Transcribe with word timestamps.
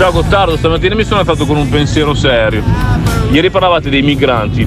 Ciao 0.00 0.12
Gottardo, 0.12 0.56
stamattina 0.56 0.94
mi 0.94 1.04
sono 1.04 1.20
alzato 1.20 1.44
con 1.44 1.58
un 1.58 1.68
pensiero 1.68 2.14
serio. 2.14 2.62
Ieri 3.30 3.50
parlavate 3.50 3.90
dei 3.90 4.00
migranti 4.00 4.66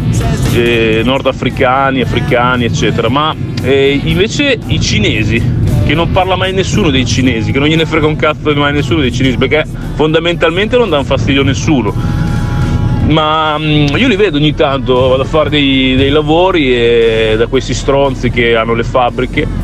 eh, 0.54 1.02
nordafricani, 1.04 2.02
africani, 2.02 2.66
eccetera, 2.66 3.10
ma 3.10 3.36
eh, 3.64 4.00
invece 4.04 4.60
i 4.68 4.80
cinesi, 4.80 5.42
che 5.88 5.96
non 5.96 6.12
parla 6.12 6.36
mai 6.36 6.54
nessuno 6.54 6.92
dei 6.92 7.04
cinesi, 7.08 7.52
che 7.52 7.58
non 7.58 7.68
gliene 7.68 7.88
frega 7.88 8.06
un 8.06 8.16
cazzo 8.16 8.54
mai 8.54 8.74
nessuno 8.74 9.02
dei 9.02 9.12
cinesi, 9.12 9.36
perché 9.38 9.66
fondamentalmente 9.96 10.78
non 10.78 10.92
danno 10.92 11.04
fastidio 11.04 11.42
a 11.42 11.46
nessuno. 11.46 11.92
Ma 13.08 13.58
mm, 13.58 13.88
io 13.96 14.08
li 14.08 14.16
vedo 14.16 14.38
ogni 14.38 14.54
tanto, 14.54 15.08
vado 15.08 15.24
a 15.24 15.26
fare 15.26 15.50
dei, 15.50 15.96
dei 15.96 16.12
lavori 16.12 16.76
e 16.76 17.34
da 17.40 17.48
questi 17.48 17.74
stronzi 17.74 18.30
che 18.30 18.56
hanno 18.56 18.76
le 18.76 18.84
fabbriche 18.84 19.63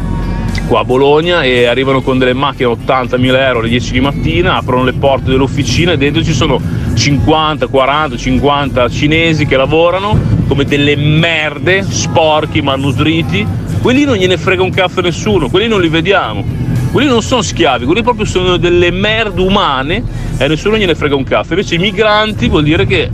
qua 0.70 0.82
a 0.82 0.86
Bologna 0.86 1.42
e 1.42 1.66
arrivano 1.66 2.04
con 2.04 2.20
delle 2.20 2.34
macchine 2.34 2.70
a 2.70 2.76
80.000 2.76 3.40
euro 3.40 3.60
alle 3.60 3.70
10 3.70 3.92
di 3.92 4.00
mattina, 4.02 4.58
aprono 4.58 4.84
le 4.84 4.94
porte 4.94 5.32
dell'officina 5.32 5.94
e 5.94 5.98
dentro 5.98 6.24
ci 6.24 6.32
sono 6.32 6.62
50, 6.94 7.66
40, 7.66 8.16
50 8.16 8.88
cinesi 8.90 9.48
che 9.48 9.58
lavorano 9.58 10.16
come 10.48 10.66
delle 10.66 10.96
merde, 10.96 11.82
sporchi, 11.82 12.62
manusriti. 12.62 13.44
Quelli 13.82 14.04
non 14.04 14.16
gliene 14.16 14.38
frega 14.38 14.62
un 14.62 14.72
a 14.76 15.02
nessuno, 15.02 15.50
quelli 15.50 15.68
non 15.68 15.82
li 15.82 15.90
vediamo. 15.90 16.46
Quelli 16.92 17.08
non 17.08 17.24
sono 17.24 17.42
schiavi, 17.42 17.86
quelli 17.86 18.04
proprio 18.04 18.26
sono 18.26 18.58
delle 18.58 18.92
merde 18.92 19.42
umane 19.42 20.04
e 20.38 20.48
nessuno 20.48 20.78
gliene 20.78 20.94
frega 20.94 21.16
un 21.16 21.24
cazzo. 21.24 21.54
Invece 21.54 21.76
i 21.76 21.80
migranti 21.80 22.48
vuol 22.48 22.64
dire 22.64 22.86
che 22.86 23.10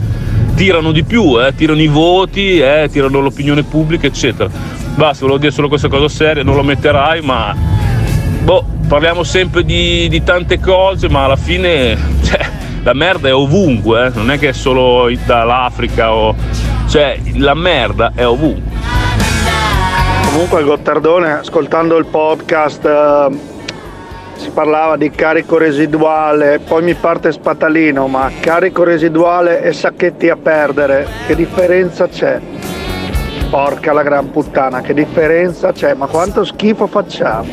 tirano 0.56 0.92
di 0.92 1.04
più, 1.04 1.42
eh, 1.42 1.54
tirano 1.54 1.80
i 1.80 1.86
voti, 1.86 2.58
eh, 2.58 2.90
tirano 2.92 3.20
l'opinione 3.20 3.62
pubblica, 3.62 4.06
eccetera. 4.06 4.50
Basta, 4.96 5.20
volevo 5.26 5.38
dire 5.38 5.52
solo 5.52 5.68
questa 5.68 5.88
cosa 5.88 6.08
seria, 6.08 6.42
non 6.42 6.56
lo 6.56 6.62
metterai, 6.62 7.20
ma 7.20 7.54
boh, 7.54 8.64
parliamo 8.88 9.24
sempre 9.24 9.62
di, 9.62 10.08
di 10.08 10.22
tante 10.22 10.58
cose, 10.58 11.10
ma 11.10 11.24
alla 11.24 11.36
fine 11.36 11.94
cioè, 12.24 12.40
la 12.82 12.94
merda 12.94 13.28
è 13.28 13.34
ovunque, 13.34 14.06
eh? 14.06 14.10
non 14.14 14.30
è 14.30 14.38
che 14.38 14.48
è 14.48 14.52
solo 14.52 15.10
dall'Africa 15.26 16.14
o. 16.14 16.34
cioè 16.88 17.20
la 17.34 17.52
merda 17.52 18.12
è 18.14 18.26
ovunque. 18.26 18.74
Comunque 20.30 20.62
Gottardone, 20.62 21.32
ascoltando 21.32 21.98
il 21.98 22.06
podcast, 22.06 22.86
eh, 22.86 23.28
si 24.36 24.48
parlava 24.48 24.96
di 24.96 25.10
carico 25.10 25.58
residuale, 25.58 26.58
poi 26.58 26.82
mi 26.82 26.94
parte 26.94 27.32
spatalino, 27.32 28.06
ma 28.08 28.30
carico 28.40 28.82
residuale 28.82 29.62
e 29.62 29.74
sacchetti 29.74 30.30
a 30.30 30.36
perdere, 30.36 31.06
che 31.26 31.36
differenza 31.36 32.08
c'è? 32.08 32.40
Porca 33.56 33.94
la 33.94 34.02
gran 34.02 34.30
puttana, 34.30 34.82
che 34.82 34.92
differenza 34.92 35.72
c'è? 35.72 35.94
Ma 35.94 36.04
quanto 36.08 36.44
schifo 36.44 36.86
facciamo? 36.86 37.48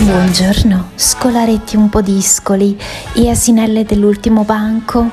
Buongiorno, 0.00 0.90
scolaretti 0.96 1.76
un 1.76 1.88
po' 1.90 2.00
discoli 2.00 2.76
e 3.14 3.30
asinelle 3.30 3.84
dell'ultimo 3.84 4.42
banco. 4.42 5.12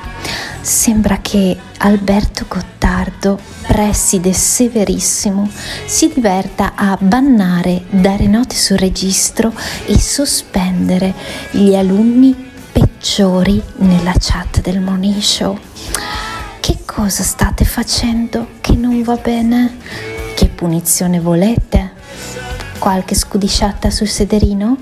Sembra 0.60 1.18
che 1.18 1.56
Alberto 1.78 2.46
Gottardo, 2.48 3.38
preside 3.68 4.32
severissimo, 4.32 5.48
si 5.84 6.10
diverta 6.12 6.72
a 6.74 6.98
bannare, 7.00 7.84
dare 7.88 8.26
note 8.26 8.56
sul 8.56 8.78
registro 8.78 9.52
e 9.86 9.96
sospendere 9.96 11.14
gli 11.52 11.76
alunni 11.76 12.50
peggiori 12.72 13.62
nella 13.76 14.14
chat 14.18 14.60
del 14.60 14.80
Morning 14.80 15.20
Show. 15.20 15.56
Cosa 16.94 17.22
state 17.22 17.64
facendo 17.64 18.48
che 18.60 18.74
non 18.74 19.02
va 19.02 19.16
bene? 19.16 19.78
Che 20.36 20.48
punizione 20.48 21.20
volete? 21.20 21.92
Qualche 22.78 23.14
scudisciata 23.14 23.88
sul 23.88 24.08
sederino? 24.08 24.76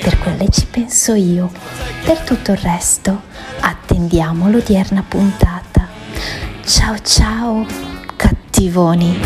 Per 0.00 0.16
quelle 0.20 0.48
ci 0.48 0.64
penso 0.66 1.14
io. 1.14 1.50
Per 2.04 2.20
tutto 2.20 2.52
il 2.52 2.58
resto, 2.58 3.22
attendiamo 3.58 4.48
l'odierna 4.48 5.04
puntata. 5.06 5.88
Ciao 6.64 6.96
ciao, 7.02 7.66
cattivoni. 8.14 9.18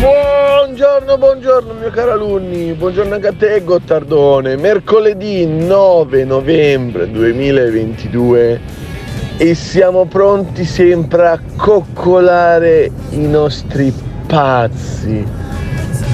Buongiorno, 0.00 1.16
buongiorno 1.16 1.74
mio 1.74 1.90
caro 1.90 2.10
alunni, 2.10 2.72
buongiorno 2.72 3.14
anche 3.14 3.28
a 3.28 3.34
te 3.34 3.62
Gottardone. 3.62 4.56
Mercoledì 4.56 5.46
9 5.46 6.24
novembre 6.24 7.08
2022 7.08 8.93
e 9.36 9.54
siamo 9.54 10.04
pronti 10.04 10.64
sempre 10.64 11.28
a 11.28 11.40
coccolare 11.56 12.90
i 13.10 13.26
nostri 13.26 13.92
pazzi. 14.26 15.24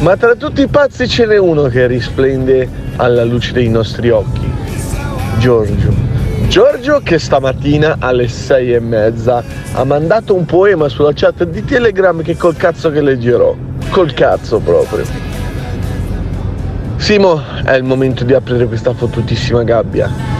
Ma 0.01 0.17
tra 0.17 0.35
tutti 0.35 0.63
i 0.63 0.69
pazzi 0.69 1.07
ce 1.07 1.27
n'è 1.27 1.37
uno 1.37 1.65
che 1.65 1.87
risplende 1.87 2.69
alla 2.97 3.25
luce 3.25 3.53
dei 3.53 3.69
nostri 3.69 4.11
occhi. 4.11 4.49
Giorgio. 5.39 5.93
Giorgio 6.49 7.01
che 7.05 7.19
stamattina 7.19 7.97
alle 7.99 8.27
sei 8.29 8.73
e 8.73 8.81
mezza 8.81 9.43
ha 9.73 9.85
mandato 9.85 10.35
un 10.35 10.47
poema 10.47 10.89
sulla 10.89 11.13
chat 11.15 11.45
di 11.45 11.65
Telegram 11.65 12.23
che 12.23 12.37
col 12.37 12.57
cazzo 12.57 12.91
che 12.91 13.01
leggerò. 13.01 13.55
Col 13.91 14.13
cazzo 14.15 14.59
proprio. 14.59 15.05
Simo, 16.97 17.43
è 17.65 17.75
il 17.75 17.85
momento 17.85 18.25
di 18.25 18.35
aprire 18.35 18.67
questa 18.67 18.93
fottutissima 18.95 19.63
gabbia. 19.63 20.40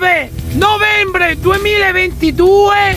9 0.00 0.30
novembre 0.52 1.38
2022 1.38 2.96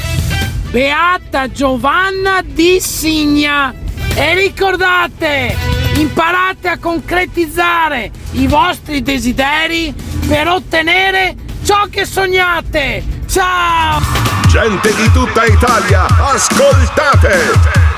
Beata 0.70 1.52
Giovanna 1.52 2.42
di 2.42 2.80
Signa. 2.80 3.74
E 4.16 4.34
ricordate, 4.36 5.54
imparate 5.96 6.70
a 6.70 6.78
concretizzare 6.80 8.10
i 8.32 8.48
vostri 8.48 9.02
desideri 9.02 9.94
per 10.26 10.48
ottenere 10.48 11.36
ciò 11.66 11.88
che 11.90 12.06
sognate. 12.06 13.04
Ciao! 13.28 14.00
Gente 14.48 14.96
di 14.96 15.12
tutta 15.12 15.44
Italia, 15.44 16.06
ascoltate! 16.06 17.52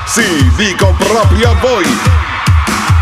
Sì, 0.04 0.50
dico 0.56 0.92
proprio 0.98 1.50
a 1.50 1.54
voi! 1.60 2.35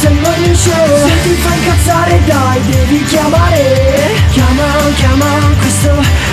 questo 0.00 0.06
è 0.06 0.10
il 0.10 0.20
morning 0.20 0.54
show. 0.54 1.08
Se 1.08 1.22
ti 1.22 1.34
fai 1.34 1.58
incazzare 1.58 2.20
dai, 2.24 2.60
devi 2.66 3.04
chiamare, 3.04 4.14
chiama, 4.30 4.64
chiama, 4.94 5.26
questo, 5.58 5.90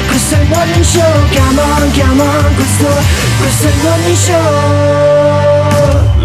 questo 0.08 0.36
è 0.36 0.42
il 0.42 0.48
morning 0.48 0.84
show. 0.84 1.30
Chiama, 1.30 1.64
chiama, 1.92 2.24
questo, 2.56 2.88
questo 3.40 3.68
è 3.68 3.72
il 3.72 3.78
morning 3.84 4.16
show. 4.16 5.36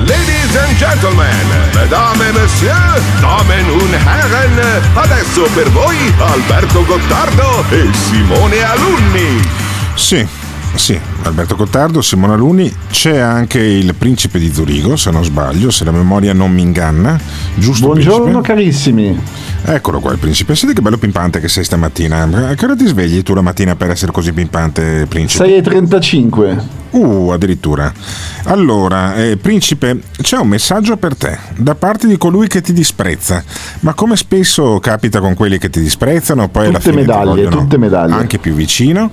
Ladies 0.06 0.56
and 0.56 0.76
gentlemen, 0.76 1.46
mesdames 1.74 2.28
et 2.28 2.34
messieurs, 2.34 3.02
damen 3.20 3.70
und 3.70 3.94
herren, 3.94 4.82
adesso 4.94 5.42
per 5.54 5.68
voi 5.70 5.96
Alberto 6.18 6.84
Gottardo 6.84 7.64
e 7.70 7.88
Simone 8.08 8.62
Alunni. 8.62 9.48
Sì, 9.94 10.26
sì, 10.74 10.98
Alberto 11.24 11.56
Gottardo, 11.56 12.02
Simone 12.02 12.34
Alunni, 12.34 12.74
c'è 12.90 13.16
anche 13.18 13.58
il 13.60 13.94
principe 13.94 14.38
di 14.38 14.52
Zurigo, 14.52 14.96
se 14.96 15.10
non 15.10 15.24
sbaglio, 15.24 15.70
se 15.70 15.84
la 15.84 15.92
memoria 15.92 16.32
non 16.32 16.50
mi 16.52 16.62
inganna. 16.62 17.18
Giusto 17.54 17.86
Buongiorno 17.86 18.40
carissimi. 18.40 19.18
Eccolo 19.64 20.00
qua 20.00 20.12
il 20.12 20.18
principe, 20.18 20.56
senti 20.56 20.74
che 20.74 20.82
bello 20.82 20.98
pimpante 20.98 21.38
che 21.40 21.48
sei 21.48 21.64
stamattina. 21.64 22.22
A 22.48 22.54
che 22.54 22.64
ora 22.64 22.74
ti 22.74 22.86
svegli 22.86 23.22
tu 23.22 23.34
la 23.34 23.40
mattina 23.42 23.76
per 23.76 23.90
essere 23.90 24.10
così 24.10 24.32
pimpante, 24.32 25.06
principe? 25.08 25.60
6.35. 25.62 26.58
Uh, 26.90 27.30
addirittura. 27.30 27.90
Allora, 28.44 29.14
eh, 29.14 29.38
principe, 29.38 30.00
c'è 30.20 30.36
un 30.36 30.48
messaggio 30.48 30.98
per 30.98 31.16
te 31.16 31.38
da 31.56 31.74
parte 31.74 32.06
di 32.06 32.18
colui 32.18 32.48
che 32.48 32.60
ti 32.60 32.74
disprezza. 32.74 33.42
Ma 33.80 33.94
come 33.94 34.16
spesso 34.16 34.78
capita 34.78 35.20
con 35.20 35.32
quelli 35.34 35.56
che 35.56 35.70
ti 35.70 35.80
disprezzano, 35.80 36.48
poi 36.48 36.66
alla 36.66 36.78
Tutte 36.78 36.90
fine 36.90 37.02
ti 37.02 37.08
medaglie, 37.08 37.28
vogliono 37.30 37.56
tutte 37.56 37.78
medaglie. 37.78 38.12
anche 38.12 38.38
più 38.38 38.52
vicino. 38.52 39.10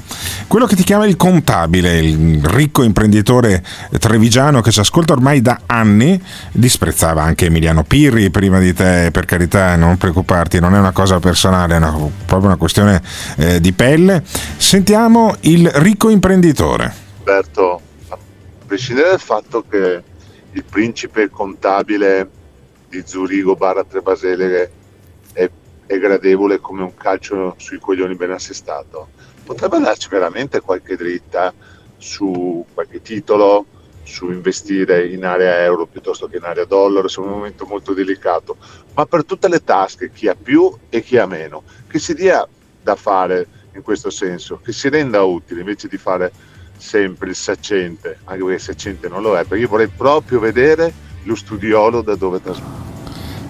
Quello 0.47 0.65
che 0.65 0.75
ti 0.75 0.83
chiama 0.83 1.05
il 1.05 1.15
contabile, 1.15 1.98
il 1.99 2.43
ricco 2.45 2.83
imprenditore 2.83 3.63
trevigiano 3.99 4.61
che 4.61 4.71
ci 4.71 4.79
ascolta 4.79 5.13
ormai 5.13 5.41
da 5.41 5.61
anni, 5.65 6.21
disprezzava 6.51 7.21
anche 7.23 7.45
Emiliano 7.45 7.83
Pirri 7.83 8.29
prima 8.29 8.59
di 8.59 8.73
te, 8.73 9.09
per 9.11 9.25
carità, 9.25 9.75
non 9.75 9.97
preoccuparti, 9.97 10.59
non 10.59 10.75
è 10.75 10.79
una 10.79 10.91
cosa 10.91 11.19
personale, 11.19 11.75
è 11.75 11.77
una- 11.77 11.95
proprio 12.25 12.47
una 12.47 12.57
questione 12.57 13.01
eh, 13.37 13.59
di 13.59 13.71
pelle. 13.73 14.23
Sentiamo 14.57 15.35
il 15.41 15.69
ricco 15.69 16.09
imprenditore. 16.09 16.93
Alberto, 17.19 17.81
a 18.09 18.17
prescindere 18.65 19.09
dal 19.09 19.19
fatto 19.19 19.63
che 19.69 20.03
il 20.51 20.63
principe 20.63 21.29
contabile 21.29 22.29
di 22.89 23.03
Zurigo 23.05 23.55
barra 23.55 23.83
Trebasele 23.83 24.71
è, 25.33 25.49
è 25.85 25.97
gradevole 25.97 26.59
come 26.59 26.81
un 26.83 26.95
calcio 26.95 27.55
sui 27.57 27.79
coglioni 27.79 28.15
ben 28.15 28.31
assestato, 28.31 29.09
potrebbe 29.43 29.79
darci 29.79 30.09
veramente 30.09 30.59
qualche 30.59 30.95
dritta 30.95 31.53
su 31.99 32.65
qualche 32.73 33.01
titolo, 33.03 33.65
su 34.03 34.31
investire 34.31 35.05
in 35.07 35.23
area 35.23 35.63
euro 35.63 35.85
piuttosto 35.85 36.27
che 36.27 36.37
in 36.37 36.43
area 36.43 36.65
dollaro, 36.65 37.07
è 37.07 37.19
un 37.19 37.27
momento 37.27 37.65
molto 37.67 37.93
delicato, 37.93 38.57
ma 38.95 39.05
per 39.05 39.23
tutte 39.23 39.47
le 39.47 39.63
tasche, 39.63 40.11
chi 40.11 40.27
ha 40.27 40.35
più 40.35 40.73
e 40.89 41.03
chi 41.03 41.17
ha 41.17 41.27
meno, 41.27 41.61
che 41.87 41.99
si 41.99 42.15
dia 42.15 42.47
da 42.81 42.95
fare 42.95 43.47
in 43.75 43.83
questo 43.83 44.09
senso, 44.09 44.59
che 44.63 44.71
si 44.71 44.89
renda 44.89 45.21
utile 45.23 45.59
invece 45.59 45.87
di 45.87 45.97
fare 45.97 46.31
sempre 46.75 47.29
il 47.29 47.35
saccente, 47.35 48.19
anche 48.23 48.39
perché 48.39 48.55
il 48.55 48.61
saccente 48.61 49.07
non 49.07 49.21
lo 49.21 49.37
è, 49.37 49.43
perché 49.43 49.63
io 49.63 49.69
vorrei 49.69 49.89
proprio 49.89 50.39
vedere 50.39 50.91
lo 51.23 51.35
studiolo 51.35 52.01
da 52.01 52.15
dove 52.15 52.41
trasmette. 52.41 52.87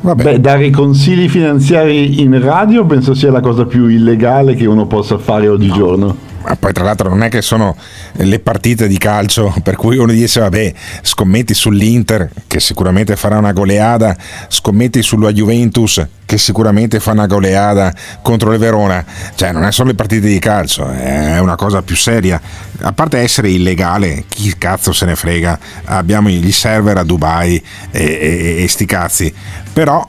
Beh, 0.01 0.39
dare 0.39 0.69
consigli 0.69 1.27
finanziari 1.27 2.21
in 2.21 2.39
radio 2.41 2.85
penso 2.85 3.13
sia 3.13 3.31
la 3.31 3.41
cosa 3.41 3.65
più 3.65 3.87
illegale 3.87 4.55
che 4.55 4.65
uno 4.65 4.87
possa 4.87 5.17
fare 5.17 5.49
oggigiorno. 5.49 6.15
Ma 6.41 6.55
poi 6.55 6.73
tra 6.73 6.83
l'altro 6.83 7.09
non 7.09 7.23
è 7.23 7.29
che 7.29 7.41
sono 7.41 7.75
le 8.13 8.39
partite 8.39 8.87
di 8.87 8.97
calcio 8.97 9.53
per 9.63 9.75
cui 9.75 9.97
uno 9.97 10.11
dice 10.11 10.39
vabbè 10.39 10.73
scommetti 11.01 11.53
sull'Inter 11.53 12.29
che 12.47 12.59
sicuramente 12.59 13.15
farà 13.15 13.37
una 13.37 13.51
goleada, 13.51 14.15
scommetti 14.47 15.01
sulla 15.01 15.31
Juventus 15.31 16.05
che 16.25 16.37
sicuramente 16.37 16.99
fa 16.99 17.11
una 17.11 17.25
goleada 17.25 17.91
contro 18.21 18.53
il 18.53 18.59
Verona, 18.59 19.03
cioè 19.33 19.51
non 19.51 19.65
è 19.65 19.71
solo 19.71 19.89
le 19.89 19.95
partite 19.95 20.27
di 20.27 20.37
calcio, 20.37 20.87
è 20.87 21.39
una 21.39 21.55
cosa 21.55 21.81
più 21.81 21.95
seria. 21.95 22.39
A 22.81 22.93
parte 22.93 23.17
essere 23.17 23.49
illegale, 23.49 24.25
chi 24.27 24.55
cazzo 24.55 24.93
se 24.93 25.07
ne 25.07 25.15
frega, 25.15 25.57
abbiamo 25.85 26.29
gli 26.29 26.51
server 26.51 26.97
a 26.97 27.03
Dubai 27.03 27.55
e, 27.89 28.03
e, 28.03 28.63
e 28.63 28.67
sti 28.67 28.85
cazzi, 28.85 29.33
però 29.73 30.07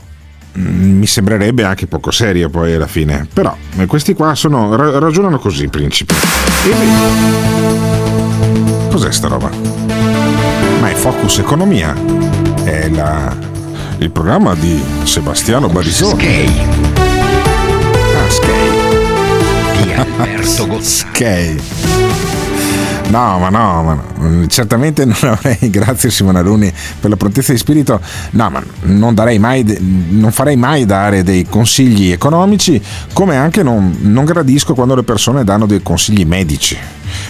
mi 0.53 1.05
sembrerebbe 1.07 1.63
anche 1.63 1.87
poco 1.87 2.11
serio 2.11 2.49
poi 2.49 2.73
alla 2.75 2.87
fine. 2.87 3.27
Però 3.33 3.55
eh, 3.77 3.85
questi 3.85 4.13
qua 4.13 4.35
sono, 4.35 4.75
ra- 4.75 4.99
ragionano 4.99 5.39
così, 5.39 5.67
principi. 5.67 6.13
E 6.13 6.69
vedi- 6.69 6.89
Cos'è 8.89 9.11
sta 9.11 9.27
roba? 9.27 9.49
Ma 10.81 10.89
è 10.89 10.93
Focus 10.93 11.39
Economia. 11.39 11.95
È 12.63 12.89
la- 12.89 13.35
il 13.99 14.09
programma 14.11 14.53
di 14.55 14.81
Sebastiano 15.03 15.67
Barisoni. 15.69 16.25
Ah, 18.15 18.29
Skay. 18.29 18.69
Di 19.83 19.93
Alberto 19.93 20.65
Gottardo. 20.67 20.83
Skay. 20.83 21.61
No, 23.11 23.39
ma 23.39 23.49
no, 23.49 23.83
ma 23.83 24.01
no. 24.15 24.47
certamente 24.47 25.03
non 25.03 25.17
avrei, 25.23 25.57
grazie 25.69 26.09
Simona 26.09 26.39
Luni 26.39 26.71
per 26.99 27.09
la 27.09 27.17
prontezza 27.17 27.51
di 27.51 27.57
spirito, 27.57 27.99
no, 28.31 28.49
ma 28.49 28.63
non, 28.83 29.13
darei 29.13 29.37
mai, 29.37 29.65
non 30.11 30.31
farei 30.31 30.55
mai 30.55 30.85
dare 30.85 31.21
dei 31.21 31.45
consigli 31.45 32.09
economici, 32.09 32.81
come 33.11 33.35
anche 33.35 33.63
non, 33.63 33.97
non 33.99 34.23
gradisco 34.23 34.73
quando 34.73 34.95
le 34.95 35.03
persone 35.03 35.43
danno 35.43 35.65
dei 35.65 35.83
consigli 35.83 36.25
medici. 36.25 36.77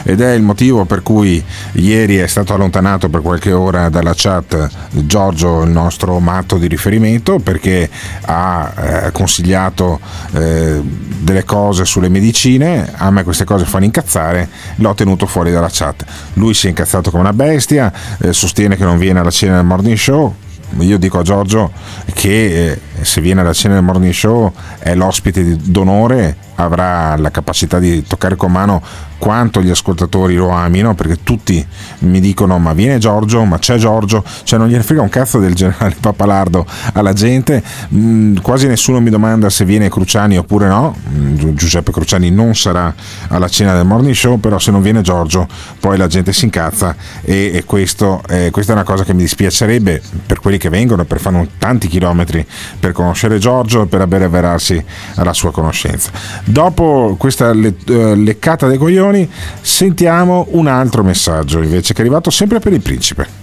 Ed 0.04 0.22
è 0.22 0.32
il 0.34 0.42
motivo 0.42 0.86
per 0.86 1.04
cui 1.04 1.44
ieri 1.74 2.18
è 2.18 2.28
stato 2.28 2.54
allontanato 2.54 3.10
per 3.10 3.22
qualche 3.22 3.52
ora 3.52 3.90
dalla 3.90 4.14
chat 4.16 4.70
Giorgio, 4.92 5.62
il 5.64 5.72
nostro 5.72 6.20
matto 6.20 6.58
di 6.58 6.68
riferimento, 6.68 7.40
perché 7.40 7.90
ha 8.22 8.74
eh, 8.76 9.12
consigliato 9.12 10.00
eh, 10.34 10.82
delle 10.84 11.44
cose 11.44 11.86
sulle 11.86 12.10
medicine. 12.10 12.92
A 12.96 13.12
me 13.12 13.24
queste 13.24 13.46
cose 13.46 13.66
fanno 13.66 13.86
incazzare, 13.86 14.50
l'ho 14.76 14.94
tenuto 14.94 15.26
fuori 15.26 15.52
dalla 15.52 15.70
chat. 15.72 16.04
Lui 16.34 16.54
si 16.54 16.68
è 16.68 16.70
incazzato 16.70 17.10
come 17.10 17.24
una 17.24 17.34
bestia, 17.34 17.92
eh, 18.20 18.34
sostiene 18.34 18.76
che 18.76 18.84
non 18.84 18.98
viene 18.98 19.20
alla 19.20 19.32
cena 19.32 19.56
del 19.56 19.66
morning 19.66 19.98
show. 19.98 20.36
Io 20.80 20.98
dico 20.98 21.20
a 21.20 21.22
Giorgio 21.22 21.72
che 22.14 22.72
eh, 22.72 22.80
se 23.04 23.22
viene 23.22 23.42
alla 23.42 23.54
cena 23.54 23.76
del 23.76 23.84
morning 23.84 24.14
show 24.14 24.52
è 24.80 24.94
l'ospite 24.96 25.58
d'onore, 25.62 26.36
avrà 26.56 27.16
la 27.18 27.32
capacità 27.32 27.80
di 27.80 28.04
toccare 28.06 28.36
con 28.36 28.52
mano 28.52 28.82
quanto 29.18 29.62
gli 29.62 29.70
ascoltatori 29.70 30.34
lo 30.36 30.50
amino, 30.50 30.96
perché 30.96 31.20
tutti 31.22 31.64
mi 32.00 32.20
dicono 32.20 32.58
ma 32.58 32.74
viene 32.74 32.98
Giorgio, 32.98 33.44
ma 33.46 33.60
c'è 33.60 33.78
Giorgio, 33.78 34.24
cioè 34.44 34.58
non 34.58 34.68
gliene 34.68 34.82
frega 34.82 35.02
un 35.02 35.10
cazzo 35.10 35.38
del 35.38 35.54
generale 35.54 35.96
Papalardo 36.02 36.66
alla 36.94 37.14
gente, 37.14 37.62
Mm, 37.94 38.38
quasi 38.38 38.68
nessuno 38.68 39.00
mi 39.02 39.10
domanda 39.10 39.50
se 39.50 39.66
viene 39.66 39.90
Cruciani 39.90 40.38
oppure 40.38 40.68
no, 40.68 40.96
Mm, 41.14 41.36
Gi- 41.36 41.54
Giuseppe 41.54 41.92
Cruciani 41.92 42.32
non 42.32 42.56
sarà 42.56 42.94
alla 43.28 43.48
cena 43.48 43.76
del 43.76 43.86
morning 43.86 44.16
show, 44.16 44.40
però 44.40 44.58
se 44.58 44.72
non 44.72 44.82
viene 44.82 45.02
Giorgio 45.02 45.48
poi 45.80 45.98
la 45.98 46.08
gente 46.08 46.34
si 46.34 46.46
incazza 46.46 46.96
e, 47.22 47.52
e 47.54 47.64
questo, 47.66 48.22
eh, 48.28 48.50
questa 48.52 48.72
è 48.72 48.76
una 48.76 48.84
cosa 48.86 49.04
che 49.04 49.14
mi 49.14 49.22
dispiacerebbe 49.22 50.02
per 50.26 50.40
quelli 50.40 50.58
che 50.58 50.70
vengono, 50.70 51.04
per 51.06 51.20
un- 51.26 51.48
tanti 51.60 51.88
chilometri 51.88 52.46
per 52.80 52.91
conoscere 52.92 53.38
Giorgio 53.38 53.84
e 53.84 53.86
per 53.88 54.02
abbeverarsi 54.02 54.84
alla 55.16 55.34
sua 55.34 55.52
conoscenza. 55.52 56.12
Dopo 56.44 57.16
questa 57.18 57.54
le- 57.54 57.76
eh, 57.88 58.16
leccata 58.16 58.68
dei 58.68 58.78
coglioni 58.78 59.30
sentiamo 59.62 60.48
un 60.52 60.68
altro 60.68 61.04
messaggio 61.04 61.62
invece 61.62 61.94
che 61.94 62.00
è 62.00 62.02
arrivato 62.02 62.30
sempre 62.30 62.60
per 62.60 62.74
il 62.74 62.82
principe. 62.82 63.40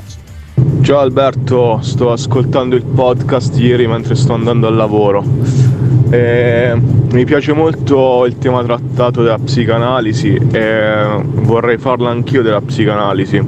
Ciao 0.83 0.99
Alberto, 0.99 1.79
sto 1.83 2.11
ascoltando 2.11 2.75
il 2.75 2.85
podcast 2.85 3.57
ieri 3.59 3.87
mentre 3.87 4.15
sto 4.15 4.35
andando 4.35 4.67
al 4.67 4.75
lavoro. 4.75 5.25
Eh, 6.11 6.75
mi 7.11 7.25
piace 7.25 7.53
molto 7.53 8.25
il 8.27 8.39
tema 8.39 8.63
trattato 8.65 9.23
della 9.23 9.39
psicanalisi 9.39 10.39
e 10.51 11.23
vorrei 11.23 11.79
farla 11.79 12.11
anch'io 12.11 12.43
della 12.43 12.61
psicanalisi. 12.61 13.43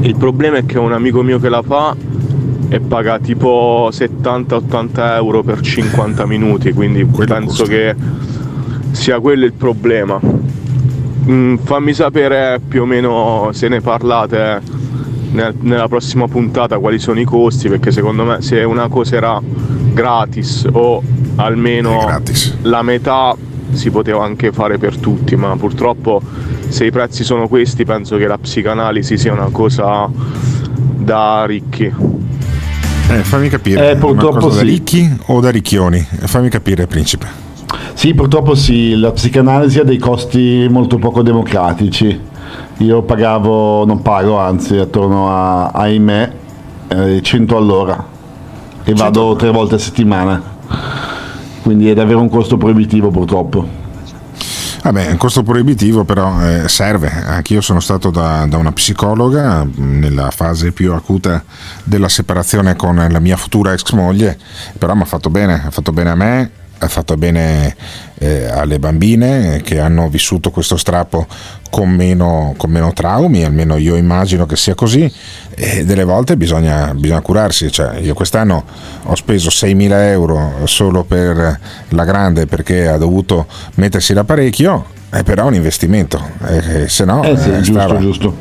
Il 0.00 0.16
problema 0.16 0.58
è 0.58 0.66
che 0.66 0.78
un 0.78 0.92
amico 0.92 1.22
mio 1.22 1.38
che 1.38 1.48
la 1.48 1.62
fa 1.62 1.96
e 2.68 2.80
paga 2.80 3.18
tipo 3.18 3.88
70-80 3.90 5.14
euro 5.14 5.42
per 5.42 5.60
50 5.60 6.26
minuti, 6.26 6.72
quindi 6.72 7.04
penso 7.04 7.64
che 7.64 7.94
sia 8.90 9.20
quello 9.20 9.44
il 9.44 9.52
problema. 9.52 10.20
Mm, 11.28 11.56
fammi 11.56 11.92
sapere 11.92 12.60
più 12.66 12.82
o 12.82 12.84
meno 12.86 13.50
se 13.52 13.68
ne 13.68 13.80
parlate 13.80 14.60
nel- 15.32 15.54
nella 15.60 15.88
prossima 15.88 16.26
puntata 16.26 16.78
quali 16.78 16.98
sono 16.98 17.20
i 17.20 17.24
costi 17.24 17.68
perché 17.68 17.90
secondo 17.90 18.24
me 18.24 18.40
se 18.40 18.62
una 18.64 18.88
cosa 18.88 19.16
era 19.16 19.40
gratis 19.92 20.66
o 20.72 21.02
almeno 21.36 22.06
la 22.62 22.82
metà 22.82 23.36
si 23.72 23.90
poteva 23.90 24.24
anche 24.24 24.52
fare 24.52 24.78
per 24.78 24.96
tutti 24.96 25.36
ma 25.36 25.54
purtroppo 25.56 26.22
se 26.68 26.86
i 26.86 26.90
prezzi 26.90 27.24
sono 27.24 27.46
questi 27.46 27.84
penso 27.84 28.16
che 28.16 28.26
la 28.26 28.38
psicanalisi 28.38 29.18
sia 29.18 29.32
una 29.34 29.50
cosa 29.52 30.08
da 30.96 31.44
ricchi 31.44 31.92
Eh, 33.10 33.22
fammi 33.24 33.48
capire, 33.48 33.92
Eh, 33.92 33.96
purtroppo 33.96 34.38
cosa 34.38 34.56
da 34.60 34.64
sì. 34.66 34.70
ricchi 34.70 35.16
o 35.26 35.40
da 35.40 35.50
ricchioni? 35.50 35.98
Fammi 36.00 36.48
capire, 36.50 36.86
principe. 36.86 37.26
Sì, 37.94 38.14
purtroppo 38.14 38.54
sì, 38.54 38.96
la 38.96 39.10
psicanalisi 39.12 39.78
ha 39.78 39.84
dei 39.84 39.98
costi 39.98 40.66
molto 40.70 40.98
poco 40.98 41.22
democratici. 41.22 42.20
Io 42.78 43.02
pagavo, 43.02 43.84
non 43.86 44.02
pago, 44.02 44.38
anzi, 44.38 44.76
attorno 44.76 45.30
a, 45.30 45.68
ahimè, 45.68 46.32
eh, 46.88 47.20
100 47.22 47.56
all'ora 47.56 48.04
e 48.84 48.92
vado 48.94 49.34
tre 49.36 49.50
volte 49.50 49.76
a 49.76 49.78
settimana. 49.78 50.40
Quindi 51.62 51.88
è 51.90 51.94
davvero 51.94 52.20
un 52.20 52.28
costo 52.28 52.56
proibitivo 52.56 53.10
purtroppo. 53.10 53.66
Vabbè, 54.90 55.18
costo 55.18 55.42
proibitivo, 55.42 56.04
però 56.04 56.40
eh, 56.40 56.66
serve. 56.66 57.10
Anch'io 57.10 57.60
sono 57.60 57.78
stato 57.78 58.08
da, 58.08 58.46
da 58.48 58.56
una 58.56 58.72
psicologa 58.72 59.62
mh, 59.62 59.98
nella 59.98 60.30
fase 60.30 60.72
più 60.72 60.94
acuta 60.94 61.44
della 61.84 62.08
separazione 62.08 62.74
con 62.74 62.96
la 62.96 63.18
mia 63.18 63.36
futura 63.36 63.74
ex 63.74 63.90
moglie, 63.92 64.38
però 64.78 64.94
mi 64.94 65.02
ha 65.02 65.04
fatto 65.04 65.28
bene, 65.28 65.62
ha 65.66 65.70
fatto 65.70 65.92
bene 65.92 66.08
a 66.08 66.14
me, 66.14 66.50
ha 66.78 66.88
fatto 66.88 67.16
bene 67.16 67.74
eh, 68.18 68.46
alle 68.46 68.78
bambine 68.78 69.60
che 69.62 69.80
hanno 69.80 70.08
vissuto 70.08 70.50
questo 70.50 70.76
strappo 70.76 71.26
con 71.70 71.90
meno, 71.90 72.54
con 72.56 72.70
meno 72.70 72.92
traumi, 72.92 73.44
almeno 73.44 73.76
io 73.76 73.96
immagino 73.96 74.46
che 74.46 74.56
sia 74.56 74.74
così, 74.74 75.12
e 75.54 75.84
delle 75.84 76.04
volte 76.04 76.36
bisogna, 76.36 76.94
bisogna 76.94 77.20
curarsi. 77.20 77.70
Cioè, 77.70 77.98
io 77.98 78.14
quest'anno 78.14 78.64
ho 79.04 79.14
speso 79.14 79.48
6.000 79.50 79.90
euro 80.10 80.52
solo 80.64 81.04
per 81.04 81.58
la 81.88 82.04
grande 82.04 82.46
perché 82.46 82.88
ha 82.88 82.96
dovuto 82.96 83.46
mettersi 83.74 84.14
l'apparecchio, 84.14 84.86
eh, 85.12 85.22
però 85.22 85.44
è 85.44 85.48
un 85.48 85.54
investimento, 85.54 86.22
eh, 86.46 86.88
se 86.88 87.04
no 87.04 87.22
Eh 87.22 87.36
sì, 87.36 87.50
eh, 87.50 87.60
giusto, 87.60 87.72
stava- 87.72 87.98
giusto. 87.98 88.36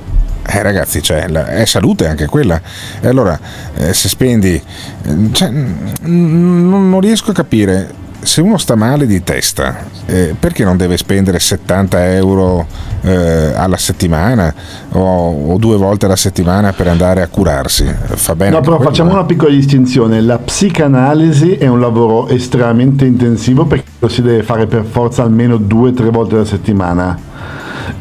eh, 0.47 0.61
ragazzi, 0.61 1.01
cioè, 1.01 1.25
è 1.25 1.65
salute 1.65 2.07
anche 2.07 2.25
quella. 2.27 2.61
E 3.01 3.07
allora, 3.07 3.37
eh, 3.75 3.93
se 3.93 4.07
spendi... 4.07 4.53
eh, 4.55 5.15
cioè, 5.33 5.49
non, 5.49 6.89
non 6.89 6.99
riesco 7.01 7.31
a 7.31 7.33
capire, 7.33 8.05
se 8.19 8.41
uno 8.41 8.57
sta 8.57 8.75
male 8.75 9.05
di 9.05 9.23
testa, 9.23 9.85
eh, 10.05 10.35
perché 10.37 10.63
non 10.63 10.77
deve 10.77 10.97
spendere 10.97 11.39
70 11.39 12.13
euro 12.13 12.65
eh, 13.01 13.53
alla 13.55 13.77
settimana 13.77 14.53
o, 14.91 15.53
o 15.53 15.57
due 15.57 15.77
volte 15.77 16.05
alla 16.05 16.15
settimana 16.15 16.73
per 16.73 16.87
andare 16.87 17.21
a 17.21 17.27
curarsi? 17.27 17.85
Fa 17.85 18.35
bene. 18.35 18.51
No, 18.51 18.61
però 18.61 18.75
quello, 18.75 18.91
facciamo 18.91 19.11
una 19.11 19.25
piccola 19.25 19.51
distinzione. 19.51 20.21
La 20.21 20.39
psicanalisi 20.39 21.53
è 21.53 21.67
un 21.67 21.79
lavoro 21.79 22.27
estremamente 22.27 23.05
intensivo 23.05 23.65
perché 23.65 23.85
lo 23.99 24.07
si 24.07 24.21
deve 24.21 24.43
fare 24.43 24.67
per 24.67 24.83
forza 24.83 25.23
almeno 25.23 25.57
due 25.57 25.89
o 25.89 25.93
tre 25.93 26.09
volte 26.09 26.35
alla 26.35 26.45
settimana 26.45 27.17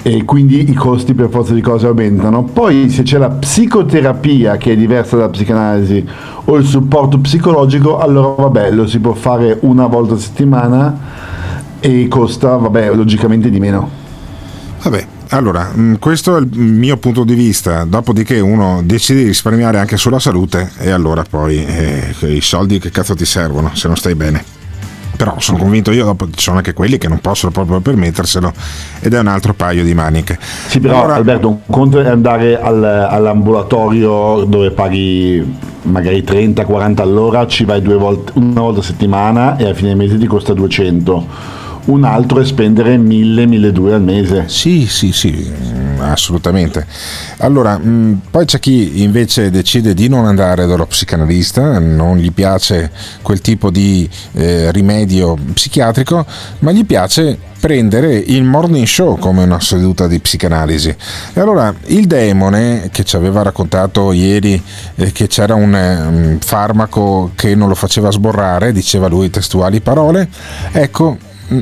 e 0.02 0.24
quindi 0.24 0.68
i 0.70 0.74
costi 0.74 1.14
per 1.14 1.28
forza 1.28 1.54
di 1.54 1.60
cose 1.60 1.86
aumentano. 1.86 2.44
Poi 2.44 2.88
se 2.90 3.02
c'è 3.02 3.18
la 3.18 3.30
psicoterapia 3.30 4.56
che 4.56 4.72
è 4.72 4.76
diversa 4.76 5.16
dalla 5.16 5.30
psicanalisi 5.30 6.04
o 6.44 6.56
il 6.56 6.64
supporto 6.64 7.18
psicologico, 7.18 7.98
allora 7.98 8.42
vabbè, 8.42 8.70
lo 8.70 8.86
si 8.86 8.98
può 8.98 9.14
fare 9.14 9.58
una 9.62 9.86
volta 9.86 10.14
a 10.14 10.18
settimana 10.18 10.98
e 11.80 12.06
costa, 12.08 12.56
vabbè, 12.56 12.94
logicamente 12.94 13.50
di 13.50 13.60
meno. 13.60 14.04
Vabbè, 14.82 15.06
allora, 15.30 15.70
mh, 15.74 15.98
questo 15.98 16.36
è 16.36 16.40
il 16.40 16.58
mio 16.58 16.96
punto 16.98 17.24
di 17.24 17.34
vista, 17.34 17.84
dopodiché 17.84 18.38
uno 18.40 18.82
decide 18.84 19.20
di 19.20 19.26
risparmiare 19.26 19.78
anche 19.78 19.96
sulla 19.96 20.20
salute 20.20 20.70
e 20.78 20.90
allora 20.90 21.24
poi 21.28 21.64
eh, 21.64 22.14
i 22.20 22.40
soldi 22.40 22.78
che 22.78 22.90
cazzo 22.90 23.14
ti 23.14 23.24
servono 23.24 23.70
se 23.74 23.88
non 23.88 23.96
stai 23.96 24.14
bene. 24.14 24.55
Però 25.16 25.34
sono 25.38 25.58
convinto 25.58 25.90
io, 25.92 26.04
dopo 26.04 26.26
ci 26.26 26.42
sono 26.42 26.58
anche 26.58 26.72
quelli 26.74 26.98
che 26.98 27.08
non 27.08 27.18
possono 27.20 27.50
proprio 27.52 27.80
permetterselo 27.80 28.52
ed 29.00 29.14
è 29.14 29.18
un 29.18 29.26
altro 29.28 29.54
paio 29.54 29.82
di 29.82 29.94
maniche. 29.94 30.38
Sì, 30.68 30.78
però 30.80 30.98
Allora- 30.98 31.14
Alberto, 31.14 31.48
un 31.48 31.58
conto 31.68 32.00
è 32.00 32.06
andare 32.08 32.60
al- 32.60 32.84
all'ambulatorio 32.84 34.44
dove 34.44 34.70
paghi 34.70 35.54
magari 35.82 36.22
30-40 36.24 37.00
all'ora, 37.02 37.46
ci 37.46 37.64
vai 37.64 37.80
due 37.80 37.96
volte, 37.96 38.32
una 38.34 38.60
volta 38.60 38.80
a 38.80 38.82
settimana 38.82 39.56
e 39.56 39.68
a 39.68 39.74
fine 39.74 39.94
mese 39.94 40.18
ti 40.18 40.26
costa 40.26 40.52
200. 40.52 41.26
Un 41.86 42.02
altro 42.02 42.40
è 42.40 42.44
spendere 42.44 42.96
1000-1200 42.98 43.92
al 43.92 44.02
mese. 44.02 44.44
Sì, 44.48 44.86
sì, 44.88 45.12
sì, 45.12 45.30
mm, 45.30 46.00
assolutamente. 46.00 46.84
Allora, 47.38 47.78
mh, 47.78 48.22
poi 48.30 48.44
c'è 48.44 48.58
chi 48.58 49.02
invece 49.02 49.50
decide 49.50 49.94
di 49.94 50.08
non 50.08 50.26
andare 50.26 50.66
dallo 50.66 50.86
psicanalista, 50.86 51.78
non 51.78 52.16
gli 52.16 52.32
piace 52.32 52.90
quel 53.22 53.40
tipo 53.40 53.70
di 53.70 54.08
eh, 54.32 54.72
rimedio 54.72 55.36
psichiatrico, 55.52 56.26
ma 56.60 56.72
gli 56.72 56.84
piace 56.84 57.38
prendere 57.60 58.14
il 58.16 58.42
morning 58.42 58.86
show 58.86 59.16
come 59.16 59.44
una 59.44 59.60
seduta 59.60 60.08
di 60.08 60.18
psicanalisi. 60.18 60.94
E 61.34 61.40
allora 61.40 61.72
il 61.86 62.06
demone 62.08 62.88
che 62.90 63.04
ci 63.04 63.14
aveva 63.14 63.42
raccontato 63.42 64.10
ieri 64.10 64.60
eh, 64.96 65.12
che 65.12 65.28
c'era 65.28 65.54
un, 65.54 65.72
un 65.72 66.38
farmaco 66.40 67.30
che 67.36 67.54
non 67.54 67.68
lo 67.68 67.76
faceva 67.76 68.10
sborrare, 68.10 68.72
diceva 68.72 69.06
lui 69.06 69.30
testuali 69.30 69.80
parole, 69.80 70.28
ecco, 70.72 71.18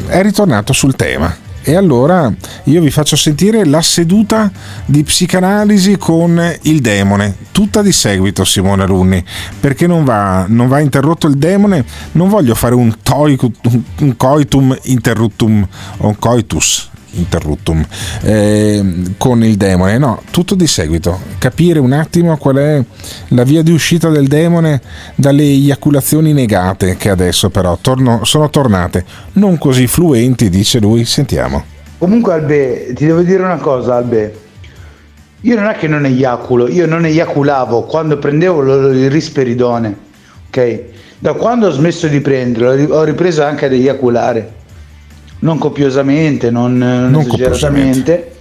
è 0.07 0.23
ritornato 0.23 0.73
sul 0.73 0.95
tema. 0.97 1.53
E 1.67 1.77
allora 1.77 2.31
io 2.65 2.83
vi 2.83 2.91
faccio 2.91 3.17
sentire 3.17 3.65
la 3.65 3.81
seduta 3.81 4.53
di 4.85 5.03
psicanalisi 5.03 5.97
con 5.97 6.39
il 6.63 6.81
demone, 6.83 7.37
tutta 7.53 7.81
di 7.81 7.91
seguito 7.91 8.45
Simone 8.45 8.85
Runni, 8.85 9.25
perché 9.61 9.87
non 9.87 10.05
va, 10.05 10.45
non 10.47 10.69
va 10.69 10.81
interrotto 10.81 11.27
il 11.27 11.37
demone, 11.37 11.83
non 12.13 12.29
voglio 12.29 12.55
fare 12.55 12.75
un, 12.75 12.95
un- 13.09 13.83
un 14.01 14.17
coitum 14.17 14.77
interruptum 14.83 15.67
o 15.99 16.09
un 16.09 16.19
coitus 16.19 16.91
interruptum 17.15 17.85
eh, 18.23 18.85
con 19.19 19.43
il 19.45 19.57
demone, 19.57 19.99
no, 19.99 20.23
tutto 20.31 20.55
di 20.55 20.67
seguito, 20.67 21.21
capire 21.39 21.79
un 21.79 21.93
attimo 21.93 22.37
qual 22.37 22.57
è 22.57 22.85
la 23.29 23.45
via 23.45 23.63
di 23.63 23.73
uscita 23.73 24.09
del 24.09 24.29
demone 24.29 24.81
dalle 25.15 25.43
eiaculazioni 25.43 26.33
negate 26.33 26.97
che 26.97 27.11
adesso 27.11 27.51
però 27.51 27.79
torno- 27.81 28.25
sono 28.25 28.51
tornate, 28.51 29.05
non 29.35 29.59
così 29.59 29.87
fluenti, 29.87 30.49
dice 30.49 30.79
lui, 30.79 31.05
sentiamo. 31.05 31.65
Comunque 31.99 32.35
Albe, 32.35 32.93
ti 32.95 33.07
devo 33.07 33.23
dire 33.23 33.43
una 33.43 33.57
cosa 33.57 33.97
Albe. 33.97 34.43
Io 35.41 35.57
non 35.57 35.67
è 35.67 35.77
che 35.77 35.89
non 35.89 36.07
eiaculo, 36.07 36.69
io 36.69 36.87
non 36.87 37.05
eiaculavo 37.05 37.83
quando 37.83 38.19
prendevo 38.19 38.91
il 38.91 39.11
risperidone, 39.11 39.97
ok? 40.49 40.83
Da 41.19 41.35
quando 41.35 41.69
ho 41.69 41.71
smesso 41.71 42.07
di 42.07 42.21
prenderlo 42.21 42.95
ho 42.95 43.03
ripreso 43.05 43.43
anche 43.43 43.67
ad 43.67 43.73
eiaculare. 43.73 44.53
Non 45.45 45.59
copiosamente, 45.59 46.51
non, 46.51 46.79
non 46.79 47.11
Non 47.11 47.21
esageratamente. 47.21 48.33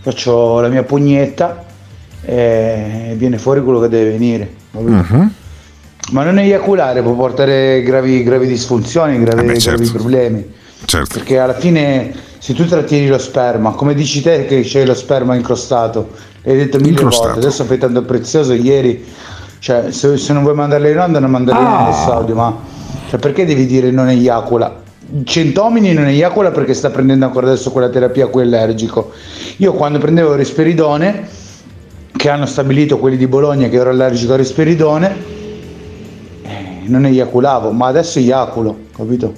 Faccio 0.00 0.58
la 0.60 0.68
mia 0.68 0.82
pugnetta 0.82 1.64
e 2.24 3.12
viene 3.16 3.36
fuori 3.36 3.62
quello 3.62 3.78
che 3.80 3.88
deve 3.88 4.10
venire. 4.12 4.50
Mhm. 4.70 5.32
Ma 6.12 6.22
non 6.24 6.38
eiaculare 6.38 7.02
può 7.02 7.12
portare 7.12 7.82
gravi, 7.82 8.22
gravi 8.22 8.46
disfunzioni, 8.46 9.18
gravi, 9.20 9.42
Eh 9.42 9.52
beh, 9.52 9.58
certo. 9.58 9.82
gravi 9.82 9.92
problemi. 9.98 10.52
Certo. 10.86 11.18
Perché 11.18 11.38
alla 11.38 11.54
fine, 11.54 12.14
se 12.38 12.54
tu 12.54 12.64
trattieni 12.66 13.06
lo 13.06 13.18
sperma, 13.18 13.72
come 13.72 13.94
dici 13.94 14.22
te 14.22 14.46
che 14.46 14.62
c'è 14.62 14.86
lo 14.86 14.94
sperma 14.94 15.34
incrostato, 15.34 16.10
l'hai 16.42 16.56
detto 16.56 16.78
mille 16.78 16.90
Incrostato. 16.90 17.28
volte, 17.32 17.46
adesso 17.46 17.64
fai 17.64 17.76
tanto 17.78 18.02
prezioso, 18.02 18.54
ieri, 18.54 19.04
cioè 19.58 19.90
se, 19.92 20.16
se 20.16 20.32
non 20.32 20.42
vuoi 20.42 20.54
mandarle 20.54 20.90
in 20.90 20.98
onda 20.98 21.18
non 21.20 21.30
mandarle 21.30 21.60
in 21.60 21.66
onda 21.66 22.16
Ah. 22.16 22.34
ma 22.34 22.56
cioè, 23.10 23.18
perché 23.18 23.44
devi 23.44 23.66
dire 23.66 23.90
non 23.90 24.08
eiacula? 24.08 24.82
Centomini 25.24 25.92
non 25.92 26.06
eiacula 26.06 26.50
perché 26.50 26.74
sta 26.74 26.90
prendendo 26.90 27.24
ancora 27.26 27.46
adesso 27.46 27.70
quella 27.70 27.88
terapia 27.88 28.24
a 28.24 28.28
cui 28.28 28.42
è 28.42 28.44
allergico. 28.44 29.12
Io 29.58 29.72
quando 29.72 29.98
prendevo 29.98 30.32
il 30.32 30.38
risperidone, 30.38 31.28
che 32.16 32.28
hanno 32.30 32.46
stabilito 32.46 32.98
quelli 32.98 33.16
di 33.16 33.26
Bologna 33.26 33.68
che 33.68 33.76
ero 33.76 33.90
allergico 33.90 34.32
al 34.32 34.38
risperidone, 34.38 35.16
eh, 36.42 36.82
non 36.86 37.04
eiaculavo, 37.04 37.70
ma 37.70 37.86
adesso 37.86 38.18
eiaculo, 38.18 38.76
capito? 38.94 39.32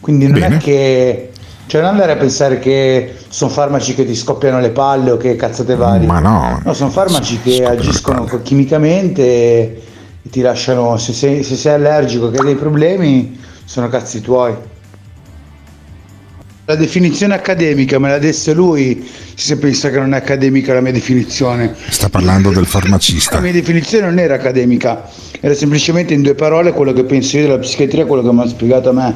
Quindi 0.00 0.26
non 0.26 0.40
Bene. 0.40 0.56
è 0.56 0.58
che... 0.58 1.26
Cioè 1.64 1.80
non 1.80 1.90
andare 1.90 2.12
a 2.12 2.16
pensare 2.16 2.58
che 2.58 3.14
sono 3.28 3.50
farmaci 3.50 3.94
che 3.94 4.04
ti 4.04 4.14
scoppiano 4.14 4.60
le 4.60 4.70
palle 4.70 5.12
o 5.12 5.16
che 5.16 5.36
cazzate 5.36 5.74
varie. 5.74 6.06
Ma 6.06 6.18
no. 6.18 6.60
No, 6.62 6.74
sono 6.74 6.90
farmaci 6.90 7.40
che 7.40 7.64
agiscono 7.64 8.24
chimicamente 8.42 9.22
e 9.22 9.82
e 10.24 10.30
ti 10.30 10.40
lasciano, 10.40 10.96
se 10.98 11.12
sei, 11.12 11.42
se 11.42 11.56
sei 11.56 11.74
allergico 11.74 12.30
che 12.30 12.38
hai 12.38 12.44
dei 12.44 12.54
problemi, 12.54 13.38
sono 13.64 13.88
cazzi 13.88 14.20
tuoi. 14.20 14.54
La 16.72 16.78
definizione 16.78 17.34
accademica 17.34 17.98
me 17.98 18.08
la 18.08 18.18
desse 18.18 18.54
lui, 18.54 19.06
se 19.34 19.58
pensa 19.58 19.90
che 19.90 19.98
non 19.98 20.14
è 20.14 20.16
accademica 20.16 20.72
la 20.72 20.80
mia 20.80 20.90
definizione. 20.90 21.74
Sta 21.90 22.08
parlando 22.08 22.48
del 22.48 22.62
La 22.62 22.66
farmacista. 22.66 23.40
mia 23.40 23.52
definizione 23.52 24.06
non 24.06 24.18
era 24.18 24.36
accademica, 24.36 25.06
era 25.38 25.52
semplicemente 25.52 26.14
in 26.14 26.22
due 26.22 26.34
parole 26.34 26.72
quello 26.72 26.94
che 26.94 27.04
penso 27.04 27.36
io 27.36 27.42
della 27.42 27.58
psichiatria, 27.58 28.06
quello 28.06 28.22
che 28.22 28.32
mi 28.32 28.40
ha 28.40 28.48
spiegato 28.48 28.88
a 28.88 28.92
me. 28.94 29.14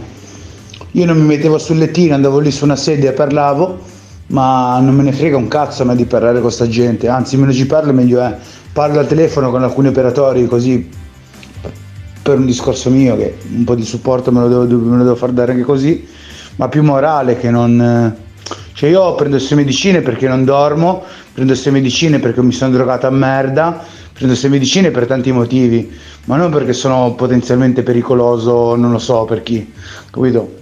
Io 0.90 1.06
non 1.06 1.16
mi 1.16 1.25
mettevo 1.25 1.56
sul 1.56 1.78
lettino, 1.78 2.14
andavo 2.14 2.40
lì 2.40 2.50
su 2.50 2.64
una 2.64 2.76
sedia 2.76 3.08
e 3.08 3.12
parlavo, 3.14 3.78
ma 4.26 4.78
non 4.78 4.94
me 4.94 5.04
ne 5.04 5.12
frega 5.12 5.38
un 5.38 5.48
cazzo 5.48 5.80
a 5.80 5.86
me 5.86 5.96
di 5.96 6.04
parlare 6.04 6.42
con 6.42 6.52
sta 6.52 6.68
gente, 6.68 7.08
anzi 7.08 7.38
meno 7.38 7.54
ci 7.54 7.64
parlo 7.64 7.94
meglio 7.94 8.20
è. 8.20 8.36
Parlo 8.70 8.98
al 8.98 9.06
telefono 9.06 9.50
con 9.50 9.62
alcuni 9.62 9.88
operatori 9.88 10.46
così 10.46 10.86
per 12.20 12.38
un 12.38 12.44
discorso 12.44 12.90
mio 12.90 13.16
che 13.16 13.38
un 13.50 13.64
po' 13.64 13.75
di 13.75 13.84
supporto 13.84 14.30
me 14.30 14.40
lo 14.40 14.48
devo, 14.48 14.78
me 14.78 14.96
lo 14.98 15.04
devo 15.04 15.16
far 15.16 15.30
dare 15.30 15.52
anche 15.52 15.64
così, 15.64 16.06
ma 16.56 16.68
più 16.68 16.82
morale 16.82 17.36
che 17.36 17.50
non... 17.50 18.25
Cioè 18.72 18.90
io 18.90 19.14
prendo 19.14 19.36
queste 19.36 19.54
medicine 19.54 20.02
perché 20.02 20.28
non 20.28 20.44
dormo, 20.44 21.02
prendo 21.32 21.52
queste 21.52 21.70
medicine 21.70 22.18
perché 22.18 22.42
mi 22.42 22.52
sono 22.52 22.70
drogato 22.72 23.06
a 23.06 23.10
merda, 23.10 23.84
Prendo 24.16 24.32
queste 24.32 24.48
medicine 24.48 24.90
per 24.90 25.04
tanti 25.04 25.30
motivi, 25.30 25.94
ma 26.25 26.36
non 26.36 26.50
perché 26.50 26.72
sono 26.72 27.12
potenzialmente 27.12 27.82
pericoloso, 27.82 28.75
non 28.75 28.90
lo 28.90 28.98
so 28.98 29.26
per 29.26 29.42
chi, 29.42 29.70
capito? 30.10 30.54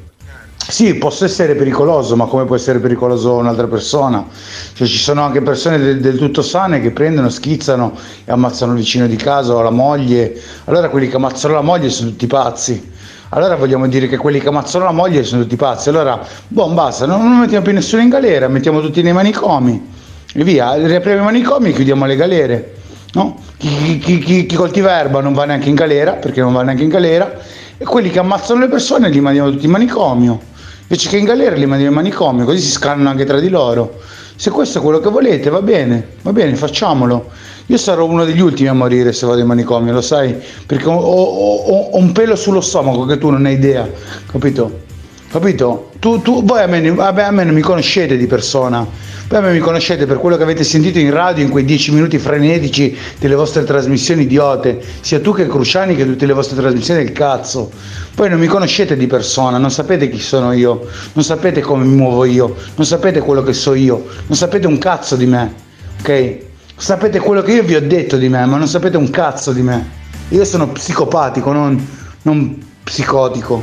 Sì, 0.57 0.95
posso 0.97 1.25
essere 1.25 1.55
pericoloso, 1.55 2.17
ma 2.17 2.25
come 2.25 2.47
può 2.47 2.57
essere 2.57 2.81
pericoloso 2.81 3.35
un'altra 3.35 3.69
persona? 3.69 4.27
Cioè, 4.73 4.89
ci 4.89 4.99
sono 4.99 5.23
anche 5.23 5.41
persone 5.41 5.79
del, 5.79 6.01
del 6.01 6.19
tutto 6.19 6.43
sane 6.43 6.81
che 6.81 6.91
prendono, 6.91 7.29
schizzano 7.29 7.97
e 8.25 8.33
ammazzano 8.33 8.73
il 8.73 8.79
vicino 8.79 9.07
di 9.07 9.15
casa 9.15 9.55
o 9.55 9.63
la 9.63 9.71
moglie. 9.71 10.37
Allora 10.65 10.89
quelli 10.89 11.07
che 11.07 11.15
ammazzano 11.15 11.55
la 11.55 11.61
moglie 11.61 11.91
sono 11.91 12.11
tutti 12.11 12.27
pazzi. 12.27 12.91
Allora 13.31 13.57
vogliamo 13.57 13.89
dire 13.89 14.07
che 14.07 14.17
quelli 14.17 14.39
che 14.39 14.49
ammazzano 14.49 14.85
la 14.85 14.93
moglie 14.93 15.25
sono 15.25 15.43
tutti 15.43 15.57
pazzi. 15.57 15.89
Allora, 15.89 16.21
boh, 16.47 16.69
basta, 16.69 17.07
non, 17.07 17.21
non 17.23 17.39
mettiamo 17.39 17.65
più 17.65 17.73
nessuno 17.73 18.03
in 18.03 18.09
galera, 18.09 18.49
mettiamo 18.49 18.81
tutti 18.81 19.03
nei 19.03 19.13
manicomi. 19.13 19.93
E 20.33 20.45
via, 20.45 20.75
riapriamo 20.75 21.21
i 21.21 21.25
manicomi 21.25 21.71
e 21.71 21.73
chiudiamo 21.73 22.07
le 22.07 22.17
galere. 22.17 22.75
No? 23.15 23.39
Chi, 23.57 23.99
chi- 23.99 24.19
chi- 24.19 24.47
chi 24.47 24.57
coltiva 24.57 24.99
erba 24.99 25.21
non 25.21 25.33
va 25.33 25.45
neanche 25.45 25.69
in 25.69 25.75
galera, 25.75 26.13
perché 26.13 26.41
non 26.41 26.53
va 26.53 26.63
neanche 26.63 26.83
in 26.83 26.89
galera, 26.89 27.33
e 27.77 27.85
quelli 27.85 28.11
che 28.11 28.19
ammazzano 28.19 28.61
le 28.61 28.69
persone 28.69 29.09
li 29.09 29.21
mandiamo 29.21 29.51
tutti 29.51 29.65
in 29.65 29.71
manicomio. 29.71 30.41
Invece 30.83 31.09
che 31.09 31.17
in 31.17 31.25
galera 31.25 31.55
li 31.55 31.67
mandiamo 31.67 31.93
in 31.93 31.97
manicomio, 31.97 32.45
così 32.45 32.59
si 32.59 32.71
scannano 32.71 33.09
anche 33.09 33.25
tra 33.25 33.39
di 33.41 33.49
loro. 33.49 34.01
Se 34.37 34.51
questo 34.51 34.79
è 34.79 34.83
quello 34.83 34.99
che 34.99 35.09
volete, 35.09 35.49
va 35.49 35.63
bene, 35.63 36.09
va 36.23 36.33
bene, 36.33 36.57
facciamolo. 36.57 37.31
Io 37.67 37.79
sarò 37.79 38.05
uno 38.05 38.25
degli 38.27 38.41
ultimi 38.41 38.69
a 38.69 38.75
morire 38.75 39.13
se 39.13 39.25
vado 39.27 39.41
in 39.41 39.47
manicomio, 39.47 39.93
lo 39.95 40.03
sai? 40.03 40.37
Perché 40.67 40.87
ho, 40.87 40.93
ho- 40.97 41.57
ho- 41.57 41.97
un 41.97 42.13
pelo 42.13 42.37
sullo 42.37 42.61
stomaco 42.61 43.07
che 43.07 43.17
tu 43.17 43.31
non 43.31 43.47
hai 43.47 43.55
idea, 43.55 43.89
capito? 44.31 44.83
Capito? 45.31 45.91
Tu, 45.99 46.21
tu- 46.21 46.45
voi 46.45 46.63
a 46.63 46.67
me, 46.67 46.87
a 46.99 47.31
me 47.31 47.45
non 47.45 47.55
mi 47.55 47.63
conoscete 47.63 48.19
di 48.19 48.27
persona, 48.27 48.87
voi 49.29 49.39
a 49.39 49.41
me 49.41 49.53
mi 49.53 49.59
conoscete 49.61 50.05
per 50.05 50.19
quello 50.19 50.37
che 50.37 50.43
avete 50.43 50.63
sentito 50.63 50.99
in 50.99 51.11
radio 51.11 51.43
in 51.43 51.49
quei 51.51 51.65
dieci 51.65 51.91
minuti 51.91 52.19
frenetici 52.19 52.97
delle 53.19 53.35
vostre 53.35 53.65
trasmissioni 53.65 54.23
idiote, 54.25 54.81
sia 55.01 55.21
tu 55.21 55.33
che 55.33 55.47
Cruciani 55.47 55.97
che 55.97 56.05
tutte 56.05 56.27
le 56.27 56.35
vostre 56.35 56.57
trasmissioni 56.61 57.03
del 57.03 57.13
cazzo. 57.13 57.71
Poi 58.15 58.29
non 58.29 58.39
mi 58.39 58.47
conoscete 58.47 58.95
di 58.95 59.07
persona, 59.07 59.57
non 59.57 59.71
sapete 59.71 60.11
chi 60.11 60.21
sono 60.21 60.53
io, 60.53 60.87
non 61.15 61.25
sapete 61.25 61.63
come 61.63 61.85
mi 61.85 61.97
muovo 61.97 62.27
io, 62.27 62.55
non 62.77 62.85
sapete 62.87 63.21
quello 63.21 63.43
che 63.43 63.55
so 63.55 63.73
io, 63.73 64.05
non 64.27 64.37
sapete 64.37 64.67
un 64.67 64.77
cazzo 64.77 65.17
di 65.17 65.27
me, 65.27 65.53
ok? 66.01 66.39
Sapete 66.77 67.21
quello 67.21 67.41
che 67.41 67.53
io 67.53 67.63
vi 67.63 67.77
ho 67.77 67.87
detto 67.87 68.17
di 68.17 68.29
me, 68.29 68.45
ma 68.47 68.57
non 68.57 68.67
sapete 68.67 68.97
un 68.97 69.09
cazzo 69.09 69.53
di 69.53 69.63
me. 69.63 69.89
Io 70.31 70.45
sono 70.45 70.69
psicopatico, 70.69 71.53
non, 71.53 71.87
non 72.23 72.59
psicotico. 72.83 73.63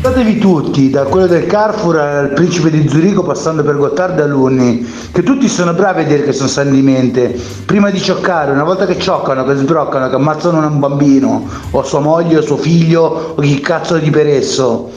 Guardatevi 0.00 0.38
tutti, 0.38 0.90
da 0.90 1.04
quello 1.04 1.26
del 1.26 1.46
Carrefour 1.46 1.96
al 1.98 2.32
principe 2.32 2.70
di 2.70 2.88
Zurigo 2.88 3.22
passando 3.22 3.62
per 3.62 3.76
Gottardo 3.76 4.22
e 4.22 4.24
Alunni, 4.24 4.86
che 5.12 5.22
tutti 5.22 5.48
sono 5.48 5.72
bravi 5.72 6.02
a 6.02 6.04
dire 6.06 6.24
che 6.24 6.32
sono 6.32 6.48
sani 6.48 6.72
di 6.72 6.82
mente. 6.82 7.38
Prima 7.64 7.90
di 7.90 8.00
cioccare, 8.00 8.50
una 8.50 8.64
volta 8.64 8.86
che 8.86 8.98
cioccano, 8.98 9.44
che 9.44 9.54
sbroccano, 9.54 10.08
che 10.08 10.16
ammazzano 10.16 10.66
un 10.66 10.78
bambino, 10.78 11.46
o 11.70 11.82
sua 11.84 12.00
moglie, 12.00 12.38
o 12.38 12.42
suo 12.42 12.56
figlio, 12.56 13.34
o 13.36 13.40
chi 13.40 13.60
cazzo 13.60 13.98
di 13.98 14.10
per 14.10 14.26
esso, 14.26 14.90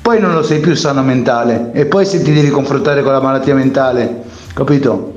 poi 0.00 0.18
non 0.18 0.32
lo 0.32 0.42
sei 0.42 0.60
più 0.60 0.74
sano 0.74 1.02
mentale. 1.02 1.72
E 1.74 1.84
poi 1.86 2.06
se 2.06 2.22
ti 2.22 2.32
devi 2.32 2.48
confrontare 2.48 3.02
con 3.02 3.12
la 3.12 3.20
malattia 3.20 3.54
mentale, 3.54 4.22
capito? 4.54 5.13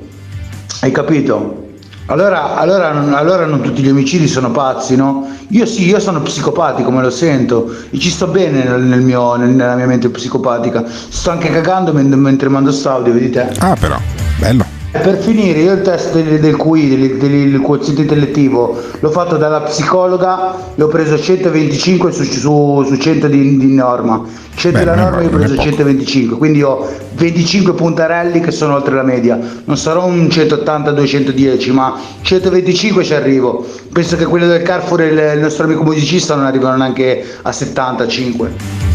Hai 0.80 0.92
capito? 0.92 1.66
Allora, 2.06 2.56
allora, 2.56 3.16
allora 3.16 3.44
non 3.44 3.60
tutti 3.60 3.82
gli 3.82 3.88
omicidi 3.90 4.26
sono 4.28 4.50
pazzi, 4.50 4.96
no? 4.96 5.28
Io 5.48 5.66
sì, 5.66 5.86
io 5.86 5.98
sono 6.00 6.22
psicopatico, 6.22 6.90
me 6.90 7.02
lo 7.02 7.10
sento, 7.10 7.74
e 7.90 7.98
ci 7.98 8.08
sto 8.10 8.28
bene 8.28 8.64
nel, 8.64 8.80
nel 8.82 9.00
mio- 9.00 9.34
nel- 9.36 9.50
nella 9.50 9.74
mia 9.74 9.86
mente 9.86 10.08
psicopatica. 10.08 10.84
Sto 10.86 11.30
anche 11.30 11.50
cagando 11.50 11.92
men- 11.92 12.08
mentre 12.14 12.48
mando 12.48 12.72
sto 12.72 12.90
audio, 12.90 13.12
vedi 13.12 13.30
te? 13.30 13.46
Ah, 13.58 13.76
però, 13.78 13.96
bello. 14.38 14.67
Per 14.90 15.18
finire, 15.18 15.60
io 15.60 15.74
il 15.74 15.82
test 15.82 16.14
del, 16.14 16.40
del 16.40 16.56
QI, 16.56 16.88
del, 16.88 17.16
del- 17.18 17.50
del 17.50 17.60
quoziente 17.60 18.02
intellettivo, 18.02 18.74
l'ho 18.98 19.10
fatto 19.10 19.36
dalla 19.36 19.60
psicologa 19.60 20.54
e 20.74 20.82
ho 20.82 20.88
preso 20.88 21.18
125 21.20 22.10
su, 22.10 22.22
su, 22.24 22.84
su 22.86 22.96
100 22.96 23.28
di, 23.28 23.58
di 23.58 23.74
norma. 23.74 24.24
100 24.54 24.78
Beh, 24.78 24.84
della 24.84 24.96
norma 24.96 25.20
io 25.20 25.26
ho 25.28 25.30
preso 25.30 25.52
non 25.54 25.60
è 25.60 25.62
125, 25.62 26.38
quindi 26.38 26.62
ho 26.62 26.88
25 27.16 27.74
puntarelli 27.74 28.40
che 28.40 28.50
sono 28.50 28.76
oltre 28.76 28.94
la 28.94 29.02
media. 29.02 29.38
Non 29.64 29.76
sarò 29.76 30.06
un 30.06 30.22
180-210, 30.24 31.70
ma 31.72 31.94
125 32.22 33.04
ci 33.04 33.12
arrivo. 33.12 33.66
Penso 33.92 34.16
che 34.16 34.24
quello 34.24 34.46
del 34.46 34.62
Carrefour 34.62 35.02
e 35.02 35.32
il 35.34 35.40
nostro 35.40 35.64
amico 35.64 35.82
musicista 35.82 36.34
non 36.34 36.46
arrivano 36.46 36.78
neanche 36.78 37.24
a 37.42 37.52
75. 37.52 38.87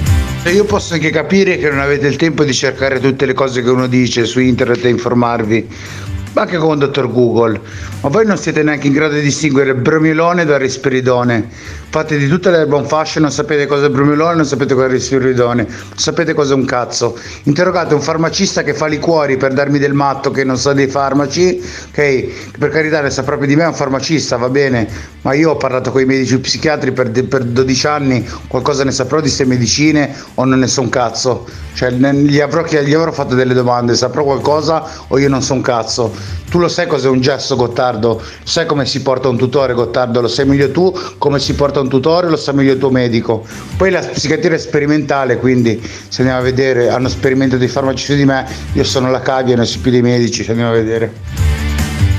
Io 0.52 0.66
posso 0.66 0.94
anche 0.94 1.10
capire 1.10 1.58
che 1.58 1.70
non 1.70 1.80
avete 1.80 2.06
il 2.08 2.18
tempo 2.18 2.44
di 2.44 2.54
cercare 2.54 3.00
tutte 3.00 3.26
le 3.26 3.34
cose 3.34 3.64
che 3.64 3.70
uno 3.70 3.88
dice 3.88 4.26
su 4.26 4.40
internet 4.40 4.84
e 4.86 4.90
informarvi, 4.90 5.68
ma 6.34 6.42
anche 6.42 6.58
con 6.58 6.80
dottor 6.80 7.12
Google, 7.12 7.60
ma 8.02 8.10
voi 8.10 8.26
non 8.26 8.38
siete 8.38 8.64
neanche 8.64 8.88
in 8.88 8.94
grado 8.94 9.14
di 9.14 9.22
distinguere 9.22 9.72
il 9.72 9.78
bromilone 9.78 10.46
dal 10.46 10.60
risperidone. 10.60 11.48
Fate 11.90 12.18
di 12.18 12.28
tutta 12.28 12.50
l'erba 12.50 12.76
un 12.76 12.86
fascio, 12.86 13.20
non 13.20 13.32
sapete 13.32 13.68
cosa 13.68 13.84
è 13.84 13.86
il 13.86 13.92
bromilone, 13.92 14.36
non 14.36 14.46
sapete 14.46 14.74
cosa 14.74 14.88
è 14.88 14.90
il 14.90 14.96
risperidone, 14.96 15.64
non 15.64 15.98
sapete 15.98 16.34
cosa 16.34 16.54
è 16.54 16.56
un 16.56 16.66
cazzo. 16.66 17.18
Interrogate 17.44 17.94
un 17.94 18.02
farmacista 18.02 18.64
che 18.64 18.74
fa 18.74 18.88
liquori 18.88 19.38
per 19.38 19.54
darmi 19.54 19.78
del 19.78 19.94
matto 19.94 20.32
che 20.32 20.44
non 20.44 20.58
sa 20.58 20.74
dei 20.74 20.88
farmaci, 20.88 21.62
ok? 21.90 22.58
Per 22.58 22.70
carità 22.70 23.02
ne 23.02 23.12
sa 23.12 23.22
proprio 23.22 23.48
di 23.48 23.56
me, 23.56 23.64
è 23.64 23.68
un 23.68 23.76
farmacista, 23.76 24.38
va 24.38 24.50
bene, 24.50 24.88
ma 25.22 25.34
io 25.34 25.52
ho 25.52 25.58
parlato 25.58 25.92
con 25.92 26.02
i 26.02 26.06
medici 26.06 26.40
psichiatri 26.40 26.92
per, 26.94 27.12
per 27.12 27.44
12 27.44 27.88
anni, 27.88 28.28
qualcosa 28.48 28.84
ne 28.84 28.92
saprò 28.92 29.18
di 29.18 29.24
queste 29.24 29.46
medicine 29.46 30.16
o 30.34 30.46
non 30.46 30.60
ne 30.60 30.68
so 30.68 30.82
un 30.82 30.90
cazzo. 30.90 31.46
Cioè, 31.74 31.92
gli 31.92 32.40
avrò, 32.40 32.64
gli 32.64 32.94
avrò 32.94 33.12
fatto 33.12 33.36
delle 33.36 33.54
domande, 33.54 33.96
saprò 33.96 34.24
qualcosa 34.24 34.84
o 35.08 35.20
io 35.20 35.30
non 35.30 35.42
so 35.42 35.54
un 35.54 35.62
cazzo. 35.62 36.12
Tu 36.50 36.60
lo 36.60 36.68
sai 36.68 36.88
cos'è 36.88 37.10
un 37.10 37.20
gesso, 37.20 37.56
Gottardo? 37.56 38.22
Sai 38.44 38.66
come 38.66 38.86
si 38.86 39.02
porta 39.02 39.28
un 39.28 39.38
tutore, 39.38 39.74
Gottardo? 39.74 40.22
Lo 40.22 40.28
sai 40.28 40.46
meglio 40.46 40.72
tu 40.72 40.94
come 41.18 41.40
si 41.40 41.56
porta 41.56 41.80
un 41.80 41.90
tutore, 41.90 42.30
lo 42.30 42.38
sa 42.38 42.52
meglio 42.52 42.74
il 42.74 42.80
tuo 42.80 42.92
medico. 42.92 43.46
Poi 43.78 43.90
la 43.90 44.00
psichiatria 44.00 44.56
è 44.56 44.60
sperimentale, 44.60 45.38
quindi 45.38 45.82
se 46.08 46.22
andiamo 46.22 46.42
a 46.42 46.44
vedere, 46.44 46.90
hanno 46.90 47.10
sperimentato 47.10 47.64
i 47.64 47.68
farmaci 47.68 48.06
su 48.06 48.16
di 48.16 48.26
me, 48.26 48.46
io 48.74 48.84
sono 48.84 49.10
la 49.10 49.22
cavia, 49.22 49.56
non 49.56 49.66
so 49.66 49.80
più 49.82 49.92
dei 49.92 50.02
medici, 50.02 50.44
se 50.44 50.52
andiamo 50.52 50.72
a 50.72 50.76
vedere. 50.76 51.53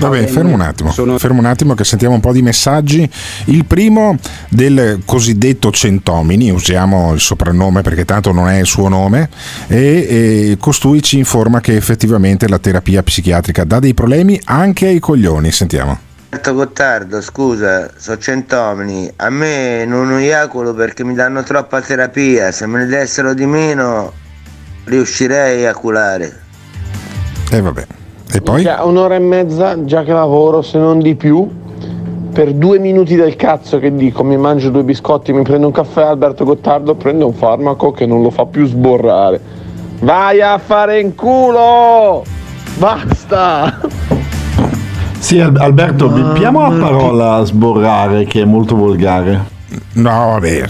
Vabbè, 0.09 0.27
fermo 0.27 0.53
un 0.53 0.61
attimo, 0.61 0.91
fermo 0.91 1.39
un 1.39 1.47
attimo 1.47 1.75
che 1.75 1.85
sentiamo 1.85 2.15
un 2.15 2.21
po' 2.21 2.33
di 2.33 2.43
messaggi. 2.43 3.09
Il 3.47 3.65
primo 3.65 4.19
del 4.51 5.01
cosiddetto 5.07 5.71
Centomini, 5.71 6.51
usiamo 6.51 7.15
il 7.15 7.21
soprannome 7.21 7.81
perché 7.81 8.05
tanto 8.05 8.31
non 8.31 8.49
è 8.49 8.59
il 8.59 8.67
suo 8.67 8.89
nome, 8.89 9.31
e, 9.67 9.79
e 9.79 10.57
costui 10.61 11.03
ci 11.03 11.17
informa 11.17 11.61
che 11.61 11.75
effettivamente 11.75 12.49
la 12.49 12.59
terapia 12.59 13.03
psichiatrica 13.03 13.65
dà 13.65 13.79
dei 13.79 13.95
problemi 13.95 14.39
anche 14.45 14.89
ai 14.89 14.99
coglioni. 14.99 15.51
Sentiamo. 15.51 15.99
Alberto 16.29 16.55
Gottardo, 16.55 17.21
scusa, 17.23 17.91
so 17.97 18.19
centomini, 18.19 19.11
a 19.17 19.31
me 19.31 19.85
non 19.87 20.13
eiaculo 20.19 20.75
perché 20.75 21.05
mi 21.05 21.15
danno 21.15 21.45
troppa 21.45 21.81
terapia, 21.81 22.51
se 22.51 22.67
me 22.67 22.81
ne 22.81 22.87
dessero 22.87 23.33
di 23.35 23.47
meno 23.47 24.13
riuscirei 24.85 25.39
a 25.39 25.59
eiaculare. 25.61 26.43
E 27.51 27.61
vabbè. 27.61 27.87
E 28.35 28.41
poi? 28.41 28.67
Un'ora 28.83 29.15
e 29.15 29.21
mezza 29.21 29.85
già 29.85 30.03
che 30.03 30.13
lavoro, 30.13 30.61
se 30.61 30.77
non 30.77 30.99
di 30.99 31.15
più. 31.15 31.49
Per 32.33 32.53
due 32.55 32.81
minuti 32.81 33.15
del 33.15 33.37
cazzo 33.37 33.79
che 33.79 33.95
dico, 33.95 34.25
mi 34.25 34.37
mangio 34.37 34.71
due 34.71 34.83
biscotti, 34.83 35.33
mi 35.33 35.43
prendo 35.43 35.67
un 35.69 35.73
caffè, 35.73 36.03
Alberto 36.03 36.45
Gottardo 36.45 36.97
prende 36.97 37.23
un 37.23 37.33
farmaco 37.33 37.93
che 37.93 38.07
non 38.07 38.23
lo 38.23 38.31
fa 38.31 38.45
più 38.45 38.67
sborrare. 38.67 39.41
Vai 40.01 40.41
a 40.43 40.59
fare 40.59 40.99
in 40.99 41.15
culo! 41.15 42.25
Basta! 42.77 43.79
Sì, 45.21 45.39
Al- 45.41 45.57
Alberto, 45.57 46.09
bippiamo 46.09 46.61
la 46.61 46.85
parola 46.85 47.45
sborrare 47.45 48.25
che 48.25 48.43
è 48.43 48.45
molto 48.45 48.75
volgare. 48.75 49.54
No, 49.95 50.11
vabbè, 50.33 50.69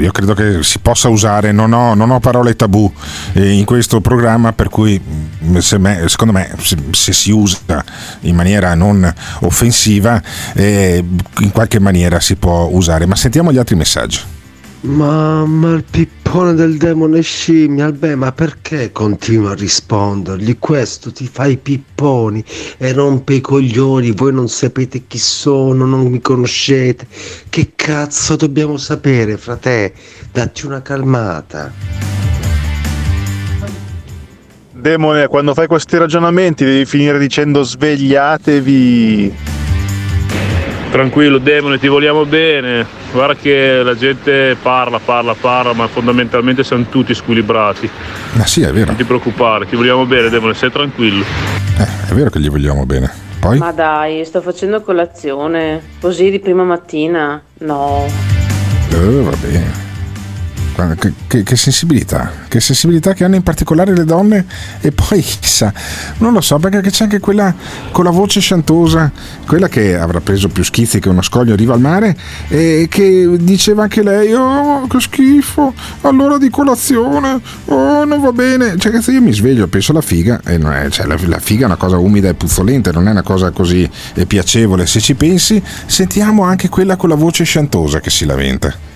io 0.00 0.10
credo 0.10 0.34
che 0.34 0.62
si 0.62 0.78
possa 0.78 1.08
usare, 1.08 1.52
non 1.52 1.72
ho, 1.72 1.94
non 1.94 2.10
ho 2.10 2.20
parole 2.20 2.56
tabù 2.56 2.90
eh, 3.32 3.52
in 3.52 3.64
questo 3.64 4.00
programma, 4.00 4.52
per 4.52 4.68
cui 4.68 5.00
mm, 5.00 5.56
se 5.58 5.78
me- 5.78 6.08
secondo 6.08 6.32
me 6.32 6.54
se, 6.58 6.76
se 6.90 7.12
si 7.12 7.30
usa 7.30 7.84
in 8.20 8.34
maniera 8.34 8.74
non 8.74 9.12
offensiva, 9.40 10.20
eh, 10.54 11.04
in 11.40 11.50
qualche 11.50 11.78
maniera 11.78 12.20
si 12.20 12.36
può 12.36 12.68
usare. 12.70 13.06
Ma 13.06 13.16
sentiamo 13.16 13.52
gli 13.52 13.58
altri 13.58 13.76
messaggi. 13.76 14.20
Mamma, 14.84 15.76
il 15.76 15.84
pippone 15.90 16.52
del 16.52 16.76
demone 16.76 17.22
scimmia, 17.22 17.90
beh, 17.90 18.16
ma 18.16 18.32
perché 18.32 18.92
continua 18.92 19.52
a 19.52 19.54
rispondergli? 19.54 20.58
Questo 20.58 21.10
ti 21.10 21.26
fa 21.26 21.46
i 21.46 21.56
pipponi 21.56 22.44
e 22.76 22.92
rompe 22.92 23.32
i 23.32 23.40
coglioni, 23.40 24.10
voi 24.10 24.34
non 24.34 24.46
sapete 24.46 25.06
chi 25.06 25.16
sono, 25.16 25.86
non 25.86 26.08
mi 26.08 26.20
conoscete. 26.20 27.06
Che 27.48 27.72
cazzo 27.74 28.36
dobbiamo 28.36 28.76
sapere, 28.76 29.38
frate? 29.38 29.94
Datti 30.30 30.66
una 30.66 30.82
calmata. 30.82 31.72
Demone, 34.70 35.28
quando 35.28 35.54
fai 35.54 35.66
questi 35.66 35.96
ragionamenti 35.96 36.62
devi 36.62 36.84
finire 36.84 37.18
dicendo 37.18 37.62
svegliatevi. 37.62 39.53
Tranquillo, 40.94 41.38
demone, 41.38 41.80
ti 41.80 41.88
vogliamo 41.88 42.24
bene. 42.24 42.86
Guarda 43.10 43.34
che 43.34 43.82
la 43.82 43.96
gente 43.96 44.56
parla, 44.62 45.00
parla, 45.00 45.34
parla, 45.34 45.72
ma 45.72 45.88
fondamentalmente 45.88 46.62
siamo 46.62 46.84
tutti 46.88 47.12
squilibrati. 47.12 47.90
Ma 48.34 48.46
sì, 48.46 48.62
è 48.62 48.70
vero. 48.70 48.86
Non 48.86 48.94
ti 48.94 49.02
preoccupare, 49.02 49.66
ti 49.66 49.74
vogliamo 49.74 50.06
bene, 50.06 50.28
demone, 50.28 50.54
stai 50.54 50.70
tranquillo. 50.70 51.24
Eh, 51.78 52.10
è 52.10 52.14
vero 52.14 52.30
che 52.30 52.38
gli 52.38 52.48
vogliamo 52.48 52.86
bene. 52.86 53.12
Poi? 53.40 53.58
Ma 53.58 53.72
dai, 53.72 54.24
sto 54.24 54.40
facendo 54.40 54.82
colazione. 54.82 55.82
Così 56.00 56.30
di 56.30 56.38
prima 56.38 56.62
mattina? 56.62 57.42
No. 57.58 58.06
Eh, 58.90 59.20
va 59.20 59.36
bene. 59.40 59.83
Che, 60.74 61.12
che- 61.28 61.42
che 61.44 61.56
sensibilità, 61.56 62.32
che 62.48 62.58
sensibilità 62.60 63.12
che 63.12 63.22
hanno 63.24 63.36
in 63.36 63.44
particolare 63.44 63.94
le 63.94 64.04
donne 64.04 64.44
e 64.80 64.90
poi 64.90 65.20
chissà, 65.22 65.72
non 66.18 66.32
lo 66.32 66.40
so 66.40 66.58
perché 66.58 66.90
c'è 66.90 67.04
anche 67.04 67.20
quella 67.20 67.54
con 67.92 68.02
la 68.04 68.10
voce 68.10 68.40
sciantosa, 68.40 69.12
quella 69.46 69.68
che 69.68 69.96
avrà 69.96 70.20
preso 70.20 70.48
più 70.48 70.64
schizzi 70.64 70.98
che 70.98 71.08
uno 71.08 71.22
scoglio 71.22 71.54
riva 71.54 71.74
al 71.74 71.80
mare 71.80 72.16
e 72.48 72.88
che 72.90 73.28
diceva 73.38 73.84
anche 73.84 74.02
lei, 74.02 74.32
oh 74.32 74.86
che 74.88 74.98
schifo, 75.00 75.72
allora 76.00 76.38
di 76.38 76.50
colazione, 76.50 77.40
oh 77.66 78.04
non 78.04 78.20
va 78.20 78.32
bene, 78.32 78.76
cioè 78.76 78.92
io 79.06 79.22
mi 79.22 79.32
sveglio, 79.32 79.68
penso 79.68 79.92
alla 79.92 80.00
figa, 80.02 80.40
e 80.44 80.58
non 80.58 80.72
è- 80.72 80.88
cioè, 80.90 81.06
la, 81.06 81.16
la 81.26 81.38
figa 81.38 81.62
è 81.62 81.66
una 81.66 81.76
cosa 81.76 81.98
umida 81.98 82.28
e 82.28 82.34
puzzolente, 82.34 82.90
non 82.90 83.06
è 83.06 83.12
una 83.12 83.22
cosa 83.22 83.52
così 83.52 83.88
eh, 84.14 84.26
piacevole, 84.26 84.86
se 84.86 85.00
ci 85.00 85.14
pensi 85.14 85.62
sentiamo 85.86 86.42
anche 86.42 86.68
quella 86.68 86.96
con 86.96 87.08
la 87.10 87.14
voce 87.14 87.44
sciantosa 87.44 88.00
che 88.00 88.10
si 88.10 88.24
lamenta. 88.24 88.92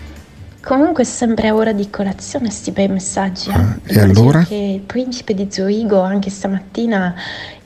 Comunque 0.68 1.02
è 1.02 1.07
sempre 1.07 1.50
ora 1.50 1.72
di 1.72 1.88
colazione 1.88 2.50
sti 2.50 2.72
bei 2.72 2.88
messaggi. 2.88 3.48
eh. 3.48 3.94
e 3.94 4.00
allora? 4.00 4.42
Che 4.42 4.54
il 4.54 4.81
principe 4.81 5.33
di 5.33 5.48
Zurigo 5.50 6.02
anche 6.02 6.28
stamattina 6.28 7.14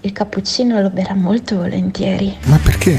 il 0.03 0.13
cappuccino 0.13 0.81
lo 0.81 0.89
berrà 0.89 1.13
molto 1.13 1.57
volentieri. 1.57 2.33
Ma 2.45 2.61
perché? 2.63 2.97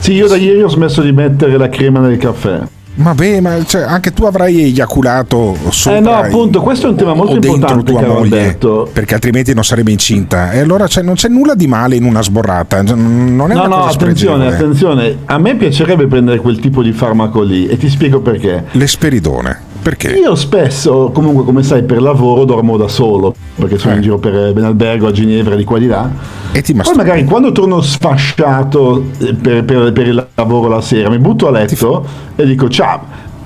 Sì, 0.00 0.14
io 0.14 0.26
da 0.26 0.36
ieri 0.36 0.62
ho 0.62 0.68
smesso 0.68 1.02
di 1.02 1.12
mettere 1.12 1.58
la 1.58 1.68
crema 1.68 2.00
nel 2.00 2.16
caffè. 2.16 2.62
Vabbè, 2.94 3.40
ma 3.40 3.64
cioè, 3.64 3.82
anche 3.82 4.12
tu 4.12 4.24
avrai 4.24 4.64
eiaculato 4.64 5.56
sopra 5.70 5.96
Eh 5.96 6.00
no, 6.00 6.14
appunto, 6.14 6.60
questo 6.60 6.86
è 6.86 6.90
un 6.90 6.96
tema 6.96 7.14
molto 7.14 7.34
importante, 7.34 7.90
tua 7.90 8.00
moglie, 8.02 8.38
Alberto. 8.38 8.90
perché 8.92 9.14
altrimenti 9.14 9.54
non 9.54 9.64
sarebbe 9.64 9.90
incinta. 9.90 10.52
E 10.52 10.60
allora 10.60 10.86
cioè, 10.86 11.02
non 11.02 11.14
c'è 11.14 11.28
nulla 11.28 11.54
di 11.54 11.66
male 11.66 11.96
in 11.96 12.04
una 12.04 12.22
sborrata, 12.22 12.82
non 12.82 13.50
è 13.50 13.54
no, 13.54 13.64
una 13.64 13.66
no, 13.66 13.84
attenzione, 13.84 14.48
attenzione. 14.48 15.18
A 15.24 15.38
me 15.38 15.56
piacerebbe 15.56 16.06
prendere 16.06 16.38
quel 16.38 16.60
tipo 16.60 16.82
di 16.82 16.92
farmaco 16.92 17.40
lì 17.42 17.66
e 17.66 17.78
ti 17.78 17.88
spiego 17.88 18.20
perché. 18.20 18.64
L'esperidone. 18.72 19.71
Perché? 19.82 20.10
Io 20.12 20.36
spesso, 20.36 21.10
comunque, 21.12 21.42
come 21.42 21.64
sai, 21.64 21.82
per 21.82 22.00
lavoro 22.00 22.44
dormo 22.44 22.76
da 22.76 22.86
solo, 22.86 23.34
perché 23.56 23.78
sono 23.78 23.94
in 23.94 24.00
giro 24.02 24.18
per 24.18 24.52
Benalbergo, 24.52 25.08
a 25.08 25.10
Ginevra, 25.10 25.56
di 25.56 25.64
qua 25.64 25.78
di 25.78 25.88
là. 25.88 26.08
E 26.52 26.62
ti 26.62 26.72
Poi 26.72 26.94
magari 26.94 27.24
quando 27.24 27.50
torno 27.50 27.80
sfasciato 27.80 29.06
eh, 29.18 29.34
per, 29.34 29.64
per- 29.64 29.92
per 29.92 30.06
il 30.06 30.26
lavoro 30.34 30.68
la 30.68 30.80
sera, 30.80 31.10
mi 31.10 31.18
butto 31.18 31.48
a 31.48 31.50
letto 31.50 32.06
e 32.36 32.44
dico 32.46 32.68
ciao, 32.68 33.00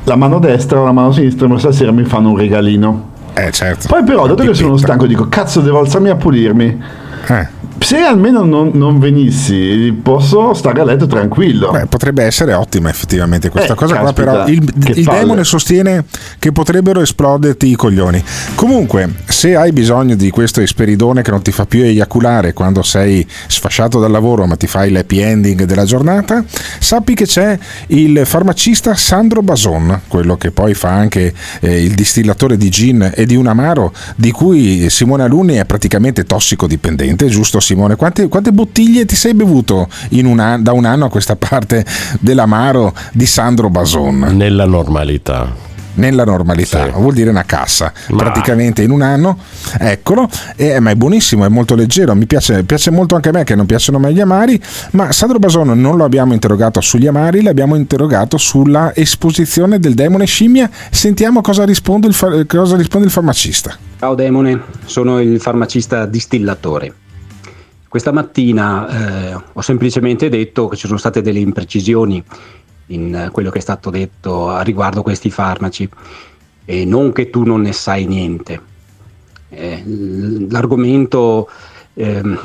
la 0.04 0.16
mano 0.16 0.38
destra 0.38 0.80
o 0.80 0.84
la 0.84 0.92
mano 0.92 1.10
sinistra, 1.12 1.48
ma 1.48 1.58
stasera 1.58 1.90
mi 1.90 2.04
fanno 2.04 2.30
un 2.30 2.36
regalino. 2.36 3.14
Eh, 3.32 3.50
certo. 3.50 3.86
Poi 3.88 4.04
però, 4.04 4.26
dato 4.26 4.42
che 4.44 4.54
sono 4.54 4.76
stanco, 4.76 5.06
dico 5.06 5.28
cazzo, 5.28 5.60
devo 5.60 5.78
alzarmi 5.78 6.10
a 6.10 6.16
pulirmi. 6.16 6.82
Eh. 7.28 7.48
Se 7.78 7.98
almeno 7.98 8.42
non, 8.42 8.70
non 8.74 8.98
venissi, 8.98 9.96
posso 10.02 10.54
stare 10.54 10.80
a 10.80 10.84
letto 10.84 11.06
tranquillo. 11.06 11.70
Beh, 11.70 11.86
potrebbe 11.86 12.24
essere 12.24 12.52
ottima 12.52 12.88
effettivamente 12.88 13.48
questa 13.48 13.74
Eh, 13.74 13.76
cosa 13.76 13.94
qua, 13.96 14.12
caspita, 14.12 14.30
però 14.32 14.46
il, 14.48 14.72
il 14.96 15.04
demone 15.04 15.44
sostiene 15.44 16.04
che 16.40 16.50
potrebbero 16.50 17.00
esploderti 17.00 17.70
i 17.70 17.76
coglioni. 17.76 18.22
Comunque, 18.56 19.08
se 19.26 19.54
hai 19.54 19.70
bisogno 19.72 20.16
di 20.16 20.30
questo 20.30 20.60
esperidone 20.60 21.22
che 21.22 21.30
non 21.30 21.42
ti 21.42 21.52
fa 21.52 21.64
più 21.64 21.82
eiaculare 21.82 22.52
quando 22.54 22.82
sei 22.82 23.24
sfasciato 23.46 24.00
dal 24.00 24.10
lavoro 24.10 24.46
ma 24.46 24.56
ti 24.56 24.66
fai 24.66 24.90
l'happy 24.90 25.18
ending 25.20 25.62
della 25.64 25.84
giornata, 25.84 26.44
sappi 26.80 27.14
che 27.14 27.26
c'è 27.26 27.56
il 27.88 28.22
farmacista 28.24 28.96
Sandro 28.96 29.42
Bason, 29.42 30.00
quello 30.08 30.36
che 30.36 30.50
poi 30.50 30.74
fa 30.74 30.90
anche 30.90 31.32
eh, 31.60 31.84
il 31.84 31.94
distillatore 31.94 32.56
di 32.56 32.68
gin 32.68 33.12
e 33.14 33.26
di 33.26 33.36
un 33.36 33.46
amaro 33.46 33.92
di 34.16 34.32
cui 34.32 34.90
Simone 34.90 35.22
Alunni 35.22 35.54
è 35.54 35.64
praticamente 35.64 36.24
tossicodipendente, 36.24 37.26
giusto 37.28 37.60
Simone? 37.66 37.96
Quante, 37.96 38.28
quante 38.28 38.52
bottiglie 38.52 39.04
ti 39.06 39.16
sei 39.16 39.34
bevuto 39.34 39.88
in 40.10 40.24
un 40.26 40.38
an- 40.38 40.62
da 40.62 40.70
un 40.72 40.84
anno 40.84 41.06
a 41.06 41.10
questa 41.10 41.34
parte 41.34 41.84
dell'amaro 42.20 42.94
di 43.12 43.26
Sandro 43.26 43.68
Bason? 43.70 44.18
Nella 44.36 44.66
normalità. 44.66 45.64
Nella 45.94 46.24
normalità, 46.24 46.90
vuol 46.90 47.14
dire 47.14 47.30
una 47.30 47.44
cassa, 47.44 47.90
praticamente 48.08 48.82
in 48.82 48.90
un 48.90 49.00
anno, 49.00 49.38
eccolo, 49.78 50.28
e- 50.54 50.78
ma 50.78 50.90
è 50.90 50.94
buonissimo, 50.94 51.46
è 51.46 51.48
molto 51.48 51.74
leggero, 51.74 52.14
mi 52.14 52.26
piace, 52.26 52.64
piace 52.64 52.90
molto 52.90 53.14
anche 53.14 53.30
a 53.30 53.32
me 53.32 53.44
che 53.44 53.54
non 53.54 53.64
piacciono 53.64 53.98
mai 53.98 54.12
gli 54.12 54.20
amari, 54.20 54.60
ma 54.90 55.10
Sandro 55.10 55.38
Bason 55.38 55.68
non 55.80 55.96
lo 55.96 56.04
abbiamo 56.04 56.34
interrogato 56.34 56.82
sugli 56.82 57.06
amari, 57.06 57.40
l'abbiamo 57.42 57.76
interrogato 57.76 58.36
sulla 58.36 58.94
esposizione 58.94 59.78
del 59.80 59.94
demone 59.94 60.26
scimmia, 60.26 60.68
sentiamo 60.90 61.40
cosa 61.40 61.64
risponde 61.64 62.06
il, 62.08 62.14
fa- 62.14 62.44
cosa 62.44 62.76
risponde 62.76 63.06
il 63.06 63.12
farmacista. 63.12 63.74
Ciao 63.98 64.14
Demone, 64.14 64.60
sono 64.84 65.18
il 65.18 65.40
farmacista 65.40 66.04
distillatore. 66.04 66.92
Questa 67.96 68.12
mattina 68.12 69.30
eh, 69.30 69.42
ho 69.54 69.60
semplicemente 69.62 70.28
detto 70.28 70.68
che 70.68 70.76
ci 70.76 70.86
sono 70.86 70.98
state 70.98 71.22
delle 71.22 71.38
imprecisioni 71.38 72.22
in 72.88 73.14
eh, 73.14 73.30
quello 73.30 73.48
che 73.48 73.56
è 73.56 73.62
stato 73.62 73.88
detto 73.88 74.50
a 74.50 74.60
riguardo 74.60 75.00
questi 75.00 75.30
farmaci 75.30 75.88
e 76.66 76.84
non 76.84 77.12
che 77.12 77.30
tu 77.30 77.44
non 77.44 77.62
ne 77.62 77.72
sai 77.72 78.04
niente. 78.04 78.60
Eh, 79.48 79.82
l'argomento 80.50 81.48
ehm, 81.94 82.38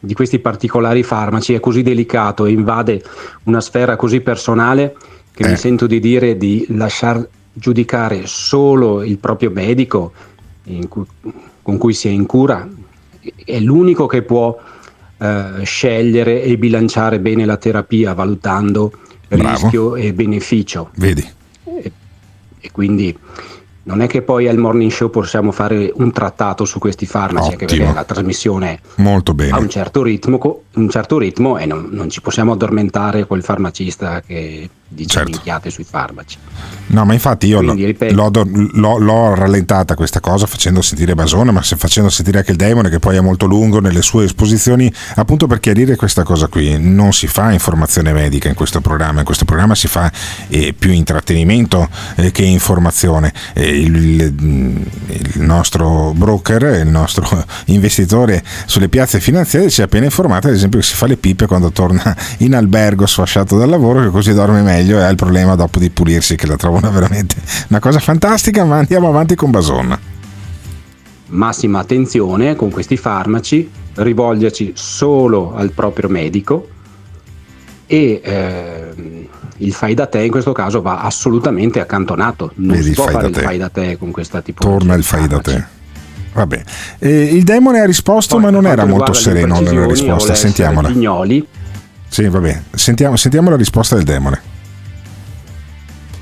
di 0.00 0.14
questi 0.14 0.40
particolari 0.40 1.04
farmaci 1.04 1.54
è 1.54 1.60
così 1.60 1.82
delicato 1.82 2.44
e 2.44 2.50
invade 2.50 3.04
una 3.44 3.60
sfera 3.60 3.94
così 3.94 4.20
personale 4.20 4.96
che 5.30 5.46
mi 5.46 5.56
sento 5.56 5.86
di 5.86 6.00
dire 6.00 6.36
di 6.36 6.66
lasciar 6.70 7.24
giudicare 7.52 8.26
solo 8.26 9.04
il 9.04 9.18
proprio 9.18 9.52
medico 9.52 10.12
cui- 10.88 11.06
con 11.62 11.78
cui 11.78 11.94
si 11.94 12.08
è 12.08 12.10
in 12.10 12.26
cura 12.26 12.68
è 13.44 13.58
l'unico 13.60 14.06
che 14.06 14.22
può 14.22 14.56
eh, 15.18 15.62
scegliere 15.64 16.42
e 16.42 16.56
bilanciare 16.58 17.20
bene 17.20 17.44
la 17.44 17.56
terapia 17.56 18.12
valutando 18.14 18.92
Bravo. 19.28 19.48
rischio 19.48 19.96
e 19.96 20.12
beneficio 20.12 20.90
Vedi? 20.96 21.26
e 22.64 22.70
quindi 22.70 23.16
non 23.84 24.00
è 24.00 24.06
che 24.06 24.22
poi 24.22 24.46
al 24.46 24.58
morning 24.58 24.90
show 24.90 25.10
possiamo 25.10 25.50
fare 25.50 25.90
un 25.94 26.12
trattato 26.12 26.64
su 26.64 26.78
questi 26.78 27.04
farmaci 27.06 27.50
anche 27.50 27.64
Ottimo. 27.64 27.80
perché 27.84 27.94
la 27.94 28.04
trasmissione 28.04 28.80
Molto 28.96 29.34
bene. 29.34 29.50
ha 29.52 29.58
un 29.58 29.68
certo 29.68 30.02
ritmo, 30.02 30.62
un 30.74 30.88
certo 30.88 31.18
ritmo 31.18 31.58
e 31.58 31.66
non, 31.66 31.88
non 31.90 32.08
ci 32.08 32.20
possiamo 32.20 32.52
addormentare 32.52 33.26
col 33.26 33.42
farmacista 33.42 34.20
che 34.20 34.68
dice 34.92 35.08
Certo. 35.18 35.30
minchiate 35.30 35.70
sui 35.70 35.84
farmaci 35.84 36.36
No, 36.88 37.04
ma 37.06 37.12
infatti 37.14 37.46
io 37.46 37.58
Quindi, 37.58 37.96
l'ho, 38.12 38.30
l'ho- 38.32 38.98
l'ho 38.98 39.34
rallentata 39.34 39.94
questa 39.94 40.20
cosa 40.20 40.46
facendo 40.46 40.82
sentire 40.82 41.14
Basone, 41.14 41.50
ma 41.50 41.62
se 41.62 41.76
facendo 41.76 42.10
sentire 42.10 42.38
anche 42.38 42.50
il 42.50 42.56
demone 42.58 42.90
che 42.90 42.98
poi 42.98 43.16
è 43.16 43.20
molto 43.20 43.46
lungo 43.46 43.80
nelle 43.80 44.02
sue 44.02 44.24
esposizioni, 44.24 44.92
appunto 45.14 45.46
per 45.46 45.58
chiarire 45.60 45.96
questa 45.96 46.22
cosa 46.22 46.48
qui. 46.48 46.76
Non 46.78 47.12
si 47.14 47.26
fa 47.28 47.50
informazione 47.52 48.12
medica 48.12 48.48
in 48.48 48.54
questo 48.54 48.80
programma, 48.82 49.20
in 49.20 49.24
questo 49.24 49.44
programma 49.46 49.74
si 49.74 49.88
fa 49.88 50.12
eh, 50.48 50.74
più 50.78 50.90
intrattenimento 50.92 51.88
eh, 52.16 52.30
che 52.30 52.42
informazione. 52.44 53.32
Eh, 53.54 53.68
il, 53.80 53.96
il- 53.96 54.86
il 55.34 55.40
nostro 55.42 56.12
broker, 56.14 56.62
il 56.80 56.88
nostro 56.88 57.26
investitore 57.66 58.42
sulle 58.66 58.88
piazze 58.88 59.18
finanziarie 59.20 59.70
ci 59.70 59.80
ha 59.80 59.84
appena 59.84 60.04
informato, 60.04 60.48
ad 60.48 60.54
esempio, 60.54 60.78
che 60.80 60.84
si 60.84 60.94
fa 60.94 61.06
le 61.06 61.16
pippe 61.16 61.46
quando 61.46 61.70
torna 61.70 62.14
in 62.38 62.54
albergo 62.54 63.06
sfasciato 63.06 63.56
dal 63.56 63.68
lavoro, 63.70 64.02
che 64.02 64.10
così 64.10 64.32
dorme 64.34 64.60
meglio 64.60 64.80
e 64.98 65.02
ha 65.02 65.08
il 65.08 65.16
problema 65.16 65.54
dopo 65.54 65.78
di 65.78 65.90
pulirsi, 65.90 66.36
che 66.36 66.46
la 66.46 66.56
trovano 66.56 66.90
veramente 66.92 67.36
una 67.68 67.80
cosa 67.80 67.98
fantastica, 67.98 68.64
ma 68.64 68.78
andiamo 68.78 69.08
avanti 69.08 69.34
con 69.34 69.50
Bason. 69.50 69.98
massima 71.28 71.78
attenzione 71.80 72.56
con 72.56 72.70
questi 72.70 72.96
farmaci, 72.96 73.70
rivolgerci 73.94 74.72
solo 74.74 75.54
al 75.54 75.70
proprio 75.72 76.08
medico 76.08 76.68
e 77.86 78.20
ehm, 78.22 79.26
il 79.58 79.72
fai 79.74 79.94
da 79.94 80.06
te 80.06 80.22
in 80.22 80.30
questo 80.30 80.52
caso 80.52 80.80
va 80.82 81.00
assolutamente 81.02 81.80
accantonato. 81.80 82.52
Non 82.56 82.76
Vedi 82.76 82.88
si 82.88 82.94
può 82.94 83.04
fai 83.04 83.12
fare 83.14 83.24
da 83.24 83.28
il 83.30 83.34
te. 83.34 83.42
fai 83.42 83.58
da 83.58 83.68
te 83.68 83.98
con 83.98 84.10
questa 84.10 84.40
tipologia. 84.40 84.78
Torna 84.78 84.94
il 84.94 85.04
fai 85.04 85.26
da 85.28 85.40
te. 85.40 85.64
Vabbè, 86.32 86.62
Eh, 86.98 87.24
il 87.34 87.42
demone 87.44 87.80
ha 87.80 87.84
risposto, 87.84 88.38
ma 88.38 88.48
non 88.48 88.66
era 88.66 88.86
molto 88.86 89.12
sereno 89.12 89.60
nella 89.60 89.86
risposta. 89.86 90.34
Sentiamola. 90.34 90.88
Pignoli, 90.88 91.46
Sì, 92.08 92.26
vabbè, 92.28 92.62
sentiamo, 92.74 93.16
sentiamo 93.16 93.50
la 93.50 93.56
risposta 93.56 93.94
del 93.96 94.04
demone. 94.04 94.40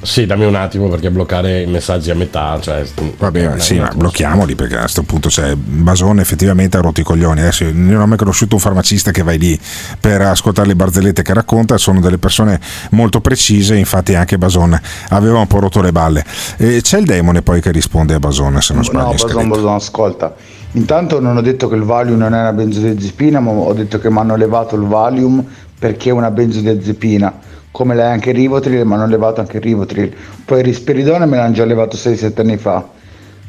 Sì, 0.02 0.24
dammi 0.24 0.46
un 0.46 0.54
attimo 0.54 0.88
perché 0.88 1.10
bloccare 1.10 1.62
i 1.62 1.66
messaggi 1.66 2.10
a 2.10 2.14
metà. 2.14 2.58
Cioè, 2.60 2.84
Vabbè, 3.18 3.54
eh, 3.54 3.60
sì, 3.60 3.78
ma 3.78 3.90
blocchiamoli 3.94 4.54
perché 4.54 4.76
a 4.76 4.80
questo 4.80 5.02
punto 5.02 5.28
cioè, 5.28 5.54
Basone 5.54 6.22
effettivamente 6.22 6.78
ha 6.78 6.80
rotto 6.80 7.00
i 7.00 7.04
coglioni. 7.04 7.40
Adesso 7.40 7.64
io 7.64 7.72
non 7.74 8.00
ho 8.00 8.06
mai 8.06 8.16
conosciuto 8.16 8.54
un 8.54 8.60
farmacista 8.60 9.10
che 9.10 9.22
vai 9.22 9.38
lì 9.38 9.58
per 10.00 10.22
ascoltare 10.22 10.68
le 10.68 10.76
barzellette 10.76 11.22
che 11.22 11.34
racconta, 11.34 11.76
sono 11.76 12.00
delle 12.00 12.18
persone 12.18 12.58
molto 12.90 13.20
precise, 13.20 13.76
infatti 13.76 14.14
anche 14.14 14.38
Basone 14.38 14.80
aveva 15.10 15.38
un 15.38 15.46
po' 15.46 15.58
rotto 15.58 15.82
le 15.82 15.92
balle. 15.92 16.24
E 16.56 16.80
c'è 16.80 16.98
il 16.98 17.04
demone 17.04 17.42
poi 17.42 17.60
che 17.60 17.70
risponde 17.70 18.14
a 18.14 18.18
Basone, 18.18 18.62
se 18.62 18.72
non 18.72 18.84
sbaglio. 18.84 19.04
No, 19.04 19.10
in 19.10 19.16
Bason, 19.16 19.28
scaletta. 19.28 19.48
Bason, 19.48 19.74
ascolta. 19.74 20.34
Intanto 20.72 21.20
non 21.20 21.36
ho 21.36 21.42
detto 21.42 21.68
che 21.68 21.74
il 21.74 21.82
Valium 21.82 22.18
non 22.18 22.32
è 22.32 22.40
una 22.40 22.52
benzodiazepina, 22.52 23.40
ma 23.40 23.50
ho 23.50 23.72
detto 23.74 23.98
che 23.98 24.08
mi 24.08 24.18
hanno 24.18 24.36
levato 24.36 24.76
il 24.76 24.82
Valium 24.82 25.44
perché 25.78 26.10
è 26.10 26.12
una 26.12 26.30
benzodiazepina. 26.30 27.48
Come 27.72 27.94
l'hai 27.94 28.10
anche 28.10 28.30
il 28.30 28.36
Rivotril, 28.36 28.84
mi 28.84 28.94
hanno 28.94 29.06
levato 29.06 29.40
anche 29.40 29.58
il 29.58 29.62
Rivotril. 29.62 30.14
Poi 30.44 30.62
risperidone 30.62 31.26
me 31.26 31.36
l'hanno 31.36 31.52
già 31.52 31.64
levato 31.64 31.96
6-7 31.96 32.40
anni 32.40 32.56
fa, 32.56 32.86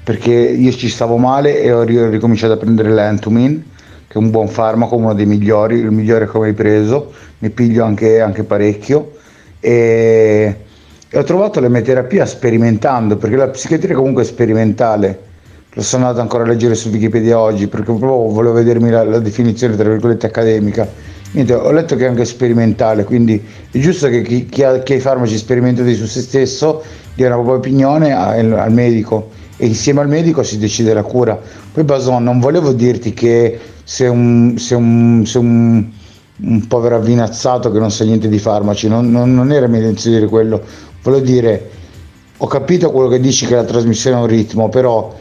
perché 0.04 0.32
io 0.32 0.72
ci 0.72 0.90
stavo 0.90 1.18
male 1.18 1.62
e 1.62 1.72
ho 1.72 1.84
ri- 1.84 2.10
ricominciato 2.10 2.54
a 2.54 2.58
prendere 2.58 2.94
l'Entumin, 2.94 3.64
che 4.08 4.14
è 4.14 4.18
un 4.18 4.30
buon 4.30 4.48
farmaco, 4.48 4.96
uno 4.96 5.14
dei 5.14 5.26
migliori, 5.26 5.80
il 5.80 5.92
migliore 5.92 6.30
che 6.30 6.38
ho 6.38 6.42
mai 6.42 6.54
preso, 6.54 7.12
ne 7.40 7.50
piglio 7.50 7.84
anche, 7.84 8.22
anche 8.22 8.44
parecchio 8.44 9.14
e, 9.62 10.56
e 11.08 11.18
ho 11.18 11.24
trovato 11.24 11.60
l'emeterapia 11.60 12.26
sperimentando, 12.26 13.16
perché 13.16 13.36
la 13.36 13.48
psichiatria 13.48 13.96
comunque 13.96 14.24
è 14.24 14.26
sperimentale, 14.26 15.20
lo 15.74 15.82
sono 15.84 16.06
andato 16.06 16.22
ancora 16.22 16.44
a 16.44 16.48
leggere 16.48 16.76
su 16.76 16.90
Wikipedia 16.90 17.40
oggi 17.40 17.68
perché 17.68 17.86
proprio 17.86 18.28
volevo 18.30 18.56
vedermi 18.56 18.90
la, 18.90 19.04
la 19.06 19.20
definizione 19.20 19.78
tra 19.78 19.88
virgolette 19.88 20.26
accademica. 20.26 20.86
Niente, 21.34 21.54
ho 21.54 21.72
letto 21.72 21.96
che 21.96 22.06
è 22.06 22.08
anche 22.08 22.26
sperimentale, 22.26 23.06
quindi 23.06 23.42
è 23.72 23.78
giusto 23.80 24.10
che 24.10 24.22
chi, 24.22 24.48
chi 24.48 24.64
ha, 24.64 24.80
chi 24.80 24.94
ha 24.94 24.96
i 24.98 25.00
farmaci 25.00 25.38
sperimentati 25.38 25.96
su 25.96 26.06
se 26.06 26.22
stesso 26.22 26.84
dia 27.14 27.28
una 27.28 27.36
propria 27.36 27.56
opinione 27.56 28.12
al, 28.12 28.52
al 28.52 28.72
medico 28.74 29.30
e 29.56 29.68
insieme 29.68 30.02
al 30.02 30.10
medico 30.10 30.44
si 30.44 30.58
decide 30.58 30.94
la 30.94 31.04
cura. 31.04 31.40
Poi 31.72 31.84
Bason, 31.86 32.22
non 32.22 32.40
volevo 32.40 32.74
dirti 32.74 33.14
che 33.14 33.60
sei 33.84 34.10
un, 34.10 34.56
sei 34.58 34.78
un, 34.78 35.24
sei 35.26 35.42
un, 35.42 35.86
un 36.44 36.68
povero 36.68 36.98
avvinazzato 36.98 37.72
che 37.72 37.80
non 37.80 37.92
sa 37.92 38.04
niente 38.04 38.28
di 38.28 38.40
farmaci, 38.40 38.90
non, 38.90 39.10
non, 39.10 39.34
non 39.34 39.52
era 39.54 39.68
mia 39.68 39.80
intenzione 39.80 40.18
dire 40.18 40.30
quello, 40.30 40.62
volevo 41.02 41.24
dire, 41.24 41.70
ho 42.38 42.48
capito 42.48 42.92
quello 42.92 43.08
che 43.08 43.20
dici 43.22 43.46
che 43.46 43.56
la 43.56 43.64
trasmissione 43.64 44.18
è 44.18 44.20
un 44.20 44.28
ritmo, 44.28 44.68
però 44.68 45.16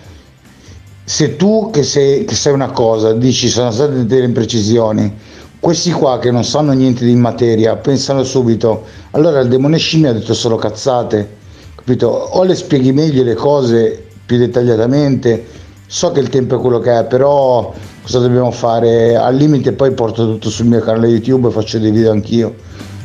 se 1.04 1.36
tu 1.36 1.70
che 1.72 1.82
sei, 1.82 2.24
che 2.24 2.34
sei 2.34 2.52
una 2.52 2.70
cosa 2.70 3.12
dici 3.12 3.48
sono 3.48 3.70
state 3.70 4.06
delle 4.06 4.24
imprecisioni, 4.24 5.12
questi 5.60 5.92
qua 5.92 6.18
che 6.18 6.30
non 6.30 6.42
sanno 6.42 6.72
niente 6.72 7.04
di 7.04 7.14
materia 7.14 7.76
pensano 7.76 8.24
subito, 8.24 8.84
allora 9.10 9.40
il 9.40 9.48
demone 9.48 9.76
scimmia 9.76 10.10
ha 10.10 10.14
detto 10.14 10.32
solo 10.32 10.56
cazzate, 10.56 11.36
capito? 11.76 12.08
O 12.08 12.42
le 12.44 12.54
spieghi 12.54 12.92
meglio 12.92 13.22
le 13.22 13.34
cose 13.34 14.06
più 14.24 14.38
dettagliatamente, 14.38 15.46
so 15.86 16.12
che 16.12 16.20
il 16.20 16.30
tempo 16.30 16.56
è 16.56 16.58
quello 16.58 16.78
che 16.78 16.98
è, 16.98 17.04
però 17.04 17.74
cosa 18.02 18.20
dobbiamo 18.20 18.50
fare? 18.50 19.16
Al 19.16 19.36
limite 19.36 19.72
poi 19.72 19.92
porto 19.92 20.24
tutto 20.24 20.48
sul 20.48 20.64
mio 20.66 20.80
canale 20.80 21.08
YouTube 21.08 21.48
e 21.48 21.50
faccio 21.50 21.78
dei 21.78 21.90
video 21.90 22.10
anch'io. 22.10 22.54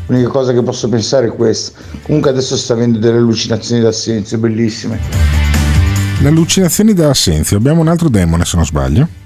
L'unica 0.07 0.29
cosa 0.29 0.53
che 0.53 0.61
posso 0.61 0.87
pensare 0.87 1.27
è 1.27 1.35
questa. 1.35 1.77
Comunque 2.03 2.29
adesso 2.29 2.55
sta 2.55 2.73
avendo 2.73 2.99
delle 2.99 3.17
allucinazioni 3.17 3.81
d'assenso 3.81 4.37
bellissime. 4.37 4.99
Le 6.21 6.27
allucinazioni 6.27 6.93
dell'assenzio. 6.93 7.57
Abbiamo 7.57 7.81
un 7.81 7.87
altro 7.87 8.07
demone, 8.07 8.45
se 8.45 8.55
non 8.55 8.65
sbaglio. 8.65 9.24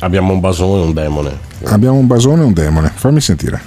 Abbiamo 0.00 0.32
un 0.32 0.40
basone 0.40 0.82
e 0.82 0.86
un 0.86 0.92
demone. 0.92 1.38
Abbiamo 1.64 1.98
un 1.98 2.06
basone 2.06 2.42
e 2.42 2.44
un 2.46 2.52
demone. 2.52 2.92
Fammi 2.94 3.20
sentire. 3.20 3.60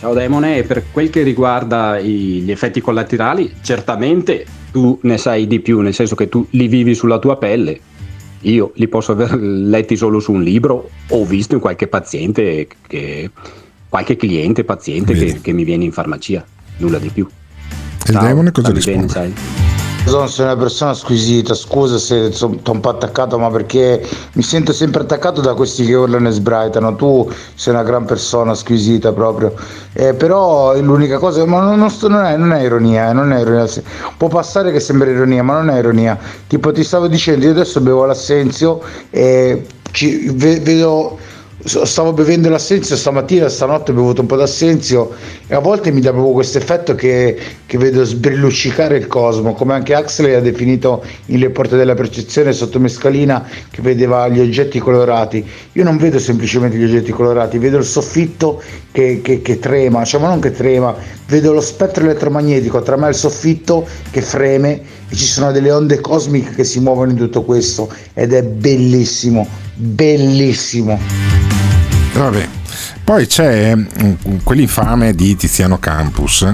Ciao 0.00 0.12
Demone, 0.12 0.58
e 0.58 0.64
per 0.64 0.84
quel 0.92 1.08
che 1.08 1.22
riguarda 1.22 1.98
i- 1.98 2.42
gli 2.42 2.50
effetti 2.50 2.82
collaterali, 2.82 3.54
certamente 3.62 4.44
tu 4.70 4.98
ne 5.02 5.16
sai 5.16 5.46
di 5.46 5.60
più, 5.60 5.80
nel 5.80 5.94
senso 5.94 6.14
che 6.14 6.28
tu 6.28 6.46
li 6.50 6.68
vivi 6.68 6.94
sulla 6.94 7.18
tua 7.18 7.38
pelle. 7.38 7.80
Io 8.42 8.72
li 8.74 8.86
posso 8.88 9.12
aver 9.12 9.34
letti 9.40 9.96
solo 9.96 10.20
su 10.20 10.32
un 10.32 10.42
libro 10.42 10.90
o 11.08 11.24
visto 11.24 11.54
in 11.54 11.60
qualche 11.60 11.86
paziente, 11.86 12.66
che, 12.86 13.30
qualche 13.88 14.16
cliente, 14.16 14.64
paziente 14.64 15.14
che, 15.14 15.40
che 15.40 15.52
mi 15.52 15.64
viene 15.64 15.84
in 15.84 15.92
farmacia, 15.92 16.44
nulla 16.78 16.98
di 16.98 17.08
più. 17.08 17.26
Il 18.06 18.18
demone 18.18 18.52
cosa 18.52 18.68
stammi 18.68 18.84
bene, 18.84 19.02
risponde? 19.06 19.12
sai? 19.12 19.83
Sono 20.06 20.28
una 20.38 20.56
persona 20.56 20.92
squisita, 20.92 21.54
scusa 21.54 21.98
se 21.98 22.30
sono 22.32 22.58
un 22.66 22.80
po' 22.80 22.88
attaccato, 22.90 23.38
ma 23.38 23.50
perché 23.50 24.06
mi 24.32 24.42
sento 24.42 24.72
sempre 24.72 25.02
attaccato 25.02 25.40
da 25.40 25.54
questi 25.54 25.84
che 25.86 25.94
urlano 25.94 26.28
e 26.28 26.30
sbraitano. 26.30 26.94
Tu 26.94 27.28
sei 27.54 27.72
una 27.72 27.82
gran 27.82 28.04
persona 28.04 28.54
squisita 28.54 29.12
proprio. 29.12 29.54
Eh, 29.94 30.12
però 30.14 30.78
l'unica 30.78 31.18
cosa, 31.18 31.44
ma 31.46 31.60
non, 31.60 31.78
non 31.78 31.90
sto- 31.90 32.08
non 32.08 32.24
è, 32.24 32.36
non 32.36 32.52
è 32.52 32.62
ironia, 32.62 33.10
eh, 33.10 33.12
non 33.14 33.32
è 33.32 33.40
ironia. 33.40 33.66
Può 34.16 34.28
passare 34.28 34.70
che 34.72 34.78
sembra 34.80 35.10
ironia, 35.10 35.42
ma 35.42 35.54
non 35.54 35.70
è 35.70 35.78
ironia. 35.78 36.18
Tipo 36.46 36.70
ti 36.70 36.84
stavo 36.84 37.08
dicendo, 37.08 37.46
io 37.46 37.52
adesso 37.52 37.80
bevo 37.80 38.04
l'assenzio 38.04 38.82
e 39.10 39.66
ci- 39.90 40.30
ve- 40.34 40.60
vedo 40.60 41.18
stavo 41.64 42.12
bevendo 42.12 42.50
l'assenzio 42.50 42.94
stamattina, 42.94 43.48
stanotte 43.48 43.90
ho 43.90 43.94
bevuto 43.94 44.20
un 44.20 44.26
po' 44.26 44.36
d'assenzio 44.36 45.12
e 45.46 45.54
a 45.54 45.60
volte 45.60 45.90
mi 45.90 46.00
dà 46.00 46.10
proprio 46.12 46.32
questo 46.34 46.58
effetto 46.58 46.94
che, 46.94 47.36
che 47.64 47.78
vedo 47.78 48.04
sbrilluccicare 48.04 48.96
il 48.98 49.06
cosmo, 49.06 49.54
come 49.54 49.72
anche 49.72 49.94
Huxley 49.94 50.34
ha 50.34 50.40
definito 50.40 51.02
in 51.26 51.38
Le 51.38 51.50
porte 51.50 51.76
della 51.76 51.94
percezione 51.94 52.52
sotto 52.52 52.78
mescalina 52.78 53.48
che 53.70 53.80
vedeva 53.80 54.28
gli 54.28 54.40
oggetti 54.40 54.78
colorati. 54.78 55.44
Io 55.72 55.84
non 55.84 55.96
vedo 55.96 56.18
semplicemente 56.18 56.76
gli 56.76 56.84
oggetti 56.84 57.12
colorati, 57.12 57.58
vedo 57.58 57.78
il 57.78 57.84
soffitto 57.84 58.62
che, 58.92 59.20
che- 59.22 59.40
che 59.40 59.58
trema, 59.58 60.04
cioè 60.04 60.20
ma 60.20 60.28
non 60.28 60.40
che 60.40 60.50
trema, 60.50 60.94
vedo 61.26 61.52
lo 61.52 61.60
spettro 61.60 62.04
elettromagnetico 62.04 62.82
tra 62.82 62.96
me 62.96 63.06
e 63.06 63.10
il 63.10 63.14
soffitto 63.16 63.86
che 64.10 64.20
freme 64.20 64.82
e 65.08 65.16
ci 65.16 65.24
sono 65.24 65.50
delle 65.52 65.70
onde 65.70 66.00
cosmiche 66.00 66.50
che 66.54 66.64
si 66.64 66.80
muovono 66.80 67.10
in 67.10 67.16
tutto 67.16 67.42
questo 67.42 67.90
ed 68.12 68.32
è 68.32 68.42
bellissimo, 68.42 69.46
bellissimo. 69.74 70.98
Vabbè. 72.14 72.48
Poi 73.04 73.26
c'è 73.26 73.74
mm, 73.74 74.38
quell'infame 74.42 75.14
di 75.14 75.36
Tiziano 75.36 75.78
Campus 75.78 76.46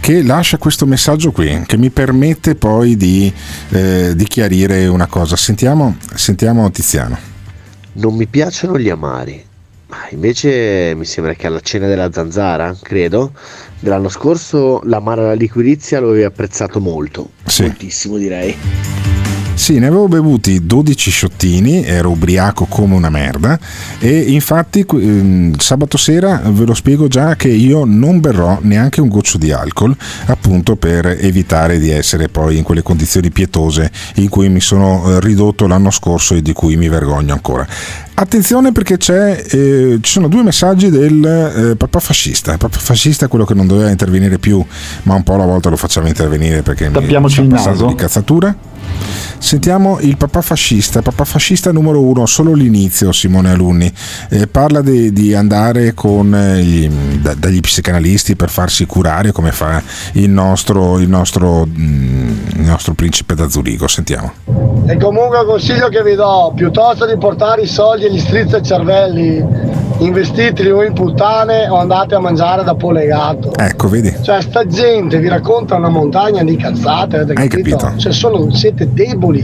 che 0.00 0.22
lascia 0.22 0.58
questo 0.58 0.86
messaggio 0.86 1.30
qui, 1.30 1.62
che 1.66 1.76
mi 1.76 1.90
permette 1.90 2.54
poi 2.54 2.96
di, 2.96 3.32
eh, 3.70 4.14
di 4.16 4.24
chiarire 4.24 4.86
una 4.86 5.06
cosa. 5.06 5.36
Sentiamo, 5.36 5.96
sentiamo 6.14 6.70
Tiziano. 6.70 7.16
Non 7.94 8.14
mi 8.14 8.26
piacciono 8.26 8.78
gli 8.78 8.88
amari, 8.88 9.44
ma 9.88 9.98
invece 10.10 10.94
mi 10.96 11.04
sembra 11.04 11.34
che 11.34 11.46
alla 11.46 11.60
cena 11.60 11.86
della 11.86 12.10
zanzara, 12.10 12.74
credo, 12.80 13.32
dell'anno 13.78 14.08
scorso 14.08 14.80
l'amara 14.84 15.22
alla 15.22 15.34
liquirizia 15.34 16.00
lo 16.00 16.08
avevi 16.08 16.24
apprezzato 16.24 16.80
molto, 16.80 17.30
moltissimo 17.60 18.16
direi. 18.16 19.11
Sì, 19.54 19.78
ne 19.78 19.86
avevo 19.86 20.08
bevuti 20.08 20.66
12 20.66 21.10
sciottini, 21.10 21.84
ero 21.84 22.10
ubriaco 22.10 22.64
come 22.64 22.94
una 22.94 23.10
merda 23.10 23.58
e 24.00 24.18
infatti 24.32 24.84
ehm, 24.88 25.56
sabato 25.56 25.96
sera 25.96 26.42
ve 26.46 26.64
lo 26.64 26.74
spiego 26.74 27.06
già 27.06 27.36
che 27.36 27.48
io 27.48 27.84
non 27.84 28.18
berrò 28.18 28.58
neanche 28.62 29.00
un 29.00 29.08
goccio 29.08 29.38
di 29.38 29.52
alcol 29.52 29.94
appunto 30.26 30.74
per 30.76 31.06
evitare 31.06 31.78
di 31.78 31.90
essere 31.90 32.28
poi 32.28 32.56
in 32.56 32.64
quelle 32.64 32.82
condizioni 32.82 33.30
pietose 33.30 33.90
in 34.16 34.28
cui 34.28 34.48
mi 34.48 34.60
sono 34.60 35.04
eh, 35.06 35.20
ridotto 35.20 35.68
l'anno 35.68 35.90
scorso 35.90 36.34
e 36.34 36.42
di 36.42 36.52
cui 36.52 36.76
mi 36.76 36.88
vergogno 36.88 37.32
ancora. 37.32 37.66
Attenzione 38.22 38.70
perché 38.70 38.98
c'è, 38.98 39.44
eh, 39.50 39.98
ci 40.00 40.10
sono 40.12 40.28
due 40.28 40.44
messaggi 40.44 40.90
del 40.90 41.24
eh, 41.72 41.74
papà 41.76 41.98
fascista. 41.98 42.52
Il 42.52 42.58
papà 42.58 42.78
fascista 42.78 43.24
è 43.24 43.28
quello 43.28 43.44
che 43.44 43.52
non 43.54 43.66
doveva 43.66 43.90
intervenire 43.90 44.38
più, 44.38 44.64
ma 45.02 45.14
un 45.14 45.24
po' 45.24 45.34
alla 45.34 45.44
volta 45.44 45.68
lo 45.70 45.76
facciamo 45.76 46.06
intervenire 46.06 46.62
perché 46.62 46.86
mi 46.86 46.92
Tappiamoci 46.92 47.42
passato 47.42 47.70
naso. 47.70 47.86
di 47.88 47.94
cazzatura. 47.96 48.54
Sentiamo 49.38 49.98
il 50.00 50.16
papà 50.16 50.40
fascista, 50.40 51.02
papà 51.02 51.24
fascista 51.24 51.72
numero 51.72 52.00
uno, 52.00 52.24
solo 52.26 52.52
l'inizio 52.54 53.10
Simone 53.10 53.50
Alunni, 53.50 53.92
Eh, 54.28 54.46
parla 54.46 54.82
di, 54.82 55.12
di 55.12 55.34
andare 55.34 55.92
con 55.94 56.32
eh, 56.32 56.62
gli- 56.62 56.88
da- 57.20 57.34
dagli 57.34 57.58
psicanalisti 57.60 58.36
per 58.36 58.50
farsi 58.50 58.86
curare 58.86 59.32
come 59.32 59.50
fa 59.50 59.82
il 60.12 60.30
nostro, 60.30 61.00
il 61.00 61.08
nostro, 61.08 61.66
mm, 61.66 62.11
il 62.54 62.60
nostro 62.62 62.94
principe 62.94 63.34
da 63.34 63.48
Zurigo, 63.48 63.86
sentiamo. 63.88 64.32
E 64.86 64.96
comunque 64.98 65.40
il 65.40 65.46
consiglio 65.46 65.88
che 65.88 66.02
vi 66.02 66.14
do, 66.14 66.52
piuttosto 66.54 67.06
di 67.06 67.16
portare 67.16 67.62
i 67.62 67.66
soldi 67.66 68.06
agli 68.06 68.18
strizza 68.18 68.60
cervelli, 68.60 69.44
investiteli 69.98 70.70
o 70.70 70.82
in 70.82 70.92
puttane 70.92 71.68
o 71.68 71.76
andate 71.76 72.14
a 72.14 72.18
mangiare 72.18 72.64
da 72.64 72.74
polegato. 72.74 73.52
Ecco, 73.56 73.88
vedi? 73.88 74.14
Cioè, 74.20 74.40
sta 74.42 74.66
gente 74.66 75.18
vi 75.18 75.28
racconta 75.28 75.76
una 75.76 75.88
montagna 75.88 76.42
di 76.42 76.56
cazzate, 76.56 77.16
avete 77.16 77.40
Hai 77.40 77.48
capito? 77.48 77.76
capito? 77.76 77.98
Cioè, 78.00 78.12
sono- 78.12 78.50
siete 78.52 78.92
deboli. 78.92 79.40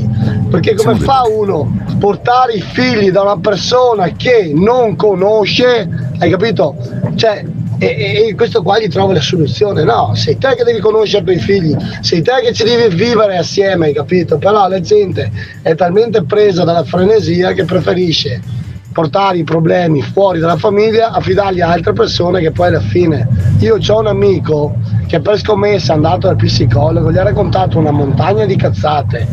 Perché 0.50 0.74
come 0.74 0.98
Siamo 0.98 1.12
fa 1.12 1.22
uno 1.28 1.72
a 1.86 1.94
portare 1.98 2.54
i 2.54 2.60
figli 2.60 3.10
da 3.10 3.22
una 3.22 3.38
persona 3.38 4.08
che 4.16 4.52
non 4.54 4.96
conosce, 4.96 5.88
hai 6.18 6.30
capito? 6.30 6.74
Cioè, 7.14 7.44
e, 7.78 8.28
e- 8.28 8.34
questo 8.34 8.62
qua 8.62 8.78
gli 8.78 8.88
trova 8.88 9.12
la 9.12 9.20
soluzione. 9.20 9.84
No, 9.84 10.14
sei 10.14 10.36
te 10.36 10.54
che 10.56 10.64
devi 10.64 10.80
conoscere 10.80 11.22
i 11.22 11.24
tuoi 11.24 11.38
figli, 11.38 11.76
sei 12.00 12.22
te 12.22 12.40
che 12.42 12.52
ci 12.52 12.64
devi 12.64 12.94
vivere 12.94 13.36
assieme, 13.36 13.86
hai 13.86 13.94
capito? 13.94 14.38
Però 14.38 14.68
la 14.68 14.80
gente 14.80 15.30
è 15.62 15.74
talmente 15.74 16.24
presa 16.24 16.64
dalla 16.64 16.84
frenesia 16.84 17.52
che 17.52 17.64
preferisce 17.64 18.40
portare 18.98 19.38
i 19.38 19.44
problemi 19.44 20.02
fuori 20.02 20.40
dalla 20.40 20.56
famiglia, 20.56 21.12
affidarli 21.12 21.60
a 21.60 21.70
altre 21.70 21.92
persone 21.92 22.40
che 22.40 22.50
poi 22.50 22.66
alla 22.66 22.80
fine. 22.80 23.28
Io 23.60 23.76
ho 23.76 23.98
un 23.98 24.08
amico 24.08 24.74
che 25.06 25.20
per 25.20 25.38
scommessa 25.38 25.92
è 25.92 25.96
andato 25.96 26.26
dal 26.26 26.34
psicologo, 26.34 27.12
gli 27.12 27.16
ha 27.16 27.22
raccontato 27.22 27.78
una 27.78 27.92
montagna 27.92 28.44
di 28.44 28.56
cazzate. 28.56 29.28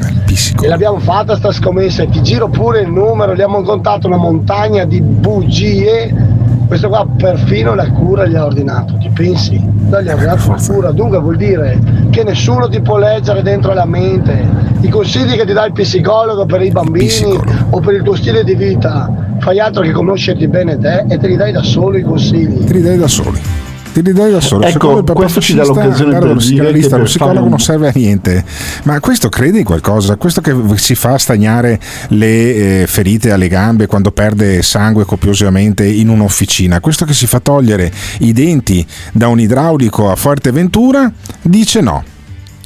E 0.61 0.67
l'abbiamo 0.67 0.99
fatta 0.99 1.35
sta 1.35 1.51
scommessa 1.51 2.03
e 2.03 2.09
ti 2.09 2.21
giro 2.21 2.47
pure 2.47 2.81
il 2.81 2.91
numero, 2.91 3.31
gli 3.31 3.41
abbiamo 3.41 3.63
contato 3.63 4.05
una 4.05 4.17
montagna 4.17 4.85
di 4.85 5.01
bugie. 5.01 6.34
Questo 6.67 6.87
qua 6.89 7.05
perfino 7.17 7.75
la 7.75 7.89
cura 7.91 8.25
gli 8.25 8.35
ha 8.35 8.43
ordinato, 8.43 8.97
ti 8.97 9.09
pensi? 9.13 9.61
No, 9.63 10.01
gli 10.01 10.09
ha 10.09 10.13
ordinato 10.13 10.51
la 10.51 10.61
cura, 10.67 10.91
dunque 10.91 11.19
vuol 11.19 11.37
dire 11.37 11.79
che 12.09 12.23
nessuno 12.23 12.67
ti 12.67 12.81
può 12.81 12.97
leggere 12.97 13.43
dentro 13.43 13.73
la 13.73 13.85
mente. 13.85 14.47
I 14.81 14.89
consigli 14.89 15.35
che 15.35 15.45
ti 15.45 15.53
dà 15.53 15.65
il 15.65 15.73
psicologo 15.73 16.45
per 16.45 16.61
i 16.61 16.71
bambini 16.71 17.39
o 17.69 17.79
per 17.79 17.93
il 17.93 18.01
tuo 18.01 18.15
stile 18.15 18.43
di 18.43 18.55
vita, 18.55 19.09
fai 19.39 19.59
altro 19.59 19.83
che 19.83 19.91
conoscerti 19.91 20.47
bene 20.47 20.77
te 20.79 21.05
e 21.07 21.17
te 21.17 21.27
li 21.27 21.35
dai 21.35 21.51
da 21.51 21.61
solo 21.61 21.97
i 21.97 22.01
consigli. 22.01 22.63
Te 22.65 22.73
li 22.73 22.81
dai 22.81 22.97
da 22.97 23.07
soli. 23.07 23.54
Ti 23.95 24.01
ridai 24.01 24.29
da 24.29 24.41
solo. 24.41 24.65
Ecco, 24.65 25.03
questo 25.03 25.39
ci 25.39 25.55
dà 25.55 25.63
l'occasione 25.63 26.19
per 26.19 26.35
dire 26.35 26.73
che 26.73 26.79
per 26.79 26.89
fare 26.89 27.03
psicologo 27.03 27.43
un- 27.43 27.49
non 27.49 27.59
serve 27.59 27.87
a 27.87 27.91
niente. 27.95 28.43
Ma 28.83 28.99
questo 28.99 29.29
crede 29.29 29.59
in 29.59 29.63
qualcosa? 29.63 30.17
Questo 30.17 30.41
che 30.41 30.53
si 30.75 30.95
fa 30.95 31.17
stagnare 31.17 31.79
le 32.09 32.81
eh, 32.81 32.87
ferite 32.87 33.31
alle 33.31 33.47
gambe 33.47 33.85
quando 33.87 34.11
perde 34.11 34.61
sangue 34.63 35.05
copiosamente 35.05 35.85
in 35.85 36.09
un'officina, 36.09 36.81
questo 36.81 37.05
che 37.05 37.13
si 37.13 37.25
fa 37.25 37.39
togliere 37.39 37.89
i 38.19 38.33
denti 38.33 38.85
da 39.13 39.29
un 39.29 39.39
idraulico 39.39 40.11
a 40.11 40.15
Fuerteventura, 40.17 41.09
dice 41.41 41.79
no. 41.79 42.03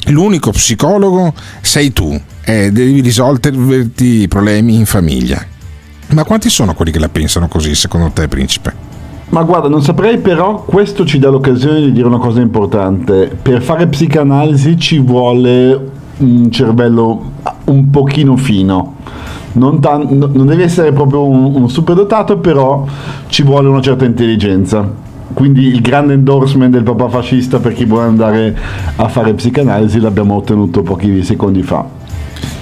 L'unico 0.07 0.49
psicologo 0.51 1.33
sei 1.61 1.93
tu 1.93 2.19
e 2.43 2.71
devi 2.71 3.01
risolverti 3.01 4.21
i 4.21 4.27
problemi 4.27 4.73
in 4.75 4.87
famiglia. 4.87 5.45
Ma 6.11 6.23
quanti 6.23 6.49
sono 6.49 6.73
quelli 6.73 6.91
che 6.91 6.97
la 6.97 7.09
pensano 7.09 7.47
così, 7.47 7.75
secondo 7.75 8.09
te, 8.09 8.27
principe? 8.27 8.88
Ma 9.29 9.43
guarda, 9.43 9.67
non 9.69 9.83
saprei 9.83 10.17
però, 10.17 10.63
questo 10.65 11.05
ci 11.05 11.19
dà 11.19 11.29
l'occasione 11.29 11.81
di 11.81 11.91
dire 11.91 12.07
una 12.07 12.17
cosa 12.17 12.41
importante. 12.41 13.37
Per 13.39 13.61
fare 13.61 13.85
psicanalisi 13.85 14.75
ci 14.77 14.97
vuole 14.97 15.89
un 16.17 16.49
cervello 16.49 17.31
un 17.65 17.91
pochino 17.91 18.35
fino. 18.37 18.95
Non, 19.53 19.79
tan- 19.79 20.07
no- 20.09 20.29
non 20.33 20.47
deve 20.47 20.63
essere 20.63 20.91
proprio 20.91 21.25
un, 21.25 21.53
un 21.53 21.69
superdotato, 21.69 22.39
però 22.39 22.85
ci 23.27 23.43
vuole 23.43 23.67
una 23.67 23.81
certa 23.81 24.05
intelligenza. 24.05 24.87
Quindi 25.31 25.67
il 25.67 25.81
grande 25.81 26.13
endorsement 26.13 26.71
del 26.71 26.81
papà 26.83 27.07
fascista 27.07 27.59
per 27.59 27.73
chi 27.73 27.85
vuole 27.85 28.07
andare 28.07 28.57
a 28.95 29.07
fare 29.09 29.35
psicanalisi 29.35 29.99
l'abbiamo 29.99 30.33
ottenuto 30.33 30.81
pochi 30.81 31.23
secondi 31.23 31.61
fa. 31.61 31.98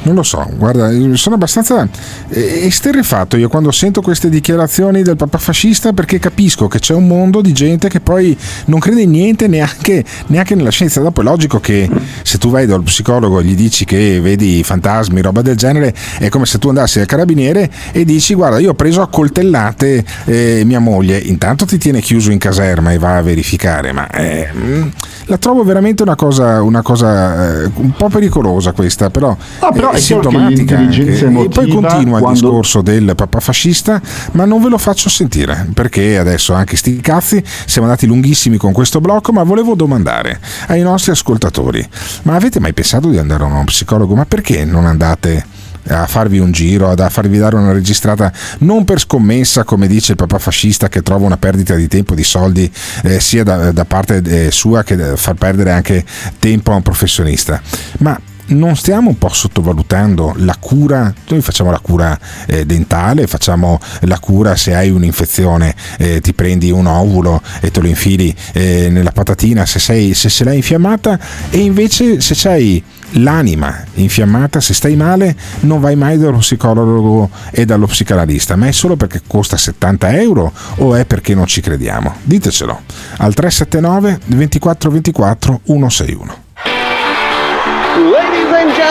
Non 0.08 0.16
lo 0.16 0.24
so, 0.24 0.48
guarda, 0.56 0.90
sono 1.16 1.36
abbastanza 1.36 1.86
eh, 2.30 2.66
esterrefatto 2.66 3.36
io 3.36 3.50
quando 3.50 3.72
sento 3.72 4.00
queste 4.00 4.30
dichiarazioni 4.30 5.02
del 5.02 5.18
papà 5.18 5.38
fascista 5.38 5.92
perché 5.92 6.18
capisco 6.18 6.70
che 6.70 6.80
c'è 6.80 6.94
un 6.94 7.08
mondo 7.08 7.42
di 7.42 7.52
gente 7.52 7.90
che 7.90 8.00
poi 8.00 8.36
non 8.68 8.80
crede 8.80 9.02
in 9.02 9.12
niente 9.12 9.48
neanche, 9.48 10.06
neanche 10.28 10.56
nella 10.56 10.70
scienza. 10.70 11.02
Dopo 11.02 11.20
è 11.20 11.26
logico 11.26 11.60
che 11.60 11.90
se 12.22 12.38
tu 12.38 12.50
vai 12.50 12.66
dallo 12.66 12.84
psicologo 12.84 13.42
e 13.42 13.44
gli 13.44 13.54
dici 13.54 13.84
che 13.84 14.22
vedi 14.22 14.64
fantasmi, 14.64 15.22
roba 15.22 15.42
del 15.42 15.58
genere, 15.58 15.94
è 16.20 16.30
come 16.30 16.46
se 16.46 16.58
tu 16.58 16.70
andassi 16.70 17.02
al 17.02 17.06
carabiniere 17.06 17.70
e 17.92 18.06
dici 18.06 18.34
guarda 18.34 18.60
io 18.60 18.70
ho 18.70 18.76
preso 18.76 19.02
a 19.02 19.10
coltellate 19.10 20.06
eh, 20.24 20.62
mia 20.64 20.80
moglie, 20.80 21.18
intanto 21.18 21.66
ti 21.66 21.78
tiene 21.78 22.00
chiuso 22.00 22.32
in 22.32 22.38
caserma 22.38 22.94
e 22.94 22.98
va 22.98 23.18
a 23.18 23.22
verificare, 23.22 23.92
ma 23.92 24.10
eh, 24.12 24.48
mm, 24.56 24.88
la 25.26 25.38
trovo 25.38 25.66
veramente 25.66 26.02
una 26.02 26.16
cosa, 26.16 26.62
una 26.62 26.82
cosa 26.82 27.64
eh, 27.64 27.72
un 27.74 27.92
po' 27.92 28.08
pericolosa 28.08 28.72
questa, 28.72 29.10
però, 29.10 29.36
Ah, 29.60 29.72
però 29.72 29.92
eh, 29.92 29.97
è 29.98 30.02
sintomatica. 30.02 30.90
E 30.90 31.48
poi 31.50 31.68
continua 31.68 32.18
il 32.18 32.24
quando- 32.24 32.32
discorso 32.32 32.82
del 32.82 33.14
papà 33.16 33.40
fascista, 33.40 34.02
ma 34.32 34.46
non 34.46 34.62
ve 34.62 34.70
lo 34.70 34.78
faccio 34.78 35.10
sentire 35.10 35.68
perché 35.74 36.18
adesso 36.18 36.54
anche 36.54 36.76
sti 36.76 37.02
cazzi 37.02 37.44
siamo 37.66 37.88
andati 37.88 38.06
lunghissimi 38.08 38.58
con 38.58 38.72
questo 38.72 39.00
blocco, 39.00 39.32
ma 39.32 39.44
volevo 39.44 39.76
domandare 39.76 40.40
ai 40.68 40.82
nostri 40.82 41.12
ascoltatori: 41.12 41.88
ma 42.24 42.36
avete 42.36 42.60
mai 42.60 42.74
pensato 42.74 43.10
di 43.10 43.18
andare 43.18 43.44
a 43.44 43.48
uno 43.48 43.64
psicologo? 43.66 44.16
Ma 44.16 44.26
perché 44.26 44.66
non 44.66 44.86
andate? 44.86 45.56
a 45.90 46.06
farvi 46.06 46.40
un 46.40 46.52
giro, 46.52 46.92
a 46.92 47.10
farvi 47.10 47.38
dare 47.38 47.56
una 47.56 47.72
registrata 47.72 48.32
non 48.60 48.84
per 48.84 49.00
scommessa 49.00 49.64
come 49.64 49.88
dice 49.88 50.12
il 50.12 50.18
papà 50.18 50.38
fascista 50.38 50.90
che 50.90 51.02
trova 51.02 51.26
una 51.26 51.38
perdita 51.38 51.76
di 51.76 51.88
tempo 51.88 52.14
di 52.14 52.24
soldi 52.24 52.70
eh, 53.04 53.20
sia 53.20 53.44
da, 53.44 53.72
da 53.72 53.86
parte 53.86 54.22
eh, 54.26 54.52
sua 54.52 54.84
che 54.84 55.16
far 55.16 55.36
perdere 55.36 55.72
anche 55.72 56.04
tempo 56.40 56.72
a 56.72 56.76
un 56.76 56.82
professionista 56.82 57.62
ma 58.00 58.20
non 58.48 58.76
stiamo 58.76 59.10
un 59.10 59.18
po' 59.18 59.30
sottovalutando 59.30 60.34
la 60.38 60.56
cura, 60.60 61.14
noi 61.30 61.42
facciamo 61.42 61.72
la 61.72 61.80
cura 61.80 62.18
eh, 62.46 62.66
dentale, 62.66 63.28
facciamo 63.28 63.80
la 64.02 64.20
cura 64.20 64.56
se 64.56 64.74
hai 64.74 64.90
un'infezione, 64.90 65.76
eh, 65.98 66.22
ti 66.22 66.34
prendi 66.34 66.72
un 66.72 66.86
ovulo 66.86 67.42
e 67.60 67.72
te 67.72 67.82
lo 67.82 67.88
infili 67.88 68.34
eh, 68.54 68.90
nella 68.90 69.12
patatina 69.12 69.66
se, 69.66 69.80
sei, 69.80 70.14
se 70.14 70.30
se 70.30 70.44
l'hai 70.44 70.58
infiammata 70.58 71.20
e 71.50 71.58
invece 71.58 72.22
se 72.22 72.34
c'hai 72.36 72.84
l'anima 73.12 73.84
infiammata, 73.96 74.60
se 74.60 74.74
stai 74.74 74.96
male 74.96 75.36
non 75.62 75.80
vai 75.80 75.96
mai 75.96 76.18
dallo 76.18 76.38
psicologo 76.38 77.30
e 77.52 77.66
dallo 77.66 77.88
psicanalista, 77.88 78.56
ma 78.56 78.68
è 78.68 78.72
solo 78.72 78.96
perché 78.96 79.22
costa 79.26 79.58
70 79.58 80.20
euro 80.20 80.52
o 80.78 80.96
è 80.96 81.06
perché 81.06 81.34
non 81.34 81.48
ci 81.48 81.62
crediamo? 81.62 82.16
Ditecelo 82.24 82.82
al 83.18 83.34
379 83.34 84.20
24 84.26 84.92
24 84.92 85.62
161. 85.66 86.46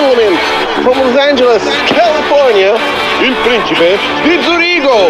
Gentlemen, 0.07 0.39
from 0.85 0.99
Los 0.99 1.17
Angeles, 1.17 1.63
California, 1.89 2.75
il 3.23 3.35
principe 3.43 3.99
di 4.23 4.41
Zurigo. 4.41 5.09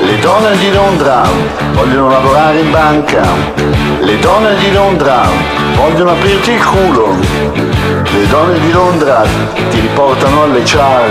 Le 0.00 0.18
donne 0.20 0.56
di 0.56 0.72
Londra 0.72 1.28
vogliono 1.72 2.08
lavorare 2.08 2.60
in 2.60 2.70
banca. 2.70 3.22
Le 4.00 4.18
donne 4.20 4.56
di 4.56 4.72
Londra 4.72 5.28
vogliono 5.74 6.12
aprirti 6.12 6.52
il 6.52 6.64
culo. 6.64 7.18
Le 7.52 8.26
donne 8.28 8.58
di 8.60 8.72
Londra 8.72 9.26
ti 9.68 9.80
riportano 9.80 10.44
alle 10.44 10.62
char. 10.64 11.10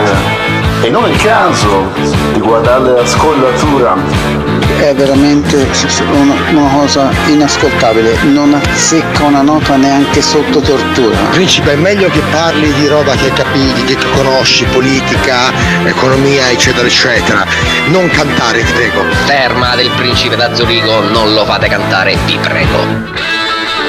E 0.82 0.90
non 0.90 1.06
è 1.06 1.10
il 1.10 1.22
caso 1.22 1.92
di 2.34 2.40
guardarle 2.40 2.94
la 2.94 3.06
scollatura. 3.06 4.59
È 4.80 4.96
veramente 4.96 5.68
una, 6.12 6.36
una 6.52 6.70
cosa 6.72 7.12
inascoltabile, 7.28 8.18
non 8.24 8.54
azzecca 8.54 9.24
una 9.24 9.42
nota 9.42 9.76
neanche 9.76 10.22
sotto 10.22 10.62
tortura. 10.62 11.18
Principe, 11.32 11.74
è 11.74 11.76
meglio 11.76 12.10
che 12.10 12.22
parli 12.32 12.72
di 12.74 12.88
roba 12.88 13.14
che 13.16 13.32
capivi, 13.34 13.84
che 13.84 13.98
conosci, 14.14 14.64
politica, 14.66 15.52
economia, 15.84 16.50
eccetera, 16.50 16.88
eccetera. 16.88 17.46
Non 17.88 18.10
cantare, 18.10 18.64
ti 18.64 18.72
prego. 18.72 19.04
Ferma 19.26 19.76
del 19.76 19.92
principe 19.98 20.38
da 20.38 20.56
Zurigo, 20.56 21.02
non 21.10 21.34
lo 21.34 21.44
fate 21.44 21.68
cantare, 21.68 22.18
vi 22.26 22.38
prego. 22.42 23.39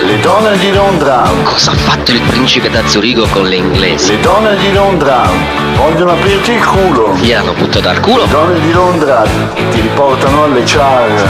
Le 0.02 0.18
donne 0.20 0.56
di 0.56 0.72
Londra. 0.72 1.28
Cosa 1.44 1.72
ha 1.72 1.74
fatto 1.74 2.10
il 2.10 2.20
principe 2.22 2.70
da 2.70 2.86
Zurigo 2.86 3.26
con 3.26 3.46
le 3.46 3.56
inglesi? 3.56 4.12
Le 4.12 4.20
donne 4.20 4.56
di 4.56 4.72
Londra 4.72 5.28
vogliono 5.76 6.12
aprirti 6.12 6.52
il 6.52 6.64
culo. 6.64 7.14
Gli 7.16 7.32
hanno 7.32 7.52
buttato 7.52 7.88
al 7.88 8.00
culo? 8.00 8.22
Le 8.22 8.30
donne 8.30 8.60
di 8.60 8.72
Londra 8.72 9.22
ti 9.54 9.80
riportano 9.80 10.44
alle 10.44 10.62
char. 10.64 11.28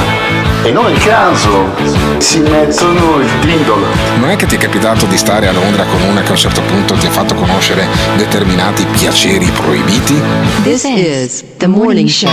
E 0.62 0.70
non 0.70 0.86
è 0.86 0.90
il 0.90 1.02
caso 1.02 1.70
si 2.18 2.38
mettono 2.40 3.18
il 3.18 3.30
dindolo. 3.40 3.86
Non 4.18 4.30
è 4.30 4.36
che 4.36 4.46
ti 4.46 4.54
è 4.54 4.58
capitato 4.58 5.04
di 5.06 5.16
stare 5.16 5.48
a 5.48 5.52
Londra 5.52 5.84
con 5.84 6.00
una 6.02 6.20
che 6.20 6.28
a 6.28 6.32
un 6.32 6.36
certo 6.36 6.60
punto 6.62 6.94
ti 6.94 7.06
ha 7.06 7.10
fatto 7.10 7.34
conoscere 7.34 7.88
determinati 8.16 8.84
piaceri 8.84 9.46
proibiti? 9.46 10.22
This 10.62 10.84
is 10.84 11.44
the 11.56 11.66
morning 11.66 12.08
show. 12.08 12.30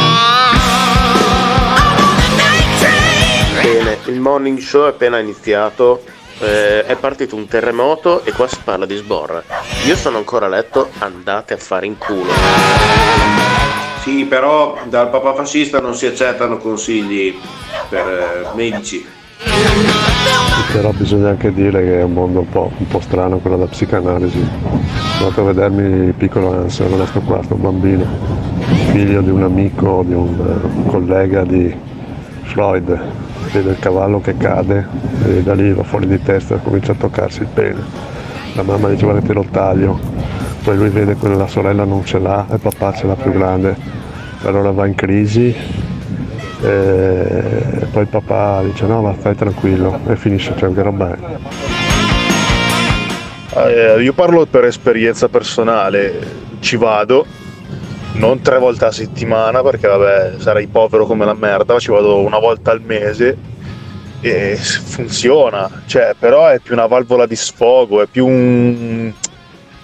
Bene, 3.62 3.98
il 4.06 4.20
morning 4.20 4.60
show 4.60 4.86
è 4.86 4.90
appena 4.90 5.18
iniziato. 5.18 6.04
Eh, 6.40 6.86
è 6.86 6.96
partito 6.96 7.36
un 7.36 7.48
terremoto 7.48 8.24
e 8.24 8.32
qua 8.32 8.48
si 8.48 8.58
parla 8.64 8.86
di 8.86 8.96
sborra. 8.96 9.44
Io 9.86 9.96
sono 9.96 10.18
ancora 10.18 10.46
a 10.46 10.50
letto, 10.50 10.90
andate 11.00 11.54
a 11.54 11.58
fare 11.58 11.86
in 11.86 11.98
culo. 11.98 12.32
Sì, 14.02 14.26
però 14.26 14.78
dal 14.86 15.10
papà 15.10 15.34
fascista 15.34 15.80
non 15.80 15.94
si 15.96 16.06
accettano 16.06 16.58
consigli 16.58 17.38
per 17.90 18.08
eh, 18.08 18.56
medici. 18.56 19.06
Però 20.72 20.92
bisogna 20.92 21.30
anche 21.30 21.54
dire 21.54 21.84
che 21.84 22.00
è 22.00 22.04
un 22.04 22.14
mondo 22.14 22.40
un 22.40 22.50
po', 22.50 22.72
un 22.78 22.88
po' 22.88 23.00
strano 23.00 23.40
quello 23.40 23.58
della 23.58 23.70
psicanalisi. 23.70 24.40
Sono 24.40 25.30
andato 25.30 25.42
a 25.42 25.44
vedermi 25.46 26.12
piccolo 26.14 26.52
Ansel, 26.54 26.90
non 26.92 27.08
sto 27.08 27.20
qua, 27.22 27.42
sto 27.44 27.56
bambino, 27.56 28.06
figlio 28.92 29.22
di 29.22 29.30
un 29.30 29.44
amico, 29.44 30.04
di 30.06 30.14
un 30.14 30.40
eh, 30.86 30.90
collega 30.90 31.44
di 31.44 31.76
Freud, 32.44 33.00
vede 33.52 33.72
il 33.72 33.80
cavallo 33.80 34.20
che 34.22 34.36
cade 34.38 34.88
e 35.26 35.44
da 35.44 35.54
lì 35.54 35.74
va 35.74 35.84
fuori 35.84 36.08
di 36.08 36.22
testa 36.22 36.56
e 36.56 36.60
comincia 36.64 36.92
a 36.94 36.96
toccarsi 36.96 37.42
il 37.42 37.48
pene. 37.54 37.82
La 38.54 38.64
mamma 38.64 38.90
dice 38.90 39.06
guarda 39.06 39.34
lo 39.34 39.46
taglio, 39.50 40.00
poi 40.64 40.78
lui 40.78 40.90
vede 40.90 41.16
che 41.18 41.28
la 41.28 41.48
sorella 41.48 41.84
non 41.84 42.04
ce 42.06 42.20
l'ha 42.20 42.46
e 42.52 42.58
papà 42.58 42.94
ce 42.94 43.08
l'ha 43.08 43.16
più 43.16 43.32
grande, 43.32 43.76
allora 44.44 44.72
va 44.72 44.86
in 44.86 44.96
crisi 44.96 45.56
e 46.60 47.88
poi 47.92 48.06
papà 48.06 48.64
dice 48.64 48.86
no 48.86 49.02
ma 49.02 49.14
stai 49.18 49.36
tranquillo. 49.36 50.00
E 50.08 50.16
finisce 50.16 50.54
cioè 50.58 50.74
che 50.74 50.82
roba 50.82 51.14
è? 51.14 51.18
Eh, 53.58 54.02
io 54.04 54.14
parlo 54.14 54.46
per 54.46 54.66
esperienza 54.66 55.30
personale, 55.30 56.20
ci 56.60 56.78
vado, 56.78 57.26
non 58.18 58.42
tre 58.42 58.58
volte 58.58 58.86
a 58.86 58.92
settimana 58.92 59.62
perché 59.62 59.88
vabbè 59.88 60.36
sarei 60.40 60.68
povero 60.68 61.06
come 61.06 61.26
la 61.26 61.34
merda, 61.34 61.74
ma 61.74 61.80
ci 61.80 61.92
vado 61.92 62.20
una 62.20 62.40
volta 62.40 62.72
al 62.72 62.82
mese 62.82 63.38
e 64.22 64.56
funziona, 64.58 65.84
cioè 65.86 66.16
però 66.18 66.48
è 66.48 66.60
più 66.60 66.74
una 66.74 66.88
valvola 66.88 67.28
di 67.28 67.36
sfogo, 67.36 68.02
è 68.02 68.08
più 68.08 68.26
un, 68.26 69.12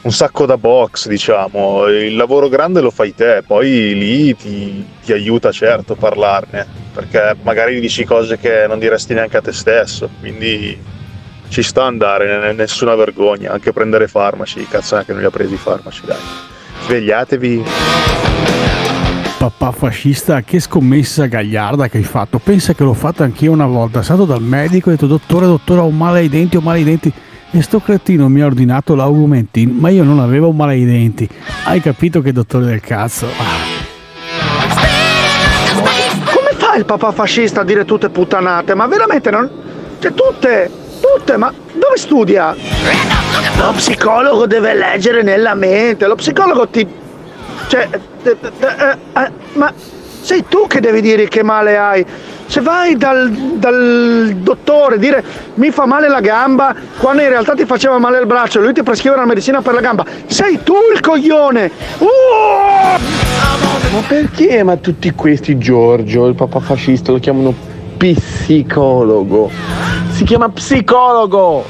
un 0.01 0.11
sacco 0.11 0.45
da 0.45 0.57
box 0.57 1.07
diciamo, 1.07 1.87
il 1.87 2.15
lavoro 2.15 2.49
grande 2.49 2.81
lo 2.81 2.89
fai 2.89 3.13
te, 3.13 3.43
poi 3.45 3.93
lì 3.93 4.35
ti, 4.35 4.85
ti 5.03 5.13
aiuta 5.13 5.51
certo 5.51 5.93
a 5.93 5.97
parlarne, 5.97 6.65
perché 6.93 7.35
magari 7.43 7.79
dici 7.79 8.03
cose 8.03 8.37
che 8.39 8.65
non 8.67 8.79
diresti 8.79 9.13
neanche 9.13 9.37
a 9.37 9.41
te 9.41 9.53
stesso, 9.53 10.09
quindi 10.19 10.91
ci 11.49 11.61
sta 11.61 11.83
andare, 11.83 12.51
nessuna 12.53 12.95
vergogna, 12.95 13.51
anche 13.51 13.71
prendere 13.71 14.07
farmaci, 14.07 14.67
cazzo 14.67 14.95
neanche 14.95 15.11
non 15.11 15.21
li 15.21 15.27
ha 15.27 15.31
presi 15.31 15.53
i 15.53 15.57
farmaci, 15.57 16.01
dai. 16.03 16.17
Svegliatevi. 16.85 17.63
papà 19.37 19.71
fascista, 19.71 20.41
che 20.41 20.59
scommessa 20.59 21.25
gagliarda 21.25 21.87
che 21.87 21.97
hai 21.97 22.03
fatto. 22.03 22.39
Pensa 22.39 22.73
che 22.73 22.83
l'ho 22.83 22.93
fatta 22.93 23.23
anch'io 23.23 23.51
una 23.51 23.65
volta. 23.65 24.01
Sono 24.01 24.23
stato 24.23 24.25
dal 24.25 24.41
medico 24.41 24.89
e 24.89 24.93
ho 24.93 24.95
detto 24.95 25.07
dottore, 25.07 25.45
dottore, 25.45 25.79
ho 25.79 25.85
un 25.85 25.97
male 25.97 26.19
ai 26.19 26.29
denti, 26.29 26.57
ho 26.57 26.59
un 26.59 26.65
male 26.65 26.79
ai 26.79 26.83
denti. 26.83 27.11
E 27.51 27.61
sto 27.61 27.79
cretino 27.79 28.27
mi 28.29 28.41
ha 28.41 28.45
ordinato 28.45 28.95
l'augumentin, 28.95 29.69
ma 29.69 29.89
io 29.89 30.03
non 30.03 30.19
avevo 30.19 30.49
un 30.49 30.55
male 30.55 30.73
ai 30.73 30.85
denti. 30.85 31.27
Hai 31.65 31.79
capito 31.79 32.21
che 32.21 32.31
dottore 32.31 32.65
del 32.65 32.81
cazzo? 32.81 33.27
Ah. 33.27 33.81
Come 36.25 36.49
fa 36.57 36.75
il 36.75 36.85
papà 36.85 37.11
fascista 37.11 37.61
a 37.61 37.63
dire 37.63 37.85
tutte 37.85 38.09
puttanate? 38.09 38.73
Ma 38.73 38.87
veramente 38.87 39.29
non. 39.29 39.49
Cioè, 39.99 40.13
tutte! 40.13 40.82
Tutte! 41.03 41.35
Ma 41.35 41.53
dove 41.73 41.97
studia? 41.97 42.55
Lo 43.57 43.73
psicologo 43.73 44.47
deve 44.47 44.73
leggere 44.73 45.21
nella 45.21 45.53
mente, 45.53 46.07
lo 46.07 46.15
psicologo 46.15 46.65
ti. 46.69 46.87
Cioè. 47.67 47.89
eh, 48.23 48.37
eh, 48.39 48.97
eh, 49.21 49.31
ma 49.53 49.73
sei 50.21 50.45
tu 50.47 50.65
che 50.67 50.79
devi 50.79 51.01
dire 51.01 51.27
che 51.27 51.43
male 51.43 51.77
hai. 51.77 52.05
Se 52.45 52.61
vai 52.61 52.95
dal, 52.95 53.29
dal 53.31 54.33
dottore 54.37 54.95
a 54.95 54.97
dire 54.97 55.23
mi 55.55 55.71
fa 55.71 55.85
male 55.85 56.07
la 56.07 56.21
gamba, 56.21 56.73
quando 56.97 57.21
in 57.21 57.29
realtà 57.29 57.53
ti 57.53 57.65
faceva 57.65 57.97
male 57.97 58.19
il 58.19 58.25
braccio 58.25 58.59
e 58.59 58.63
lui 58.63 58.73
ti 58.73 58.83
prescrive 58.83 59.17
la 59.17 59.25
medicina 59.25 59.61
per 59.61 59.73
la 59.73 59.81
gamba, 59.81 60.05
sei 60.27 60.59
tu 60.63 60.75
il 60.93 61.01
coglione! 61.01 61.71
Uh! 61.97 62.05
Ma 63.93 63.99
perché 64.07 64.63
ma 64.63 64.77
tutti 64.77 65.11
questi 65.11 65.57
Giorgio, 65.57 66.27
il 66.27 66.35
papà 66.35 66.59
fascista, 66.59 67.11
lo 67.11 67.19
chiamano 67.19 67.72
psicologo? 67.97 69.49
Si 70.11 70.23
chiama 70.23 70.49
psicologo! 70.49 71.65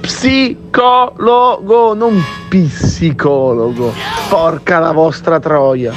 Psicologo, 0.00 1.94
non 1.94 2.22
psicologo. 2.48 3.92
Porca 4.28 4.80
la 4.80 4.90
vostra 4.90 5.38
troia. 5.38 5.92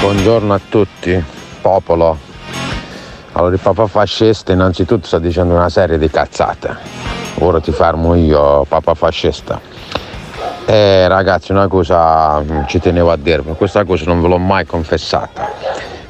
Buongiorno 0.00 0.52
a 0.52 0.60
tutti, 0.68 1.24
popolo. 1.60 2.18
Allora 3.32 3.54
il 3.54 3.60
papà 3.60 3.86
fascista 3.86 4.52
innanzitutto 4.52 5.06
sta 5.06 5.18
dicendo 5.18 5.54
una 5.54 5.70
serie 5.70 5.96
di 5.96 6.10
cazzate. 6.10 6.76
Ora 7.38 7.60
ti 7.60 7.72
fermo 7.72 8.14
io, 8.14 8.64
papà 8.68 8.94
fascista. 8.94 9.58
Eh 10.66 11.08
ragazzi 11.08 11.50
una 11.50 11.66
cosa 11.66 12.40
mm, 12.40 12.66
ci 12.66 12.78
tenevo 12.78 13.10
a 13.10 13.16
dirvi, 13.16 13.52
questa 13.52 13.84
cosa 13.84 14.04
non 14.06 14.20
ve 14.20 14.28
l'ho 14.28 14.38
mai 14.38 14.66
confessata. 14.66 15.50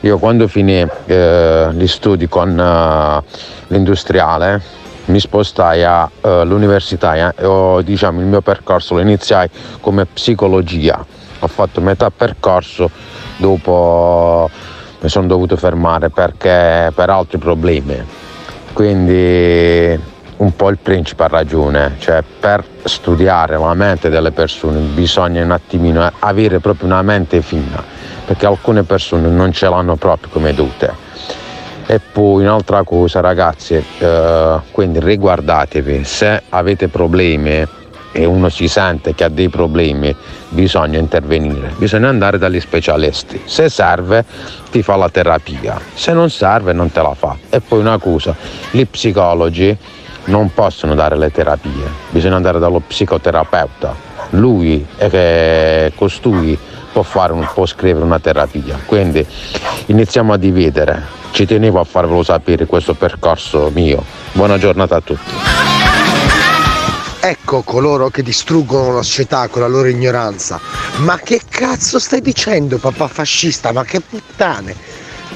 Io 0.04 0.18
quando 0.18 0.48
finì 0.48 0.86
eh, 1.06 1.68
gli 1.72 1.86
studi 1.86 2.28
con 2.28 2.58
eh, 2.58 3.22
l'industriale 3.68 4.60
mi 5.06 5.18
spostai 5.18 5.82
all'università 5.82 7.32
e 7.34 7.46
ho, 7.46 7.80
diciamo, 7.80 8.20
il 8.20 8.26
mio 8.26 8.42
percorso 8.42 8.94
lo 8.94 9.00
iniziai 9.00 9.48
come 9.80 10.04
psicologia. 10.04 11.02
Ho 11.38 11.46
fatto 11.46 11.80
metà 11.80 12.10
percorso, 12.10 12.90
dopo 13.38 14.50
mi 15.00 15.08
sono 15.08 15.26
dovuto 15.26 15.56
fermare 15.56 16.10
perché 16.10 16.92
per 16.94 17.08
altri 17.08 17.38
problemi. 17.38 18.02
Quindi 18.74 19.98
un 20.36 20.56
po' 20.56 20.68
il 20.68 20.78
principe 20.82 21.24
ha 21.24 21.28
ragione, 21.28 21.94
cioè 21.98 22.22
per 22.40 22.62
studiare 22.84 23.56
la 23.56 23.72
mente 23.72 24.10
delle 24.10 24.32
persone 24.32 24.80
bisogna 24.80 25.42
un 25.42 25.52
attimino 25.52 26.10
avere 26.18 26.58
proprio 26.58 26.88
una 26.88 27.02
mente 27.02 27.40
fina, 27.40 27.82
perché 28.24 28.46
alcune 28.46 28.82
persone 28.82 29.28
non 29.28 29.52
ce 29.52 29.68
l'hanno 29.68 29.96
proprio 29.96 30.30
come 30.32 30.54
dute. 30.54 31.02
E 31.86 32.00
poi 32.00 32.42
un'altra 32.42 32.82
cosa 32.82 33.20
ragazzi, 33.20 33.84
eh, 33.98 34.58
quindi 34.70 35.00
riguardatevi, 35.00 36.04
se 36.04 36.42
avete 36.48 36.88
problemi 36.88 37.66
e 38.16 38.24
uno 38.24 38.48
si 38.48 38.68
sente 38.68 39.14
che 39.14 39.24
ha 39.24 39.28
dei 39.28 39.48
problemi, 39.48 40.14
bisogna 40.48 40.98
intervenire, 40.98 41.72
bisogna 41.76 42.08
andare 42.08 42.38
dagli 42.38 42.60
specialisti. 42.60 43.42
Se 43.44 43.68
serve 43.68 44.24
ti 44.70 44.82
fa 44.82 44.96
la 44.96 45.10
terapia, 45.10 45.78
se 45.92 46.12
non 46.12 46.30
serve 46.30 46.72
non 46.72 46.90
te 46.90 47.02
la 47.02 47.14
fa. 47.14 47.36
E 47.50 47.60
poi 47.60 47.80
una 47.80 47.98
cosa, 47.98 48.34
gli 48.70 48.86
psicologi 48.86 49.76
non 50.26 50.54
possono 50.54 50.94
dare 50.94 51.18
le 51.18 51.30
terapie, 51.30 51.90
bisogna 52.10 52.36
andare 52.36 52.58
dallo 52.58 52.80
psicoterapeuta. 52.80 54.12
Lui 54.30 54.86
è 54.96 55.10
che 55.10 55.92
costui 55.96 56.56
può, 56.94 57.02
fare 57.02 57.32
un, 57.32 57.44
può 57.52 57.66
scrivere 57.66 58.04
una 58.04 58.20
terapia. 58.20 58.78
Quindi 58.86 59.26
iniziamo 59.86 60.32
a 60.32 60.36
dividere. 60.36 61.02
Ci 61.32 61.44
tenevo 61.44 61.80
a 61.80 61.84
farvelo 61.84 62.22
sapere 62.22 62.66
questo 62.66 62.94
percorso 62.94 63.70
mio. 63.74 64.04
Buona 64.30 64.56
giornata 64.58 64.94
a 64.94 65.00
tutti. 65.00 65.32
Ecco 67.20 67.62
coloro 67.62 68.10
che 68.10 68.22
distruggono 68.22 68.94
la 68.94 69.02
società 69.02 69.48
con 69.48 69.62
la 69.62 69.66
loro 69.66 69.88
ignoranza. 69.88 70.60
Ma 70.98 71.18
che 71.18 71.40
cazzo 71.48 71.98
stai 71.98 72.20
dicendo, 72.20 72.78
papà 72.78 73.08
fascista? 73.08 73.72
Ma 73.72 73.82
che 73.82 74.00
puttane! 74.00 74.76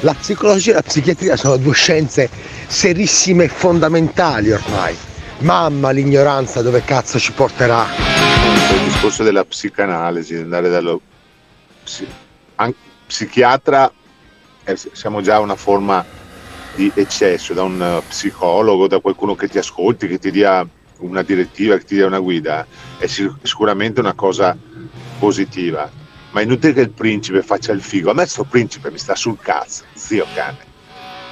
La 0.02 0.14
psicologia 0.14 0.70
e 0.70 0.74
la 0.74 0.82
psichiatria 0.82 1.36
sono 1.36 1.56
due 1.56 1.74
scienze 1.74 2.30
serissime 2.68 3.44
e 3.44 3.48
fondamentali 3.48 4.52
ormai. 4.52 4.96
Mamma 5.38 5.90
l'ignoranza 5.90 6.62
dove 6.62 6.84
cazzo 6.84 7.18
ci 7.18 7.32
porterà? 7.32 7.86
il 8.74 8.84
discorso 8.84 9.22
della 9.24 9.44
psicanalisi, 9.44 10.36
andare 10.36 10.68
dallo 10.68 11.00
psichiatra, 13.06 13.92
eh, 14.64 14.76
siamo 14.76 15.20
già 15.20 15.36
a 15.36 15.40
una 15.40 15.56
forma 15.56 16.04
di 16.74 16.92
eccesso, 16.94 17.54
da 17.54 17.62
un 17.62 17.80
eh, 17.80 18.02
psicologo, 18.06 18.86
da 18.86 19.00
qualcuno 19.00 19.34
che 19.34 19.48
ti 19.48 19.58
ascolti, 19.58 20.06
che 20.06 20.18
ti 20.18 20.30
dia 20.30 20.66
una 20.98 21.22
direttiva, 21.22 21.76
che 21.76 21.84
ti 21.84 21.94
dia 21.94 22.06
una 22.06 22.18
guida, 22.18 22.66
è 22.96 23.06
sic- 23.06 23.38
sicuramente 23.42 24.00
una 24.00 24.14
cosa 24.14 24.56
positiva. 25.18 25.90
Ma 26.30 26.40
è 26.40 26.44
inutile 26.44 26.74
che 26.74 26.80
il 26.80 26.92
principe 26.92 27.42
faccia 27.42 27.72
il 27.72 27.82
figo. 27.82 28.10
A 28.10 28.14
me 28.14 28.26
sto 28.26 28.44
principe 28.44 28.90
mi 28.90 28.98
sta 28.98 29.14
sul 29.14 29.38
cazzo, 29.40 29.84
zio 29.94 30.28
cane. 30.30 30.66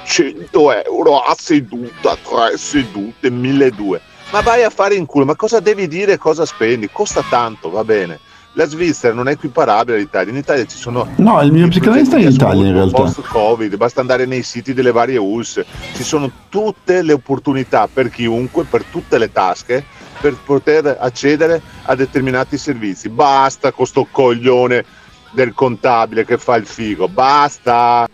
100 0.03 0.83
euro 0.83 1.19
a 1.19 1.35
seduta, 1.37 2.15
3 2.15 2.57
sedute, 2.57 3.29
1200. 3.29 4.15
Ma 4.31 4.41
vai 4.41 4.63
a 4.63 4.69
fare 4.69 4.95
in 4.95 5.05
culo, 5.05 5.25
ma 5.25 5.35
cosa 5.35 5.59
devi 5.59 5.87
dire 5.87 6.17
cosa 6.17 6.45
spendi? 6.45 6.89
Costa 6.91 7.23
tanto, 7.23 7.69
va 7.69 7.83
bene. 7.83 8.19
La 8.57 8.65
Svizzera 8.65 9.13
non 9.13 9.27
è 9.27 9.33
equiparabile 9.33 9.97
all'Italia. 9.97 10.31
In 10.31 10.39
Italia 10.39 10.65
ci 10.65 10.77
sono 10.77 11.07
No, 11.17 11.39
il 11.43 11.51
mio 11.51 11.67
psicanalista 11.67 12.17
è 12.17 12.21
in 12.21 12.31
Italia 12.31 12.65
in 12.65 12.73
realtà. 12.73 13.03
post-Covid, 13.03 13.75
basta 13.75 14.01
andare 14.01 14.25
nei 14.25 14.41
siti 14.41 14.73
delle 14.73 14.91
varie 14.91 15.17
US, 15.17 15.63
ci 15.93 16.01
sono 16.01 16.31
tutte 16.49 17.03
le 17.03 17.13
opportunità 17.13 17.87
per 17.87 18.09
chiunque, 18.09 18.63
per 18.63 18.83
tutte 18.85 19.19
le 19.19 19.31
tasche, 19.31 19.85
per 20.19 20.35
poter 20.43 20.97
accedere 20.99 21.61
a 21.83 21.93
determinati 21.93 22.57
servizi. 22.57 23.09
Basta 23.09 23.71
con 23.71 23.85
sto 23.85 24.07
coglione 24.09 24.83
del 25.29 25.53
contabile 25.53 26.25
che 26.25 26.39
fa 26.39 26.55
il 26.55 26.65
figo, 26.65 27.07
basta! 27.07 28.07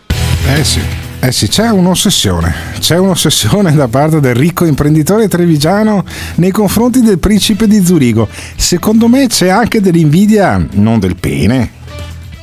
Eh 0.45 0.63
sì, 0.65 0.81
eh 1.25 1.31
sì, 1.31 1.47
c'è 1.47 1.69
un'ossessione, 1.69 2.53
c'è 2.79 2.97
un'ossessione 2.97 3.73
da 3.73 3.87
parte 3.87 4.19
del 4.19 4.35
ricco 4.35 4.65
imprenditore 4.65 5.29
trevigiano 5.29 6.03
nei 6.35 6.51
confronti 6.51 6.99
del 6.99 7.17
principe 7.17 7.65
di 7.65 7.81
Zurigo. 7.81 8.27
Secondo 8.57 9.07
me 9.07 9.27
c'è 9.27 9.47
anche 9.47 9.79
dell'invidia, 9.79 10.61
non 10.71 10.99
del 10.99 11.15
pene, 11.15 11.71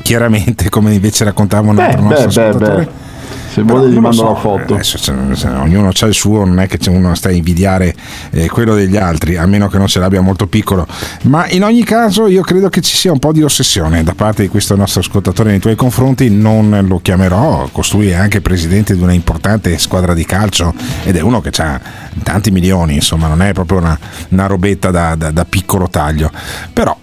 chiaramente 0.03 0.71
come 0.71 0.95
invece 0.95 1.25
raccontava 1.25 1.69
un 1.69 1.79
altro 1.79 2.01
beh, 2.01 2.09
nostro 2.09 2.29
beh, 2.29 2.49
ascoltatore. 2.49 2.85
beh. 2.85 3.10
Se 3.53 3.63
vuole 3.63 3.91
gli 3.91 3.99
mando 3.99 4.17
so, 4.17 4.25
la 4.33 4.35
foto. 4.37 4.75
adesso, 4.75 4.97
cioè, 4.97 5.17
cioè, 5.35 5.51
ognuno 5.57 5.89
ha 5.89 6.07
il 6.07 6.15
suo, 6.15 6.45
non 6.45 6.61
è 6.61 6.69
che 6.69 6.79
c'è 6.79 6.91
uno 6.91 7.17
sta 7.17 7.31
a 7.31 7.33
invidiare 7.33 7.93
eh, 8.31 8.49
quello 8.49 8.77
degli 8.77 8.97
altri, 8.97 9.37
a 9.37 9.45
meno 9.47 9.67
che 9.67 9.77
non 9.77 9.89
ce 9.89 9.99
l'abbia 9.99 10.21
molto 10.21 10.47
piccolo. 10.47 10.87
Ma 11.23 11.49
in 11.49 11.65
ogni 11.65 11.83
caso 11.83 12.29
io 12.29 12.43
credo 12.43 12.69
che 12.69 12.81
ci 12.81 12.95
sia 12.95 13.11
un 13.11 13.19
po' 13.19 13.33
di 13.33 13.43
ossessione 13.43 14.05
da 14.05 14.15
parte 14.15 14.43
di 14.43 14.49
questo 14.49 14.77
nostro 14.77 15.01
ascoltatore 15.01 15.51
nei 15.51 15.59
tuoi 15.59 15.75
confronti, 15.75 16.31
non 16.31 16.85
lo 16.87 17.01
chiamerò, 17.03 17.69
costui 17.73 18.11
è 18.11 18.15
anche 18.15 18.41
presidente 18.41 18.95
di 18.95 19.03
una 19.03 19.13
importante 19.13 19.77
squadra 19.79 20.15
di 20.15 20.25
calcio 20.25 20.73
ed 21.03 21.17
è 21.17 21.21
uno 21.21 21.41
che 21.41 21.51
ha 21.61 21.81
tanti 22.23 22.53
milioni, 22.53 22.95
insomma 22.95 23.27
non 23.27 23.43
è 23.43 23.53
proprio 23.53 23.79
una, 23.79 23.99
una 24.29 24.47
robetta 24.47 24.93
da, 24.93 25.17
da- 25.17 25.33
da 25.33 25.45
piccolo 25.45 25.89
taglio. 25.89 26.31
Però 26.73 26.97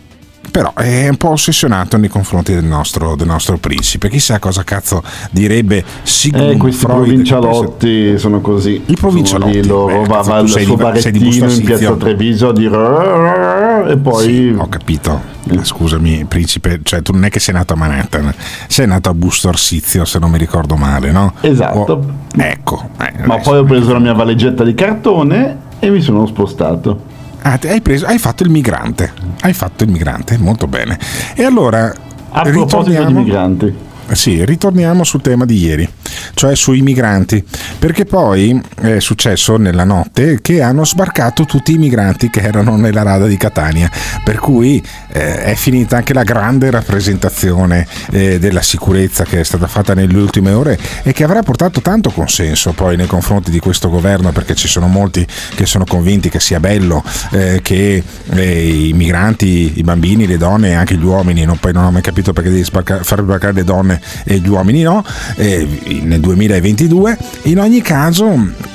però 0.58 0.74
è 0.74 1.08
un 1.08 1.18
po' 1.18 1.30
ossessionato 1.30 1.98
nei 1.98 2.10
confronti 2.10 2.52
del 2.52 2.64
nostro, 2.64 3.16
del 3.16 3.28
nostro 3.28 3.58
principe. 3.58 4.10
Chissà 4.10 4.40
cosa 4.40 4.64
cazzo 4.64 5.04
direbbe 5.30 5.84
Sigmund 6.02 6.50
Eh, 6.54 6.58
questi 6.58 6.84
Freud. 6.84 7.04
provincialotti 7.04 8.18
sono 8.18 8.42
così. 8.42 8.82
I 8.88 8.96
provincialotti, 8.96 9.62
Sono 9.64 9.74
loro 9.76 10.02
beh, 10.02 10.08
va, 10.08 10.16
cazzo, 10.16 10.30
va 10.32 10.48
sei 10.48 10.66
suo 10.66 10.76
barettino 10.76 11.52
in 11.52 11.64
piazza 11.64 11.96
Treviso 11.96 12.48
a 12.50 12.54
dire 12.54 13.86
e 13.92 13.98
poi 13.98 14.24
Sì, 14.24 14.56
ho 14.58 14.68
capito. 14.68 15.22
Eh, 15.48 15.60
Scusami, 15.64 16.26
principe, 16.26 16.80
cioè 16.82 17.04
tu 17.04 17.12
non 17.12 17.26
è 17.26 17.30
che 17.30 17.40
sei 17.40 17.54
nato 17.54 17.74
a 17.74 17.76
Manhattan, 17.76 18.34
sei 18.68 18.88
nato 18.88 19.10
a 19.10 19.14
Busto 19.14 19.50
Arsizio, 19.50 20.06
se 20.06 20.18
non 20.18 20.32
mi 20.32 20.40
ricordo 20.40 20.76
male, 20.76 21.12
no? 21.12 21.34
Esatto. 21.42 21.92
Oh, 21.94 22.06
ecco. 22.36 22.90
eh, 23.00 23.26
Ma 23.28 23.38
poi 23.38 23.60
ho 23.60 23.64
preso 23.64 23.94
la 23.94 24.00
mia 24.00 24.14
valigetta 24.14 24.64
di 24.64 24.74
cartone 24.74 25.58
e 25.78 25.90
mi 25.92 26.02
sono 26.02 26.26
spostato. 26.26 27.14
Ah, 27.48 27.58
hai, 27.64 27.80
preso, 27.80 28.06
hai 28.06 28.20
fatto 28.20 28.44
il 28.44 28.50
migrante. 28.50 29.14
Hai 29.40 29.54
fatto 29.54 29.86
il 29.86 29.90
migrante, 29.90 30.38
molto 30.38 30.68
bene. 30.68 31.00
E 31.34 31.46
allora. 31.46 31.94
A 32.30 32.42
proposito 32.42 33.06
di 33.06 33.14
migranti. 33.14 33.74
Sì, 34.12 34.44
ritorniamo 34.46 35.04
sul 35.04 35.22
tema 35.22 35.46
di 35.46 35.58
ieri. 35.58 35.90
cioè 36.34 36.56
sui 36.56 36.82
migranti, 36.82 37.44
perché 37.80 38.06
poi 38.06 38.62
è 38.80 39.00
successo 39.00 39.58
nella 39.58 39.84
notte 39.84 40.40
che 40.42 40.62
hanno 40.62 40.86
sbarcato 40.86 41.46
tutti 41.46 41.74
i 41.74 41.78
migranti 41.78 42.30
che 42.30 42.42
erano 42.42 42.78
nella 42.78 43.02
rada 43.02 43.26
di 43.26 43.38
Catania, 43.38 43.90
per 44.24 44.38
cui 44.38 44.84
eh, 45.12 45.44
è 45.44 45.56
finita 45.56 45.98
anche 45.98 46.14
la 46.14 46.22
grande 46.22 46.70
rappresentazione 46.70 47.88
eh, 48.12 48.38
della 48.38 48.62
sicurezza 48.62 49.24
che 49.24 49.40
è 49.40 49.44
stata 49.44 49.66
fatta 49.66 49.96
nelle 49.96 50.16
ultime 50.16 50.52
ore 50.52 50.78
e 51.02 51.12
che 51.12 51.24
avrà 51.24 51.42
portato 51.42 51.82
tanto 51.82 52.12
consenso 52.12 52.72
poi 52.74 52.98
nei 52.98 53.08
confronti 53.08 53.50
di 53.50 53.60
questo 53.60 53.90
governo, 53.90 54.32
perché 54.32 54.54
ci 54.54 54.68
sono 54.68 54.88
molti 54.88 55.26
che 55.56 55.66
sono 55.66 55.86
convinti 55.86 56.30
che 56.30 56.40
sia 56.40 56.60
bello 56.60 57.04
eh, 57.32 57.62
che 57.64 58.04
eh, 58.30 58.88
i 58.88 58.94
migranti, 58.94 59.80
i 59.80 59.82
bambini, 59.82 60.28
le 60.28 60.38
donne 60.38 60.70
e 60.70 60.74
anche 60.74 60.96
gli 60.96 61.04
uomini, 61.04 61.46
non, 61.46 61.58
poi 61.58 61.74
non 61.74 61.86
ho 61.86 61.92
mai 61.92 62.02
capito 62.02 62.32
perché 62.32 62.50
devi 62.50 62.64
sbarca- 62.64 63.04
far 63.04 63.22
sbarcare 63.22 63.54
le 63.54 63.64
donne 63.64 63.97
e 64.24 64.40
gli 64.40 64.48
uomini 64.48 64.82
no, 64.82 65.04
eh, 65.36 65.68
nel 66.04 66.20
2022. 66.20 67.18
In 67.44 67.60
ogni 67.60 67.82
caso 67.82 68.66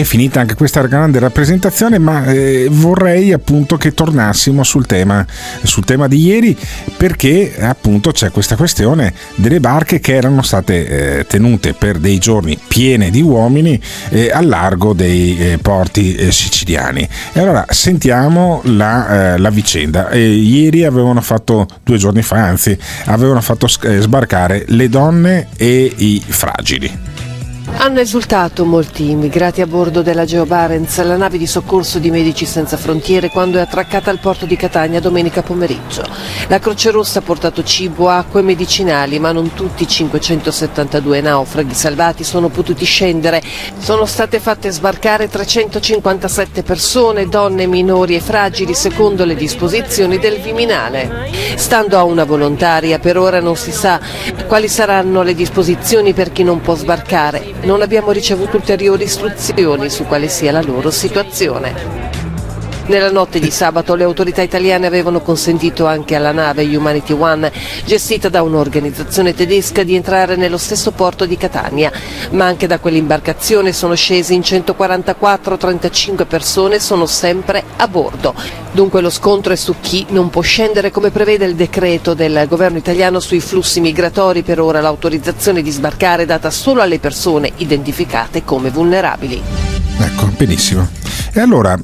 è 0.00 0.02
finita 0.02 0.40
anche 0.40 0.56
questa 0.56 0.84
grande 0.88 1.20
rappresentazione, 1.20 1.98
ma 1.98 2.24
eh, 2.24 2.66
vorrei 2.68 3.32
appunto 3.32 3.76
che 3.76 3.94
tornassimo 3.94 4.64
sul 4.64 4.86
tema, 4.86 5.24
sul 5.62 5.84
tema 5.84 6.08
di 6.08 6.18
ieri, 6.18 6.56
perché 6.96 7.54
appunto 7.60 8.10
c'è 8.10 8.32
questa 8.32 8.56
questione 8.56 9.14
delle 9.36 9.60
barche 9.60 10.00
che 10.00 10.16
erano 10.16 10.42
state 10.42 11.18
eh, 11.18 11.26
tenute 11.26 11.74
per 11.74 11.98
dei 11.98 12.18
giorni 12.18 12.58
piene 12.66 13.10
di 13.10 13.22
uomini 13.22 13.80
eh, 14.08 14.32
al 14.32 14.48
largo 14.48 14.94
dei 14.94 15.38
eh, 15.38 15.58
porti 15.58 16.16
eh, 16.16 16.32
siciliani. 16.32 17.08
E 17.32 17.38
allora 17.38 17.64
sentiamo 17.68 18.62
la, 18.64 19.34
eh, 19.34 19.38
la 19.38 19.50
vicenda. 19.50 20.12
ieri 20.12 20.82
avevano 20.84 21.20
fatto, 21.20 21.68
due 21.84 21.98
giorni 21.98 22.22
fa 22.22 22.42
anzi, 22.42 22.76
avevano 23.04 23.40
fatto 23.40 23.68
sbarcare 23.68 24.64
le 24.66 24.88
donne 24.88 25.46
e 25.56 25.92
i 25.96 26.20
fragili. 26.26 27.13
Hanno 27.76 28.00
esultato 28.00 28.64
molti 28.64 29.10
immigrati 29.10 29.60
a 29.60 29.66
bordo 29.66 30.00
della 30.00 30.24
Geo 30.24 30.46
Barents, 30.46 31.02
la 31.02 31.16
nave 31.16 31.36
di 31.36 31.46
soccorso 31.46 31.98
di 31.98 32.10
Medici 32.10 32.46
Senza 32.46 32.78
Frontiere, 32.78 33.28
quando 33.28 33.58
è 33.58 33.60
attraccata 33.60 34.10
al 34.10 34.20
porto 34.20 34.46
di 34.46 34.56
Catania 34.56 35.00
domenica 35.00 35.42
pomeriggio. 35.42 36.02
La 36.48 36.60
Croce 36.60 36.90
Rossa 36.90 37.18
ha 37.18 37.22
portato 37.22 37.62
cibo, 37.62 38.08
acqua 38.08 38.40
e 38.40 38.44
medicinali, 38.44 39.18
ma 39.18 39.32
non 39.32 39.52
tutti 39.52 39.82
i 39.82 39.88
572 39.88 41.20
naufraghi 41.20 41.74
salvati 41.74 42.24
sono 42.24 42.48
potuti 42.48 42.86
scendere. 42.86 43.42
Sono 43.76 44.06
state 44.06 44.40
fatte 44.40 44.70
sbarcare 44.70 45.28
357 45.28 46.62
persone, 46.62 47.28
donne, 47.28 47.66
minori 47.66 48.14
e 48.14 48.20
fragili, 48.20 48.72
secondo 48.72 49.26
le 49.26 49.34
disposizioni 49.34 50.18
del 50.18 50.40
Viminale. 50.40 51.30
Stando 51.56 51.98
a 51.98 52.04
una 52.04 52.24
volontaria, 52.24 52.98
per 52.98 53.18
ora 53.18 53.40
non 53.40 53.56
si 53.56 53.72
sa 53.72 54.00
quali 54.46 54.68
saranno 54.68 55.22
le 55.22 55.34
disposizioni 55.34 56.14
per 56.14 56.32
chi 56.32 56.44
non 56.44 56.60
può 56.60 56.74
sbarcare 56.76 57.63
non 57.64 57.80
abbiamo 57.82 58.10
ricevuto 58.10 58.56
ulteriori 58.56 59.04
istruzioni 59.04 59.88
su 59.88 60.04
quale 60.04 60.28
sia 60.28 60.52
la 60.52 60.62
loro 60.62 60.90
situazione. 60.90 62.23
Nella 62.86 63.10
notte 63.10 63.40
di 63.40 63.50
sabato 63.50 63.94
le 63.94 64.04
autorità 64.04 64.42
italiane 64.42 64.86
avevano 64.86 65.22
consentito 65.22 65.86
anche 65.86 66.16
alla 66.16 66.32
nave 66.32 66.64
Humanity 66.64 67.14
One, 67.14 67.50
gestita 67.86 68.28
da 68.28 68.42
un'organizzazione 68.42 69.32
tedesca, 69.32 69.82
di 69.82 69.94
entrare 69.94 70.36
nello 70.36 70.58
stesso 70.58 70.90
porto 70.90 71.24
di 71.24 71.38
Catania, 71.38 71.90
ma 72.32 72.44
anche 72.44 72.66
da 72.66 72.78
quell'imbarcazione 72.78 73.72
sono 73.72 73.94
scesi 73.94 74.34
in 74.34 74.42
144, 74.42 75.56
35 75.56 76.26
persone 76.26 76.78
sono 76.78 77.06
sempre 77.06 77.64
a 77.76 77.88
bordo. 77.88 78.34
Dunque 78.72 79.00
lo 79.00 79.10
scontro 79.10 79.54
è 79.54 79.56
su 79.56 79.76
chi 79.80 80.04
non 80.10 80.28
può 80.28 80.42
scendere 80.42 80.90
come 80.90 81.10
prevede 81.10 81.46
il 81.46 81.54
decreto 81.54 82.12
del 82.12 82.44
governo 82.46 82.76
italiano 82.76 83.18
sui 83.18 83.40
flussi 83.40 83.80
migratori, 83.80 84.42
per 84.42 84.60
ora 84.60 84.82
l'autorizzazione 84.82 85.62
di 85.62 85.70
sbarcare 85.70 86.24
è 86.24 86.26
data 86.26 86.50
solo 86.50 86.82
alle 86.82 86.98
persone 86.98 87.50
identificate 87.56 88.44
come 88.44 88.68
vulnerabili. 88.68 89.40
Ecco, 90.00 90.26
benissimo. 90.36 90.86
E 91.32 91.40
allora 91.40 91.78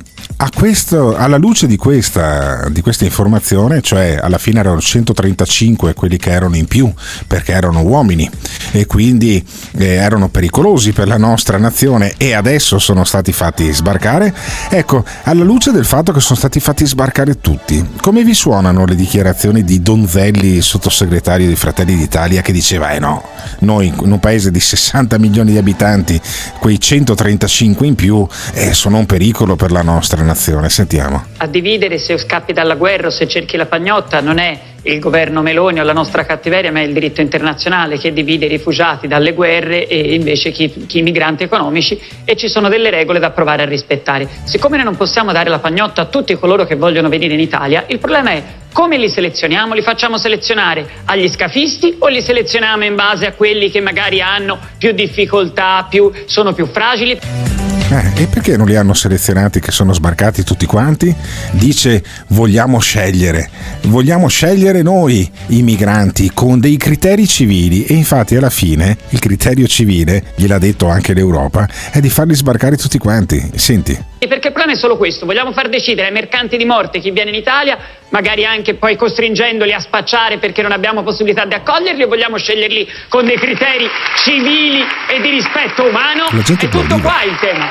questo, 0.48 1.14
alla 1.14 1.36
luce 1.36 1.66
di 1.66 1.76
questa, 1.76 2.66
di 2.70 2.80
questa, 2.80 3.04
informazione, 3.04 3.82
cioè 3.82 4.18
alla 4.18 4.38
fine 4.38 4.60
erano 4.60 4.80
135 4.80 5.92
quelli 5.92 6.16
che 6.16 6.30
erano 6.30 6.56
in 6.56 6.64
più 6.64 6.90
perché 7.26 7.52
erano 7.52 7.82
uomini 7.82 8.28
e 8.70 8.86
quindi 8.86 9.44
eh, 9.72 9.84
erano 9.84 10.30
pericolosi 10.30 10.92
per 10.92 11.08
la 11.08 11.18
nostra 11.18 11.58
nazione 11.58 12.14
e 12.16 12.32
adesso 12.32 12.78
sono 12.78 13.04
stati 13.04 13.32
fatti 13.32 13.70
sbarcare, 13.70 14.34
ecco, 14.70 15.04
alla 15.24 15.44
luce 15.44 15.72
del 15.72 15.84
fatto 15.84 16.10
che 16.10 16.20
sono 16.20 16.38
stati 16.38 16.58
fatti 16.58 16.86
sbarcare 16.86 17.38
tutti, 17.38 17.86
come 18.00 18.24
vi 18.24 18.32
suonano 18.32 18.86
le 18.86 18.94
dichiarazioni 18.94 19.62
di 19.62 19.82
Donzelli, 19.82 20.62
sottosegretario 20.62 21.48
di 21.48 21.56
Fratelli 21.56 21.96
d'Italia, 21.96 22.40
che 22.40 22.52
diceva, 22.52 22.92
eh 22.92 22.98
no, 22.98 23.22
noi 23.58 23.88
in 23.88 24.10
un 24.10 24.20
paese 24.20 24.50
di 24.50 24.60
60 24.60 25.18
milioni 25.18 25.50
di 25.52 25.58
abitanti, 25.58 26.18
quei 26.58 26.80
135 26.80 27.86
in 27.86 27.94
più 27.94 28.26
eh, 28.54 28.72
sono 28.72 28.96
un 28.96 29.04
pericolo 29.04 29.54
per 29.54 29.70
la 29.70 29.82
nostra 29.82 30.16
nazione 30.16 30.28
nazione. 30.30 30.68
Sentiamo. 30.68 31.24
A 31.38 31.46
dividere 31.46 31.98
se 31.98 32.16
scappi 32.18 32.52
dalla 32.52 32.74
guerra 32.74 33.08
o 33.08 33.10
se 33.10 33.26
cerchi 33.26 33.56
la 33.56 33.66
pagnotta 33.66 34.20
non 34.20 34.38
è 34.38 34.58
il 34.82 34.98
governo 34.98 35.42
Meloni 35.42 35.80
o 35.80 35.82
la 35.82 35.92
nostra 35.92 36.24
cattiveria, 36.24 36.72
ma 36.72 36.80
è 36.80 36.84
il 36.84 36.92
diritto 36.92 37.20
internazionale 37.20 37.98
che 37.98 38.12
divide 38.12 38.46
i 38.46 38.48
rifugiati 38.48 39.06
dalle 39.06 39.34
guerre 39.34 39.86
e 39.86 40.14
invece 40.14 40.52
chi, 40.52 40.86
chi 40.86 40.98
i 40.98 41.02
migranti 41.02 41.42
economici 41.42 42.00
e 42.24 42.36
ci 42.36 42.48
sono 42.48 42.68
delle 42.68 42.90
regole 42.90 43.18
da 43.18 43.30
provare 43.30 43.62
a 43.62 43.66
rispettare. 43.66 44.28
Siccome 44.44 44.76
noi 44.76 44.86
non 44.86 44.96
possiamo 44.96 45.32
dare 45.32 45.50
la 45.50 45.58
pagnotta 45.58 46.02
a 46.02 46.06
tutti 46.06 46.34
coloro 46.36 46.64
che 46.64 46.76
vogliono 46.76 47.08
venire 47.08 47.34
in 47.34 47.40
Italia, 47.40 47.84
il 47.88 47.98
problema 47.98 48.30
è 48.30 48.42
come 48.72 48.96
li 48.96 49.08
selezioniamo? 49.08 49.74
Li 49.74 49.82
facciamo 49.82 50.16
selezionare 50.16 50.88
agli 51.06 51.28
scafisti 51.28 51.96
o 51.98 52.06
li 52.06 52.22
selezioniamo 52.22 52.84
in 52.84 52.94
base 52.94 53.26
a 53.26 53.32
quelli 53.32 53.68
che 53.68 53.80
magari 53.80 54.20
hanno 54.22 54.58
più 54.78 54.92
difficoltà, 54.92 55.86
più, 55.90 56.10
sono 56.26 56.52
più 56.52 56.66
fragili? 56.66 57.59
Eh, 57.92 58.22
e 58.22 58.26
perché 58.28 58.56
non 58.56 58.68
li 58.68 58.76
hanno 58.76 58.94
selezionati 58.94 59.58
che 59.58 59.72
sono 59.72 59.92
sbarcati 59.92 60.44
tutti 60.44 60.64
quanti? 60.64 61.12
Dice 61.50 62.04
vogliamo 62.28 62.78
scegliere, 62.78 63.50
vogliamo 63.86 64.28
scegliere 64.28 64.80
noi 64.82 65.28
i 65.48 65.62
migranti 65.62 66.30
con 66.32 66.60
dei 66.60 66.76
criteri 66.76 67.26
civili 67.26 67.84
e 67.84 67.94
infatti 67.94 68.36
alla 68.36 68.48
fine 68.48 68.96
il 69.08 69.18
criterio 69.18 69.66
civile, 69.66 70.32
gliel'ha 70.36 70.58
detto 70.58 70.88
anche 70.88 71.14
l'Europa, 71.14 71.68
è 71.90 71.98
di 71.98 72.10
farli 72.10 72.36
sbarcare 72.36 72.76
tutti 72.76 72.96
quanti. 72.96 73.50
Senti. 73.56 74.09
Perché 74.28 74.48
il 74.48 74.52
problema 74.52 74.72
è 74.72 74.76
solo 74.76 74.96
questo, 74.96 75.24
vogliamo 75.24 75.50
far 75.52 75.68
decidere 75.68 76.08
ai 76.08 76.12
mercanti 76.12 76.56
di 76.56 76.64
morte 76.64 77.00
chi 77.00 77.10
viene 77.10 77.30
in 77.30 77.36
Italia, 77.36 77.78
magari 78.10 78.44
anche 78.44 78.74
poi 78.74 78.94
costringendoli 78.94 79.72
a 79.72 79.80
spacciare 79.80 80.38
perché 80.38 80.60
non 80.60 80.72
abbiamo 80.72 81.02
possibilità 81.02 81.46
di 81.46 81.54
accoglierli 81.54 82.02
o 82.02 82.06
vogliamo 82.06 82.36
sceglierli 82.36 82.86
con 83.08 83.24
dei 83.24 83.38
criteri 83.38 83.88
civili 84.22 84.82
e 85.08 85.20
di 85.20 85.30
rispetto 85.30 85.84
umano? 85.84 86.26
La 86.30 86.42
gente 86.42 86.66
è 86.66 86.68
tutto 86.68 86.98
qua 87.00 87.22
il 87.24 87.36
tema. 87.40 87.66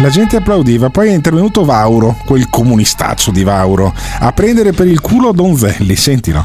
La 0.00 0.08
gente 0.08 0.36
applaudiva, 0.36 0.88
poi 0.88 1.08
è 1.08 1.12
intervenuto 1.12 1.64
Vauro, 1.64 2.16
quel 2.24 2.48
comunistaccio 2.50 3.30
di 3.30 3.44
Vauro, 3.44 3.94
a 4.20 4.32
prendere 4.32 4.72
per 4.72 4.86
il 4.86 5.00
culo 5.00 5.32
Donzelli, 5.32 5.94
sentilo. 5.94 6.44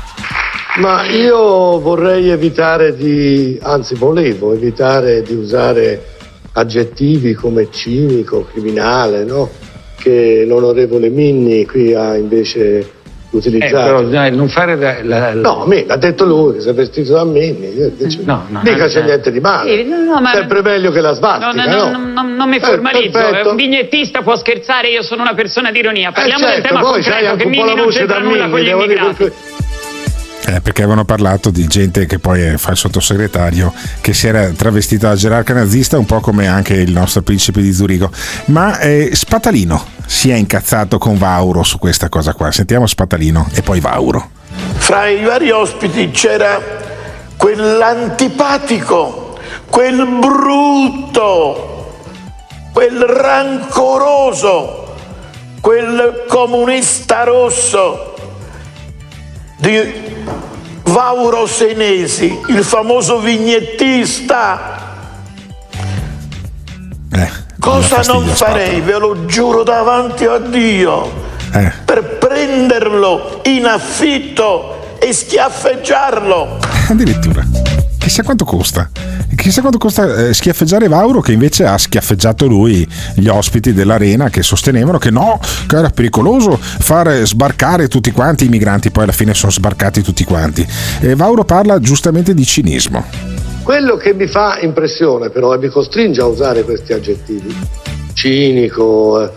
Ma 0.78 1.05
io 1.05 1.80
vorrei 1.80 2.30
evitare 2.30 2.95
di, 2.95 3.57
anzi 3.63 3.95
volevo 3.95 4.53
evitare 4.53 5.23
di 5.23 5.34
usare 5.34 6.16
aggettivi 6.58 7.34
come 7.34 7.70
cinico, 7.72 8.47
criminale, 8.51 9.24
no? 9.24 9.49
che 9.95 10.45
l'onorevole 10.47 11.10
Minni 11.10 11.66
qui 11.66 11.93
ha 11.93 12.16
invece 12.16 12.93
utilizzato. 13.32 13.76
Eh, 13.76 13.84
però 13.84 14.03
dai, 14.03 14.36
non 14.36 14.47
fare 14.47 14.76
la, 14.76 15.03
la, 15.03 15.34
la... 15.34 15.41
No, 15.41 15.66
me, 15.68 15.86
l'ha 15.86 15.97
detto 15.97 16.26
lui 16.26 16.53
che 16.53 16.62
si 16.62 16.70
è 16.70 16.74
vestito 16.74 17.14
da 17.14 17.26
Minni. 17.26 17.93
Dice, 17.95 18.22
no, 18.24 18.45
no, 18.47 18.62
mica 18.64 18.86
no, 18.86 18.88
c'è 18.88 19.03
niente 19.03 19.32
di 19.32 19.39
male. 19.39 19.76
Sì, 19.76 19.84
no, 19.84 20.20
ma... 20.20 20.34
Sempre 20.34 20.62
meglio 20.62 20.91
che 20.91 21.01
la 21.01 21.14
svastica, 21.14 21.51
no? 21.51 21.91
no, 21.91 22.12
no, 22.14 22.36
non 22.36 22.49
mi 22.49 22.60
formalizzo. 22.60 23.20
Eh, 23.20 23.47
un 23.47 23.55
vignettista 23.55 24.22
può 24.22 24.36
scherzare, 24.36 24.89
io 24.89 25.03
sono 25.03 25.22
una 25.22 25.34
persona 25.34 25.72
di 25.72 25.80
ironia. 25.80 26.12
Parliamo 26.12 26.45
eh 26.45 26.47
certo, 26.47 26.62
del 26.62 26.70
tema 26.70 26.80
poi 26.80 27.03
concreto, 27.03 27.36
che 27.36 27.45
Minni 27.45 27.76
non 27.76 27.89
c'entra 27.89 28.20
nulla 28.20 28.49
con 28.49 28.60
gli 28.60 28.68
immigrati. 28.68 29.32
Eh, 30.47 30.61
perché 30.61 30.81
avevano 30.81 31.03
parlato 31.03 31.49
di 31.49 31.67
gente 31.67 32.05
che 32.05 32.19
poi 32.19 32.57
fa 32.57 32.71
il 32.71 32.77
sottosegretario 32.77 33.73
che 33.99 34.13
si 34.13 34.27
era 34.27 34.47
travestita 34.47 35.09
da 35.09 35.15
gerarca 35.15 35.53
nazista 35.53 35.97
un 35.97 36.05
po' 36.05 36.21
come 36.21 36.47
anche 36.47 36.73
il 36.73 36.93
nostro 36.93 37.21
principe 37.21 37.61
di 37.61 37.73
Zurigo. 37.73 38.09
Ma 38.45 38.79
eh, 38.79 39.09
Spatalino 39.13 39.85
si 40.05 40.29
è 40.29 40.35
incazzato 40.35 40.99
con 40.99 41.17
Vauro 41.17 41.63
su 41.63 41.77
questa 41.79 42.07
cosa 42.07 42.31
qua. 42.31 42.49
Sentiamo 42.53 42.87
Spatalino 42.87 43.49
e 43.53 43.61
poi 43.61 43.81
Vauro. 43.81 44.29
Fra 44.77 45.09
i 45.09 45.21
vari 45.21 45.51
ospiti 45.51 46.11
c'era 46.11 46.61
quell'antipatico 47.35 49.37
quel 49.69 50.07
brutto 50.21 51.97
quel 52.71 53.01
rancoroso 53.01 54.95
quel 55.59 56.23
comunista 56.29 57.25
rosso 57.25 58.13
di 59.57 60.15
Vauro 60.88 61.45
Senesi, 61.47 62.39
il 62.47 62.63
famoso 62.63 63.19
vignettista. 63.19 64.75
Eh, 67.11 67.29
Cosa 67.59 68.01
non 68.01 68.25
farei, 68.27 68.79
ve 68.79 68.97
lo 68.97 69.25
giuro 69.25 69.63
davanti 69.63 70.25
a 70.25 70.38
Dio, 70.38 71.11
eh. 71.53 71.71
per 71.83 72.17
prenderlo 72.17 73.41
in 73.43 73.65
affitto 73.65 74.97
e 74.99 75.11
schiaffeggiarlo. 75.11 76.59
Addirittura. 76.89 77.66
Chissà 78.08 78.24
quanto 78.24 78.45
costa. 78.45 78.89
Chissà 79.36 79.60
quanto 79.60 79.78
costa 79.78 80.28
eh, 80.28 80.34
schiaffeggiare 80.34 80.88
Vauro 80.88 81.20
che 81.20 81.34
invece 81.34 81.66
ha 81.66 81.78
schiaffeggiato 81.78 82.47
lui 82.47 82.88
gli 83.16 83.28
ospiti 83.28 83.74
dell'arena 83.74 84.30
che 84.30 84.43
sostenevano 84.43 84.97
che 84.97 85.12
no, 85.12 85.39
che 85.68 85.76
era 85.76 85.89
pericoloso 85.89 86.58
far 86.58 87.10
sbarcare 87.26 87.89
tutti 87.89 88.12
quanti 88.12 88.45
i 88.45 88.47
migranti, 88.47 88.91
poi 88.91 89.03
alla 89.03 89.12
fine 89.12 89.34
sono 89.34 89.51
sbarcati 89.51 90.01
tutti 90.01 90.24
quanti. 90.24 90.66
E 91.01 91.16
Vauro 91.16 91.43
parla 91.43 91.80
giustamente 91.80 92.34
di 92.34 92.45
cinismo. 92.45 93.03
Quello 93.64 93.97
che 93.97 94.14
mi 94.14 94.28
fa 94.28 94.60
impressione 94.62 95.30
però 95.30 95.53
e 95.53 95.58
mi 95.58 95.68
costringe 95.68 96.22
a 96.22 96.28
usare 96.28 96.64
questi 96.64 96.93
aggettivi, 96.93 97.53
cinico, 98.14 99.22
eh, 99.22 99.30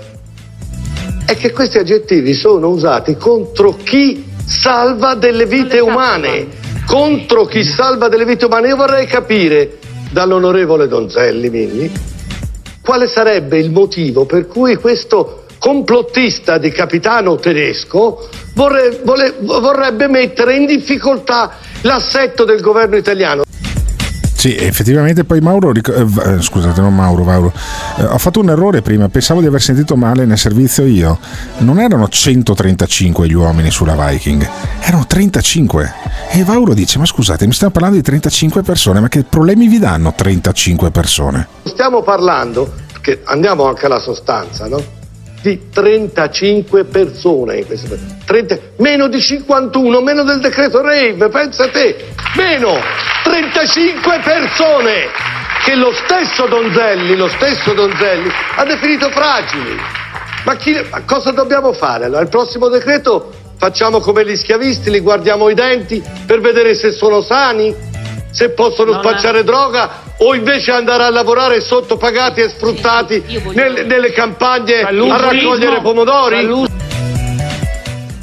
è 1.24 1.36
che 1.36 1.50
questi 1.50 1.78
aggettivi 1.78 2.34
sono 2.34 2.68
usati 2.68 3.16
contro 3.16 3.76
chi 3.82 4.24
salva 4.46 5.14
delle 5.14 5.46
vite 5.46 5.80
umane, 5.80 6.59
contro 6.90 7.44
chi 7.44 7.62
salva 7.62 8.08
delle 8.08 8.24
vite 8.24 8.46
umane. 8.46 8.66
Io 8.66 8.74
vorrei 8.74 9.06
capire 9.06 9.78
dall'onorevole 10.10 10.88
Donzelli 10.88 11.48
Mini 11.48 11.92
quale 12.82 13.06
sarebbe 13.06 13.58
il 13.58 13.70
motivo 13.70 14.24
per 14.24 14.48
cui 14.48 14.74
questo 14.74 15.44
complottista 15.60 16.58
di 16.58 16.72
capitano 16.72 17.36
tedesco 17.36 18.28
vorre- 18.54 18.98
vorrebbe 19.40 20.08
mettere 20.08 20.56
in 20.56 20.66
difficoltà 20.66 21.58
l'assetto 21.82 22.44
del 22.44 22.60
governo 22.60 22.96
italiano. 22.96 23.44
Sì, 24.40 24.56
effettivamente 24.56 25.24
poi 25.24 25.40
Mauro, 25.40 25.70
eh, 25.70 25.80
eh, 25.80 26.40
scusate, 26.40 26.80
non 26.80 26.94
Mauro, 26.94 27.24
Mauro, 27.24 27.52
eh, 27.98 28.04
ho 28.04 28.16
fatto 28.16 28.40
un 28.40 28.48
errore 28.48 28.80
prima, 28.80 29.06
pensavo 29.10 29.40
di 29.40 29.46
aver 29.46 29.60
sentito 29.60 29.96
male 29.96 30.24
nel 30.24 30.38
servizio 30.38 30.86
io. 30.86 31.18
Non 31.58 31.78
erano 31.78 32.08
135 32.08 33.28
gli 33.28 33.34
uomini 33.34 33.70
sulla 33.70 33.94
Viking, 33.94 34.48
erano 34.80 35.04
35. 35.06 35.92
E 36.30 36.42
Mauro 36.42 36.72
dice, 36.72 36.98
ma 36.98 37.04
scusate, 37.04 37.44
mi 37.44 37.52
stiamo 37.52 37.70
parlando 37.70 37.98
di 37.98 38.02
35 38.02 38.62
persone, 38.62 39.00
ma 39.00 39.08
che 39.08 39.24
problemi 39.24 39.68
vi 39.68 39.78
danno 39.78 40.14
35 40.16 40.90
persone? 40.90 41.46
Stiamo 41.64 42.02
parlando, 42.02 42.72
che 43.02 43.20
andiamo 43.24 43.66
anche 43.66 43.84
alla 43.84 44.00
sostanza, 44.00 44.66
no? 44.68 44.99
Di 45.42 45.70
35 45.70 46.84
persone 46.84 47.58
in 47.58 47.66
questo 47.66 47.96
30, 48.26 48.58
meno 48.76 49.08
di 49.08 49.20
51, 49.20 50.00
meno 50.02 50.22
del 50.22 50.38
decreto 50.38 50.82
Rave, 50.82 51.28
pensa 51.30 51.68
te, 51.68 51.96
meno 52.36 52.78
35 53.24 54.20
persone 54.22 55.06
che 55.64 55.74
lo 55.74 55.92
stesso 55.92 56.46
Donzelli, 56.46 57.16
lo 57.16 57.28
stesso 57.28 57.72
Donzelli 57.72 58.30
ha 58.56 58.64
definito 58.64 59.08
fragili. 59.10 59.78
Ma, 60.44 60.56
chi, 60.56 60.78
ma 60.90 61.02
cosa 61.04 61.30
dobbiamo 61.30 61.72
fare? 61.72 62.06
Allora, 62.06 62.22
il 62.22 62.28
prossimo 62.28 62.68
decreto 62.68 63.32
facciamo 63.56 64.00
come 64.00 64.26
gli 64.26 64.36
schiavisti, 64.36 64.90
li 64.90 65.00
guardiamo 65.00 65.48
i 65.48 65.54
denti 65.54 66.02
per 66.26 66.40
vedere 66.40 66.74
se 66.74 66.92
sono 66.92 67.20
sani, 67.20 67.74
se 68.30 68.50
possono 68.50 68.92
Non 68.92 69.00
spacciare 69.00 69.44
droga 69.44 70.08
o 70.22 70.34
invece 70.34 70.70
andare 70.70 71.04
a 71.04 71.10
lavorare 71.10 71.60
sottopagati 71.60 72.40
e 72.40 72.48
sfruttati 72.48 73.22
nelle, 73.52 73.84
nelle 73.84 74.12
campagne 74.12 74.80
a 74.82 74.90
raccogliere 74.90 75.80
pomodori? 75.80 76.68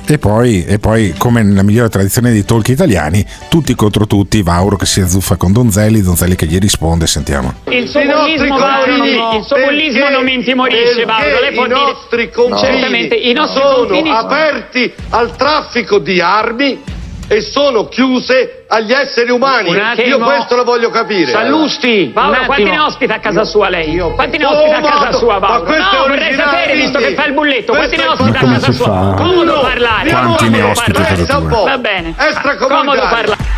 E 0.10 0.18
poi, 0.20 0.64
e 0.66 0.80
poi, 0.80 1.14
come 1.18 1.44
nella 1.44 1.64
migliore 1.64 1.90
tradizione 1.90 2.32
dei 2.32 2.46
talk 2.46 2.70
italiani, 2.70 3.26
tutti 3.50 3.76
contro 3.76 4.08
tutti, 4.08 4.42
Vauro 4.42 4.78
che 4.78 4.86
si 4.86 5.02
azzuffa 5.02 5.36
con 5.36 5.52
Donzelli, 5.52 6.02
Donzelli 6.02 6.36
che 6.36 6.46
gli 6.46 6.58
risponde, 6.60 7.06
sentiamo. 7.08 7.56
Il 7.66 7.90
suo 7.90 8.00
bullismo, 8.00 8.46
non 8.46 9.00
mi, 9.02 9.18
confini, 9.18 9.38
il 9.38 9.44
suo 9.44 9.56
perché- 9.58 9.70
bullismo 9.70 10.10
non 10.10 10.24
mi 10.24 10.34
intimorisce, 10.34 11.06
Mauro. 11.06 11.40
Lei 11.42 11.54
può 11.54 11.66
i 11.66 11.68
dire 11.68 11.80
nostri 11.82 12.32
confini 12.32 12.60
certamente 12.62 13.16
i 13.16 13.34
nostri 13.34 13.62
sono 13.62 13.86
confini 13.86 14.10
aperti 14.10 14.94
al 15.10 15.36
traffico 15.36 16.00
di 16.00 16.22
armi 16.22 16.82
e 17.30 17.42
sono 17.42 17.88
chiuse 17.88 18.64
agli 18.68 18.92
esseri 18.94 19.32
umani. 19.32 19.70
Io 20.06 20.20
questo 20.20 20.56
lo 20.56 20.64
voglio 20.64 20.90
capire. 20.90 21.32
Sallusti, 21.32 22.12
Paolo, 22.14 22.38
quanti 22.46 22.64
ne 22.64 22.80
ospita 22.80 23.16
a 23.16 23.20
casa 23.20 23.44
sua 23.44 23.70
lei? 23.70 23.98
Quanti 23.98 24.38
ne 24.38 24.46
ospita 24.46 24.78
a 24.78 24.82
casa 24.82 25.12
sua, 25.18 25.40
ma 25.40 25.48
Paolo? 25.48 25.64
questo 25.66 25.90
è 25.90 25.98
No, 25.98 26.08
vorrei 26.08 26.34
sapere, 26.34 26.76
visto 26.76 27.00
che 27.00 27.14
fa 27.14 27.26
il 27.26 27.34
bulletto, 27.34 27.74
quanti 27.74 27.96
ne 27.98 28.08
ospita 28.08 28.40
a 28.40 28.46
Ma 28.46 28.54
casa 28.54 28.72
sua? 28.72 28.86
fa? 28.86 29.14
Comodo 29.16 29.60
parlare. 29.60 30.10
Quanti 30.10 30.50
ne 30.50 30.60
comodo 30.60 30.72
ospita 30.80 31.00
a 31.00 31.04
casa 31.04 31.26
parlare. 31.26 31.48
tua? 31.50 31.64
Va 31.64 31.78
bene. 31.78 32.16
Comodo 32.58 33.02
parlare. 33.02 33.57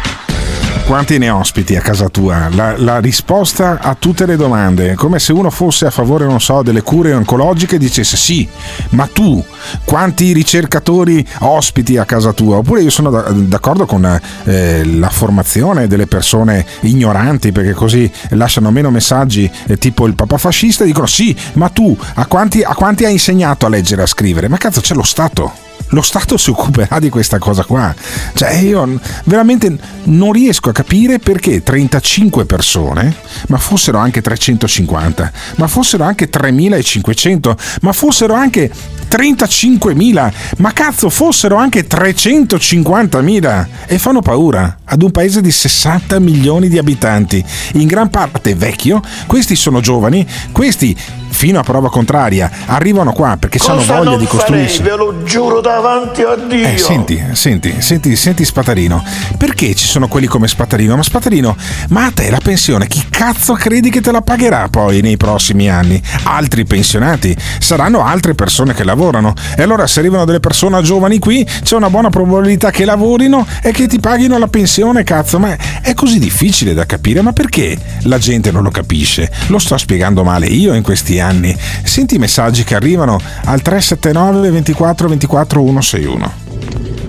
Quanti 0.89 1.19
ne 1.19 1.29
ospiti 1.29 1.75
a 1.75 1.81
casa 1.81 2.09
tua? 2.09 2.49
La, 2.49 2.75
la 2.75 2.99
risposta 2.99 3.77
a 3.79 3.93
tutte 3.93 4.25
le 4.25 4.35
domande, 4.35 4.95
come 4.95 5.19
se 5.19 5.31
uno 5.31 5.51
fosse 5.51 5.85
a 5.85 5.91
favore, 5.91 6.25
non 6.25 6.41
so, 6.41 6.63
delle 6.63 6.81
cure 6.81 7.13
oncologiche 7.13 7.75
e 7.75 7.77
dicesse 7.77 8.17
sì, 8.17 8.49
ma 8.89 9.05
tu 9.05 9.45
quanti 9.85 10.33
ricercatori 10.33 11.23
ospiti 11.41 11.97
a 11.97 12.05
casa 12.05 12.33
tua? 12.33 12.57
Oppure 12.57 12.81
io 12.81 12.89
sono 12.89 13.11
da- 13.11 13.29
d'accordo 13.29 13.85
con 13.85 14.19
eh, 14.45 14.83
la 14.83 15.09
formazione 15.09 15.85
delle 15.85 16.07
persone 16.07 16.65
ignoranti 16.79 17.51
perché 17.51 17.73
così 17.73 18.11
lasciano 18.29 18.71
meno 18.71 18.89
messaggi 18.89 19.49
eh, 19.67 19.77
tipo 19.77 20.07
il 20.07 20.15
papà 20.15 20.39
fascista 20.39 20.83
e 20.83 20.87
dicono 20.87 21.05
sì, 21.05 21.37
ma 21.53 21.69
tu 21.69 21.95
a 22.15 22.25
quanti, 22.25 22.63
a 22.63 22.73
quanti 22.73 23.05
hai 23.05 23.11
insegnato 23.11 23.67
a 23.67 23.69
leggere 23.69 24.01
e 24.01 24.05
a 24.05 24.07
scrivere? 24.07 24.47
Ma 24.47 24.57
cazzo 24.57 24.81
c'è 24.81 24.95
lo 24.95 25.03
Stato. 25.03 25.68
Lo 25.89 26.01
Stato 26.01 26.37
si 26.37 26.51
occuperà 26.51 26.99
di 26.99 27.09
questa 27.09 27.39
cosa 27.39 27.63
qua. 27.63 27.93
Cioè, 28.33 28.53
io 28.57 28.99
veramente 29.25 29.75
non 30.03 30.31
riesco 30.31 30.69
a 30.69 30.73
capire 30.73 31.19
perché 31.19 31.63
35 31.63 32.45
persone, 32.45 33.15
ma 33.47 33.57
fossero 33.57 33.97
anche 33.97 34.21
350, 34.21 35.31
ma 35.55 35.67
fossero 35.67 36.03
anche 36.03 36.29
3500, 36.29 37.57
ma 37.81 37.93
fossero 37.93 38.33
anche 38.35 38.71
35.000, 39.09 40.33
ma 40.57 40.71
cazzo 40.73 41.09
fossero 41.09 41.55
anche 41.55 41.87
350.000 41.87 43.67
e 43.87 43.97
fanno 43.97 44.21
paura 44.21 44.77
ad 44.85 45.01
un 45.01 45.11
paese 45.11 45.41
di 45.41 45.51
60 45.51 46.19
milioni 46.19 46.69
di 46.69 46.77
abitanti, 46.77 47.43
in 47.73 47.87
gran 47.87 48.09
parte 48.09 48.53
vecchio, 48.55 49.01
questi 49.25 49.55
sono 49.55 49.79
giovani, 49.79 50.25
questi 50.51 50.95
fino 51.29 51.59
a 51.59 51.63
prova 51.63 51.89
contraria 51.89 52.49
arrivano 52.65 53.11
qua 53.11 53.37
perché 53.39 53.59
hanno 53.67 53.83
voglia 53.83 54.17
di 54.17 54.25
costruirsi. 54.25 54.77
farei, 54.77 54.91
ve 54.91 54.97
lo 54.97 55.23
giuro 55.23 55.61
davanti 55.61 56.21
a 56.21 56.35
Dio. 56.35 56.67
Eh, 56.67 56.77
senti, 56.77 57.21
senti, 57.33 57.75
senti, 57.79 58.15
senti 58.15 58.45
Spatarino. 58.45 59.03
Perché 59.37 59.73
ci 59.75 59.87
sono 59.87 60.07
quelli 60.07 60.27
come 60.27 60.47
Spatarino? 60.47 60.95
Ma 60.95 61.03
Spatarino, 61.03 61.55
ma 61.89 62.05
a 62.05 62.11
te 62.11 62.29
la 62.29 62.39
pensione 62.41 62.87
chi 62.87 63.05
cazzo 63.09 63.53
credi 63.53 63.89
che 63.89 64.01
te 64.01 64.11
la 64.11 64.21
pagherà 64.21 64.67
poi 64.69 65.01
nei 65.01 65.17
prossimi 65.17 65.69
anni? 65.69 66.01
Altri 66.23 66.65
pensionati? 66.65 67.35
Saranno 67.59 68.03
altre 68.03 68.35
persone 68.35 68.73
che 68.73 68.83
lavorano. 68.83 69.33
E 69.55 69.61
allora 69.61 69.87
se 69.87 69.99
arrivano 69.99 70.25
delle 70.25 70.39
persone 70.39 70.81
giovani 70.81 71.19
qui, 71.19 71.45
c'è 71.63 71.75
una 71.75 71.89
buona 71.89 72.09
probabilità 72.09 72.71
che 72.71 72.85
lavorino 72.85 73.45
e 73.61 73.71
che 73.71 73.87
ti 73.87 73.99
paghino 73.99 74.37
la 74.37 74.47
pensione, 74.47 75.03
cazzo. 75.03 75.39
Ma 75.39 75.55
è 75.81 75.93
così 75.93 76.19
difficile 76.19 76.73
da 76.73 76.85
capire, 76.85 77.21
ma 77.21 77.33
perché 77.33 77.77
la 78.03 78.17
gente 78.17 78.51
non 78.51 78.63
lo 78.63 78.71
capisce? 78.71 79.31
Lo 79.47 79.59
sto 79.59 79.77
spiegando 79.77 80.23
male 80.23 80.47
io 80.47 80.73
in 80.73 80.83
questi 80.83 81.18
anni. 81.19 81.55
Senti 81.83 82.15
i 82.15 82.19
messaggi 82.19 82.63
che 82.63 82.75
arrivano 82.75 83.19
al 83.45 83.61
379 83.61 84.49
24 84.49 85.07
24 85.07 85.59
161. 85.59 86.31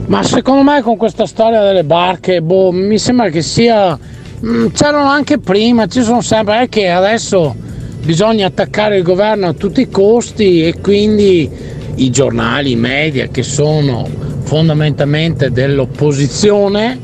Ma 0.07 0.23
secondo 0.25 0.69
me 0.69 0.83
con 0.83 0.97
questa 0.97 1.25
storia 1.25 1.63
delle 1.63 1.85
barche, 1.85 2.43
boh, 2.43 2.73
mi 2.73 2.99
sembra 2.99 3.29
che 3.29 3.43
sia... 3.43 3.97
mm, 4.45 4.67
c'erano 4.73 5.09
anche 5.09 5.39
prima, 5.39 5.87
ci 5.87 6.03
sono 6.03 6.21
sempre, 6.21 6.63
è 6.63 6.69
che 6.69 6.89
adesso 6.89 7.55
bisogna 8.03 8.47
attaccare 8.47 8.97
il 8.97 9.03
governo 9.05 9.47
a 9.47 9.53
tutti 9.53 9.83
i 9.83 9.89
costi 9.89 10.67
e 10.67 10.81
quindi 10.81 11.49
i 11.95 12.11
giornali, 12.11 12.73
i 12.73 12.77
media 12.77 13.29
che 13.29 13.43
sono 13.43 14.09
fondamentalmente 14.43 15.53
dell'opposizione 15.53 16.99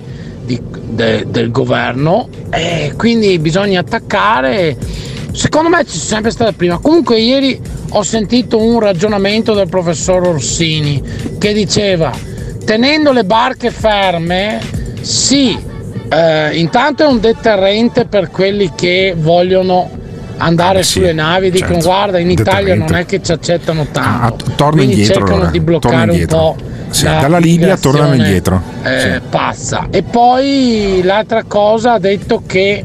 di- 0.44 0.60
de- 0.88 1.26
del 1.28 1.50
governo 1.50 2.28
e 2.50 2.92
quindi 2.96 3.38
bisogna 3.38 3.80
attaccare. 3.80 4.76
Secondo 5.36 5.68
me 5.68 5.84
ci 5.84 5.90
sono 5.98 6.04
sempre 6.04 6.30
stata 6.30 6.52
prima. 6.52 6.78
Comunque 6.78 7.18
ieri 7.20 7.60
ho 7.90 8.02
sentito 8.02 8.58
un 8.58 8.80
ragionamento 8.80 9.52
del 9.52 9.68
professor 9.68 10.26
Orsini 10.26 11.02
che 11.38 11.52
diceva 11.52 12.10
tenendo 12.64 13.12
le 13.12 13.24
barche 13.24 13.70
ferme, 13.70 14.58
sì, 15.02 15.56
eh, 16.08 16.56
intanto 16.56 17.04
è 17.04 17.06
un 17.06 17.20
deterrente 17.20 18.06
per 18.06 18.30
quelli 18.30 18.72
che 18.74 19.14
vogliono 19.16 19.90
andare 20.38 20.82
sulle 20.82 21.12
navi, 21.12 21.50
dicono 21.50 21.74
certo, 21.74 21.86
guarda 21.88 22.18
in 22.18 22.30
Italia 22.30 22.74
non 22.74 22.94
è 22.94 23.04
che 23.04 23.22
ci 23.22 23.32
accettano 23.32 23.86
tanto, 23.92 24.46
torna 24.56 24.76
quindi 24.82 24.94
indietro 24.94 25.14
cercano 25.14 25.34
allora, 25.36 25.50
di 25.50 25.60
bloccare 25.60 26.10
un 26.10 26.26
po' 26.26 26.56
Sì, 26.88 27.04
la 27.04 27.20
dalla 27.20 27.38
Libia 27.38 27.76
tornano 27.76 28.14
indietro. 28.14 28.62
eh, 28.84 29.00
Sì. 29.00 29.20
pazza. 29.28 29.88
E 29.90 30.02
poi 30.02 31.00
l'altra 31.04 31.44
cosa 31.44 31.92
ha 31.94 31.98
detto 31.98 32.42
che 32.46 32.84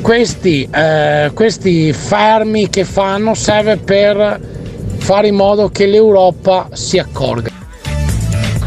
questi, 0.00 0.68
eh, 0.72 1.30
questi 1.34 1.92
fermi 1.92 2.68
che 2.68 2.84
fanno 2.84 3.34
serve 3.34 3.76
per 3.76 4.40
fare 4.96 5.28
in 5.28 5.34
modo 5.34 5.68
che 5.68 5.86
l'Europa 5.86 6.68
si 6.72 6.98
accorga. 6.98 7.50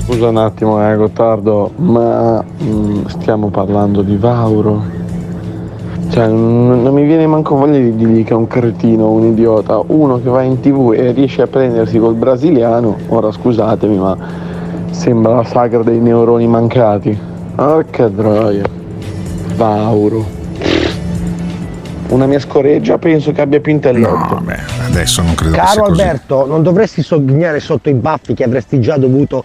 Scusa 0.03 0.27
un 0.27 0.37
attimo, 0.37 0.91
eh, 0.91 0.95
Gottardo, 0.95 1.71
ma 1.75 2.43
mm, 2.43 3.05
stiamo 3.05 3.49
parlando 3.49 4.01
di 4.01 4.15
Vauro? 4.17 4.99
Cioè, 6.09 6.27
non, 6.27 6.81
non 6.81 6.93
mi 6.93 7.05
viene 7.05 7.25
manco 7.25 7.55
voglia 7.55 7.77
di 7.77 7.95
dirgli 7.95 8.23
che 8.25 8.33
è 8.33 8.35
un 8.35 8.47
cretino, 8.47 9.11
un 9.11 9.27
idiota. 9.27 9.81
Uno 9.85 10.21
che 10.21 10.29
va 10.29 10.41
in 10.41 10.59
tv 10.59 10.93
e 10.93 11.11
riesce 11.11 11.43
a 11.43 11.47
prendersi 11.47 11.99
col 11.99 12.15
brasiliano, 12.15 12.97
ora 13.07 13.31
scusatemi, 13.31 13.97
ma 13.97 14.17
sembra 14.89 15.35
la 15.35 15.43
sagra 15.45 15.83
dei 15.83 15.99
neuroni 15.99 16.47
mancati. 16.47 17.17
Porca 17.55 18.09
troia. 18.09 18.65
Vauro. 19.55 20.40
Una 22.11 22.25
mia 22.25 22.39
scoreggia 22.39 22.97
penso 22.97 23.31
che 23.31 23.41
abbia 23.41 23.59
più 23.59 23.71
intelletto. 23.71 24.33
No, 24.33 24.41
beh, 24.41 24.59
adesso 24.85 25.21
non 25.21 25.33
credo 25.35 25.55
Caro. 25.55 25.85
Alberto, 25.85 26.45
non 26.45 26.61
dovresti 26.61 27.01
sogghignare 27.01 27.59
sotto 27.59 27.89
i 27.89 27.93
baffi 27.93 28.33
che 28.33 28.43
avresti 28.43 28.79
già 28.79 28.97
dovuto 28.97 29.43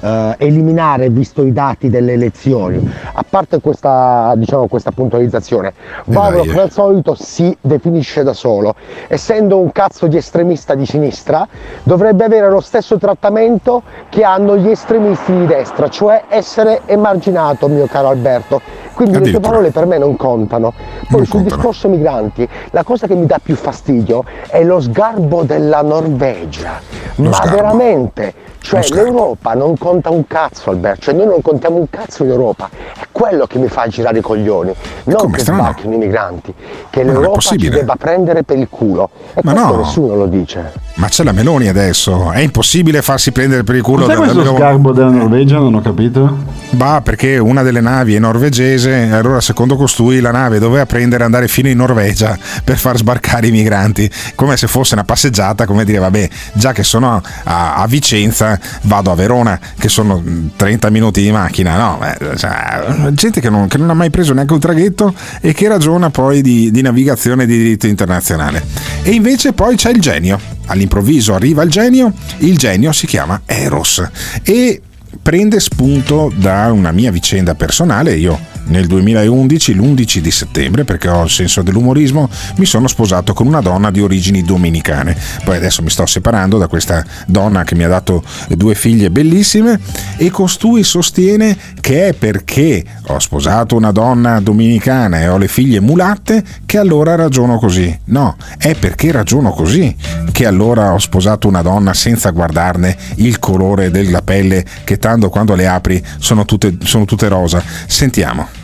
eh, 0.00 0.34
eliminare 0.38 1.08
visto 1.10 1.44
i 1.44 1.52
dati 1.52 1.90
delle 1.90 2.12
elezioni. 2.12 2.90
A 3.12 3.24
parte 3.28 3.60
questa, 3.60 4.32
diciamo, 4.36 4.66
questa 4.66 4.90
puntualizzazione, 4.90 5.72
Vavro 6.06 6.40
come 6.40 6.62
al 6.62 6.70
solito 6.70 7.14
si 7.14 7.56
definisce 7.60 8.22
da 8.22 8.32
solo. 8.32 8.74
Essendo 9.08 9.58
un 9.58 9.72
cazzo 9.72 10.06
di 10.06 10.16
estremista 10.16 10.74
di 10.74 10.86
sinistra, 10.86 11.46
dovrebbe 11.82 12.24
avere 12.24 12.50
lo 12.50 12.60
stesso 12.60 12.98
trattamento 12.98 13.82
che 14.08 14.24
hanno 14.24 14.56
gli 14.56 14.68
estremisti 14.68 15.32
di 15.32 15.46
destra, 15.46 15.88
cioè 15.88 16.24
essere 16.28 16.82
emarginato, 16.86 17.68
mio 17.68 17.86
caro 17.86 18.08
Alberto. 18.08 18.60
Quindi 18.94 19.18
le 19.20 19.30
tue 19.30 19.40
parole 19.40 19.70
per 19.70 19.86
me 19.86 19.96
non 19.96 20.16
contano. 20.16 20.72
Poi 21.08 21.24
sul 21.24 21.42
discorso 21.42 21.88
migranti, 21.88 22.48
la 22.70 22.82
cosa 22.82 23.06
che 23.06 23.14
mi 23.14 23.26
dà 23.26 23.38
più 23.40 23.54
fastidio 23.54 24.24
è 24.48 24.64
lo 24.64 24.80
sgarbo 24.80 25.44
della 25.44 25.82
Norvegia. 25.82 26.80
Lo 27.16 27.28
Ma 27.28 27.36
sgarbo. 27.36 27.54
veramente, 27.54 28.34
cioè 28.58 28.86
l'Europa 28.88 29.54
non 29.54 29.76
conta 29.88 30.10
un 30.10 30.26
cazzo 30.26 30.68
Alberto, 30.68 31.00
cioè 31.00 31.14
noi 31.14 31.26
non 31.26 31.40
contiamo 31.40 31.76
un 31.76 31.88
cazzo 31.88 32.22
in 32.22 32.30
Europa. 32.30 32.68
È 32.94 33.06
quello 33.10 33.46
che 33.46 33.58
mi 33.58 33.68
fa 33.68 33.86
girare 33.88 34.18
i 34.18 34.20
coglioni. 34.20 34.74
Non 35.04 35.16
come, 35.16 35.36
che 35.36 35.40
strano? 35.40 35.62
sbarchino 35.62 35.94
i 35.94 35.96
migranti, 35.96 36.54
che 36.90 37.04
Ma 37.04 37.12
l'Europa 37.12 37.40
ci 37.40 37.56
debba 37.56 37.96
prendere 37.96 38.42
per 38.42 38.58
il 38.58 38.68
culo. 38.68 39.08
E 39.32 39.40
Ma 39.44 39.52
questo 39.52 39.72
no. 39.72 39.80
nessuno 39.80 40.14
lo 40.14 40.26
dice. 40.26 40.72
Ma 40.98 41.06
c'è 41.06 41.22
la 41.22 41.30
Meloni 41.30 41.68
adesso, 41.68 42.32
è 42.32 42.40
impossibile 42.40 43.02
farsi 43.02 43.30
prendere 43.30 43.62
per 43.62 43.76
il 43.76 43.82
culo 43.82 44.02
Cos'è 44.04 44.14
da- 44.14 44.18
questo 44.18 44.42
da- 44.42 44.50
sgarbo 44.50 44.90
della 44.90 45.10
Norvegia? 45.10 45.58
Non 45.58 45.74
ho 45.74 45.80
capito. 45.80 46.56
Bah, 46.70 47.00
perché 47.04 47.38
una 47.38 47.62
delle 47.62 47.80
navi 47.80 48.16
è 48.16 48.18
norvegese, 48.18 49.08
allora 49.12 49.40
secondo 49.40 49.76
costui 49.76 50.18
la 50.18 50.32
nave 50.32 50.58
doveva 50.58 50.84
prendere 50.86 51.22
e 51.22 51.26
andare 51.26 51.46
fino 51.46 51.68
in 51.68 51.76
Norvegia 51.76 52.36
per 52.64 52.78
far 52.78 52.96
sbarcare 52.96 53.46
i 53.46 53.52
migranti, 53.52 54.10
come 54.34 54.56
se 54.56 54.66
fosse 54.66 54.94
una 54.94 55.04
passeggiata, 55.04 55.66
come 55.66 55.84
dire, 55.84 55.98
vabbè, 56.00 56.28
già 56.54 56.72
che 56.72 56.82
sono 56.82 57.22
a, 57.44 57.76
a 57.76 57.86
Vicenza, 57.86 58.58
vado 58.82 59.12
a 59.12 59.14
Verona, 59.14 59.58
che 59.78 59.88
sono 59.88 60.20
30 60.56 60.90
minuti 60.90 61.22
di 61.22 61.30
macchina, 61.30 61.76
no? 61.76 62.00
Cioè, 62.36 63.12
gente 63.12 63.40
che 63.40 63.48
non, 63.48 63.68
che 63.68 63.78
non 63.78 63.88
ha 63.90 63.94
mai 63.94 64.10
preso 64.10 64.34
neanche 64.34 64.52
un 64.52 64.60
traghetto 64.60 65.14
e 65.40 65.52
che 65.54 65.68
ragiona 65.68 66.10
poi 66.10 66.42
di, 66.42 66.72
di 66.72 66.82
navigazione 66.82 67.44
e 67.44 67.46
di 67.46 67.56
diritto 67.56 67.86
internazionale. 67.86 68.64
E 69.02 69.12
invece 69.12 69.52
poi 69.52 69.76
c'è 69.76 69.90
il 69.90 70.00
genio. 70.00 70.56
All'improvviso 70.88 71.34
arriva 71.34 71.62
il 71.62 71.70
genio, 71.70 72.14
il 72.38 72.56
genio 72.56 72.92
si 72.92 73.06
chiama 73.06 73.42
Eros 73.44 74.02
e 74.42 74.80
prende 75.20 75.60
spunto 75.60 76.32
da 76.34 76.72
una 76.72 76.92
mia 76.92 77.10
vicenda 77.10 77.54
personale. 77.54 78.14
Io 78.14 78.38
nel 78.66 78.86
2011, 78.86 79.74
l'11 79.74 80.18
di 80.18 80.30
settembre, 80.30 80.84
perché 80.84 81.08
ho 81.08 81.24
il 81.24 81.30
senso 81.30 81.62
dell'umorismo, 81.62 82.28
mi 82.56 82.66
sono 82.66 82.88
sposato 82.88 83.32
con 83.32 83.46
una 83.46 83.60
donna 83.60 83.90
di 83.90 84.00
origini 84.00 84.42
dominicane. 84.42 85.16
Poi 85.44 85.56
adesso 85.56 85.82
mi 85.82 85.90
sto 85.90 86.06
separando 86.06 86.58
da 86.58 86.66
questa 86.66 87.04
donna 87.26 87.64
che 87.64 87.74
mi 87.74 87.84
ha 87.84 87.88
dato 87.88 88.22
due 88.48 88.74
figlie 88.74 89.10
bellissime 89.10 89.80
e 90.16 90.30
costui 90.30 90.82
sostiene 90.82 91.56
che 91.80 92.08
è 92.08 92.12
perché 92.12 92.84
ho 93.06 93.18
sposato 93.18 93.76
una 93.76 93.92
donna 93.92 94.40
dominicana 94.40 95.20
e 95.20 95.28
ho 95.28 95.38
le 95.38 95.48
figlie 95.48 95.80
mulatte 95.80 96.44
che 96.66 96.78
allora 96.78 97.14
ragiono 97.14 97.58
così. 97.58 97.96
No, 98.06 98.36
è 98.58 98.74
perché 98.74 99.12
ragiono 99.12 99.50
così 99.50 99.94
che 100.32 100.46
allora 100.46 100.92
ho 100.92 100.98
sposato 100.98 101.48
una 101.48 101.62
donna 101.62 101.94
senza 101.94 102.30
guardarne 102.30 102.96
il 103.16 103.38
colore 103.38 103.90
della 103.90 104.22
pelle 104.22 104.64
che 104.84 104.98
tanto 104.98 105.28
quando 105.28 105.54
le 105.54 105.66
apri 105.66 106.02
sono 106.18 106.44
tutte, 106.44 106.76
sono 106.82 107.04
tutte 107.04 107.28
rosa. 107.28 107.62
Sentiamo. 107.86 108.57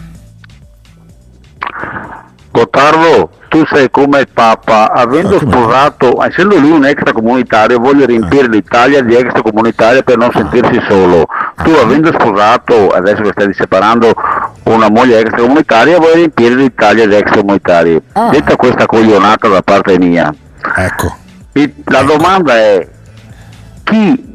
Gottardo, 2.55 3.31
tu 3.49 3.67
sei 3.67 3.91
come 3.91 4.21
il 4.21 4.29
Papa, 4.33 4.93
avendo 4.93 5.41
sposato, 5.41 6.23
essendo 6.23 6.57
lui 6.57 6.71
un 6.71 6.85
extracomunitario, 6.85 7.81
voglio 7.81 8.07
riempire 8.07 8.47
l'Italia 8.47 9.03
di 9.03 9.17
extracomunitari 9.17 10.05
per 10.05 10.19
non 10.19 10.31
sentirsi 10.33 10.81
solo. 10.89 11.27
Tu 11.65 11.71
avendo 11.73 12.13
sposato, 12.13 12.91
adesso 12.91 13.23
che 13.23 13.33
stai 13.33 13.53
separando 13.55 14.15
una 14.65 14.89
moglie 14.89 15.19
extracomunitaria, 15.19 15.99
vuoi 15.99 16.15
riempire 16.15 16.55
l'Italia 16.55 17.09
di 17.09 17.17
extracomunitari. 17.17 18.01
Detta 18.31 18.55
questa 18.55 18.87
coglionata 18.87 19.49
da 19.49 19.63
parte 19.63 19.99
mia. 19.99 20.33
Ecco. 20.77 21.17
La 21.87 22.03
domanda 22.03 22.57
è 22.57 22.89
chi 23.83 24.34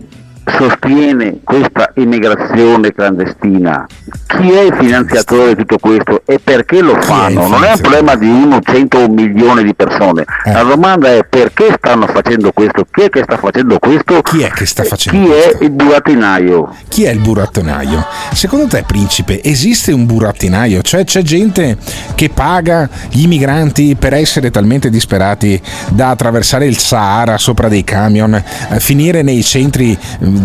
sostiene 0.57 1.39
questa 1.43 1.91
immigrazione 1.95 2.93
clandestina? 2.93 3.85
Chi 4.27 4.51
è 4.51 4.61
il 4.61 4.75
finanziatore 4.79 5.55
di 5.55 5.65
tutto 5.65 5.77
questo 5.77 6.21
e 6.25 6.39
perché 6.39 6.81
lo 6.81 6.99
fanno? 7.01 7.47
Non 7.47 7.63
è 7.63 7.71
un 7.71 7.79
problema 7.81 8.15
di 8.15 8.27
uno, 8.27 8.59
cento 8.61 8.99
o 8.99 9.07
un 9.07 9.13
milione 9.13 9.63
di 9.63 9.73
persone. 9.73 10.25
La 10.45 10.63
domanda 10.63 11.09
è 11.09 11.25
perché 11.27 11.75
stanno 11.77 12.07
facendo 12.07 12.51
questo? 12.51 12.85
Chi 12.89 13.01
è 13.01 13.09
che 13.09 13.23
sta 13.23 13.37
facendo 13.37 13.79
questo? 13.79 14.21
Chi 14.21 14.41
è 14.41 14.49
che 14.49 14.65
sta 14.65 14.83
facendo 14.83 15.25
Chi 15.25 15.31
è 15.31 15.57
il 15.63 15.71
burattinaio? 15.71 16.75
Chi 16.87 17.03
è 17.03 17.11
il 17.11 17.19
burattinaio? 17.19 18.05
Secondo 18.33 18.67
te, 18.67 18.83
principe, 18.85 19.41
esiste 19.43 19.91
un 19.91 20.05
burattinaio? 20.05 20.81
Cioè 20.81 21.03
c'è 21.03 21.21
gente 21.21 21.77
che 22.15 22.29
paga 22.29 22.89
gli 23.09 23.27
migranti 23.27 23.95
per 23.97 24.13
essere 24.13 24.51
talmente 24.51 24.89
disperati 24.89 25.59
da 25.89 26.09
attraversare 26.09 26.65
il 26.65 26.77
Sahara 26.77 27.37
sopra 27.37 27.67
dei 27.67 27.83
camion, 27.83 28.33
eh, 28.33 28.79
finire 28.79 29.21
nei 29.21 29.43
centri 29.43 29.91
eh, 29.91 29.97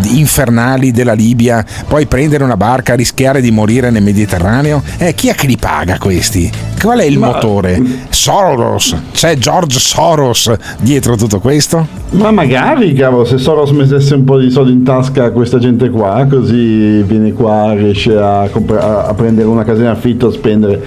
infernali 0.03 0.91
della 0.91 1.13
Libia, 1.13 1.65
poi 1.87 2.05
prendere 2.05 2.43
una 2.43 2.57
barca, 2.57 2.95
rischiare 2.95 3.41
di 3.41 3.51
morire 3.51 3.89
nel 3.89 4.03
Mediterraneo? 4.03 4.81
Eh, 4.97 5.13
chi 5.13 5.27
è 5.29 5.33
che 5.35 5.47
li 5.47 5.57
paga 5.57 5.97
questi? 5.97 6.51
Qual 6.81 6.99
è 6.99 7.05
il 7.05 7.17
Ma- 7.17 7.27
motore? 7.27 7.81
Soros? 8.09 8.95
C'è 9.11 9.37
George 9.37 9.79
Soros 9.79 10.53
dietro 10.79 11.15
tutto 11.15 11.39
questo? 11.39 11.87
Ma 12.11 12.31
magari, 12.31 12.93
cavolo, 12.93 13.25
se 13.25 13.37
Soros 13.37 13.71
mettesse 13.71 14.13
un 14.13 14.23
po' 14.23 14.37
di 14.37 14.49
soldi 14.51 14.71
in 14.71 14.83
tasca 14.83 15.25
a 15.25 15.31
questa 15.31 15.57
gente 15.57 15.89
qua, 15.89 16.25
così 16.29 17.01
viene 17.01 17.33
qua, 17.33 17.73
riesce 17.73 18.15
a, 18.15 18.47
compra- 18.51 19.07
a- 19.07 19.13
prendere 19.13 19.47
una 19.47 19.63
casa 19.63 19.81
in 19.81 19.87
affitto, 19.87 20.27
a 20.27 20.31
spendere. 20.31 20.83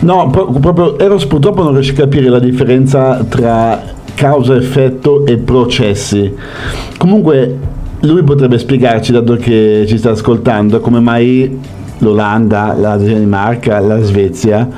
No, 0.00 0.30
pro- 0.30 0.46
proprio 0.52 0.98
Eros 0.98 1.26
purtroppo 1.26 1.62
non 1.62 1.72
riesce 1.74 1.92
a 1.92 1.96
capire 1.96 2.28
la 2.28 2.38
differenza 2.38 3.24
tra 3.28 3.82
causa-effetto 4.14 5.26
e 5.26 5.36
processi. 5.38 6.32
Comunque, 6.98 7.58
lui 8.00 8.22
potrebbe 8.22 8.58
spiegarci, 8.58 9.12
dato 9.12 9.36
che 9.36 9.84
ci 9.86 9.98
sta 9.98 10.10
ascoltando, 10.10 10.80
come 10.80 11.00
mai 11.00 11.58
l'Olanda, 11.98 12.74
la 12.78 12.96
Danimarca, 12.96 13.78
la 13.80 14.00
Svezia 14.02 14.68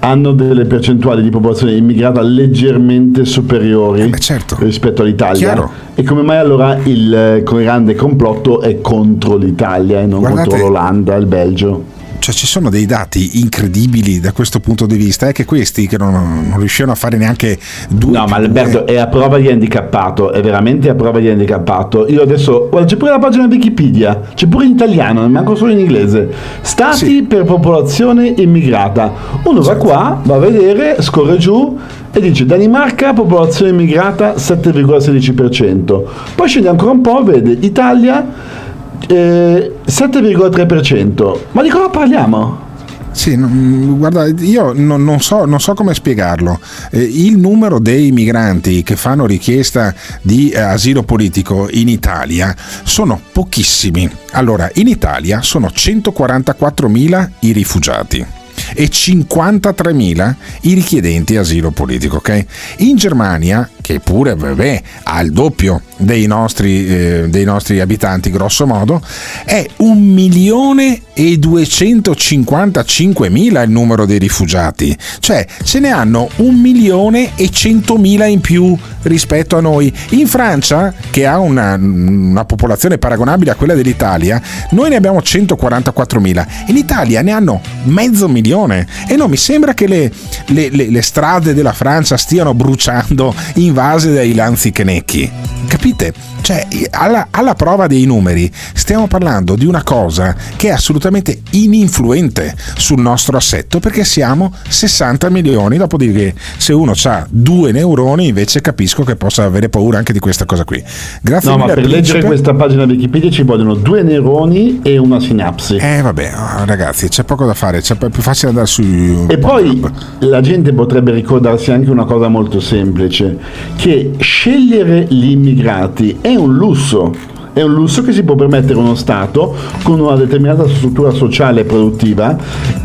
hanno 0.00 0.32
delle 0.32 0.64
percentuali 0.66 1.22
di 1.22 1.30
popolazione 1.30 1.72
immigrata 1.72 2.20
leggermente 2.20 3.24
superiori 3.24 4.10
rispetto 4.58 5.02
all'Italia. 5.02 5.52
Chiaro. 5.52 5.70
e 5.94 6.02
come 6.02 6.22
mai 6.22 6.36
allora 6.36 6.76
il 6.84 7.14
eh, 7.14 7.42
grande 7.42 7.94
complotto 7.94 8.60
è 8.60 8.80
contro 8.80 9.36
l'Italia 9.36 10.00
e 10.00 10.06
non 10.06 10.20
Guardate- 10.20 10.48
contro 10.48 10.66
l'Olanda 10.66 11.14
il 11.16 11.26
Belgio 11.26 11.93
Cioè 12.24 12.32
ci 12.32 12.46
sono 12.46 12.70
dei 12.70 12.86
dati 12.86 13.40
incredibili 13.40 14.18
da 14.18 14.32
questo 14.32 14.58
punto 14.58 14.86
di 14.86 14.96
vista, 14.96 15.28
è 15.28 15.32
che 15.32 15.44
questi 15.44 15.86
che 15.86 15.98
non, 15.98 16.46
non 16.48 16.58
riuscivano 16.58 16.92
a 16.92 16.94
fare 16.94 17.18
neanche 17.18 17.58
due... 17.90 18.12
No, 18.12 18.24
ma 18.24 18.36
Alberto 18.36 18.86
è 18.86 18.96
a 18.96 19.08
prova 19.08 19.36
di 19.36 19.48
handicappato, 19.48 20.32
è 20.32 20.40
veramente 20.40 20.88
a 20.88 20.94
prova 20.94 21.18
di 21.18 21.28
handicappato. 21.28 22.08
Io 22.08 22.22
adesso, 22.22 22.68
guarda, 22.70 22.88
c'è 22.88 22.96
pure 22.96 23.10
la 23.10 23.18
pagina 23.18 23.44
Wikipedia, 23.44 24.22
c'è 24.34 24.46
pure 24.46 24.64
in 24.64 24.70
italiano, 24.70 25.20
non 25.20 25.32
manco 25.32 25.54
solo 25.54 25.72
in 25.72 25.80
inglese. 25.80 26.32
Stati 26.62 27.24
per 27.24 27.44
popolazione 27.44 28.32
immigrata. 28.38 29.12
Uno 29.42 29.60
va 29.60 29.76
qua, 29.76 30.18
va 30.24 30.36
a 30.36 30.38
vedere, 30.38 31.02
scorre 31.02 31.36
giù 31.36 31.78
e 32.10 32.20
dice 32.20 32.46
Danimarca, 32.46 33.12
popolazione 33.12 33.70
immigrata 33.72 34.32
7,16%. 34.32 36.02
Poi 36.34 36.48
scende 36.48 36.70
ancora 36.70 36.92
un 36.92 37.02
po', 37.02 37.22
vede 37.22 37.54
Italia 37.60 38.62
eh, 39.08 39.72
7,3%. 39.86 41.38
Ma 41.52 41.62
di 41.62 41.68
cosa 41.68 41.88
parliamo? 41.88 42.72
Sì, 43.14 43.36
guarda, 43.36 44.26
io 44.26 44.72
non, 44.72 45.04
non 45.04 45.20
so, 45.20 45.44
non 45.44 45.60
so 45.60 45.72
come 45.74 45.94
spiegarlo. 45.94 46.58
Eh, 46.90 47.00
il 47.00 47.38
numero 47.38 47.78
dei 47.78 48.10
migranti 48.10 48.82
che 48.82 48.96
fanno 48.96 49.24
richiesta 49.24 49.94
di 50.20 50.50
eh, 50.50 50.58
asilo 50.58 51.04
politico 51.04 51.68
in 51.70 51.88
Italia 51.88 52.54
sono 52.82 53.20
pochissimi. 53.32 54.10
Allora, 54.32 54.68
in 54.74 54.88
Italia 54.88 55.42
sono 55.42 55.70
144.000 55.72 57.30
i 57.40 57.52
rifugiati 57.52 58.26
e 58.74 58.84
53.000 58.86 60.34
i 60.62 60.74
richiedenti 60.74 61.36
asilo 61.36 61.70
politico, 61.70 62.16
ok? 62.16 62.44
In 62.78 62.96
Germania 62.96 63.68
che 63.84 64.00
pure 64.00 64.34
vabbè, 64.34 64.82
ha 65.02 65.20
il 65.20 65.30
doppio 65.30 65.82
dei 65.98 66.26
nostri, 66.26 66.86
eh, 66.86 67.26
dei 67.28 67.44
nostri 67.44 67.80
abitanti, 67.80 68.30
grosso 68.30 68.66
modo, 68.66 69.02
è 69.44 69.66
un 69.76 70.02
milione 70.02 71.02
e 71.12 71.36
255 71.38 73.28
mila 73.28 73.60
il 73.60 73.70
numero 73.70 74.06
dei 74.06 74.18
rifugiati, 74.18 74.96
cioè 75.18 75.46
ce 75.62 75.80
ne 75.80 75.90
hanno 75.90 76.30
un 76.36 76.58
milione 76.58 77.32
e 77.36 77.50
centomila 77.50 78.24
in 78.24 78.40
più 78.40 78.74
rispetto 79.02 79.58
a 79.58 79.60
noi. 79.60 79.92
In 80.10 80.26
Francia, 80.26 80.94
che 81.10 81.26
ha 81.26 81.38
una, 81.38 81.74
una 81.74 82.46
popolazione 82.46 82.96
paragonabile 82.96 83.50
a 83.50 83.54
quella 83.54 83.74
dell'Italia, 83.74 84.40
noi 84.70 84.88
ne 84.88 84.96
abbiamo 84.96 85.20
144 85.20 86.20
mila, 86.20 86.46
in 86.68 86.78
Italia 86.78 87.20
ne 87.20 87.32
hanno 87.32 87.60
mezzo 87.82 88.28
milione. 88.28 88.86
E 89.06 89.16
non 89.16 89.28
mi 89.28 89.36
sembra 89.36 89.74
che 89.74 89.86
le, 89.86 90.10
le, 90.46 90.70
le, 90.70 90.88
le 90.88 91.02
strade 91.02 91.52
della 91.52 91.74
Francia 91.74 92.16
stiano 92.16 92.54
bruciando 92.54 93.34
invase 93.74 94.14
dai 94.14 94.32
lanzichenecchi. 94.34 95.28
Capite? 95.66 96.14
Cioè, 96.44 96.66
alla, 96.90 97.28
alla, 97.30 97.54
prova 97.54 97.86
dei 97.86 98.04
numeri, 98.04 98.52
stiamo 98.74 99.06
parlando 99.06 99.56
di 99.56 99.64
una 99.64 99.82
cosa 99.82 100.36
che 100.56 100.68
è 100.68 100.72
assolutamente 100.72 101.40
ininfluente 101.52 102.54
sul 102.76 103.00
nostro 103.00 103.38
assetto 103.38 103.80
perché 103.80 104.04
siamo 104.04 104.52
60 104.68 105.30
milioni. 105.30 105.78
Dopodiché, 105.78 106.34
se 106.58 106.74
uno 106.74 106.92
ha 107.04 107.26
due 107.30 107.72
neuroni, 107.72 108.28
invece 108.28 108.60
capisco 108.60 109.04
che 109.04 109.16
possa 109.16 109.44
avere 109.44 109.70
paura 109.70 109.96
anche 109.96 110.12
di 110.12 110.18
questa 110.18 110.44
cosa 110.44 110.64
qui. 110.64 110.84
Grazie 111.22 111.48
no, 111.48 111.56
mille. 111.56 111.66
ma 111.66 111.72
per 111.72 111.82
Principe. 111.82 111.96
leggere 111.96 112.24
questa 112.26 112.52
pagina 112.52 112.84
Wikipedia 112.84 113.30
ci 113.30 113.42
vogliono 113.42 113.72
due 113.72 114.02
neuroni 114.02 114.80
e 114.82 114.98
una 114.98 115.20
sinapsi. 115.20 115.76
Eh, 115.76 116.02
vabbè, 116.02 116.32
oh, 116.36 116.64
ragazzi, 116.66 117.08
c'è 117.08 117.24
poco 117.24 117.46
da 117.46 117.54
fare, 117.54 117.80
c'è 117.80 117.96
più 117.96 118.20
facile 118.20 118.48
andare 118.48 118.66
su. 118.66 118.82
E 119.30 119.38
poi 119.38 119.82
la 120.18 120.42
gente 120.42 120.74
potrebbe 120.74 121.10
ricordarsi 121.12 121.70
anche 121.70 121.88
una 121.88 122.04
cosa 122.04 122.28
molto 122.28 122.60
semplice, 122.60 123.38
che 123.76 124.10
scegliere 124.18 125.06
gli 125.08 125.30
immigrati 125.30 126.18
è 126.20 126.32
un 126.36 126.54
lusso. 126.54 127.12
È 127.52 127.62
un 127.62 127.72
lusso 127.72 128.02
che 128.02 128.12
si 128.12 128.24
può 128.24 128.34
permettere 128.34 128.78
uno 128.78 128.94
Stato 128.94 129.54
con 129.84 130.00
una 130.00 130.16
determinata 130.16 130.66
struttura 130.68 131.10
sociale 131.10 131.60
e 131.60 131.64
produttiva. 131.64 132.36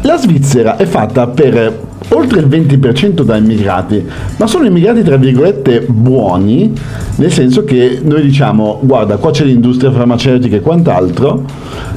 La 0.04 0.18
Svizzera 0.18 0.78
è 0.78 0.86
fatta 0.86 1.28
per 1.28 1.88
oltre 2.10 2.40
il 2.40 2.48
20% 2.48 3.24
da 3.24 3.36
immigrati, 3.36 4.06
ma 4.38 4.48
sono 4.48 4.66
immigrati 4.66 5.04
tra 5.04 5.18
virgolette 5.18 5.86
buoni, 5.88 6.74
nel 7.16 7.32
senso 7.32 7.64
che 7.64 8.00
noi 8.04 8.22
diciamo 8.22 8.80
guarda 8.82 9.18
qua 9.18 9.32
c'è 9.32 9.44
l'industria 9.44 9.92
farmaceutica 9.92 10.56
e 10.56 10.62
quant'altro, 10.62 11.44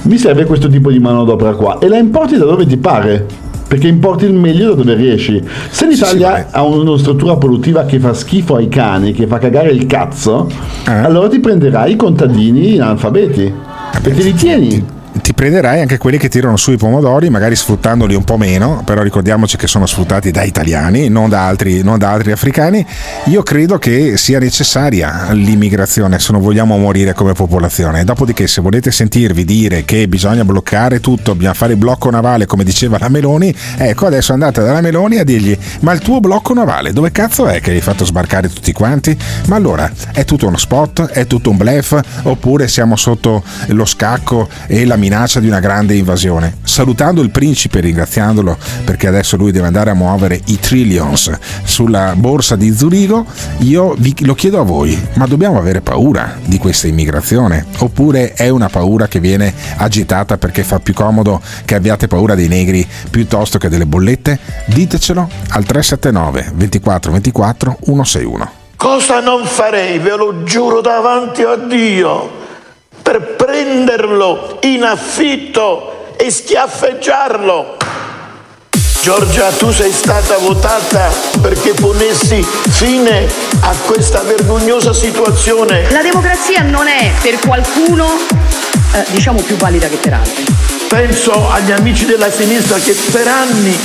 mi 0.04 0.16
serve 0.16 0.44
questo 0.44 0.68
tipo 0.68 0.90
di 0.90 0.98
manodopera 0.98 1.54
qua 1.54 1.78
e 1.78 1.88
la 1.88 1.98
importi 1.98 2.36
da 2.36 2.44
dove 2.44 2.66
ti 2.66 2.76
pare. 2.76 3.41
Perché 3.72 3.88
importi 3.88 4.26
il 4.26 4.34
meglio 4.34 4.74
da 4.74 4.82
dove 4.82 4.92
riesci. 4.92 5.42
Se 5.70 5.86
l'Italia 5.86 6.48
ha 6.50 6.62
una 6.62 6.98
struttura 6.98 7.38
produttiva 7.38 7.86
che 7.86 7.98
fa 7.98 8.12
schifo 8.12 8.56
ai 8.56 8.68
cani, 8.68 9.12
che 9.12 9.26
fa 9.26 9.38
cagare 9.38 9.70
il 9.70 9.86
cazzo, 9.86 10.46
allora 10.84 11.26
ti 11.26 11.40
prenderai 11.40 11.92
i 11.92 11.96
contadini 11.96 12.78
analfabeti. 12.78 13.50
E 13.94 14.00
te 14.02 14.22
li 14.22 14.34
tieni. 14.34 14.84
Ti 15.32 15.40
prenderai 15.40 15.80
anche 15.80 15.96
quelli 15.96 16.18
che 16.18 16.28
tirano 16.28 16.58
su 16.58 16.72
i 16.72 16.76
pomodori, 16.76 17.30
magari 17.30 17.56
sfruttandoli 17.56 18.14
un 18.14 18.22
po' 18.22 18.36
meno, 18.36 18.82
però 18.84 19.00
ricordiamoci 19.00 19.56
che 19.56 19.66
sono 19.66 19.86
sfruttati 19.86 20.30
da 20.30 20.42
italiani, 20.42 21.08
non 21.08 21.30
da 21.30 21.46
altri, 21.46 21.82
non 21.82 21.96
da 21.96 22.10
altri 22.10 22.32
africani. 22.32 22.84
Io 23.24 23.42
credo 23.42 23.78
che 23.78 24.18
sia 24.18 24.38
necessaria 24.38 25.32
l'immigrazione 25.32 26.18
se 26.18 26.32
non 26.32 26.42
vogliamo 26.42 26.76
morire 26.76 27.14
come 27.14 27.32
popolazione. 27.32 28.04
Dopodiché, 28.04 28.46
se 28.46 28.60
volete 28.60 28.90
sentirvi 28.90 29.46
dire 29.46 29.86
che 29.86 30.06
bisogna 30.06 30.44
bloccare 30.44 31.00
tutto, 31.00 31.34
bisogna 31.34 31.54
fare 31.54 31.76
blocco 31.76 32.10
navale, 32.10 32.44
come 32.44 32.62
diceva 32.62 32.98
la 32.98 33.08
Meloni, 33.08 33.54
ecco 33.78 34.04
adesso 34.04 34.34
andate 34.34 34.62
dalla 34.62 34.82
Meloni 34.82 35.16
a 35.16 35.24
dirgli: 35.24 35.56
Ma 35.80 35.92
il 35.92 36.00
tuo 36.00 36.20
blocco 36.20 36.52
navale, 36.52 36.92
dove 36.92 37.10
cazzo 37.10 37.46
è 37.46 37.62
che 37.62 37.70
hai 37.70 37.80
fatto 37.80 38.04
sbarcare 38.04 38.50
tutti 38.50 38.72
quanti? 38.72 39.16
Ma 39.46 39.56
allora 39.56 39.90
è 40.12 40.26
tutto 40.26 40.46
uno 40.46 40.58
spot? 40.58 41.06
È 41.06 41.26
tutto 41.26 41.48
un 41.48 41.56
blef? 41.56 41.98
Oppure 42.24 42.68
siamo 42.68 42.96
sotto 42.96 43.42
lo 43.68 43.86
scacco 43.86 44.46
e 44.66 44.84
la 44.84 44.96
minaccia 44.96 45.20
di 45.40 45.46
una 45.46 45.60
grande 45.60 45.94
invasione. 45.94 46.58
Salutando 46.64 47.22
il 47.22 47.30
principe, 47.30 47.80
ringraziandolo 47.80 48.56
perché 48.84 49.06
adesso 49.06 49.36
lui 49.36 49.52
deve 49.52 49.66
andare 49.66 49.90
a 49.90 49.94
muovere 49.94 50.40
i 50.46 50.58
trillions 50.58 51.30
sulla 51.64 52.14
borsa 52.16 52.56
di 52.56 52.74
Zurigo, 52.74 53.24
io 53.58 53.94
vi, 53.98 54.14
lo 54.20 54.34
chiedo 54.34 54.60
a 54.60 54.64
voi, 54.64 55.00
ma 55.14 55.26
dobbiamo 55.26 55.58
avere 55.58 55.80
paura 55.80 56.38
di 56.44 56.58
questa 56.58 56.86
immigrazione? 56.86 57.66
Oppure 57.78 58.32
è 58.32 58.48
una 58.48 58.68
paura 58.68 59.06
che 59.06 59.20
viene 59.20 59.52
agitata 59.76 60.38
perché 60.38 60.64
fa 60.64 60.80
più 60.80 60.94
comodo 60.94 61.40
che 61.64 61.74
abbiate 61.74 62.08
paura 62.08 62.34
dei 62.34 62.48
negri 62.48 62.86
piuttosto 63.10 63.58
che 63.58 63.68
delle 63.68 63.86
bollette? 63.86 64.38
Ditecelo 64.66 65.28
al 65.50 65.64
379 65.64 66.52
24 66.54 67.12
24 67.12 67.78
161. 67.84 68.50
Cosa 68.82 69.20
non 69.20 69.44
farei, 69.44 70.00
ve 70.00 70.16
lo 70.16 70.42
giuro 70.42 70.80
davanti 70.80 71.42
a 71.42 71.54
Dio, 71.54 72.41
per 73.02 73.34
prenderlo 73.36 74.58
in 74.62 74.84
affitto 74.84 76.14
e 76.16 76.30
schiaffeggiarlo. 76.30 77.76
Giorgia, 79.02 79.50
tu 79.50 79.72
sei 79.72 79.90
stata 79.90 80.38
votata 80.38 81.10
perché 81.40 81.72
ponessi 81.72 82.40
fine 82.68 83.28
a 83.60 83.74
questa 83.84 84.20
vergognosa 84.20 84.92
situazione. 84.92 85.90
La 85.90 86.02
democrazia 86.02 86.62
non 86.62 86.86
è 86.86 87.10
per 87.20 87.40
qualcuno, 87.40 88.08
eh, 88.92 89.04
diciamo, 89.10 89.40
più 89.40 89.56
valida 89.56 89.88
che 89.88 89.96
per 89.96 90.12
altri. 90.12 90.44
Penso 90.86 91.50
agli 91.50 91.72
amici 91.72 92.04
della 92.04 92.30
sinistra 92.30 92.78
che 92.78 92.94
per 93.10 93.26
anni 93.26 93.76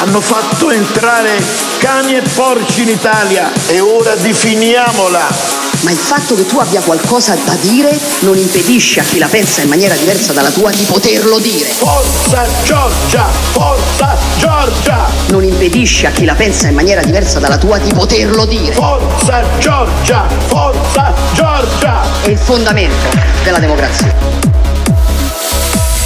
hanno 0.00 0.20
fatto 0.20 0.70
entrare 0.70 1.42
cani 1.78 2.16
e 2.16 2.22
porci 2.34 2.82
in 2.82 2.88
Italia 2.88 3.50
e 3.66 3.80
ora 3.80 4.14
definiamola. 4.14 5.67
Ma 5.82 5.92
il 5.92 5.96
fatto 5.96 6.34
che 6.34 6.44
tu 6.44 6.58
abbia 6.58 6.80
qualcosa 6.80 7.36
da 7.44 7.54
dire 7.60 7.96
non 8.20 8.36
impedisce 8.36 9.00
a 9.00 9.04
chi 9.04 9.18
la 9.18 9.28
pensa 9.28 9.60
in 9.60 9.68
maniera 9.68 9.94
diversa 9.94 10.32
dalla 10.32 10.50
tua 10.50 10.70
di 10.70 10.82
poterlo 10.82 11.38
dire. 11.38 11.68
Forza 11.68 12.46
Giorgia! 12.64 13.24
Forza 13.52 14.16
Giorgia! 14.38 15.06
Non 15.28 15.44
impedisce 15.44 16.08
a 16.08 16.10
chi 16.10 16.24
la 16.24 16.34
pensa 16.34 16.66
in 16.66 16.74
maniera 16.74 17.00
diversa 17.02 17.38
dalla 17.38 17.58
tua 17.58 17.78
di 17.78 17.92
poterlo 17.92 18.44
dire. 18.44 18.72
Forza 18.72 19.44
Giorgia! 19.58 20.26
Forza 20.46 21.14
Giorgia! 21.32 22.02
È 22.22 22.28
il 22.28 22.38
fondamento 22.38 23.08
della 23.44 23.60
democrazia. 23.60 24.12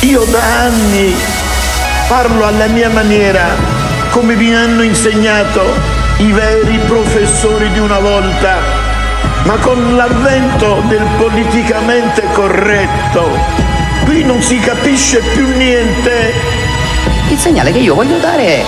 Io 0.00 0.24
da 0.24 0.42
anni 0.64 1.14
parlo 2.08 2.44
alla 2.44 2.66
mia 2.66 2.90
maniera, 2.90 3.46
come 4.10 4.34
vi 4.34 4.52
hanno 4.52 4.82
insegnato 4.82 6.00
i 6.18 6.30
veri 6.30 6.78
professori 6.86 7.70
di 7.72 7.78
una 7.78 7.98
volta, 7.98 8.71
ma 9.44 9.56
con 9.56 9.96
l'avvento 9.96 10.82
del 10.88 11.06
politicamente 11.16 12.22
corretto, 12.32 13.38
qui 14.04 14.24
non 14.24 14.42
si 14.42 14.58
capisce 14.58 15.20
più 15.20 15.48
niente. 15.56 16.32
Il 17.28 17.38
segnale 17.38 17.72
che 17.72 17.78
io 17.78 17.94
voglio 17.94 18.18
dare 18.18 18.46
è 18.46 18.64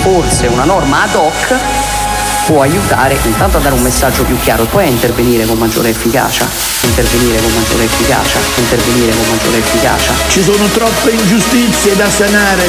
forse 0.00 0.46
una 0.46 0.64
norma 0.64 1.02
ad 1.02 1.14
hoc 1.14 1.54
può 2.46 2.62
aiutare 2.62 3.18
intanto 3.24 3.56
a 3.56 3.60
dare 3.60 3.74
un 3.74 3.82
messaggio 3.82 4.22
più 4.22 4.38
chiaro 4.38 4.64
poi 4.66 4.84
a 4.84 4.88
intervenire 4.88 5.44
con 5.46 5.58
maggiore 5.58 5.88
efficacia, 5.88 6.46
intervenire 6.82 7.40
con 7.40 7.52
maggiore 7.52 7.84
efficacia, 7.84 8.38
intervenire 8.56 9.12
con 9.16 9.26
maggiore 9.28 9.58
efficacia, 9.58 10.12
Ci 10.28 10.42
sono 10.44 10.64
troppe 10.66 11.10
ingiustizie 11.10 11.96
da 11.96 12.08
sanare, 12.08 12.64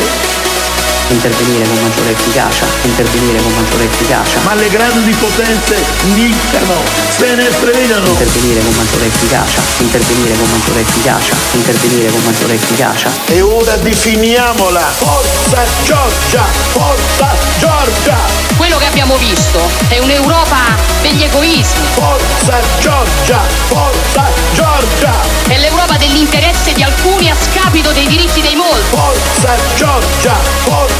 intervenire 1.09 1.65
con 1.67 1.81
maggiore 1.81 2.11
efficacia, 2.11 2.65
intervenire 2.83 3.41
con 3.41 3.53
maggiore 3.53 3.83
efficacia, 3.85 4.39
ma 4.43 4.53
le 4.55 4.69
grandi 4.69 5.11
potenze 5.13 5.75
diccano, 6.13 6.75
se 7.15 7.35
ne 7.35 7.45
prevedano. 7.59 8.07
intervenire 8.07 8.59
con 8.61 8.73
maggiore 8.75 9.05
efficacia, 9.05 9.61
intervenire 9.79 10.37
con 10.37 10.49
maggiore 10.49 10.81
efficacia, 10.81 11.35
intervenire 11.51 12.09
con 12.09 12.21
maggiore 12.23 12.53
efficacia. 12.53 13.09
E 13.27 13.41
ora 13.41 13.75
definiamola! 13.77 14.81
Forza 14.81 15.63
Giorgia! 15.85 16.43
Forza 16.71 17.29
Giorgia! 17.57 18.17
Quello 18.57 18.77
che 18.77 18.85
abbiamo 18.85 19.15
visto 19.17 19.59
è 19.87 19.99
un'Europa 19.99 20.75
degli 21.01 21.23
egoismi. 21.23 21.85
Forza 21.93 22.59
Giorgia! 22.79 23.39
Forza 23.67 24.25
Giorgia! 24.53 25.13
È 25.47 25.57
l'Europa 25.57 25.97
dell'interesse 25.97 26.73
di 26.73 26.83
alcuni 26.83 27.29
a 27.29 27.35
scapito 27.35 27.91
dei 27.91 28.07
diritti 28.07 28.41
dei 28.41 28.55
molti. 28.55 28.95
Forza 28.95 29.55
Giorgia! 29.75 30.35
Forza 30.63 30.96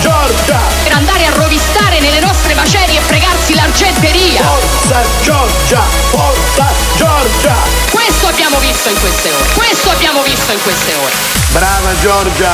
Giorgia! 0.00 0.60
Per 0.84 0.92
andare 0.92 1.26
a 1.26 1.30
rovistare 1.34 2.00
nelle 2.00 2.20
nostre 2.20 2.54
macerie 2.54 2.98
e 2.98 3.00
fregarsi 3.00 3.54
l'argenteria. 3.54 4.42
Forza 4.42 5.02
Giorgia! 5.22 5.80
Forza 6.10 6.66
Giorgia! 6.96 7.54
Questo 7.90 8.26
abbiamo 8.26 8.58
visto 8.58 8.88
in 8.88 8.98
queste 9.00 9.30
ore. 9.30 9.48
Questo 9.54 9.90
abbiamo 9.90 10.22
visto 10.22 10.52
in 10.52 10.62
queste 10.62 10.94
ore. 10.94 11.12
Brava 11.50 11.98
Giorgia! 12.00 12.52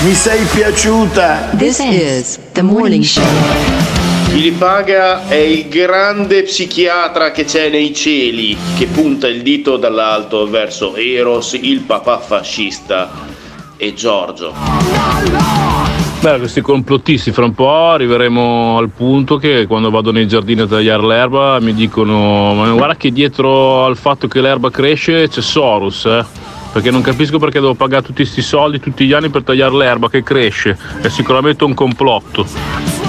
Mi 0.00 0.14
sei 0.14 0.44
piaciuta! 0.44 1.50
This 1.56 1.78
is 1.78 2.38
the 2.52 2.62
morning 2.62 3.04
show. 3.04 3.24
Chi 4.26 4.40
li 4.40 4.52
paga 4.52 5.26
è 5.28 5.34
il 5.34 5.68
grande 5.68 6.44
psichiatra 6.44 7.32
che 7.32 7.44
c'è 7.44 7.68
nei 7.68 7.94
cieli, 7.94 8.56
che 8.78 8.86
punta 8.86 9.26
il 9.26 9.42
dito 9.42 9.76
dall'alto 9.76 10.48
verso 10.48 10.94
Eros, 10.94 11.54
il 11.60 11.80
papà 11.80 12.18
fascista, 12.20 13.10
e 13.76 13.92
Giorgio. 13.94 14.54
Beh, 16.20 16.36
questi 16.36 16.60
complottisti 16.60 17.32
fra 17.32 17.46
un 17.46 17.54
po' 17.54 17.88
arriveremo 17.88 18.76
al 18.76 18.90
punto 18.90 19.38
che 19.38 19.66
quando 19.66 19.88
vado 19.88 20.12
nei 20.12 20.28
giardini 20.28 20.60
a 20.60 20.66
tagliare 20.66 21.06
l'erba 21.06 21.58
mi 21.60 21.72
dicono 21.72 22.52
ma 22.52 22.70
guarda 22.72 22.94
che 22.94 23.10
dietro 23.10 23.86
al 23.86 23.96
fatto 23.96 24.28
che 24.28 24.42
l'erba 24.42 24.70
cresce 24.70 25.28
c'è 25.28 25.40
Soros, 25.40 26.04
eh? 26.04 26.22
Perché 26.74 26.90
non 26.90 27.00
capisco 27.00 27.38
perché 27.38 27.58
devo 27.58 27.72
pagare 27.72 28.02
tutti 28.02 28.22
questi 28.22 28.42
soldi 28.42 28.78
tutti 28.80 29.06
gli 29.06 29.14
anni 29.14 29.30
per 29.30 29.44
tagliare 29.44 29.74
l'erba 29.74 30.10
che 30.10 30.22
cresce. 30.22 30.76
È 31.00 31.08
sicuramente 31.08 31.64
un 31.64 31.72
complotto. 31.72 32.46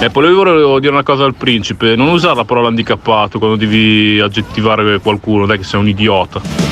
E 0.00 0.08
poi 0.08 0.32
volevo 0.32 0.80
dire 0.80 0.92
una 0.92 1.02
cosa 1.02 1.24
al 1.24 1.34
principe, 1.34 1.94
non 1.94 2.08
usare 2.08 2.36
la 2.36 2.44
parola 2.44 2.68
handicappato 2.68 3.38
quando 3.38 3.56
devi 3.56 4.20
aggettivare 4.20 5.00
qualcuno, 5.00 5.44
dai 5.44 5.58
che 5.58 5.64
sei 5.64 5.80
un 5.80 5.88
idiota. 5.88 6.71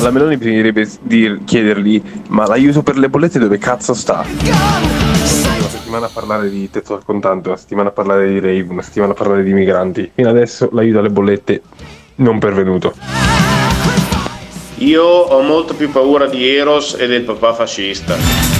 Alla 0.00 0.12
Meloni 0.12 0.38
bisognerebbe 0.38 0.88
dir- 1.02 1.44
chiedergli 1.44 2.02
ma 2.28 2.46
l'aiuto 2.46 2.82
per 2.82 2.96
le 2.96 3.10
bollette 3.10 3.38
dove 3.38 3.58
cazzo 3.58 3.92
sta? 3.92 4.24
Una 4.24 5.68
settimana 5.68 6.06
a 6.06 6.10
parlare 6.10 6.48
di 6.48 6.70
tetto 6.70 6.94
al 6.94 7.04
contante, 7.04 7.48
una 7.48 7.58
settimana 7.58 7.90
a 7.90 7.92
parlare 7.92 8.26
di 8.26 8.40
rave, 8.40 8.64
una 8.70 8.80
settimana 8.80 9.12
a 9.12 9.14
parlare 9.14 9.42
di 9.42 9.52
migranti. 9.52 10.10
Fino 10.14 10.30
adesso 10.30 10.70
l'aiuto 10.72 11.00
alle 11.00 11.10
bollette 11.10 11.60
non 12.16 12.38
pervenuto. 12.38 12.94
Io 14.76 15.04
ho 15.04 15.42
molto 15.42 15.74
più 15.74 15.90
paura 15.90 16.26
di 16.28 16.48
Eros 16.48 16.96
e 16.98 17.06
del 17.06 17.24
papà 17.24 17.52
fascista. 17.52 18.59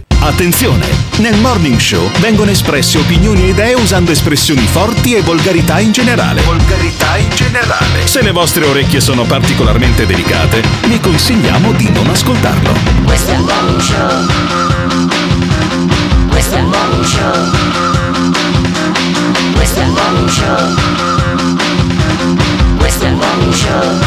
Attenzione! 0.23 0.85
Nel 1.17 1.35
Morning 1.39 1.79
Show 1.79 2.07
vengono 2.19 2.51
espresse 2.51 2.99
opinioni 2.99 3.45
e 3.45 3.47
idee 3.49 3.73
usando 3.73 4.11
espressioni 4.11 4.67
forti 4.67 5.15
e 5.15 5.21
volgarità 5.21 5.79
in 5.79 5.91
generale. 5.91 6.41
Volgarità 6.43 7.17
in 7.17 7.29
generale. 7.33 8.05
Se 8.05 8.21
le 8.21 8.29
vostre 8.29 8.65
orecchie 8.65 8.99
sono 8.99 9.23
particolarmente 9.23 10.05
delicate, 10.05 10.61
vi 10.85 10.99
consigliamo 10.99 11.71
di 11.71 11.89
non 11.89 12.07
ascoltarlo. 12.07 12.71
Questo 13.03 13.31
è 13.31 13.35
il 13.35 13.41
morning 13.41 13.79
show. 13.79 14.27
Questo 16.29 16.55
è 16.55 16.59
il 16.59 16.65
morning 16.65 17.03
show. 17.03 17.49
Questo 19.55 19.79
è 19.79 19.83
il 19.83 19.89
morning 19.89 20.29
show. 20.29 20.75
Questo 22.77 23.05
è 23.05 23.07
il 23.07 23.15
morning 23.15 23.53
show. 23.53 23.99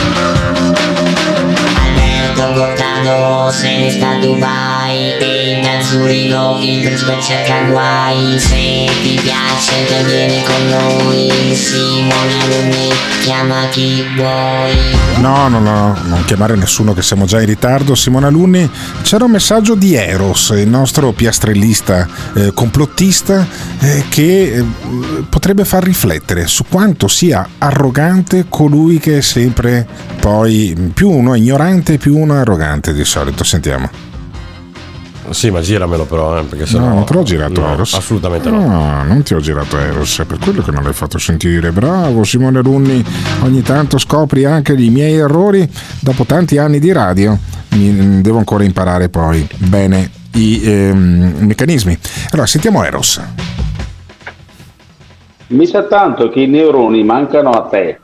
Alberto 1.83 2.53
Gottardo 2.53 3.51
se 3.51 3.77
ne 3.77 3.91
sta 3.91 4.11
a 4.11 4.19
Dubai 4.19 4.84
e 4.95 6.28
da 6.28 6.61
il 6.61 6.82
principe 6.82 7.20
cerca 7.20 7.62
guai 7.70 8.38
Se 8.38 8.90
ti 9.03 9.20
piace 9.22 9.86
te 9.86 10.05
vieni 10.05 10.42
con 10.42 10.68
noi 10.68 11.55
Simone 11.55 12.42
Alunni 12.42 12.88
chiama 13.22 13.68
chi 13.70 14.05
vuoi 14.16 15.03
No, 15.16 15.49
no, 15.49 15.59
no, 15.59 15.97
non 16.05 16.24
chiamare 16.24 16.57
nessuno 16.57 16.92
che 16.92 17.01
siamo 17.01 17.24
già 17.24 17.40
in 17.40 17.47
ritardo. 17.47 17.95
Simone 17.95 18.26
Alunni, 18.26 18.68
c'era 19.03 19.24
un 19.24 19.30
messaggio 19.30 19.74
di 19.74 19.95
Eros, 19.95 20.51
il 20.51 20.68
nostro 20.68 21.12
piastrellista 21.12 22.07
eh, 22.34 22.53
complottista, 22.53 23.47
eh, 23.78 24.05
che 24.09 24.53
eh, 24.57 24.64
potrebbe 25.28 25.64
far 25.64 25.82
riflettere 25.82 26.47
su 26.47 26.64
quanto 26.68 27.09
sia 27.09 27.49
arrogante 27.57 28.47
colui 28.49 28.99
che 28.99 29.18
è 29.18 29.20
sempre 29.22 29.86
poi 30.20 30.90
più 30.92 31.09
uno 31.09 31.32
è 31.32 31.38
ignorante, 31.38 31.97
più 31.97 32.18
uno 32.18 32.34
è 32.34 32.38
arrogante 32.38 32.92
di 32.92 33.05
solito. 33.05 33.45
Sentiamo. 33.45 34.14
Sì, 35.31 35.51
ma 35.51 35.61
giramelo 35.61 36.05
però, 36.05 36.39
eh, 36.39 36.43
perché 36.43 36.66
sennò... 36.66 36.89
No, 36.89 36.95
non 36.95 37.05
te 37.05 37.14
l'ho 37.14 37.22
girato 37.22 37.61
no, 37.61 37.72
Eros. 37.72 37.95
Assolutamente 37.95 38.51
no. 38.51 38.66
No, 38.66 39.03
non 39.05 39.22
ti 39.22 39.35
ho 39.35 39.41
girato 39.41 39.79
Eros, 39.79 40.18
è 40.20 40.25
per 40.25 40.39
quello 40.39 40.62
che 40.62 40.70
non 40.70 40.83
l'hai 40.83 40.93
fatto 40.93 41.18
sentire. 41.18 41.72
Bravo 41.72 42.25
Simone 42.25 42.61
Runni, 42.61 43.05
ogni 43.43 43.62
tanto 43.62 43.99
scopri 43.99 44.45
anche 44.45 44.75
i 44.75 44.91
miei 44.91 45.14
errori 45.14 45.68
dopo 46.01 46.25
tanti 46.25 46.59
anni 46.59 46.79
di 46.79 46.93
radio. 46.93 47.37
Mi- 47.70 48.20
devo 48.20 48.39
ancora 48.39 48.64
imparare 48.64 49.09
poi 49.09 49.47
bene 49.57 50.11
i 50.35 50.61
ehm, 50.62 51.37
meccanismi. 51.41 51.99
Allora, 52.31 52.47
sentiamo 52.47 52.85
Eros. 52.85 53.20
Mi 55.49 55.66
sa 55.66 55.85
tanto 55.85 56.29
che 56.31 56.41
i 56.41 56.47
neuroni 56.47 57.03
mancano 57.03 57.51
a 57.51 57.62
te. 57.62 57.99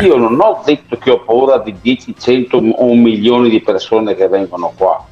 Io 0.00 0.16
non 0.16 0.40
ho 0.40 0.62
detto 0.64 0.96
che 0.96 1.10
ho 1.10 1.20
paura 1.20 1.58
di 1.58 1.74
10, 1.80 2.14
100 2.18 2.56
o 2.56 2.84
un 2.84 3.02
milione 3.02 3.50
di 3.50 3.60
persone 3.60 4.14
che 4.14 4.26
vengono 4.26 4.72
qua. 4.74 5.04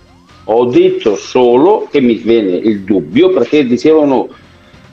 Ho 0.53 0.65
detto 0.65 1.15
solo 1.15 1.87
che 1.91 2.01
mi 2.01 2.15
viene 2.15 2.57
il 2.57 2.81
dubbio 2.81 3.31
perché 3.31 3.65
dicevano 3.65 4.29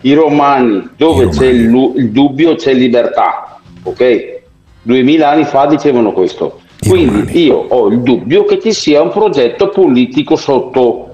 i 0.01 0.13
romani 0.13 0.87
dove 0.95 1.29
c'è 1.29 1.47
il, 1.47 1.93
il 1.95 2.09
dubbio 2.11 2.53
c'è 2.55 2.73
libertà. 2.73 3.59
Ok? 3.81 4.35
Duemila 4.83 5.31
anni 5.31 5.45
fa 5.45 5.65
dicevano 5.65 6.11
questo. 6.11 6.59
Quindi 6.87 7.45
io 7.45 7.65
ho 7.69 7.87
il 7.87 8.01
dubbio 8.01 8.45
che 8.45 8.59
ci 8.59 8.71
sia 8.71 9.01
un 9.01 9.09
progetto 9.09 9.69
politico 9.69 10.35
sotto. 10.35 11.09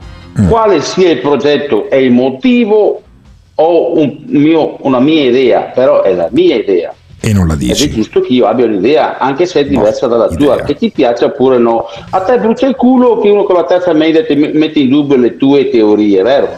Quale 0.49 0.81
sia 0.81 1.11
il 1.11 1.19
progetto 1.19 1.89
e 1.89 2.03
il 2.03 2.11
motivo 2.11 3.01
ho 3.55 3.97
un 3.97 4.23
mio- 4.25 4.77
una 4.81 4.99
mia 4.99 5.23
idea, 5.23 5.61
però 5.73 6.01
è 6.01 6.13
la 6.13 6.27
mia 6.31 6.55
idea. 6.55 6.93
E 7.25 7.31
non 7.31 7.47
la 7.47 7.53
Ed 7.53 7.61
è 7.61 7.63
dici. 7.63 7.89
giusto 7.89 8.19
che 8.19 8.33
io 8.33 8.47
abbia 8.47 8.65
un'idea, 8.65 9.17
anche 9.17 9.45
se 9.45 9.61
è 9.61 9.65
diversa 9.65 10.07
dalla 10.07 10.27
tua, 10.27 10.57
che 10.57 10.75
ti 10.75 10.91
piaccia 10.91 11.27
oppure 11.27 11.57
no. 11.57 11.85
A 12.09 12.19
te 12.19 12.37
brucia 12.37 12.67
il 12.67 12.75
culo 12.75 13.19
che 13.19 13.29
uno 13.29 13.43
con 13.43 13.55
la 13.55 13.63
terza 13.63 13.93
media 13.93 14.25
ti 14.25 14.35
mette 14.35 14.79
in 14.79 14.89
dubbio 14.89 15.15
le 15.15 15.37
tue 15.37 15.69
teorie, 15.69 16.21
vero? 16.21 16.49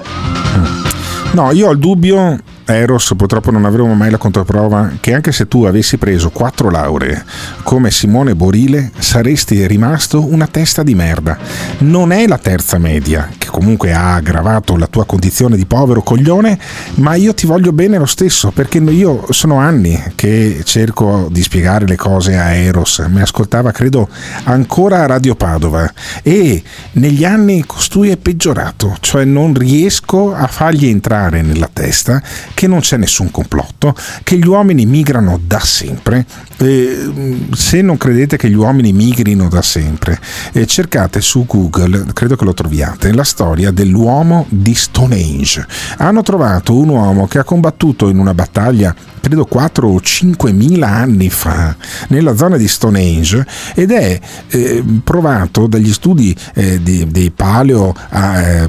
No, 1.33 1.51
io 1.51 1.67
ho 1.67 1.71
il 1.71 1.77
dubbio, 1.77 2.39
Eros, 2.65 3.13
purtroppo 3.15 3.51
non 3.51 3.65
avremo 3.65 3.93
mai 3.93 4.09
la 4.09 4.17
controprova, 4.17 4.93
che 4.99 5.13
anche 5.13 5.31
se 5.31 5.47
tu 5.47 5.63
avessi 5.65 5.97
preso 5.97 6.31
quattro 6.31 6.69
lauree 6.69 7.23
come 7.63 7.91
Simone 7.91 8.35
Borile, 8.35 8.91
saresti 8.97 9.67
rimasto 9.67 10.25
una 10.25 10.47
testa 10.47 10.81
di 10.81 10.95
merda. 10.95 11.37
Non 11.79 12.11
è 12.11 12.25
la 12.27 12.37
terza 12.37 12.77
media, 12.77 13.29
che 13.37 13.47
comunque 13.47 13.93
ha 13.93 14.15
aggravato 14.15 14.77
la 14.77 14.87
tua 14.87 15.05
condizione 15.05 15.55
di 15.55 15.65
povero 15.65 16.01
coglione, 16.01 16.57
ma 16.95 17.13
io 17.15 17.33
ti 17.33 17.45
voglio 17.45 17.71
bene 17.71 17.97
lo 17.97 18.05
stesso, 18.05 18.51
perché 18.51 18.79
io 18.79 19.25
sono 19.29 19.57
anni 19.57 20.01
che 20.15 20.61
cerco 20.63 21.27
di 21.31 21.41
spiegare 21.41 21.85
le 21.85 21.95
cose 21.95 22.35
a 22.37 22.53
Eros, 22.53 23.05
mi 23.09 23.21
ascoltava 23.21 23.71
credo 23.71 24.09
ancora 24.45 25.03
a 25.03 25.05
Radio 25.05 25.35
Padova 25.35 25.91
e 26.23 26.63
negli 26.93 27.23
anni 27.23 27.63
costui 27.65 28.09
è 28.09 28.17
peggiorato, 28.17 28.97
cioè 28.99 29.23
non 29.23 29.53
riesco 29.53 30.33
a 30.33 30.47
fargli 30.47 30.87
entrare 30.87 31.41
nella 31.41 31.69
testa 31.71 32.21
che 32.55 32.65
non 32.67 32.79
c'è 32.79 32.97
nessun 32.97 33.29
complotto, 33.29 33.93
che 34.23 34.37
gli 34.37 34.47
uomini 34.47 34.87
migrano 34.87 35.39
da 35.45 35.59
sempre. 35.59 36.25
Eh, 36.57 37.11
se 37.53 37.81
non 37.81 37.97
credete 37.97 38.37
che 38.37 38.49
gli 38.49 38.55
uomini 38.55 38.93
migrino 38.93 39.47
da 39.49 39.61
sempre, 39.61 40.19
eh, 40.53 40.65
cercate 40.65 41.21
su 41.21 41.45
Google, 41.45 42.05
credo 42.13 42.35
che 42.35 42.45
lo 42.45 42.53
troviate, 42.53 43.13
la 43.13 43.25
storia 43.25 43.69
dell'uomo 43.69 44.47
di 44.49 44.73
Stonehenge. 44.73 45.67
Hanno 45.97 46.23
trovato 46.23 46.75
un 46.75 46.89
uomo 46.89 47.27
che 47.27 47.39
ha 47.39 47.43
combattuto 47.43 48.09
in 48.09 48.17
una 48.17 48.33
battaglia 48.33 48.95
credo 49.25 49.45
4 49.45 49.87
o 49.87 49.99
5 49.99 50.51
mila 50.51 50.87
anni 50.87 51.31
fa 51.31 51.75
nella 52.09 52.35
zona 52.35 52.57
di 52.57 52.67
Stonehenge 52.67 53.43
ed 53.73 53.89
è 53.89 54.19
eh, 54.49 54.83
provato 55.03 55.65
dagli 55.65 55.91
studi 55.91 56.35
eh, 56.53 56.79
di- 56.83 57.07
dei 57.09 57.31
paleo 57.31 57.95
eh, 58.11 58.67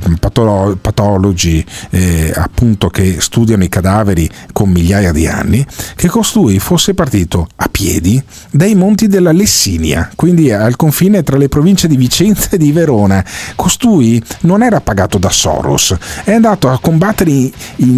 eh, 1.91 2.33
appunto 2.35 2.89
che 2.89 3.17
studiano 3.21 3.65
i 3.65 3.69
cadaveri 3.77 4.29
con 4.53 4.71
migliaia 4.71 5.13
di 5.13 5.27
anni, 5.27 5.65
che 5.97 6.09
costui 6.09 6.59
fosse 6.59 6.95
partito 6.95 7.47
a 7.57 7.69
piedi 7.71 8.23
dai 8.51 8.75
monti 8.75 9.07
della 9.07 9.33
Lessinia, 9.33 10.11
quindi 10.17 10.51
al 10.51 10.77
confine 10.77 11.23
tra 11.23 11.37
le 11.37 11.51
province 11.51 11.87
di 11.87 11.97
Vicenza 11.97 12.49
e 12.53 12.57
di 12.57 12.73
Verona. 12.73 13.23
Costui 13.55 14.23
non 14.43 14.63
era 14.63 14.81
pagato 14.81 15.19
da 15.19 15.29
Soros, 15.29 15.95
è 16.25 16.33
andato 16.33 16.71
a 16.71 16.79
combattere 16.81 17.31
in 17.31 17.53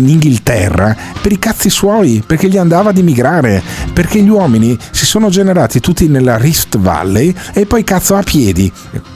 Inghilterra 0.08 0.96
per 1.22 1.30
i 1.30 1.38
cazzi 1.38 1.70
suoi, 1.70 2.24
perché 2.26 2.48
gli 2.48 2.58
andava 2.58 2.90
di 2.90 3.04
migrare, 3.04 3.62
perché 3.92 4.20
gli 4.20 4.28
uomini 4.28 4.76
si 4.90 5.06
sono 5.06 5.28
generati 5.28 5.78
tutti 5.78 6.08
nella 6.08 6.38
Rift 6.38 6.76
Valley 6.76 7.32
e 7.52 7.66
poi 7.66 7.84
cazzo 7.84 8.16
a 8.16 8.22
piedi, 8.24 8.72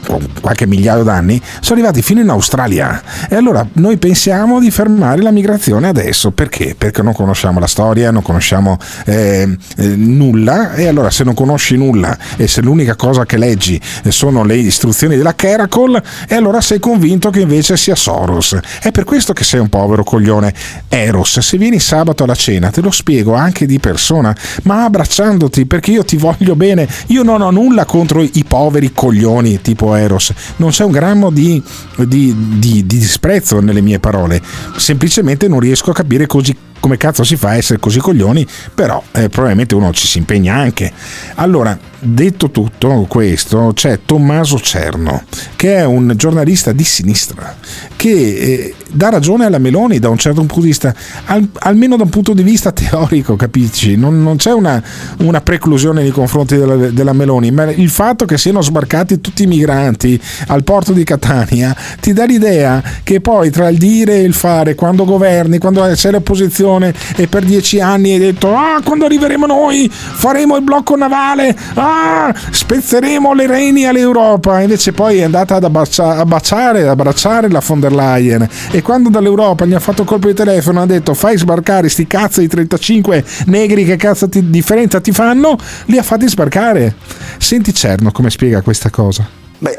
con 0.06 0.28
qualche 0.40 0.66
migliaio 0.66 1.02
d'anni, 1.02 1.42
sono 1.60 1.80
arrivati 1.80 2.02
fino 2.02 2.20
in 2.20 2.28
Australia. 2.28 3.02
E 3.28 3.34
allora 3.34 3.66
noi 3.74 3.96
pensiamo 3.96 4.60
di 4.60 4.70
fermare 4.70 5.22
la 5.22 5.32
migrazione 5.32 5.88
adesso, 5.88 6.30
perché? 6.30 6.50
Perché 6.76 7.02
non 7.02 7.14
conosciamo 7.14 7.58
la 7.58 7.66
storia, 7.66 8.10
non 8.10 8.20
conosciamo 8.20 8.78
eh, 9.06 9.56
eh, 9.78 9.86
nulla 9.86 10.74
e 10.74 10.86
allora 10.86 11.10
se 11.10 11.24
non 11.24 11.32
conosci 11.32 11.76
nulla 11.76 12.16
e 12.36 12.46
se 12.46 12.60
l'unica 12.60 12.94
cosa 12.94 13.24
che 13.24 13.38
leggi 13.38 13.80
sono 14.08 14.44
le 14.44 14.56
istruzioni 14.56 15.16
della 15.16 15.34
Caracol 15.34 16.00
e 16.28 16.34
allora 16.34 16.60
sei 16.60 16.78
convinto 16.78 17.30
che 17.30 17.40
invece 17.40 17.76
sia 17.78 17.94
Soros. 17.94 18.58
È 18.80 18.90
per 18.90 19.04
questo 19.04 19.32
che 19.32 19.44
sei 19.44 19.60
un 19.60 19.70
povero 19.70 20.04
coglione. 20.04 20.52
Eros, 20.88 21.38
se 21.40 21.56
vieni 21.56 21.80
sabato 21.80 22.24
alla 22.24 22.34
cena 22.34 22.70
te 22.70 22.82
lo 22.82 22.90
spiego 22.90 23.34
anche 23.34 23.64
di 23.64 23.80
persona, 23.80 24.36
ma 24.64 24.84
abbracciandoti 24.84 25.64
perché 25.64 25.92
io 25.92 26.04
ti 26.04 26.16
voglio 26.16 26.54
bene. 26.54 26.86
Io 27.06 27.22
non 27.22 27.40
ho 27.40 27.50
nulla 27.50 27.86
contro 27.86 28.20
i 28.20 28.44
poveri 28.46 28.92
coglioni 28.92 29.60
tipo 29.62 29.94
Eros, 29.94 30.32
non 30.56 30.70
c'è 30.70 30.84
un 30.84 30.92
grammo 30.92 31.30
di, 31.30 31.62
di, 31.96 32.34
di, 32.58 32.86
di 32.86 32.98
disprezzo 32.98 33.60
nelle 33.60 33.80
mie 33.80 33.98
parole, 33.98 34.40
semplicemente 34.76 35.48
non 35.48 35.60
riesco 35.60 35.90
a 35.90 35.94
capire 35.94 36.26
così 36.26 36.41
de 36.42 36.71
come 36.82 36.96
cazzo 36.96 37.22
si 37.22 37.36
fa 37.36 37.50
a 37.50 37.56
essere 37.56 37.78
così 37.78 38.00
coglioni, 38.00 38.44
però 38.74 39.00
eh, 39.12 39.28
probabilmente 39.28 39.76
uno 39.76 39.92
ci 39.92 40.08
si 40.08 40.18
impegna 40.18 40.56
anche. 40.56 40.92
Allora, 41.36 41.78
detto 42.00 42.50
tutto 42.50 43.06
questo, 43.08 43.70
c'è 43.72 44.00
Tommaso 44.04 44.58
Cerno, 44.58 45.22
che 45.54 45.76
è 45.76 45.84
un 45.84 46.12
giornalista 46.16 46.72
di 46.72 46.82
sinistra, 46.82 47.56
che 47.94 48.10
eh, 48.10 48.74
dà 48.90 49.10
ragione 49.10 49.44
alla 49.44 49.58
Meloni 49.58 50.00
da 50.00 50.08
un 50.08 50.18
certo 50.18 50.40
punto 50.40 50.58
di 50.58 50.66
vista, 50.66 50.92
al, 51.26 51.48
almeno 51.60 51.96
da 51.96 52.02
un 52.02 52.08
punto 52.08 52.34
di 52.34 52.42
vista 52.42 52.72
teorico, 52.74 53.36
capisci? 53.36 53.96
Non, 53.96 54.20
non 54.20 54.36
c'è 54.36 54.52
una, 54.52 54.82
una, 55.18 55.40
preclusione 55.40 56.02
nei 56.02 56.10
confronti 56.10 56.56
della, 56.56 56.74
della, 56.74 57.12
Meloni, 57.12 57.52
ma 57.52 57.70
il 57.70 57.90
fatto 57.90 58.24
che 58.24 58.36
siano 58.38 58.60
sbarcati 58.60 59.20
tutti 59.20 59.44
i 59.44 59.46
migranti 59.46 60.20
al 60.48 60.64
porto 60.64 60.92
di 60.92 61.04
Catania 61.04 61.76
ti 62.00 62.12
dà 62.12 62.24
l'idea 62.24 62.82
che 63.04 63.20
poi 63.20 63.50
tra 63.50 63.68
il 63.68 63.78
dire 63.78 64.16
e 64.16 64.22
il 64.22 64.34
fare, 64.34 64.74
quando 64.74 65.04
governi, 65.04 65.58
quando 65.58 65.82
c'è 65.92 66.10
l'opposizione, 66.10 66.71
e 66.80 67.26
per 67.28 67.44
dieci 67.44 67.80
anni 67.80 68.12
hai 68.12 68.18
detto 68.18 68.54
ah 68.54 68.80
quando 68.82 69.04
arriveremo 69.04 69.46
noi 69.46 69.90
faremo 69.90 70.56
il 70.56 70.62
blocco 70.62 70.96
navale 70.96 71.56
ah 71.74 72.32
spezzeremo 72.50 73.32
le 73.34 73.46
reni 73.46 73.84
all'Europa. 73.84 74.60
Invece 74.60 74.92
poi 74.92 75.18
è 75.18 75.22
andata 75.22 75.56
ad 75.56 75.64
abbaccia- 75.64 76.16
abbracciare, 76.16 76.88
abbracciare 76.88 77.48
la 77.48 77.62
von 77.64 77.80
der 77.80 77.92
Leyen. 77.92 78.48
E 78.70 78.82
quando 78.82 79.08
dall'Europa 79.08 79.64
gli 79.64 79.74
ha 79.74 79.80
fatto 79.80 80.04
colpo 80.04 80.28
di 80.28 80.34
telefono 80.34 80.80
ha 80.80 80.86
detto 80.86 81.14
fai 81.14 81.36
sbarcare 81.36 81.88
sti 81.88 82.06
cazzo 82.06 82.40
di 82.40 82.48
35 82.48 83.24
negri 83.46 83.84
che 83.84 83.96
cazzo 83.96 84.26
di 84.26 84.50
differenza 84.50 85.00
ti 85.00 85.12
fanno? 85.12 85.56
Li 85.86 85.98
ha 85.98 86.02
fatti 86.02 86.28
sbarcare. 86.28 86.94
Senti 87.38 87.74
Cerno 87.74 88.10
come 88.12 88.30
spiega 88.30 88.62
questa 88.62 88.90
cosa 88.90 89.41
Beh, 89.62 89.78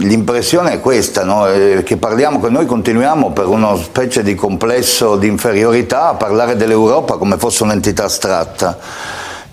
l'impressione 0.00 0.72
è 0.72 0.80
questa, 0.80 1.22
no? 1.22 1.44
che 1.84 1.96
parliamo, 1.96 2.40
che 2.40 2.48
noi 2.48 2.66
continuiamo 2.66 3.30
per 3.30 3.46
una 3.46 3.76
specie 3.76 4.24
di 4.24 4.34
complesso 4.34 5.14
di 5.14 5.28
inferiorità 5.28 6.08
a 6.08 6.14
parlare 6.14 6.56
dell'Europa 6.56 7.16
come 7.16 7.38
fosse 7.38 7.62
un'entità 7.62 8.06
astratta. 8.06 8.76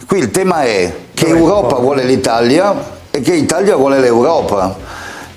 Qui 0.07 0.17
il 0.17 0.31
tema 0.31 0.63
è 0.63 0.91
che 1.13 1.27
Europa 1.27 1.75
vuole 1.75 2.03
l'Italia 2.03 2.73
e 3.11 3.21
che 3.21 3.35
Italia 3.35 3.75
vuole 3.75 3.99
l'Europa 3.99 4.75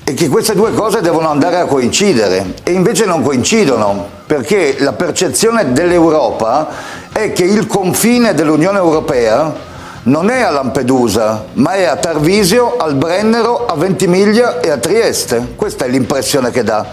e 0.03 0.14
che 0.14 0.28
queste 0.28 0.55
due 0.55 0.72
cose 0.72 1.03
devono 1.03 1.28
andare 1.28 1.59
a 1.59 1.66
coincidere 1.66 2.55
e 2.62 2.72
invece 2.72 3.05
non 3.05 3.22
coincidono 3.22 4.09
perché 4.24 4.76
la 4.78 4.94
percezione 4.94 5.72
dell'Europa 5.74 6.68
è 7.12 7.34
che 7.34 7.44
il 7.44 7.66
confine 7.66 8.32
dell'Unione 8.32 8.78
Europea 8.78 9.68
non 10.05 10.30
è 10.30 10.40
a 10.40 10.51
Lampedusa, 10.51 11.44
ma 11.55 11.72
è 11.72 11.84
a 11.84 11.96
Tarvisio, 11.96 12.76
al 12.76 12.94
Brennero, 12.94 13.66
a 13.66 13.74
Ventimiglia 13.74 14.61
e 14.61 14.70
a 14.70 14.78
Trieste. 14.78 15.53
Questa 15.57 15.84
è 15.84 15.88
l'impressione 15.88 16.51
che 16.51 16.62
dà. 16.62 16.86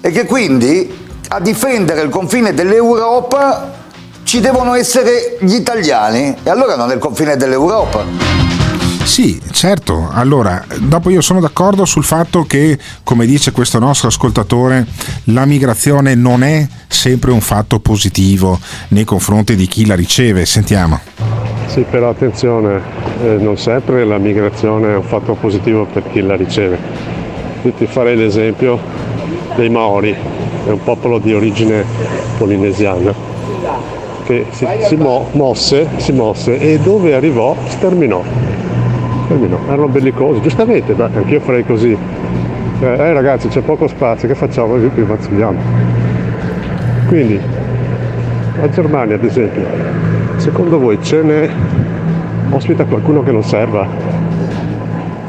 E 0.00 0.10
che 0.10 0.26
quindi 0.26 1.02
a 1.28 1.40
difendere 1.40 2.02
il 2.02 2.10
confine 2.10 2.52
dell'Europa 2.52 3.82
ci 4.24 4.40
devono 4.40 4.74
essere 4.74 5.38
gli 5.40 5.54
italiani 5.54 6.36
e 6.42 6.50
allora 6.50 6.76
non 6.76 6.90
è 6.90 6.94
il 6.94 7.00
confine 7.00 7.36
dell'Europa. 7.36 8.63
Sì, 9.04 9.40
certo. 9.52 10.08
Allora, 10.10 10.64
dopo 10.80 11.10
io 11.10 11.20
sono 11.20 11.38
d'accordo 11.38 11.84
sul 11.84 12.02
fatto 12.02 12.44
che, 12.44 12.78
come 13.04 13.26
dice 13.26 13.52
questo 13.52 13.78
nostro 13.78 14.08
ascoltatore, 14.08 14.86
la 15.24 15.44
migrazione 15.44 16.14
non 16.14 16.42
è 16.42 16.66
sempre 16.88 17.30
un 17.30 17.40
fatto 17.40 17.78
positivo 17.78 18.58
nei 18.88 19.04
confronti 19.04 19.54
di 19.56 19.66
chi 19.66 19.86
la 19.86 19.94
riceve. 19.94 20.46
Sentiamo. 20.46 21.00
Sì, 21.66 21.84
però 21.88 22.08
attenzione, 22.08 22.80
eh, 23.22 23.36
non 23.38 23.56
sempre 23.58 24.04
la 24.04 24.18
migrazione 24.18 24.92
è 24.92 24.96
un 24.96 25.02
fatto 25.02 25.34
positivo 25.34 25.86
per 25.86 26.04
chi 26.10 26.20
la 26.20 26.34
riceve. 26.34 26.78
Io 27.62 27.72
ti 27.72 27.86
farei 27.86 28.16
l'esempio 28.16 28.80
dei 29.56 29.68
Maori, 29.68 30.14
è 30.66 30.70
un 30.70 30.82
popolo 30.82 31.18
di 31.18 31.32
origine 31.32 31.84
polinesiana, 32.38 33.12
che 34.24 34.46
si, 34.50 34.66
si, 34.88 34.96
mo, 34.96 35.28
mosse, 35.32 35.88
si 35.98 36.12
mosse 36.12 36.58
e 36.58 36.78
dove 36.78 37.14
arrivò 37.14 37.56
sterminò. 37.68 38.22
Sterminò. 39.24 39.58
Erano 39.66 39.88
bellicosi, 39.88 40.40
giustamente, 40.40 40.94
dai, 40.94 41.10
anch'io 41.14 41.40
farei 41.40 41.64
così. 41.64 41.96
Eh, 42.80 42.86
eh, 42.86 43.12
ragazzi 43.12 43.48
c'è 43.48 43.60
poco 43.60 43.86
spazio, 43.88 44.28
che 44.28 44.34
facciamo? 44.34 44.74
Qui 44.76 45.02
ammazziamo. 45.02 45.58
Quindi, 47.08 47.40
la 48.60 48.68
Germania 48.68 49.16
ad 49.16 49.24
esempio, 49.24 49.64
secondo 50.36 50.78
voi 50.78 50.98
ce 51.02 51.22
ne 51.22 51.50
ospita 52.50 52.84
qualcuno 52.84 53.22
che 53.22 53.32
non 53.32 53.42
serva? 53.42 53.86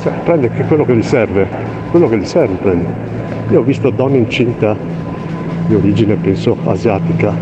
Cioè, 0.02 0.14
prende 0.24 0.50
quello 0.50 0.86
che 0.86 0.96
gli 0.96 1.04
serve, 1.04 1.48
quello 1.92 2.08
che 2.08 2.18
gli 2.18 2.26
serve 2.26 2.56
prende. 2.56 3.14
Io 3.50 3.60
ho 3.60 3.64
visto 3.64 3.90
donne 3.90 4.18
incinta 4.18 4.76
di 5.68 5.76
origine 5.76 6.16
penso 6.16 6.58
asiatica, 6.66 7.34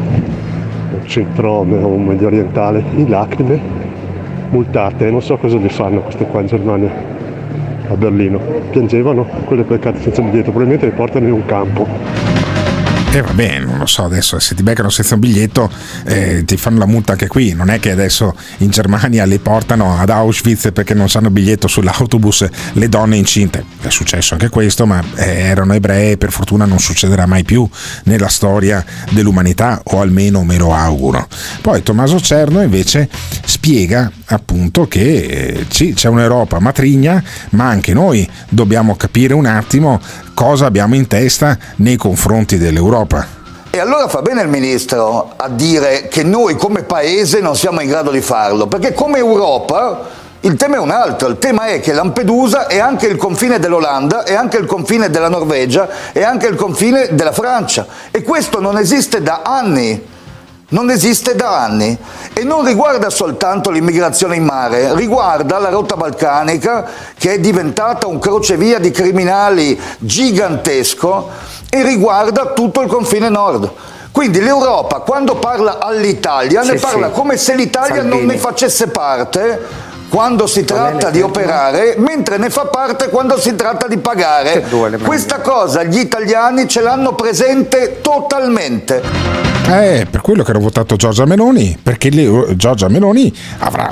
centro 1.03 1.51
o 1.51 1.97
medio 1.97 2.27
orientale, 2.27 2.83
in 2.95 3.09
lacrime, 3.09 3.82
multate, 4.53 5.09
non 5.09 5.23
so 5.23 5.35
cosa 5.37 5.57
gli 5.57 5.67
fanno 5.67 6.01
queste 6.01 6.25
qua 6.25 6.41
in 6.41 6.45
Germania, 6.45 6.91
a 7.89 7.95
Berlino. 7.95 8.37
Piangevano, 8.69 9.25
quelle 9.45 9.63
peccate 9.63 9.99
senza 9.99 10.21
biglietto, 10.21 10.51
probabilmente 10.51 10.85
le 10.85 10.91
portano 10.91 11.25
in 11.25 11.33
un 11.33 11.45
campo. 11.45 12.32
E 13.13 13.17
eh, 13.17 13.21
vabbè, 13.21 13.59
non 13.59 13.77
lo 13.77 13.85
so, 13.85 14.05
adesso 14.05 14.39
se 14.39 14.55
ti 14.55 14.63
beccano 14.63 14.89
senza 14.89 15.13
un 15.13 15.19
biglietto 15.19 15.69
eh, 16.05 16.45
ti 16.45 16.57
fanno 16.57 16.79
la 16.79 16.87
multa 16.87 17.11
anche 17.11 17.27
qui, 17.27 17.53
non 17.53 17.69
è 17.69 17.79
che 17.79 17.91
adesso 17.91 18.35
in 18.57 18.71
Germania 18.71 19.23
le 19.25 19.37
portano 19.37 19.99
ad 19.99 20.09
Auschwitz 20.09 20.71
perché 20.73 20.95
non 20.95 21.07
sanno 21.07 21.29
biglietto 21.29 21.67
sull'autobus 21.67 22.47
le 22.71 22.89
donne 22.89 23.17
incinte. 23.17 23.65
È 23.81 23.89
successo 23.89 24.33
anche 24.33 24.49
questo, 24.49 24.87
ma 24.87 25.03
eh, 25.13 25.41
erano 25.41 25.73
ebrei 25.73 26.13
e 26.13 26.17
per 26.17 26.31
fortuna 26.31 26.65
non 26.65 26.79
succederà 26.79 27.27
mai 27.27 27.43
più 27.43 27.69
nella 28.05 28.29
storia 28.29 28.83
dell'umanità, 29.11 29.79
o 29.83 30.01
almeno 30.01 30.43
me 30.43 30.57
lo 30.57 30.73
auguro. 30.73 31.27
Poi 31.61 31.83
Tommaso 31.83 32.19
Cerno 32.19 32.63
invece 32.63 33.07
spiega 33.45 34.11
appunto 34.25 34.87
che 34.87 35.01
eh, 35.01 35.65
sì, 35.69 35.93
c'è 35.93 36.09
un'Europa 36.09 36.57
matrigna, 36.59 37.23
ma 37.51 37.67
anche 37.67 37.93
noi 37.93 38.27
dobbiamo 38.49 38.95
capire 38.95 39.35
un 39.35 39.45
attimo 39.45 40.01
cosa 40.33 40.65
abbiamo 40.65 40.95
in 40.95 41.07
testa 41.07 41.57
nei 41.77 41.95
confronti 41.95 42.57
dell'Europa. 42.57 43.41
E 43.69 43.79
allora 43.79 44.07
fa 44.07 44.21
bene 44.21 44.41
il 44.41 44.49
ministro 44.49 45.33
a 45.35 45.49
dire 45.49 46.07
che 46.07 46.23
noi 46.23 46.55
come 46.55 46.83
paese 46.83 47.39
non 47.39 47.55
siamo 47.55 47.81
in 47.81 47.89
grado 47.89 48.11
di 48.11 48.21
farlo, 48.21 48.67
perché 48.67 48.93
come 48.93 49.17
Europa 49.17 50.21
il 50.41 50.55
tema 50.55 50.75
è 50.75 50.79
un 50.79 50.91
altro, 50.91 51.29
il 51.29 51.39
tema 51.39 51.67
è 51.67 51.79
che 51.79 51.93
Lampedusa 51.93 52.67
è 52.67 52.77
anche 52.77 53.07
il 53.07 53.15
confine 53.15 53.59
dell'Olanda, 53.59 54.23
è 54.23 54.35
anche 54.35 54.57
il 54.57 54.65
confine 54.65 55.09
della 55.09 55.29
Norvegia, 55.29 55.87
è 56.11 56.21
anche 56.21 56.47
il 56.47 56.55
confine 56.55 57.09
della 57.13 57.31
Francia 57.31 57.87
e 58.11 58.21
questo 58.23 58.59
non 58.59 58.77
esiste 58.77 59.23
da 59.23 59.41
anni 59.43 60.05
non 60.73 60.89
esiste 60.89 61.35
da 61.35 61.61
anni 61.61 61.97
e 62.33 62.43
non 62.43 62.65
riguarda 62.65 63.09
soltanto 63.09 63.69
l'immigrazione 63.69 64.35
in 64.35 64.43
mare, 64.43 64.95
riguarda 64.95 65.59
la 65.59 65.69
rotta 65.69 65.95
balcanica 65.95 66.85
che 67.17 67.33
è 67.33 67.39
diventata 67.39 68.07
un 68.07 68.19
crocevia 68.19 68.79
di 68.79 68.91
criminali 68.91 69.79
gigantesco 69.99 71.29
e 71.69 71.83
riguarda 71.83 72.47
tutto 72.53 72.81
il 72.81 72.89
confine 72.89 73.29
nord. 73.29 73.71
Quindi 74.11 74.41
l'Europa 74.41 74.99
quando 74.99 75.35
parla 75.35 75.79
all'Italia 75.79 76.63
sì, 76.63 76.71
ne 76.73 76.79
parla 76.79 77.07
sì. 77.07 77.13
come 77.13 77.37
se 77.37 77.55
l'Italia 77.55 77.95
Salvini. 77.95 78.15
non 78.15 78.25
ne 78.25 78.37
facesse 78.37 78.87
parte 78.87 79.82
quando 80.13 80.45
si 80.45 80.63
tratta 80.63 81.09
di 81.09 81.21
operare, 81.23 81.95
mentre 81.97 82.37
ne 82.37 82.51
fa 82.51 82.65
parte 82.65 83.09
quando 83.09 83.39
si 83.39 83.55
tratta 83.55 83.87
di 83.87 83.97
pagare. 83.97 84.61
Questa 85.07 85.39
cosa 85.39 85.81
gli 85.81 85.97
italiani 85.97 86.67
ce 86.67 86.81
l'hanno 86.81 87.15
presente 87.15 87.97
totalmente. 87.99 89.01
Eh, 89.67 90.05
per 90.07 90.21
quello 90.21 90.43
che 90.43 90.51
ero 90.51 90.59
votato 90.59 90.95
Giorgia 90.97 91.25
Meloni, 91.25 91.79
perché 91.81 92.11
le- 92.11 92.55
Giorgia 92.55 92.89
Meloni 92.89 93.33
avrà 93.57 93.91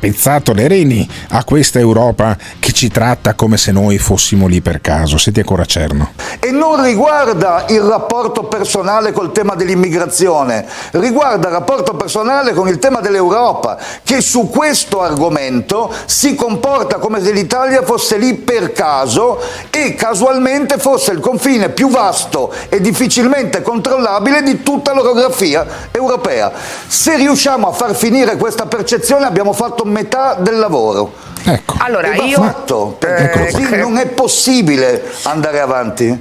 spezzato 0.00 0.54
le 0.54 0.66
reni 0.66 1.06
a 1.32 1.44
questa 1.44 1.78
Europa 1.78 2.34
che 2.58 2.72
ci 2.72 2.88
tratta 2.88 3.34
come 3.34 3.58
se 3.58 3.70
noi 3.70 3.98
fossimo 3.98 4.46
lì 4.46 4.62
per 4.62 4.80
caso. 4.80 5.18
Senti 5.18 5.40
ancora 5.40 5.66
Cerno. 5.66 6.12
E 6.40 6.50
non 6.50 6.82
riguarda 6.82 7.66
il 7.68 7.82
rapporto 7.82 8.44
personale 8.44 9.12
col 9.12 9.30
tema 9.32 9.54
dell'immigrazione, 9.54 10.66
riguarda 10.92 11.48
il 11.48 11.54
rapporto 11.54 11.96
personale 11.96 12.54
con 12.54 12.66
il 12.68 12.78
tema 12.78 13.00
dell'Europa, 13.00 13.76
che 14.02 14.22
su 14.22 14.48
questo 14.48 15.02
argomento 15.02 15.92
si 16.06 16.34
comporta 16.34 16.96
come 16.96 17.22
se 17.22 17.32
l'Italia 17.32 17.82
fosse 17.82 18.16
lì 18.16 18.34
per 18.34 18.72
caso 18.72 19.38
e 19.68 19.94
casualmente 19.94 20.78
fosse 20.78 21.12
il 21.12 21.20
confine 21.20 21.68
più 21.68 21.90
vasto 21.90 22.50
e 22.70 22.80
difficilmente 22.80 23.60
controllabile 23.60 24.42
di 24.42 24.62
tutta 24.62 24.94
l'orografia 24.94 25.66
europea. 25.90 26.50
Se 26.86 27.16
riusciamo 27.16 27.68
a 27.68 27.72
far 27.72 27.94
finire 27.94 28.38
questa 28.38 28.64
percezione 28.64 29.26
abbiamo 29.26 29.52
fatto 29.52 29.88
metà 29.90 30.34
del 30.34 30.58
lavoro. 30.58 31.12
Ecco. 31.42 31.76
Allora, 31.78 32.12
E 32.12 32.26
io, 32.26 32.36
fatto, 32.36 32.96
perché 32.98 33.32
eh, 33.32 33.50
così 33.50 33.76
non 33.76 33.96
è 33.96 34.06
possibile 34.06 35.02
andare 35.22 35.60
avanti. 35.60 36.18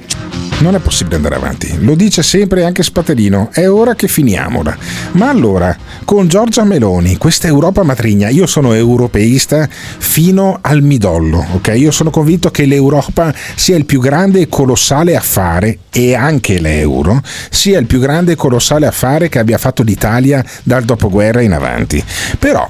Non 0.60 0.76
è 0.76 0.80
possibile 0.80 1.16
andare 1.16 1.36
avanti, 1.36 1.78
lo 1.80 1.96
dice 1.96 2.22
sempre 2.22 2.66
anche 2.66 2.84
Spaterino, 2.84 3.48
è 3.54 3.70
ora 3.70 3.96
che 3.96 4.10
finiamola. 4.10 4.76
Ma 5.14 5.30
allora, 5.30 5.74
con 6.04 6.28
Giorgia 6.28 6.66
Meloni, 6.66 7.16
questa 7.16 7.48
Europa 7.48 7.84
matrigna, 7.84 8.28
io 8.28 8.46
sono 8.46 8.74
europeista 8.74 9.70
fino 9.70 10.58
al 10.60 10.82
midollo, 10.82 11.46
ok? 11.54 11.72
Io 11.76 11.92
sono 11.92 12.10
convinto 12.10 12.52
che 12.52 12.66
l'Europa 12.66 13.34
sia 13.56 13.78
il 13.78 13.86
più 13.86 14.02
grande 14.02 14.42
e 14.42 14.50
colossale 14.50 15.16
affare, 15.16 15.80
e 15.92 16.14
anche 16.14 16.60
l'euro, 16.60 17.22
sia 17.50 17.80
il 17.80 17.86
più 17.86 18.00
grande 18.00 18.34
e 18.34 18.36
colossale 18.36 18.86
affare 18.86 19.30
che 19.30 19.40
abbia 19.40 19.58
fatto 19.58 19.82
l'Italia 19.82 20.44
dal 20.64 20.84
dopoguerra 20.84 21.40
in 21.40 21.54
avanti. 21.54 22.04
Però, 22.38 22.68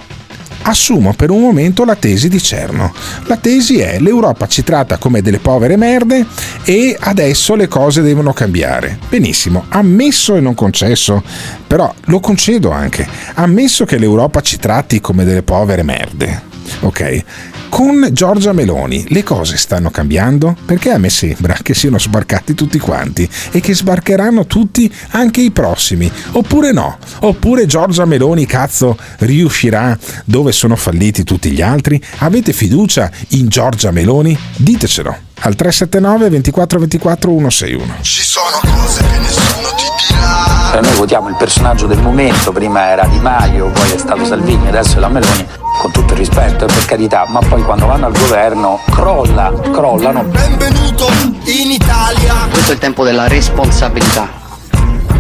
Assumo 0.64 1.14
per 1.14 1.30
un 1.30 1.42
momento 1.42 1.86
la 1.86 1.96
tesi 1.96 2.28
di 2.30 2.42
Cerno. 2.42 2.94
La 3.26 3.38
tesi 3.38 3.80
è 3.80 4.00
l'Europa 4.00 4.48
ci 4.48 4.64
tratta 4.64 4.98
come 4.98 5.22
delle 5.22 5.40
povere 5.40 5.78
merde 5.78 6.26
e 6.64 6.96
adesso 7.00 7.56
le 7.56 7.68
cose 7.68 8.02
devono 8.02 8.34
cambiare. 8.34 8.98
Benissimo, 9.10 9.66
ammesso 9.70 10.36
e 10.36 10.40
non 10.42 10.56
concesso, 10.56 11.24
però 11.66 11.94
lo 12.06 12.20
concedo 12.20 12.72
anche, 12.72 13.08
ammesso 13.36 13.86
che 13.86 13.98
l'Europa 13.98 14.42
ci 14.42 14.58
tratti 14.58 15.00
come 15.02 15.24
delle 15.24 15.44
povere 15.44 15.84
merde. 15.84 16.48
Ok? 16.82 17.24
Con 17.70 18.10
Giorgia 18.12 18.52
Meloni 18.52 19.06
le 19.10 19.24
cose 19.24 19.56
stanno 19.56 19.90
cambiando 19.92 20.58
perché 20.66 20.92
a 20.92 20.98
me 20.98 21.10
sembra 21.10 21.58
che 21.62 21.74
siano 21.74 22.00
sbarcati 22.00 22.54
tutti 22.54 22.80
quanti 22.80 23.30
e 23.52 23.62
che 23.62 23.74
sbarcheranno 23.74 24.46
tutti 24.48 24.92
anche 25.12 25.42
i 25.42 25.52
prossimi. 25.52 26.12
Oppure 26.32 26.72
no? 26.72 26.98
Oppure 27.22 27.68
Giorgia 27.68 28.06
Meloni, 28.06 28.46
cazzo, 28.46 28.98
riuscirà 29.20 29.98
dove 30.26 30.52
sono 30.52 30.76
falliti 30.76 31.24
tutti 31.24 31.52
gli 31.52 31.62
altri? 31.62 32.02
Avete 32.18 32.52
fiducia 32.52 33.10
in 33.30 33.48
Giorgia 33.48 33.92
Meloni? 33.92 34.38
Ditecelo 34.58 35.29
al 35.42 35.56
379 35.56 36.30
24 36.30 36.80
24 36.80 37.32
161. 37.32 37.94
Ci 38.02 38.24
sono 38.24 38.60
cose 38.62 39.04
che 39.04 39.18
nessuno 39.20 39.70
ti 39.76 39.84
dirà. 40.08 40.78
Eh, 40.78 40.82
Noi 40.82 40.96
votiamo 40.96 41.30
il 41.30 41.36
personaggio 41.36 41.88
del 41.88 42.00
momento, 42.00 42.52
prima 42.52 42.88
era 42.88 43.06
Di 43.06 43.20
Maio, 43.20 43.70
poi 43.72 43.92
è 43.92 43.98
stato 43.98 44.26
Salvini, 44.26 44.68
adesso 44.68 44.98
è 44.98 45.00
la 45.00 45.08
Meloni, 45.08 45.46
con 45.82 45.92
tutto 45.92 46.14
il 46.14 46.20
rispetto, 46.20 46.66
e 46.66 46.68
per 46.68 46.86
carità, 46.86 47.26
ma 47.28 47.40
poi 47.40 47.64
quando 47.64 47.86
vanno 47.86 48.06
al 48.08 48.18
governo 48.18 48.80
crolla, 48.92 49.52
crollano. 49.72 50.24
Benvenuto 50.24 51.08
in 51.46 51.72
Italia. 51.72 52.34
Questo 52.52 52.72
è 52.72 52.74
il 52.74 52.80
tempo 52.80 53.04
della 53.04 53.28
responsabilità. 53.28 54.28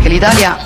Che 0.01 0.09
l'Italia 0.09 0.57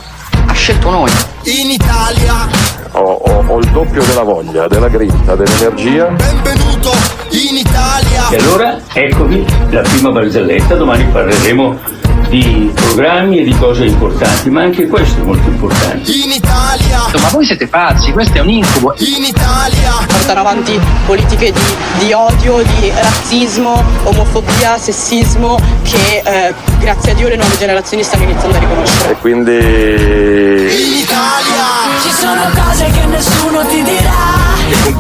ha 0.46 0.54
scelto 0.54 0.90
noi. 0.90 1.12
In 1.44 1.70
Italia. 1.72 2.73
Ho, 2.96 3.00
ho- 3.00 3.44
ho 3.48 3.60
il 3.60 3.70
doppio 3.72 4.04
della 4.04 4.22
voglia, 4.22 4.68
della 4.68 4.88
grinta, 4.88 5.36
dell'energia. 5.36 6.10
Benvenuto 6.10 6.92
in 7.32 7.58
Italia. 7.58 8.30
E 8.30 8.36
allora 8.38 8.78
eccovi 8.94 9.44
la 9.72 9.82
prima 9.82 10.12
barzelletta, 10.12 10.76
domani 10.76 11.04
parleremo 11.06 12.02
di 12.30 12.72
programmi 12.74 13.40
e 13.40 13.44
di 13.44 13.56
cose 13.58 13.86
importanti, 13.86 14.50
ma 14.50 14.62
anche 14.64 14.88
questo 14.88 15.22
è 15.22 15.24
molto 15.24 15.48
importante. 15.50 16.12
In 16.12 16.32
Italia. 16.32 17.00
Ma 17.20 17.30
voi 17.30 17.46
siete 17.46 17.68
pazzi, 17.68 18.12
questo 18.12 18.38
è 18.38 18.42
un 18.42 18.50
incubo. 18.50 18.94
In 18.98 19.24
Italia. 19.24 19.92
portare 20.08 20.40
avanti 20.40 20.80
politiche 21.06 21.52
di, 21.52 22.06
di 22.06 22.14
odio, 22.14 22.58
di 22.62 22.92
razzismo, 22.96 23.84
omofobia, 24.04 24.78
sessismo 24.78 25.58
che 25.84 26.22
eh, 26.24 26.54
grazie 26.80 27.12
a 27.12 27.16
Dio 27.16 27.28
le 27.28 27.36
nuove 27.36 27.56
generazioni 27.58 28.04
stanno 28.04 28.24
iniziando 28.24 28.58
a 28.58 28.60
riconoscere. 28.60 29.12
E 29.12 29.16
quindi 29.18 30.43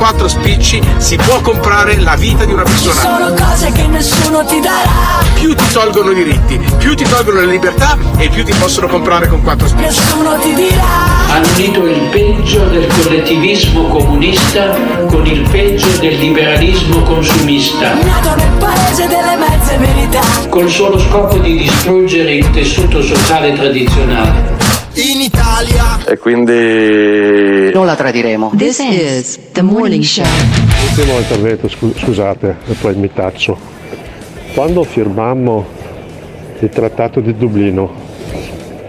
quattro 0.03 0.27
spicci 0.27 0.81
si 0.97 1.15
può 1.15 1.39
comprare 1.39 1.97
la 2.01 2.15
vita 2.15 2.43
di 2.43 2.51
una 2.51 2.63
persona. 2.63 2.99
sono 2.99 3.34
cose 3.34 3.71
che 3.71 3.88
nessuno 3.88 4.43
ti 4.43 4.59
darà. 4.59 5.23
Più 5.34 5.55
ti 5.55 5.63
tolgono 5.71 6.11
i 6.11 6.15
diritti, 6.15 6.59
più 6.77 6.93
ti 6.93 7.05
tolgono 7.05 7.39
le 7.39 7.45
libertà 7.45 7.97
e 8.17 8.27
più 8.27 8.43
ti 8.43 8.51
possono 8.51 8.88
comprare 8.88 9.30
con 9.30 9.41
quattro 9.41 9.65
spicci. 9.65 9.85
Nessuno 9.85 10.38
ti 10.39 10.53
dirà. 10.55 10.84
Hanno 11.30 11.47
unito 11.55 11.85
il 11.85 12.01
peggio 12.11 12.65
del 12.65 12.85
collettivismo 12.88 13.88
comunista 13.88 14.75
con 15.07 15.25
il 15.25 15.47
peggio 15.49 15.88
del 15.99 16.17
liberalismo 16.17 17.01
consumista, 17.03 17.93
Nato 17.93 18.35
nel 18.35 18.51
paese 18.59 19.07
delle 19.07 19.38
mezze 19.38 19.77
verità. 19.77 20.21
col 20.49 20.69
solo 20.69 20.99
scopo 20.99 21.38
di 21.38 21.59
distruggere 21.59 22.34
il 22.34 22.51
tessuto 22.51 23.01
sociale 23.01 23.53
tradizionale. 23.53 24.62
Italia. 25.64 26.06
E 26.06 26.18
quindi 26.18 27.72
Non 27.73 27.85
la 27.85 27.95
tradiremo. 27.95 28.52
This 28.56 28.80
is 28.80 29.40
the 29.52 29.61
morning 29.61 30.03
show. 30.03 30.26
Ultimo 30.90 31.18
intervento, 31.18 31.68
scu- 31.69 31.98
scusate, 31.98 32.57
e 32.68 32.73
poi 32.73 32.95
mi 32.95 33.11
taccio. 33.11 33.57
Quando 34.53 34.84
firmammo 34.84 35.65
il 36.60 36.69
trattato 36.69 37.19
di 37.19 37.35
Dublino, 37.35 37.91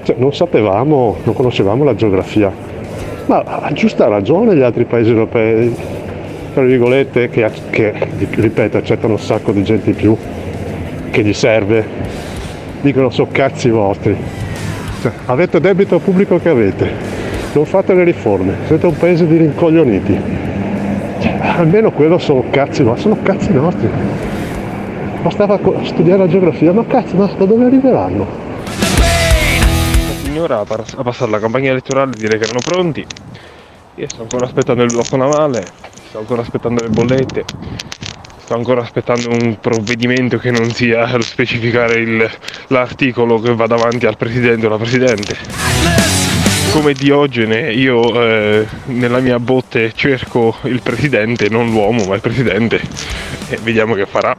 cioè, 0.03 0.17
non 0.19 0.35
sapevamo, 0.35 1.17
non 1.23 1.35
conoscevamo 1.35 1.85
la 1.85 1.95
geografia, 1.95 2.53
ma 3.27 3.39
a 3.39 3.73
giusta 3.73 4.07
ragione 4.09 4.55
gli 4.55 4.63
altri 4.63 4.85
paesi 4.85 5.11
europei, 5.11 5.75
tra 6.53 6.63
virgolette, 6.63 7.31
che, 7.31 7.51
che, 7.71 7.95
ripeto, 8.31 8.77
accettano 8.77 9.15
un 9.15 9.19
sacco 9.19 9.53
di 9.53 9.63
gente 9.63 9.91
in 9.91 9.97
più, 9.97 10.17
che 11.11 11.23
gli 11.23 11.33
serve, 11.33 11.87
dicono 12.83 13.09
so 13.09 13.27
cazzi 13.31 13.71
vostri. 13.71 14.44
Cioè, 15.05 15.13
avete 15.27 15.61
debito 15.61 15.99
pubblico 15.99 16.39
che 16.39 16.49
avete, 16.49 16.91
non 17.53 17.67
fate 17.67 17.93
le 17.93 18.05
riforme, 18.05 18.57
siete 18.67 18.87
un 18.87 18.97
paese 18.97 19.27
di 19.27 19.37
rincoglioniti. 19.37 20.19
Cioè, 21.21 21.41
almeno 21.41 21.91
quello 21.91 22.17
sono 22.17 22.45
cazzi 22.49 22.83
vostri, 22.83 23.03
sono 23.11 23.19
cazzi 23.23 23.53
nostri. 23.53 23.87
Bastava 25.21 25.61
studiare 25.83 26.21
la 26.21 26.27
geografia, 26.27 26.73
ma 26.73 26.87
cazzo, 26.87 27.17
ma 27.17 27.27
da 27.27 27.45
dove 27.45 27.67
arriveranno? 27.67 28.27
La 28.97 30.25
signora 30.25 30.61
a, 30.61 30.67
a 30.67 31.03
passare 31.03 31.31
la 31.31 31.39
campagna 31.39 31.69
elettorale 31.69 32.13
e 32.13 32.19
dire 32.19 32.39
che 32.39 32.45
erano 32.45 32.61
pronti. 32.65 33.05
Io 33.97 34.09
sto 34.09 34.23
ancora 34.23 34.47
aspettando 34.47 34.85
il 34.85 34.91
blocco 34.91 35.17
navale, 35.19 35.67
sto 36.09 36.19
ancora 36.21 36.41
aspettando 36.41 36.83
le 36.83 36.89
bollette, 36.89 37.45
sto 38.45 38.55
ancora 38.55 38.83
aspettando 38.83 39.31
un 39.31 39.59
provvedimento 39.59 40.37
che 40.37 40.51
non 40.51 40.71
sia 40.71 41.19
specificare 41.23 41.95
il- 41.95 42.31
l'articolo 42.67 43.41
che 43.41 43.55
va 43.55 43.67
davanti 43.67 44.05
al 44.05 44.19
presidente 44.19 44.67
o 44.67 44.69
alla 44.69 44.77
presidente. 44.77 45.35
Come 46.71 46.93
Diogene, 46.93 47.73
io 47.73 48.23
eh, 48.23 48.67
nella 48.87 49.21
mia 49.21 49.39
botte 49.39 49.93
cerco 49.95 50.57
il 50.65 50.83
presidente, 50.83 51.49
non 51.49 51.71
l'uomo, 51.71 52.05
ma 52.05 52.17
il 52.17 52.21
presidente, 52.21 52.83
e 53.49 53.59
vediamo 53.63 53.95
che 53.95 54.05
farà. 54.05 54.37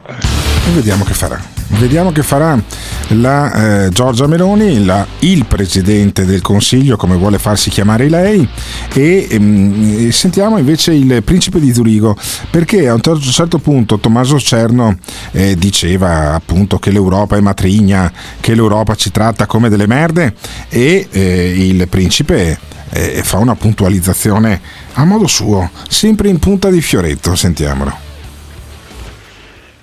Vediamo 0.74 1.04
che 1.04 1.14
farà. 1.14 1.54
Vediamo 1.68 2.12
che 2.12 2.22
farà 2.22 2.60
la 3.08 3.84
eh, 3.84 3.88
Giorgia 3.90 4.26
Meloni, 4.26 4.84
la- 4.84 5.06
il 5.20 5.44
presidente 5.46 6.24
del 6.24 6.40
Consiglio, 6.40 6.96
come 6.96 7.16
vuole 7.16 7.38
farsi 7.38 7.70
chiamare 7.70 8.08
lei, 8.08 8.48
e, 8.92 9.26
ehm, 9.28 10.10
sentiamo 10.10 10.58
invece 10.58 10.92
il 10.92 11.22
principe 11.24 11.60
di 11.60 11.72
Zurigo, 11.72 12.16
perché 12.50 12.88
a 12.88 12.94
un 12.94 13.00
certo 13.20 13.58
punto 13.58 13.98
Tommaso 13.98 14.38
Cerno 14.38 14.96
eh, 15.32 15.56
diceva 15.56 16.34
appunto 16.34 16.78
che 16.78 16.90
l'Europa 16.90 17.36
è 17.36 17.40
matrigna, 17.40 18.12
che 18.38 18.54
l'Europa 18.54 18.94
ci 18.94 19.10
tratta 19.10 19.46
come 19.46 19.68
delle 19.68 19.86
merde, 19.86 20.34
e 20.68 21.08
eh, 21.10 21.54
il 21.56 21.88
principe 21.88 22.58
eh, 22.90 23.22
fa 23.24 23.38
una 23.38 23.56
puntualizzazione 23.56 24.60
a 24.94 25.04
modo 25.04 25.26
suo, 25.26 25.70
sempre 25.88 26.28
in 26.28 26.38
punta 26.38 26.70
di 26.70 26.80
fioretto, 26.80 27.34
sentiamolo. 27.34 28.05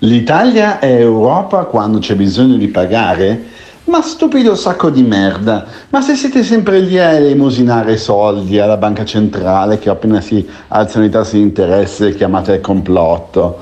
L'Italia 0.03 0.79
è 0.79 0.93
Europa 0.99 1.63
quando 1.63 1.99
c'è 1.99 2.15
bisogno 2.15 2.57
di 2.57 2.67
pagare? 2.67 3.41
Ma 3.85 4.01
stupido 4.01 4.53
sacco 4.53 4.89
di 4.89 5.01
merda! 5.01 5.65
Ma 5.91 6.01
se 6.01 6.15
siete 6.15 6.43
sempre 6.43 6.79
lì 6.81 6.99
a 6.99 7.11
elemosinare 7.11 7.95
soldi 7.95 8.59
alla 8.59 8.75
banca 8.75 9.05
centrale 9.05 9.79
che 9.79 9.89
appena 9.89 10.19
si 10.19 10.45
alzano 10.67 11.05
i 11.05 11.09
tassi 11.09 11.37
di 11.37 11.43
interesse 11.43 12.13
chiamate 12.15 12.59
complotto. 12.59 13.59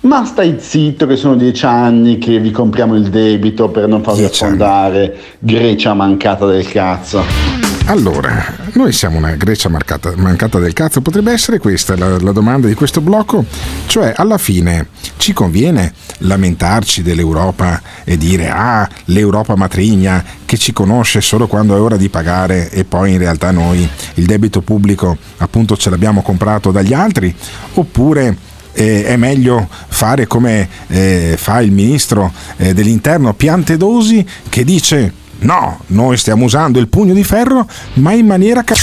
Ma 0.00 0.24
stai 0.24 0.56
zitto 0.60 1.06
che 1.06 1.16
sono 1.16 1.36
dieci 1.36 1.66
anni 1.66 2.16
che 2.16 2.38
vi 2.38 2.52
compriamo 2.52 2.96
il 2.96 3.10
debito 3.10 3.68
per 3.68 3.86
non 3.86 4.02
farvi 4.02 4.24
affondare, 4.24 5.14
Grecia 5.40 5.92
mancata 5.92 6.46
del 6.46 6.66
cazzo. 6.66 7.71
Allora, 7.86 8.54
noi 8.74 8.92
siamo 8.92 9.18
una 9.18 9.34
Grecia 9.34 9.68
marcata, 9.68 10.12
mancata 10.16 10.58
del 10.58 10.72
cazzo, 10.72 11.00
potrebbe 11.00 11.32
essere 11.32 11.58
questa 11.58 11.96
la, 11.96 12.18
la 12.18 12.32
domanda 12.32 12.68
di 12.68 12.74
questo 12.74 13.00
blocco, 13.00 13.44
cioè 13.86 14.12
alla 14.16 14.38
fine 14.38 14.86
ci 15.16 15.32
conviene 15.32 15.92
lamentarci 16.18 17.02
dell'Europa 17.02 17.82
e 18.04 18.16
dire 18.16 18.48
ah 18.48 18.88
l'Europa 19.06 19.56
matrigna 19.56 20.24
che 20.46 20.56
ci 20.56 20.72
conosce 20.72 21.20
solo 21.20 21.46
quando 21.48 21.76
è 21.76 21.80
ora 21.80 21.96
di 21.96 22.08
pagare 22.08 22.70
e 22.70 22.84
poi 22.84 23.12
in 23.12 23.18
realtà 23.18 23.50
noi 23.50 23.86
il 24.14 24.26
debito 24.26 24.62
pubblico 24.62 25.18
appunto 25.38 25.76
ce 25.76 25.90
l'abbiamo 25.90 26.22
comprato 26.22 26.70
dagli 26.70 26.94
altri 26.94 27.34
oppure 27.74 28.36
eh, 28.72 29.04
è 29.04 29.16
meglio 29.16 29.68
fare 29.88 30.26
come 30.26 30.68
eh, 30.86 31.34
fa 31.36 31.60
il 31.60 31.72
ministro 31.72 32.32
eh, 32.56 32.72
dell'interno 32.72 33.34
Piantedosi 33.34 34.24
che 34.48 34.64
dice 34.64 35.20
no, 35.42 35.80
noi 35.88 36.16
stiamo 36.16 36.44
usando 36.44 36.78
il 36.78 36.88
pugno 36.88 37.14
di 37.14 37.24
ferro 37.24 37.66
ma 37.94 38.12
in 38.12 38.26
maniera 38.26 38.62
ca- 38.64 38.74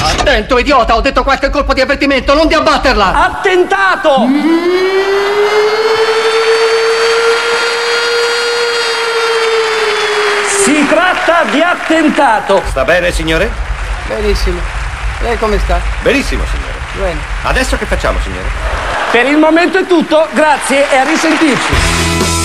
Attento, 0.00 0.58
idiota, 0.58 0.96
ho 0.96 1.00
detto 1.00 1.22
qualche 1.22 1.50
colpo 1.50 1.74
di 1.74 1.80
avvertimento, 1.80 2.34
non 2.34 2.46
di 2.46 2.54
abbatterla! 2.54 3.38
Attentato! 3.38 4.26
Si 10.64 10.86
tratta 10.88 11.44
di 11.50 11.60
attentato! 11.60 12.62
Sta 12.68 12.84
bene, 12.84 13.12
signore? 13.12 13.50
Benissimo. 14.06 14.60
Lei 15.20 15.38
come 15.38 15.58
sta? 15.58 15.80
Benissimo, 16.02 16.42
signore. 16.50 16.72
Bene. 16.98 17.20
Adesso 17.42 17.76
che 17.76 17.86
facciamo, 17.86 18.18
signore? 18.22 18.48
Per 19.10 19.26
il 19.26 19.36
momento 19.36 19.78
è 19.78 19.86
tutto, 19.86 20.26
grazie 20.32 20.90
e 20.90 20.96
a 20.96 21.04
risentirci. 21.04 22.43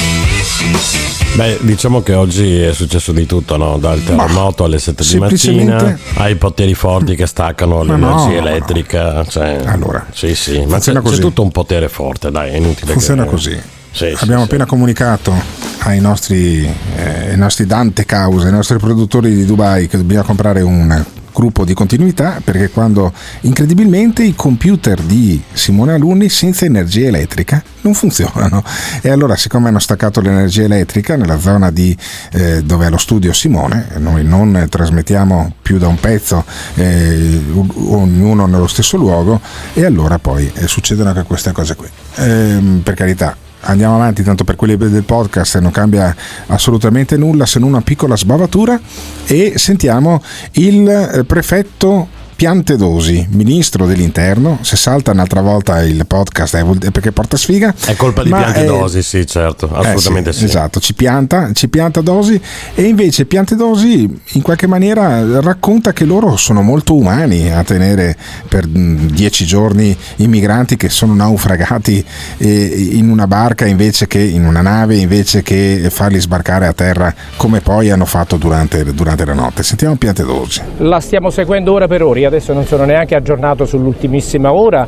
Beh, 1.35 1.60
diciamo 1.61 2.01
che 2.01 2.14
oggi 2.14 2.60
è 2.60 2.73
successo 2.73 3.11
di 3.11 3.26
tutto, 3.26 3.56
no? 3.56 3.77
Dal 3.77 4.03
terremoto 4.03 4.65
alle 4.65 4.80
7 4.80 5.03
di 5.03 5.19
mattina 5.19 5.97
ai 6.15 6.35
poteri 6.35 6.73
forti 6.73 7.15
che 7.15 7.26
staccano 7.26 7.84
l'energia 7.84 8.26
no, 8.26 8.47
elettrica. 8.47 9.23
Cioè, 9.26 9.61
Allora, 9.65 10.06
sì, 10.11 10.35
sì, 10.35 10.65
ma 10.65 10.80
c'è, 10.80 10.93
c'è 10.93 11.18
tutto 11.19 11.41
un 11.41 11.51
potere 11.51 11.88
forte, 11.88 12.30
dai, 12.30 12.51
è 12.51 12.56
inutile 12.57 12.91
Funziona 12.91 13.23
che... 13.23 13.30
così. 13.30 13.61
Sì, 13.91 14.14
sì, 14.15 14.23
Abbiamo 14.23 14.41
sì. 14.41 14.47
appena 14.47 14.65
comunicato 14.65 15.34
ai 15.80 15.99
nostri, 15.99 16.64
eh, 16.65 17.30
ai 17.30 17.38
nostri 17.38 17.65
Dante 17.65 18.06
Cause, 18.06 18.47
ai 18.47 18.51
nostri 18.51 18.77
produttori 18.77 19.34
di 19.34 19.45
Dubai 19.45 19.88
che 19.88 19.97
dobbiamo 19.97 20.23
comprare 20.23 20.61
un 20.61 21.03
gruppo 21.34 21.65
di 21.65 21.73
continuità 21.73 22.41
perché 22.43 22.69
quando 22.69 23.14
incredibilmente 23.41 24.23
i 24.23 24.35
computer 24.35 25.01
di 25.01 25.41
Simone 25.53 25.93
Alunni 25.93 26.30
senza 26.30 26.65
energia 26.65 27.07
elettrica 27.07 27.64
non 27.81 27.93
funzionano. 27.93 28.64
E 29.01 29.10
allora 29.10 29.35
siccome 29.35 29.69
hanno 29.69 29.80
staccato 29.80 30.22
l'energia 30.22 30.64
elettrica 30.64 31.15
nella 31.15 31.39
zona 31.39 31.72
di, 31.72 31.95
eh, 32.34 32.64
dove 32.64 32.88
è 32.88 32.89
lo 32.89 32.97
studio 32.97 33.34
Simone 33.34 33.88
noi 33.97 34.23
non 34.23 34.65
trasmettiamo 34.69 35.53
più 35.61 35.77
da 35.77 35.88
un 35.88 35.99
pezzo 35.99 36.43
eh, 36.76 37.41
ognuno 37.53 38.45
nello 38.45 38.68
stesso 38.68 38.97
luogo 38.97 39.39
e 39.73 39.85
allora 39.85 40.19
poi 40.19 40.51
eh, 40.53 40.68
succedono 40.68 41.10
anche 41.10 41.23
queste 41.23 41.51
cose 41.51 41.76
qui. 41.76 41.88
Ehm, 42.15 42.81
per 42.84 42.93
carità 42.95 43.35
andiamo 43.61 43.95
avanti 43.95 44.23
tanto 44.23 44.44
per 44.44 44.56
quelli 44.56 44.77
del 44.77 45.03
podcast 45.03 45.57
non 45.60 45.72
cambia 45.72 46.15
assolutamente 46.48 47.18
nulla 47.18 47.45
se 47.45 47.60
non 47.60 47.69
una 47.69 47.81
piccola 47.81 48.15
sbavatura. 48.15 48.80
E 49.26 49.53
sentiamo 49.57 50.22
il 50.53 50.88
eh, 50.88 51.23
prefetto 51.23 52.18
Piantedosi, 52.40 53.28
ministro 53.32 53.86
dell'interno, 53.86 54.60
se 54.61 54.78
salta 54.78 55.11
un'altra 55.11 55.41
volta 55.41 55.84
il 55.84 56.07
podcast 56.07 56.56
è 56.56 56.64
è 56.64 56.91
perché 56.91 57.11
porta 57.11 57.36
sfiga. 57.36 57.74
È 57.86 57.95
colpa 57.95 58.24
di 58.24 58.30
Piantedosi, 58.30 59.03
sì, 59.03 59.26
certo, 59.28 59.66
eh 59.68 59.90
assolutamente 59.90 60.32
sì, 60.32 60.40
sì. 60.40 60.45
Esatto, 60.45 60.80
ci 60.80 60.94
pianta, 60.94 61.52
ci 61.52 61.68
pianta 61.68 61.99
Dosi 61.99 62.40
e 62.76 62.84
invece 62.84 63.26
Piantedosi 63.26 64.22
in 64.34 64.41
qualche 64.41 64.68
maniera 64.68 65.41
racconta 65.41 65.91
che 65.91 66.06
loro 66.06 66.38
sono 66.38 66.61
molto 66.61 66.95
umani 66.95 67.52
a 67.52 67.61
tenere 67.64 68.16
per 68.48 68.66
mh, 68.66 69.07
dieci 69.11 69.45
giorni 69.45 69.94
i 70.18 70.28
migranti 70.28 70.78
che 70.78 70.88
sono 70.88 71.14
naufragati 71.14 72.02
eh, 72.38 72.88
in 72.91 73.10
una 73.10 73.28
barca 73.28 73.66
invece 73.66 74.07
che 74.07 74.22
in 74.22 74.45
una 74.45 74.61
nave 74.61 74.95
invece 74.95 75.41
che 75.41 75.88
farli 75.90 76.22
sbarcare 76.22 76.68
a 76.68 76.74
terra 76.74 77.14
come 77.36 77.60
poi 77.60 77.90
hanno 77.90 78.06
fatto 78.06 78.38
durante, 78.38 78.94
durante 78.94 79.26
la 79.26 79.34
notte. 79.34 79.61
Sentiamo 79.61 79.98
Piantedosi. 79.98 80.61
La 80.78 81.02
stiamo 81.02 81.30
seguendo 81.30 81.74
ora 81.74 81.88
per 81.88 82.02
ora, 82.02 82.28
adesso 82.30 82.53
non 82.53 82.64
sono 82.64 82.85
neanche 82.85 83.15
aggiornato 83.15 83.65
sull'ultimissima 83.65 84.53
ora, 84.53 84.88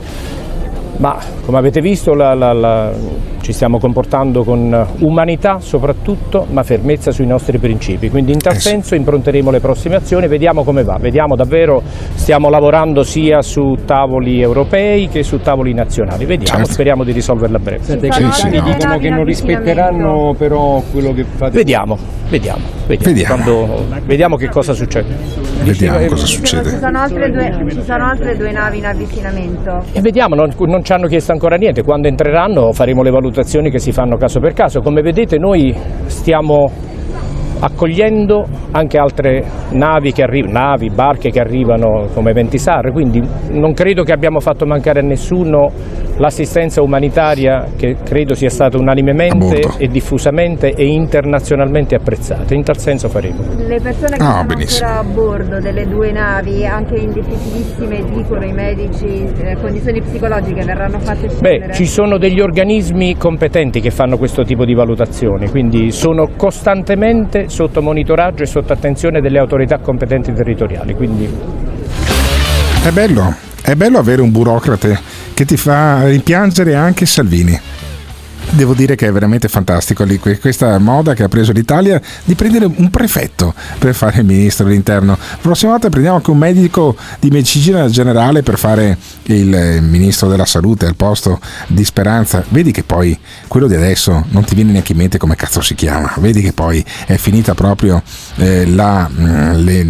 ma 1.01 1.17
come 1.45 1.57
avete 1.57 1.81
visto 1.81 2.13
la- 2.13 2.35
la- 2.35 2.53
la- 2.53 2.91
ci 3.41 3.53
stiamo 3.53 3.79
comportando 3.79 4.43
con 4.43 4.85
umanità 4.99 5.57
soprattutto, 5.59 6.45
ma 6.51 6.61
fermezza 6.61 7.09
sui 7.11 7.25
nostri 7.25 7.57
principi. 7.57 8.07
Quindi 8.11 8.31
in 8.33 8.37
tal 8.37 8.57
senso 8.57 8.93
impronteremo 8.93 9.49
le 9.49 9.59
prossime 9.59 9.95
azioni, 9.95 10.27
vediamo 10.27 10.63
come 10.63 10.83
va, 10.83 10.97
vediamo 10.99 11.35
davvero, 11.35 11.81
stiamo 12.13 12.49
lavorando 12.49 13.01
sia 13.01 13.41
su 13.41 13.75
tavoli 13.83 14.39
europei 14.41 15.09
che 15.09 15.23
su 15.23 15.39
tavoli 15.39 15.73
nazionali, 15.73 16.25
vediamo, 16.25 16.59
Certo. 16.59 16.71
speriamo 16.73 17.03
di 17.03 17.11
risolverla 17.13 17.57
a 17.57 17.59
breve. 17.59 17.83
Senti, 17.83 18.11
Sì, 18.11 18.31
sì, 18.31 18.49
no. 18.57 18.61
dicono 18.63 18.97
che 18.99 19.09
non 19.09 19.23
rispetteranno 19.25 20.35
però 20.37 20.81
quello 20.91 21.11
che 21.11 21.23
fate. 21.23 21.57
Vediamo, 21.57 21.97
vediamo, 22.29 22.61
vediamo, 22.85 23.13
Vediamo. 23.13 23.43
Quando- 23.43 23.85
vediamo 24.05 24.35
che 24.35 24.49
cosa 24.49 24.73
succede. 24.73 25.15
Vediamo 25.63 25.97
cosa 26.05 26.25
Ci 26.27 26.35
succede. 26.35 26.77
sono, 26.77 26.99
altre 26.99 27.31
due, 27.31 27.65
ci 27.71 27.81
sono 27.83 28.05
altre 28.05 28.37
due 28.37 28.51
navi 28.51 28.77
in 28.77 28.85
avvicinamento. 28.85 29.83
E 29.93 30.01
vediamo, 30.01 30.35
non, 30.35 30.53
non 30.67 30.83
ci 30.91 30.97
hanno 30.97 31.07
chiesto 31.07 31.31
ancora 31.31 31.55
niente, 31.55 31.83
quando 31.83 32.09
entreranno 32.09 32.73
faremo 32.73 33.01
le 33.01 33.11
valutazioni 33.11 33.71
che 33.71 33.79
si 33.79 33.93
fanno 33.93 34.17
caso 34.17 34.41
per 34.41 34.51
caso. 34.51 34.81
Come 34.81 35.01
vedete 35.01 35.37
noi 35.37 35.73
stiamo 36.07 36.69
accogliendo 37.61 38.43
anche 38.71 38.97
altre 38.97 39.41
navi, 39.69 40.11
che 40.11 40.23
arri- 40.23 40.51
navi 40.51 40.89
barche 40.89 41.29
che 41.29 41.39
arrivano 41.39 42.07
come 42.13 42.33
Ventisar, 42.33 42.91
quindi 42.91 43.21
non 43.51 43.71
credo 43.71 44.03
che 44.03 44.11
abbiamo 44.11 44.41
fatto 44.41 44.65
mancare 44.65 44.99
a 44.99 45.03
nessuno 45.03 45.69
l'assistenza 46.17 46.81
umanitaria 46.81 47.67
che 47.75 47.97
credo 48.03 48.33
sia 48.35 48.49
stata 48.49 48.77
unanimemente 48.77 49.61
e 49.77 49.87
diffusamente 49.87 50.73
e 50.73 50.85
internazionalmente 50.85 51.95
apprezzata. 51.95 52.53
In 52.53 52.63
tal 52.63 52.77
senso 52.77 53.09
faremo. 53.09 53.41
Le 53.57 53.79
persone 53.81 54.17
che 54.17 54.23
Ah, 54.23 54.31
sono 54.31 54.45
benissimo. 54.45 54.87
ancora 54.89 54.99
a 54.99 55.03
bordo 55.13 55.59
delle 55.59 55.85
due 55.87 56.11
navi, 56.11 56.65
anche 56.65 56.95
in 56.95 57.11
difficilissime, 57.11 58.03
dicono 58.13 58.45
i 58.45 58.53
medici, 58.53 59.05
eh, 59.37 59.57
condizioni 59.59 60.01
psicologiche, 60.01 60.63
verranno 60.63 60.99
fatte 60.99 61.27
Beh, 61.27 61.33
scendere? 61.33 61.73
ci 61.73 61.85
sono 61.85 62.17
degli 62.17 62.39
organismi 62.39 63.17
competenti 63.17 63.79
che 63.79 63.91
fanno 63.91 64.17
questo 64.17 64.43
tipo 64.43 64.65
di 64.65 64.73
valutazioni, 64.73 65.49
quindi 65.49 65.91
sono 65.91 66.29
costantemente 66.35 67.49
sotto 67.49 67.81
monitoraggio 67.81 68.43
e 68.43 68.45
sotto 68.45 68.73
attenzione 68.73 69.21
delle 69.21 69.39
autorità 69.39 69.77
competenti 69.79 70.31
territoriali. 70.33 70.93
Quindi 70.95 71.29
È 72.83 72.89
bello, 72.89 73.33
è 73.63 73.75
bello 73.75 73.99
avere 73.99 74.21
un 74.21 74.31
burocrate 74.31 74.97
che 75.41 75.45
ti 75.45 75.57
fa 75.57 76.05
rimpiangere 76.05 76.75
anche 76.75 77.07
Salvini. 77.07 77.59
Devo 78.53 78.73
dire 78.73 78.95
che 78.95 79.07
è 79.07 79.11
veramente 79.13 79.47
fantastico 79.47 80.03
lì, 80.03 80.19
que- 80.19 80.37
questa 80.37 80.77
moda 80.77 81.13
che 81.13 81.23
ha 81.23 81.29
preso 81.29 81.53
l'Italia 81.53 82.01
di 82.25 82.35
prendere 82.35 82.65
un 82.65 82.89
prefetto 82.89 83.53
per 83.79 83.95
fare 83.95 84.19
il 84.19 84.25
ministro 84.25 84.65
dell'interno. 84.65 85.17
La 85.17 85.37
prossima 85.39 85.71
volta 85.71 85.89
prendiamo 85.89 86.17
anche 86.17 86.31
un 86.31 86.37
medico 86.37 86.97
di 87.21 87.29
medicina 87.29 87.87
generale 87.87 88.43
per 88.43 88.57
fare 88.57 88.97
il 89.23 89.55
eh, 89.55 89.79
ministro 89.79 90.27
della 90.27 90.43
salute 90.43 90.85
al 90.85 90.97
posto 90.97 91.39
di 91.67 91.85
Speranza. 91.85 92.43
Vedi 92.49 92.71
che 92.73 92.83
poi 92.83 93.17
quello 93.47 93.67
di 93.67 93.75
adesso 93.75 94.25
non 94.31 94.43
ti 94.43 94.53
viene 94.53 94.73
neanche 94.73 94.91
in 94.91 94.97
mente 94.97 95.17
come 95.17 95.37
cazzo 95.37 95.61
si 95.61 95.73
chiama. 95.73 96.13
Vedi 96.17 96.41
che 96.41 96.51
poi 96.51 96.83
è 97.07 97.15
finita 97.15 97.53
proprio 97.53 98.03
eh, 98.35 98.65
la, 98.65 99.09
mm, 99.09 99.51
le- 99.63 99.87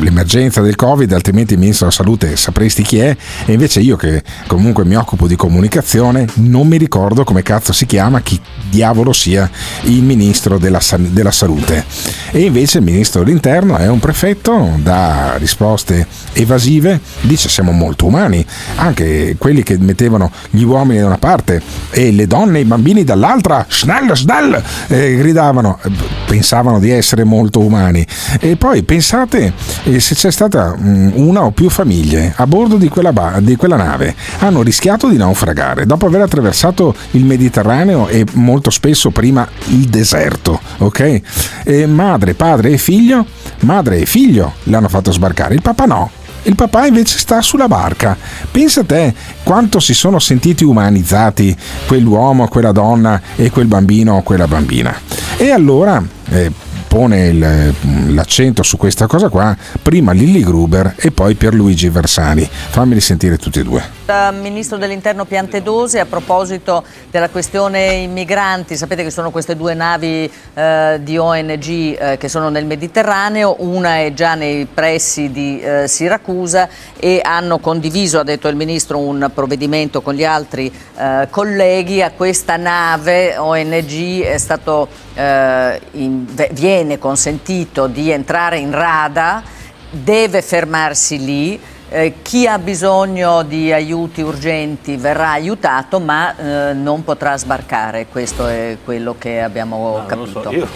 l'emergenza 0.00 0.60
del 0.60 0.74
Covid, 0.74 1.12
altrimenti 1.12 1.52
il 1.52 1.60
ministro 1.60 1.86
della 1.86 1.98
salute 1.98 2.36
sapresti 2.36 2.82
chi 2.82 2.98
è. 2.98 3.16
E 3.46 3.52
invece 3.52 3.78
io 3.78 3.94
che 3.96 4.24
comunque 4.48 4.84
mi 4.84 4.96
occupo 4.96 5.28
di 5.28 5.36
comunicazione 5.36 6.26
non 6.34 6.66
mi 6.66 6.78
ricordo 6.78 7.22
come 7.22 7.44
cazzo 7.44 7.72
si 7.72 7.86
chiama, 7.86 7.90
chi 8.22 8.40
diavolo 8.72 9.12
sia 9.12 9.50
il 9.82 10.02
ministro 10.02 10.56
della, 10.56 10.80
della 10.96 11.30
salute. 11.30 11.84
E 12.30 12.40
invece 12.40 12.78
il 12.78 12.84
ministro 12.84 13.22
dell'interno 13.22 13.76
è 13.76 13.86
un 13.88 13.98
prefetto, 13.98 14.78
dà 14.78 15.34
risposte 15.36 16.06
evasive, 16.32 17.00
dice 17.20 17.50
siamo 17.50 17.72
molto 17.72 18.06
umani, 18.06 18.44
anche 18.76 19.36
quelli 19.38 19.62
che 19.62 19.76
mettevano 19.78 20.30
gli 20.48 20.62
uomini 20.62 21.00
da 21.00 21.06
una 21.06 21.18
parte 21.18 21.60
e 21.90 22.10
le 22.12 22.26
donne 22.26 22.58
e 22.58 22.60
i 22.62 22.64
bambini 22.64 23.04
dall'altra, 23.04 23.66
snell, 23.68 24.12
snell, 24.14 24.62
eh, 24.88 25.16
gridavano, 25.16 25.78
pensavano 26.26 26.78
di 26.78 26.90
essere 26.90 27.24
molto 27.24 27.60
umani. 27.60 28.06
E 28.40 28.56
poi 28.56 28.82
pensate 28.84 29.52
eh, 29.84 30.00
se 30.00 30.14
c'è 30.14 30.30
stata 30.30 30.74
mm, 30.78 31.10
una 31.14 31.44
o 31.44 31.50
più 31.50 31.68
famiglie 31.68 32.32
a 32.36 32.46
bordo 32.46 32.76
di 32.76 32.88
quella, 32.88 33.12
ba- 33.12 33.38
di 33.40 33.56
quella 33.56 33.76
nave, 33.76 34.14
hanno 34.38 34.62
rischiato 34.62 35.08
di 35.08 35.18
naufragare 35.18 35.84
dopo 35.84 36.06
aver 36.06 36.22
attraversato 36.22 36.94
il 37.10 37.24
Mediterraneo 37.24 37.81
e 38.08 38.24
molto 38.32 38.70
spesso 38.70 39.10
prima 39.10 39.46
il 39.68 39.88
deserto, 39.88 40.60
ok? 40.78 41.20
E 41.64 41.86
madre, 41.86 42.34
padre 42.34 42.70
e 42.70 42.78
figlio, 42.78 43.26
madre 43.60 43.98
e 43.98 44.06
figlio 44.06 44.54
l'hanno 44.64 44.88
fatto 44.88 45.12
sbarcare, 45.12 45.54
il 45.54 45.62
papà 45.62 45.84
no. 45.84 46.10
Il 46.44 46.56
papà 46.56 46.86
invece 46.86 47.18
sta 47.18 47.40
sulla 47.40 47.68
barca. 47.68 48.16
Pensa 48.50 48.80
a 48.80 48.84
te 48.84 49.14
quanto 49.44 49.78
si 49.78 49.94
sono 49.94 50.18
sentiti 50.18 50.64
umanizzati 50.64 51.56
quell'uomo, 51.86 52.48
quella 52.48 52.72
donna 52.72 53.20
e 53.36 53.50
quel 53.50 53.66
bambino 53.66 54.16
o 54.16 54.22
quella 54.22 54.48
bambina. 54.48 54.92
E 55.36 55.50
allora, 55.50 56.02
eh, 56.30 56.50
pone 56.92 57.28
il- 57.28 58.14
l'accento 58.14 58.62
su 58.62 58.76
questa 58.76 59.06
cosa 59.06 59.30
qua, 59.30 59.56
prima 59.80 60.12
Lilli 60.12 60.44
Gruber 60.44 60.94
e 60.98 61.10
poi 61.10 61.34
Pierluigi 61.36 61.88
Versani. 61.88 62.46
Fammeli 62.46 63.00
sentire 63.00 63.38
tutti 63.38 63.60
e 63.60 63.62
due. 63.62 63.82
Il 64.04 64.36
ministro 64.42 64.76
dell'interno 64.76 65.24
Piantedosi 65.24 65.98
a 65.98 66.04
proposito 66.04 66.84
della 67.10 67.30
questione 67.30 67.92
immigranti, 67.92 68.76
sapete 68.76 69.04
che 69.04 69.10
sono 69.10 69.30
queste 69.30 69.56
due 69.56 69.72
navi 69.72 70.30
eh, 70.52 71.00
di 71.02 71.16
ONG 71.16 71.66
eh, 71.66 72.16
che 72.18 72.28
sono 72.28 72.50
nel 72.50 72.66
Mediterraneo, 72.66 73.56
una 73.60 74.00
è 74.00 74.12
già 74.12 74.34
nei 74.34 74.66
pressi 74.66 75.30
di 75.30 75.60
eh, 75.60 75.88
Siracusa 75.88 76.68
e 76.98 77.22
hanno 77.24 77.58
condiviso, 77.58 78.18
ha 78.18 78.22
detto 78.22 78.48
il 78.48 78.56
ministro, 78.56 78.98
un 78.98 79.30
provvedimento 79.32 80.02
con 80.02 80.12
gli 80.12 80.24
altri 80.24 80.70
eh, 80.98 81.28
colleghi. 81.30 82.02
A 82.02 82.10
questa 82.10 82.58
nave 82.58 83.38
ONG 83.38 84.20
è 84.24 84.36
stato, 84.36 84.88
eh, 85.14 85.80
in- 85.92 86.26
viene 86.52 86.98
consentito 86.98 87.86
di 87.86 88.10
entrare 88.10 88.58
in 88.58 88.70
rada, 88.72 89.42
deve 89.90 90.42
fermarsi 90.42 91.24
lì. 91.24 91.60
Eh, 91.94 92.14
chi 92.22 92.46
ha 92.46 92.58
bisogno 92.58 93.42
di 93.42 93.70
aiuti 93.70 94.22
urgenti 94.22 94.96
verrà 94.96 95.32
aiutato, 95.32 96.00
ma 96.00 96.70
eh, 96.70 96.72
non 96.72 97.04
potrà 97.04 97.36
sbarcare. 97.36 98.06
Questo 98.10 98.46
è 98.46 98.78
quello 98.82 99.14
che 99.18 99.42
abbiamo 99.42 100.02
capito. 100.06 100.50
io 100.50 100.66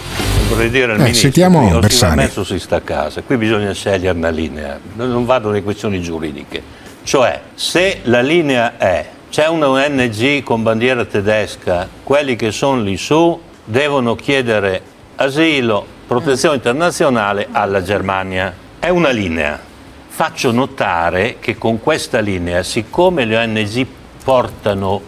vorrei 0.49 0.69
dire 0.69 0.91
al 0.91 0.99
Eh, 0.99 1.03
ministro 1.03 1.21
sentiamo 1.31 1.79
Bersani. 1.79 2.15
messo 2.17 2.43
si 2.43 2.59
sta 2.59 2.75
a 2.77 2.81
casa 2.81 3.21
qui 3.21 3.35
bisogna 3.35 3.73
scegliere 3.73 4.15
una 4.17 4.29
linea 4.29 4.79
non 4.95 5.25
vado 5.25 5.49
alle 5.49 5.61
questioni 5.61 5.99
giuridiche 6.01 6.61
cioè 7.03 7.41
se 7.53 7.99
la 8.03 8.21
linea 8.21 8.77
è 8.77 9.05
c'è 9.29 9.47
una 9.47 9.67
ONG 9.67 10.43
con 10.43 10.63
bandiera 10.63 11.03
tedesca 11.03 11.85
quelli 12.01 12.37
che 12.37 12.51
sono 12.53 12.79
lì 12.81 12.95
su 12.95 13.37
devono 13.69 14.15
chiedere 14.15 14.81
asilo 15.15 15.85
protezione 16.07 16.55
internazionale 16.55 17.49
alla 17.51 17.83
Germania 17.83 18.53
è 18.79 18.87
una 18.87 19.09
linea 19.09 19.59
faccio 20.07 20.51
notare 20.51 21.35
che 21.41 21.57
con 21.57 21.81
questa 21.81 22.19
linea 22.19 22.63
siccome 22.63 23.25
le 23.25 23.35
ONG 23.35 23.85
portano 24.23 25.01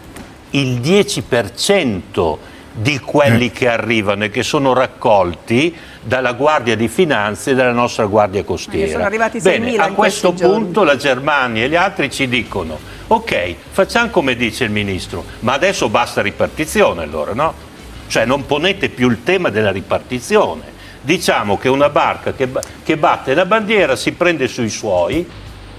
il 0.50 0.78
10% 0.80 2.36
di 2.72 2.98
quelli 2.98 3.50
che 3.50 3.68
arrivano 3.68 4.24
e 4.24 4.30
che 4.30 4.42
sono 4.42 4.74
raccolti 4.74 5.74
dalla 6.02 6.34
Guardia 6.34 6.76
di 6.76 6.88
Finanze 6.88 7.52
e 7.52 7.54
dalla 7.54 7.72
nostra 7.72 8.04
Guardia 8.04 8.44
Costiera. 8.44 8.92
sono 8.92 9.04
arrivati 9.04 9.40
Bene, 9.40 9.72
6.000 9.72 9.78
a 9.80 9.92
questo 9.92 10.28
questi 10.28 10.46
giorni. 10.46 10.64
punto 10.64 10.84
la 10.84 10.96
Germania 10.96 11.64
e 11.64 11.68
gli 11.70 11.76
altri 11.76 12.10
ci 12.10 12.28
dicono 12.28 12.78
ok, 13.06 13.54
facciamo 13.70 14.10
come 14.10 14.36
dice 14.36 14.64
il 14.64 14.70
Ministro, 14.70 15.24
ma 15.40 15.54
adesso 15.54 15.88
basta 15.88 16.20
ripartizione 16.20 17.02
allora, 17.02 17.32
no? 17.32 17.68
Cioè 18.10 18.24
non 18.24 18.44
ponete 18.44 18.88
più 18.88 19.08
il 19.08 19.22
tema 19.22 19.50
della 19.50 19.70
ripartizione. 19.70 20.62
Diciamo 21.00 21.56
che 21.56 21.68
una 21.68 21.90
barca 21.90 22.32
che, 22.32 22.48
che 22.82 22.96
batte 22.96 23.34
la 23.34 23.46
bandiera 23.46 23.94
si 23.94 24.10
prende 24.10 24.48
sui 24.48 24.68
suoi, 24.68 25.24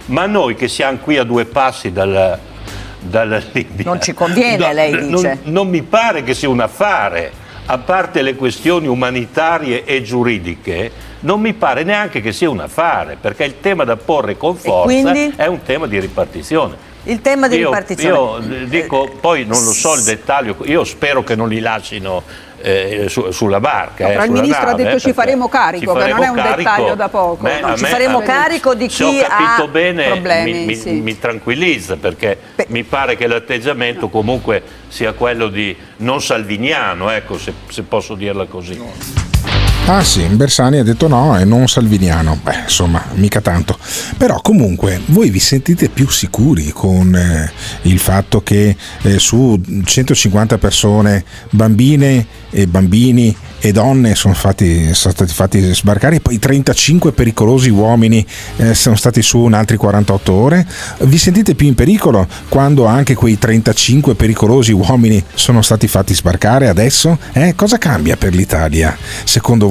ma 0.06 0.28
noi 0.28 0.56
che 0.56 0.70
siamo 0.70 0.98
qui 1.00 1.18
a 1.18 1.24
due 1.26 1.44
passi 1.44 1.92
dalla, 1.92 2.40
dalla 3.00 3.42
Libia... 3.52 3.84
Non 3.84 4.02
ci 4.02 4.14
conviene, 4.14 4.66
No, 4.66 4.72
lei 4.72 4.92
non- 4.94 5.10
dice. 5.10 5.40
non 5.44 5.68
mi 5.68 5.82
pare 5.82 6.24
che 6.24 6.34
sia 6.34 6.48
un 6.48 6.62
affare, 6.62 7.34
a 7.66 7.78
parte 7.78 8.22
le 8.22 8.36
questioni 8.36 8.88
umanitarie 8.88 9.84
e 9.84 10.02
giuridiche, 10.02 10.90
non 11.20 11.42
mi 11.42 11.52
pare 11.52 11.84
neanche 11.84 12.22
che 12.22 12.32
sia 12.32 12.50
un 12.50 12.62
affare, 12.62 13.18
perché 13.20 13.44
il 13.44 13.60
tema 13.60 13.84
da 13.84 13.98
porre 13.98 14.38
con 14.38 14.56
forza 14.56 15.12
è 15.36 15.48
un 15.48 15.62
tema 15.64 15.86
di 15.86 16.00
ripartizione. 16.00 16.90
Il 17.04 17.22
tema 17.22 17.48
di 17.48 17.58
Io, 17.58 17.70
ripartizione. 17.70 18.46
io 18.48 18.62
eh, 18.62 18.66
dico, 18.68 19.10
poi 19.20 19.44
non 19.46 19.64
lo 19.64 19.72
so 19.72 19.96
il 19.96 20.04
dettaglio, 20.04 20.56
io 20.66 20.84
spero 20.84 21.24
che 21.24 21.36
non 21.36 21.50
li 21.50 21.60
lasciano 21.60 22.22
eh, 22.62 23.06
su- 23.10 23.32
sulla 23.32 23.60
barca. 23.60 24.04
No, 24.04 24.10
eh, 24.10 24.14
però 24.14 24.26
il 24.26 24.32
ministro 24.32 24.68
ha 24.68 24.72
nave, 24.72 24.84
detto 24.84 24.96
eh, 24.98 25.00
ci 25.00 25.14
faremo 25.14 25.50
carico, 25.50 25.94
ci 25.94 26.00
che 26.00 26.08
non 26.12 26.22
è 26.24 26.28
un 26.28 26.36
faremo 26.38 26.56
dettaglio 26.58 26.64
carico. 26.84 26.96
da 26.96 27.10
poco. 27.10 27.44
Beh, 27.44 27.60
No, 27.62 27.76
ci 27.76 27.84
me- 27.84 27.90
faremo 27.90 28.20
me- 28.20 28.26
carico 28.26 28.76
di 28.76 28.88
se 28.88 29.04
ho 29.04 29.10
chi 29.10 29.18
capito 29.20 29.64
ha 29.64 29.68
bene, 29.68 30.06
problemi, 30.10 30.52
mi, 30.54 30.66
mi- 30.66 30.76
sì. 30.76 30.92
mi 30.92 31.18
tranquillizza 31.18 31.96
perché 31.98 32.38
mi 32.68 32.84
pare 32.84 33.16
che 33.18 33.26
l'atteggiamento 33.26 34.10
comunque 34.10 34.62
sia 34.88 35.14
quello 35.14 35.48
di 35.48 35.76
non 35.98 36.22
salviniano, 36.22 37.10
ecco, 37.10 37.40
se, 37.40 37.52
se 37.68 37.82
posso 37.82 38.14
dirla 38.14 38.46
così. 38.46 39.21
Ah 39.88 40.04
sì, 40.04 40.24
Bersani 40.28 40.78
ha 40.78 40.84
detto 40.84 41.08
no 41.08 41.38
e 41.38 41.44
non 41.44 41.68
Salviniano. 41.68 42.40
Beh, 42.42 42.62
insomma, 42.64 43.04
mica 43.16 43.42
tanto. 43.42 43.78
Però 44.16 44.40
comunque 44.40 45.02
voi 45.08 45.30
vi 45.30 45.40
sentite 45.40 45.90
più 45.90 46.10
sicuri 46.10 46.72
con 46.72 47.14
eh, 47.14 47.52
il 47.84 48.00
fatto 48.00 48.42
che 48.42 48.76
eh, 49.02 49.20
su 49.20 49.60
150 49.84 50.58
persone, 50.60 51.26
bambine 51.50 52.26
e 52.52 52.68
bambini 52.68 53.36
e 53.64 53.72
donne 53.72 54.16
sono, 54.16 54.34
fatti, 54.34 54.92
sono 54.94 55.14
stati 55.14 55.34
fatti 55.34 55.74
sbarcare 55.74 56.16
e 56.16 56.20
poi 56.20 56.40
35 56.40 57.12
pericolosi 57.12 57.70
uomini 57.70 58.26
eh, 58.58 58.74
sono 58.74 58.96
stati 58.96 59.22
su 59.22 59.46
in 59.46 59.54
altri 59.54 59.78
48 59.78 60.34
ore? 60.34 60.68
Vi 61.02 61.18
sentite 61.18 61.54
più 61.54 61.68
in 61.68 61.76
pericolo 61.76 62.28
quando 62.50 62.86
anche 62.86 63.14
quei 63.14 63.38
35 63.38 64.16
pericolosi 64.16 64.72
uomini 64.72 65.24
sono 65.36 65.62
stati 65.62 65.88
fatti 65.88 66.16
sbarcare 66.16 66.70
adesso? 66.70 67.20
Eh, 67.34 67.54
cosa 67.56 67.78
cambia 67.78 68.18
per 68.18 68.34
l'Italia 68.34 68.98
secondo 69.26 69.70
voi? 69.70 69.71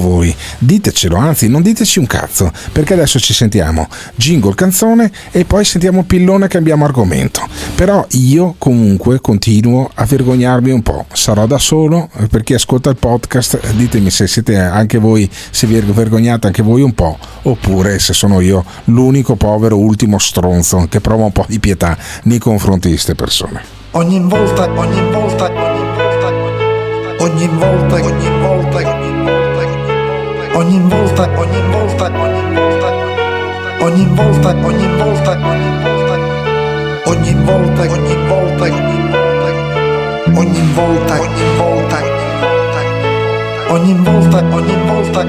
Ditecelo, 0.59 1.15
anzi 1.15 1.47
non 1.47 1.61
diteci 1.61 1.99
un 1.99 2.07
cazzo, 2.07 2.51
perché 2.71 2.93
adesso 2.93 3.19
ci 3.19 3.33
sentiamo 3.33 3.87
jingle 4.15 4.55
canzone 4.55 5.11
e 5.31 5.45
poi 5.45 5.63
sentiamo 5.63 6.03
pillone 6.03 6.47
cambiamo 6.47 6.85
argomento. 6.85 7.47
Però 7.75 8.05
io 8.11 8.55
comunque 8.57 9.21
continuo 9.21 9.89
a 9.93 10.05
vergognarmi 10.05 10.71
un 10.71 10.81
po', 10.81 11.05
sarò 11.13 11.45
da 11.45 11.57
solo, 11.57 12.09
eh, 12.17 12.27
per 12.27 12.43
chi 12.43 12.53
ascolta 12.53 12.89
il 12.89 12.97
podcast 12.97 13.73
ditemi 13.73 14.09
se 14.09 14.27
siete 14.27 14.57
anche 14.57 14.97
voi, 14.97 15.29
se 15.49 15.67
vi 15.67 15.79
vergognate 15.79 16.47
anche 16.47 16.61
voi 16.61 16.81
un 16.81 16.93
po', 16.93 17.17
oppure 17.43 17.99
se 17.99 18.13
sono 18.13 18.39
io 18.39 18.63
l'unico 18.85 19.35
povero 19.35 19.77
ultimo 19.77 20.17
stronzo 20.17 20.87
che 20.89 21.01
prova 21.01 21.25
un 21.25 21.31
po' 21.31 21.45
di 21.47 21.59
pietà 21.59 21.97
nei 22.23 22.39
confronti 22.39 22.87
di 22.87 22.93
queste 22.93 23.15
persone. 23.15 23.79
Ogni 23.91 24.19
volta, 24.21 24.71
ogni 24.71 25.01
volta, 25.11 25.51
ogni 25.51 25.95
volta, 25.95 26.27
ogni 27.19 27.47
volta, 27.47 27.49
ogni 27.49 27.49
volta, 27.49 27.95
ogni 27.95 27.99
volta, 27.99 28.01
ogni 28.01 28.39
volta, 28.39 29.10
ogni 30.61 30.79
volta, 30.79 31.27
ogni 31.37 31.61
volta, 31.71 32.05
ogni 32.05 32.53
volta, 32.53 32.89
ogni 33.79 34.05
volta, 34.05 34.49
ogni 34.61 34.87
volta, 34.95 35.31
ogni 37.05 37.35
volta, 37.43 37.65
ogni 37.73 38.23
volta, 38.25 38.65
ogni 43.67 43.93
volta, 44.03 44.39
ogni 44.51 44.85
volta. 44.85 45.19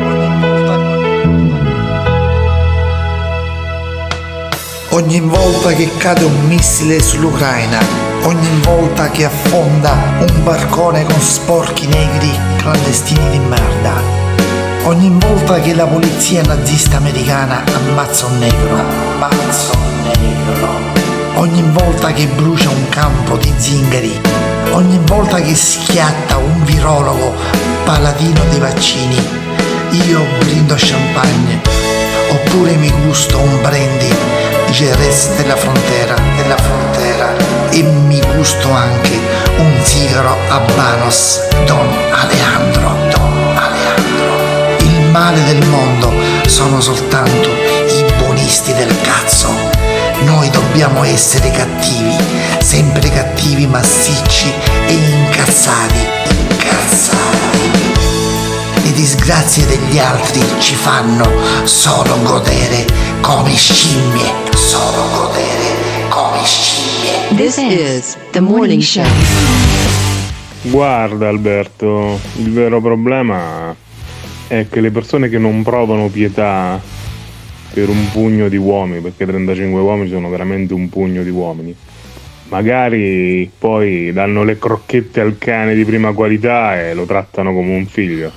Ogni 4.91 5.21
volta 5.21 5.73
che 5.73 5.89
cade 5.97 6.25
un 6.25 6.47
missile 6.49 7.01
sull'Ucraina, 7.01 7.79
ogni 8.25 8.61
volta 8.63 9.09
che 9.09 9.25
affonda 9.25 9.97
un 10.21 10.45
barcone 10.45 11.05
con 11.05 11.19
sporchi 11.19 11.87
negri 11.87 12.31
clandestini 12.59 13.31
di 13.31 13.39
merda, 13.39 14.22
ogni 14.85 15.11
volta 15.11 15.61
che 15.61 15.75
la 15.75 15.87
polizia 15.87 16.43
nazista 16.43 16.97
americana 16.97 17.63
ammazza 17.75 18.27
un 18.27 18.39
negro, 18.39 18.77
ammazza 19.21 19.73
un 19.77 20.03
negro, 20.03 20.69
ogni 21.35 21.63
volta 21.73 22.13
che 22.13 22.27
brucia 22.27 22.69
un 22.69 22.89
campo 22.89 23.37
di 23.37 23.53
zingari, 23.57 24.21
ogni 24.73 24.99
volta 25.05 25.41
che 25.41 25.55
schiatta 25.55 26.37
un 26.37 26.65
virologo 26.65 27.35
paladino 27.85 28.41
dei 28.51 28.59
vaccini, 28.59 29.17
io 30.07 30.25
brindo 30.39 30.75
champagne, 30.77 31.61
oppure 32.31 32.75
mi 32.77 32.91
gusto 33.05 33.39
un 33.39 33.61
brandy 33.63 34.15
Jerez 34.71 35.35
della 35.37 35.57
frontera, 35.57 36.15
della 36.37 36.57
frontera 36.57 37.31
e 37.71 37.83
mi 37.83 38.21
gusto 38.35 38.71
anche 38.71 39.19
un 39.59 39.73
sigaro 39.83 40.37
Habanos 40.49 41.41
Don 41.67 41.89
Alejandro, 42.11 42.97
Don 43.11 43.55
Alejandro. 43.55 44.32
Il 45.13 45.19
male 45.19 45.45
del 45.45 45.69
mondo 45.69 46.11
sono 46.47 46.81
soltanto 46.81 47.51
i 47.51 48.03
buonisti 48.17 48.73
del 48.73 48.99
cazzo. 49.03 49.49
Noi 50.25 50.49
dobbiamo 50.49 51.05
essere 51.05 51.51
cattivi, 51.51 52.17
sempre 52.61 53.11
cattivi, 53.11 53.67
massicci 53.67 54.51
e 54.87 54.93
incazzati, 54.95 55.99
incazzati. 56.31 57.61
Le 58.85 58.93
disgrazie 58.93 59.67
degli 59.67 59.99
altri 59.99 60.41
ci 60.61 60.75
fanno 60.77 61.31
solo 61.65 62.19
godere 62.23 62.87
come 63.21 63.55
scimmie, 63.55 64.33
solo 64.55 65.11
godere 65.11 66.09
come 66.09 66.43
scimmie. 66.43 67.37
This 67.37 67.59
is 67.59 68.17
the 68.31 68.41
morning 68.41 68.81
show. 68.81 69.05
Guarda 70.63 71.29
Alberto, 71.29 72.19
il 72.37 72.51
vero 72.51 72.81
problema 72.81 73.77
è 74.53 74.69
che 74.69 74.83
le 74.83 74.91
persone 74.91 75.31
che 75.31 75.39
non 75.39 75.63
provano 75.63 76.09
pietà 76.09 76.79
per 77.73 77.89
un 77.89 78.11
pugno 78.13 78.51
di 78.51 78.59
uomini, 78.59 79.01
perché 79.01 79.25
35 79.25 79.81
uomini 79.81 80.11
sono 80.11 80.29
veramente 80.29 80.75
un 80.75 80.91
pugno 80.91 81.23
di 81.23 81.31
uomini, 81.31 81.75
magari 82.49 83.51
poi 83.57 84.13
danno 84.13 84.45
le 84.45 84.59
crocchette 84.59 85.23
al 85.23 85.39
cane 85.39 85.75
di 85.75 85.87
prima 85.87 86.13
qualità 86.13 86.79
e 86.79 86.93
lo 86.93 87.07
trattano 87.07 87.55
come 87.55 87.75
un 87.75 87.87
figlio. 87.87 88.31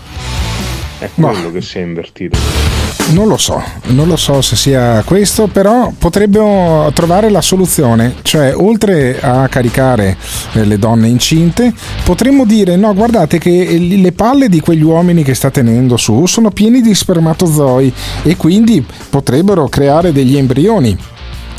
È 0.99 1.09
quello 1.13 1.51
che 1.51 1.59
si 1.59 1.79
è 1.79 1.81
invertito. 1.81 2.84
Non 3.07 3.27
lo 3.27 3.37
so, 3.37 3.61
non 3.89 4.07
lo 4.07 4.15
so 4.15 4.41
se 4.41 4.55
sia 4.55 5.03
questo, 5.05 5.45
però 5.45 5.93
potrebbero 5.95 6.91
trovare 6.91 7.29
la 7.29 7.39
soluzione, 7.39 8.15
cioè 8.23 8.53
oltre 8.55 9.19
a 9.21 9.47
caricare 9.47 10.17
eh, 10.53 10.65
le 10.65 10.79
donne 10.79 11.07
incinte, 11.07 11.71
potremmo 12.03 12.45
dire 12.45 12.75
no, 12.75 12.95
guardate 12.95 13.37
che 13.37 13.77
le 13.77 14.11
palle 14.11 14.49
di 14.49 14.59
quegli 14.59 14.81
uomini 14.81 15.23
che 15.23 15.35
sta 15.35 15.51
tenendo 15.51 15.97
su 15.97 16.25
sono 16.25 16.49
pieni 16.49 16.81
di 16.81 16.95
spermatozoi 16.95 17.93
e 18.23 18.35
quindi 18.37 18.83
potrebbero 19.09 19.67
creare 19.67 20.11
degli 20.11 20.35
embrioni 20.35 20.97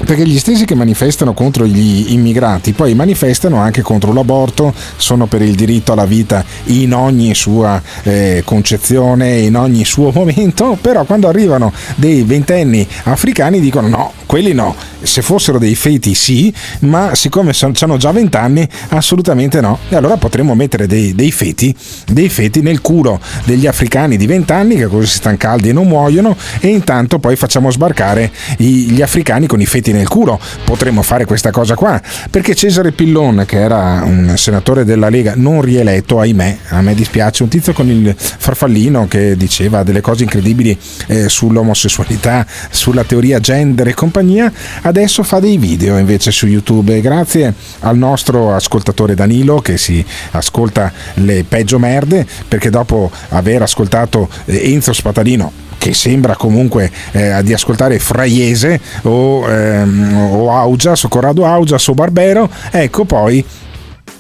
perché 0.05 0.27
gli 0.27 0.39
stessi 0.39 0.65
che 0.65 0.75
manifestano 0.75 1.33
contro 1.33 1.67
gli 1.67 2.13
immigrati 2.13 2.73
poi 2.73 2.95
manifestano 2.95 3.57
anche 3.57 3.83
contro 3.83 4.13
l'aborto, 4.13 4.73
sono 4.97 5.27
per 5.27 5.43
il 5.43 5.55
diritto 5.55 5.93
alla 5.93 6.05
vita 6.05 6.45
in 6.65 6.93
ogni 6.95 7.35
sua 7.35 7.81
eh, 8.03 8.43
concezione, 8.45 9.39
in 9.39 9.57
ogni 9.57 9.85
suo 9.85 10.11
momento, 10.15 10.77
però 10.81 11.05
quando 11.05 11.29
arrivano 11.29 11.73
dei 11.97 12.23
ventenni 12.23 12.87
africani 13.05 13.61
dicono 13.61 13.89
no, 13.89 14.13
quelli 14.27 14.53
no, 14.53 14.75
se 15.01 15.23
fossero 15.23 15.59
dei 15.59 15.75
feti 15.75 16.15
sì, 16.15 16.53
ma 16.81 17.15
siccome 17.15 17.53
hanno 17.81 17.97
già 17.97 18.13
vent'anni 18.13 18.69
assolutamente 18.89 19.61
no. 19.61 19.79
E 19.89 19.97
allora 19.97 20.17
potremmo 20.17 20.55
mettere 20.55 20.87
dei, 20.87 21.15
dei, 21.15 21.33
feti, 21.33 21.75
dei 22.07 22.29
feti 22.29 22.61
nel 22.61 22.81
culo 22.81 23.21
degli 23.45 23.67
africani 23.67 24.17
di 24.17 24.27
vent'anni 24.27 24.77
che 24.77 24.87
così 24.87 25.07
stanno 25.07 25.37
caldi 25.37 25.69
e 25.69 25.73
non 25.73 25.87
muoiono 25.87 26.37
e 26.61 26.69
intanto 26.69 27.19
poi 27.19 27.37
facciamo 27.37 27.71
sbarcare 27.71 28.31
gli 28.57 29.01
africani 29.03 29.47
con 29.47 29.61
i 29.61 29.67
feti 29.67 29.86
nel 29.93 30.09
culo. 30.09 30.39
Potremmo 30.65 31.03
fare 31.03 31.25
questa 31.25 31.51
cosa 31.51 31.75
qua, 31.75 32.01
perché 32.31 32.55
Cesare 32.55 32.93
Pillon, 32.93 33.45
che 33.47 33.61
era 33.61 34.03
un 34.05 34.35
senatore 34.37 34.85
della 34.85 35.09
Lega 35.09 35.35
non 35.37 35.61
rieletto, 35.61 36.21
ahimè, 36.21 36.59
a 36.69 36.83
me 36.83 36.95
dispiace, 36.95 37.43
un 37.43 37.49
tizio 37.49 37.73
con 37.73 37.89
il 37.89 38.15
farfallino 38.17 39.07
che 39.09 39.37
diceva 39.37 39.83
delle 39.83 40.01
cose 40.01 40.25
incredibili 40.25 40.77
eh, 41.07 41.29
sull'omosessualità, 41.29 42.47
sulla 42.71 43.05
teoria 43.05 43.41
gender 43.41 43.89
e 43.89 43.95
compagnia, 43.95 44.53
adesso 44.83 45.23
fa 45.23 45.41
dei 45.41 45.57
video 45.57 45.99
invece 45.99 46.31
su 46.31 46.47
YouTube 46.47 47.01
grazie 47.01 47.55
al 47.81 47.97
nostro 47.97 48.55
ascoltatore 48.55 49.15
Danilo 49.15 49.61
che 49.61 49.79
si 49.79 50.05
ascolta 50.33 50.93
le 51.15 51.45
peggio 51.45 51.79
merde 51.79 52.27
perché 52.49 52.71
dopo 52.71 53.11
aver 53.31 53.63
ascoltato 53.63 54.29
eh, 54.47 54.73
Enzo 54.73 54.93
Spatalino 54.93 55.66
che 55.79 55.95
sembra 55.95 56.37
comunque 56.37 56.91
eh, 57.13 57.41
di 57.43 57.53
ascoltare 57.53 57.99
Fraiese 57.99 58.81
o, 59.03 59.49
ehm, 59.49 60.17
o 60.33 60.51
Augias 60.51 61.05
o 61.05 61.09
Corrado 61.09 61.45
Augias 61.45 61.87
o 61.89 61.95
Barbero, 61.95 62.49
ecco 62.71 63.05
poi 63.05 63.45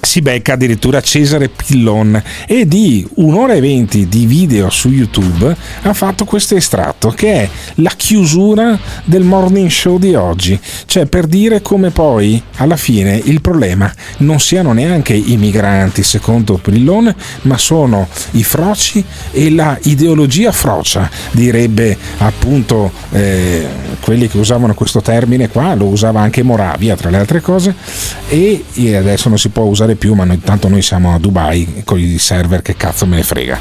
si 0.06 0.22
becca 0.22 0.52
addirittura 0.52 1.00
Cesare 1.00 1.48
Pillon. 1.48 2.22
E 2.46 2.66
di 2.66 3.06
un'ora 3.16 3.54
e 3.54 3.60
venti 3.60 4.06
di 4.06 4.24
video 4.24 4.70
su 4.70 4.88
YouTube 4.88 5.54
ha 5.82 5.92
fatto 5.92 6.24
questo 6.24 6.54
estratto 6.54 7.10
che 7.10 7.32
è 7.32 7.48
la 7.76 7.92
chiusura 7.94 8.78
del 9.04 9.24
morning 9.24 9.68
show 9.68 9.98
di 9.98 10.14
oggi, 10.14 10.58
cioè 10.86 11.06
per 11.06 11.26
dire 11.26 11.60
come 11.60 11.90
poi 11.90 12.40
alla 12.56 12.76
fine 12.76 13.20
il 13.24 13.40
problema 13.40 13.92
non 14.18 14.38
siano 14.38 14.72
neanche 14.72 15.12
i 15.12 15.36
migranti 15.36 16.04
secondo 16.04 16.56
Pillon, 16.56 17.12
ma 17.42 17.58
sono 17.58 18.06
i 18.32 18.44
froci 18.44 19.04
e 19.32 19.50
la 19.50 19.76
ideologia 19.82 20.52
frocia, 20.52 21.10
direbbe 21.32 21.96
appunto 22.18 22.92
eh, 23.10 23.66
quelli 24.00 24.28
che 24.28 24.38
usavano 24.38 24.74
questo 24.74 25.00
termine 25.00 25.48
qua, 25.48 25.74
lo 25.74 25.86
usava 25.86 26.20
anche 26.20 26.44
Moravia 26.44 26.94
tra 26.94 27.10
le 27.10 27.18
altre 27.18 27.40
cose 27.40 27.74
e 28.28 28.64
adesso 28.94 29.28
non 29.28 29.38
si 29.38 29.48
può 29.48 29.64
usare 29.64 29.95
più, 29.96 30.14
ma 30.14 30.24
noi, 30.24 30.40
tanto 30.40 30.68
noi 30.68 30.82
siamo 30.82 31.14
a 31.14 31.18
Dubai 31.18 31.82
con 31.84 31.98
i 31.98 32.18
server, 32.18 32.62
che 32.62 32.76
cazzo 32.76 33.06
me 33.06 33.16
ne 33.16 33.22
frega. 33.22 33.58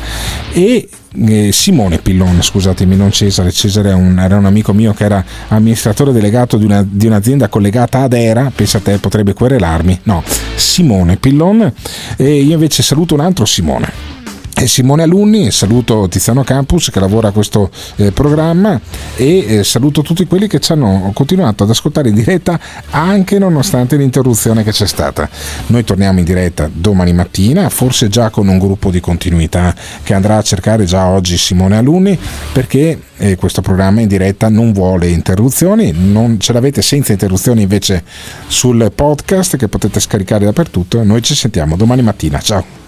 E 0.53 0.88
eh, 1.28 1.52
Simone 1.52 1.99
Pillon, 1.99 2.41
scusatemi, 2.41 2.95
non 2.95 3.12
Cesare, 3.12 3.52
Cesare 3.52 3.91
un, 3.94 4.20
era 4.20 4.38
un 4.38 4.45
amico 4.45 4.74
mio 4.74 4.94
che 4.94 5.06
era 5.06 5.24
amministratore 5.49 6.12
delegato 6.12 6.57
di, 6.57 6.66
una, 6.66 6.86
di, 6.88 7.07
un'azienda 7.07 7.48
collegata 7.48 8.02
ad 8.02 8.14
Era, 8.14 8.52
pensa 8.53 8.78
a 8.78 8.82
te, 8.82 8.98
potrebbe 8.98 9.34
querelarmi. 9.34 10.02
No, 10.03 10.24
Simone 10.56 11.18
Pillon, 11.18 11.72
e 12.18 12.41
io 12.41 12.53
invece 12.53 12.84
saluto 12.84 13.14
un 13.14 13.22
altro 13.22 13.45
Simone 13.45 14.15
e 14.57 14.68
Simone 14.68 15.03
Alunni, 15.03 15.52
saluto 15.52 16.07
Tiziano 16.07 16.44
Campus 16.44 16.90
che 16.90 17.02
lavora 17.02 17.27
a 17.27 17.32
questo 17.32 17.69
eh, 17.98 18.14
programma 18.14 18.80
e 19.18 19.57
eh, 19.57 19.64
saluto 19.65 20.02
tutti 20.02 20.26
quelli 20.26 20.48
che 20.48 20.61
ci 20.61 20.72
hanno 20.72 21.11
continuato 21.14 21.64
ad 21.64 21.69
ascoltare 21.69 22.07
in 22.07 22.15
diretta 22.15 22.57
anche 22.91 23.38
nonostante 23.38 23.98
l'interruzione 23.98 24.64
che 24.64 24.72
c'è 24.72 24.88
stata. 24.88 25.30
Noi 25.68 25.84
torniamo 25.84 26.19
in 26.19 26.26
diretta 26.26 26.69
domani 26.72 27.11
mattina, 27.11 27.68
forse 27.68 28.07
già 28.07 28.30
con 28.30 28.48
un 28.48 28.57
gruppo 28.57 28.91
di 28.91 29.02
continuità 29.02 29.76
che 30.03 30.14
andrà 30.14 30.38
a 30.38 30.41
cercare 30.41 30.86
già 30.86 31.07
oggi 31.07 31.38
Simone 31.38 31.76
Alunni 31.76 32.18
perché 32.53 32.98
eh, 33.18 33.36
questo 33.36 33.61
programma 33.61 33.99
in 33.99 34.07
diretta 34.07 34.48
non 34.48 34.72
vuole 34.72 35.10
interruzioni, 35.10 35.94
non 35.94 36.40
ce 36.40 36.53
l'avete 36.53 36.82
senza 36.82 37.11
interruzioni 37.11 37.64
invece 37.64 38.03
sul 38.48 38.90
podcast 38.95 39.57
che 39.57 39.68
potete 39.68 39.99
scaricare 39.99 40.45
dappertutto. 40.45 41.03
Noi 41.03 41.22
ci 41.22 41.36
sentiamo 41.36 41.76
domani 41.76 42.02
mattina, 42.02 42.40
ciao! 42.40 42.85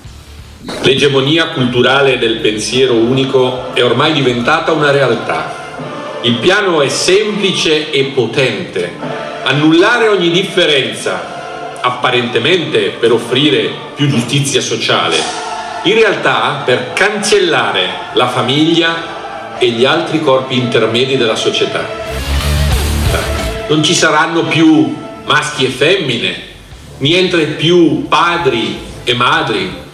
L'egemonia 0.81 1.47
culturale 1.47 2.17
del 2.17 2.39
pensiero 2.39 2.93
unico 2.93 3.73
è 3.73 3.81
ormai 3.81 4.11
diventata 4.11 4.73
una 4.73 4.91
realtà. 4.91 6.19
Il 6.23 6.39
piano 6.39 6.81
è 6.81 6.89
semplice 6.89 7.89
e 7.89 8.11
potente. 8.13 8.91
Annullare 9.43 10.09
ogni 10.09 10.29
differenza, 10.29 11.79
apparentemente 11.79 12.95
per 12.99 13.13
offrire 13.13 13.71
più 13.95 14.09
giustizia 14.09 14.59
sociale, 14.59 15.15
in 15.83 15.93
realtà 15.93 16.63
per 16.65 16.91
cancellare 16.91 17.87
la 18.13 18.27
famiglia 18.27 19.57
e 19.57 19.69
gli 19.69 19.85
altri 19.85 20.19
corpi 20.19 20.57
intermedi 20.57 21.15
della 21.15 21.37
società. 21.37 21.85
Non 23.69 23.81
ci 23.83 23.93
saranno 23.93 24.43
più 24.43 24.97
maschi 25.23 25.63
e 25.63 25.69
femmine, 25.69 26.41
niente 26.97 27.37
più 27.45 28.05
padri 28.09 28.79
e 29.05 29.13
madri, 29.13 29.85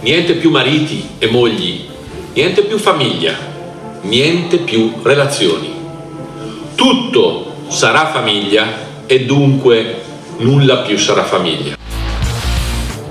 niente 0.00 0.34
più 0.34 0.50
mariti 0.50 1.08
e 1.18 1.28
mogli, 1.28 1.86
niente 2.34 2.62
più 2.62 2.78
famiglia, 2.78 3.34
niente 4.02 4.58
più 4.58 4.92
relazioni. 5.02 5.74
Tutto 6.74 7.52
sarà 7.68 8.06
famiglia 8.06 8.86
e 9.06 9.24
dunque 9.24 10.02
nulla 10.38 10.78
più 10.78 10.96
sarà 10.98 11.24
famiglia. 11.24 11.76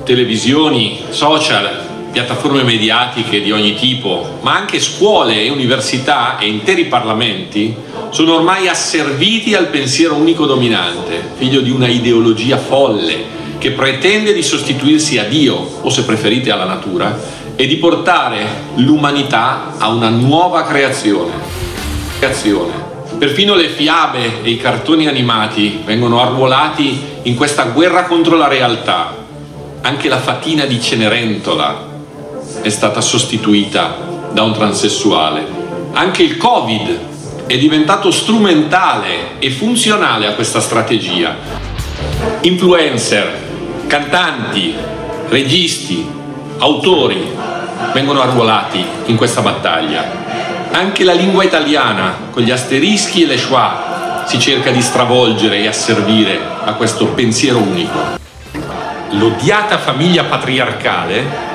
Televisioni, 0.04 1.00
social, 1.10 1.86
piattaforme 2.12 2.64
mediatiche 2.64 3.42
di 3.42 3.52
ogni 3.52 3.76
tipo, 3.76 4.40
ma 4.42 4.56
anche 4.56 4.80
scuole 4.80 5.44
e 5.44 5.50
università 5.50 6.38
e 6.40 6.48
interi 6.48 6.86
parlamenti 6.86 7.76
sono 8.10 8.36
ormai 8.36 8.70
asserviti 8.70 9.54
al 9.54 9.68
pensiero 9.68 10.16
unico 10.16 10.46
dominante, 10.46 11.22
figlio 11.36 11.60
di 11.60 11.70
una 11.70 11.88
ideologia 11.88 12.58
folle 12.58 13.46
che 13.58 13.72
pretende 13.72 14.34
di 14.34 14.44
sostituirsi 14.44 15.18
a 15.18 15.24
Dio, 15.24 15.80
o 15.82 15.90
se 15.90 16.04
preferite 16.04 16.52
alla 16.52 16.66
natura, 16.66 17.18
e 17.56 17.66
di 17.66 17.78
portare 17.78 18.46
l'umanità 18.76 19.74
a 19.78 19.90
una 19.90 20.10
nuova 20.10 20.64
creazione. 20.64 21.32
creazione. 22.20 22.86
Perfino 23.18 23.56
le 23.56 23.70
fiabe 23.70 24.44
e 24.44 24.50
i 24.52 24.58
cartoni 24.58 25.08
animati 25.08 25.82
vengono 25.84 26.22
arruolati 26.22 27.00
in 27.24 27.36
questa 27.36 27.64
guerra 27.64 28.04
contro 28.04 28.36
la 28.36 28.48
realtà. 28.48 29.16
Anche 29.82 30.08
la 30.08 30.20
fatina 30.20 30.66
di 30.66 30.80
Cenerentola 30.80 31.86
è 32.62 32.70
stata 32.70 33.02
sostituita 33.02 33.98
da 34.32 34.44
un 34.44 34.54
transessuale. 34.54 35.46
Anche 35.94 36.22
il 36.22 36.38
Covid 36.38 37.00
è 37.48 37.58
diventato 37.58 38.12
strumentale 38.12 39.40
e 39.40 39.50
funzionale 39.50 40.28
a 40.28 40.34
questa 40.34 40.60
strategia. 40.60 41.36
Influencer, 42.42 43.47
cantanti, 43.88 44.76
registi, 45.30 46.08
autori 46.60 47.36
vengono 47.94 48.22
arruolati 48.22 48.86
in 49.06 49.16
questa 49.16 49.42
battaglia. 49.42 50.26
Anche 50.72 51.04
la 51.04 51.14
lingua 51.14 51.44
italiana, 51.44 52.16
con 52.32 52.44
gli 52.44 52.52
asterischi 52.52 53.24
e 53.24 53.28
le 53.28 53.38
schwa, 53.38 54.24
si 54.28 54.40
cerca 54.40 54.72
di 54.72 54.82
stravolgere 54.82 55.60
e 55.60 55.68
asservire 55.68 56.38
a 56.66 56.74
questo 56.74 57.08
pensiero 57.08 57.60
unico. 57.60 57.98
L'odiata 59.12 59.78
famiglia 59.78 60.26
patriarcale 60.26 61.46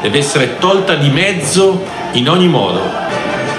deve 0.00 0.18
essere 0.18 0.58
tolta 0.58 0.94
di 0.94 1.10
mezzo 1.10 1.84
in 2.12 2.28
ogni 2.28 2.48
modo. 2.48 2.80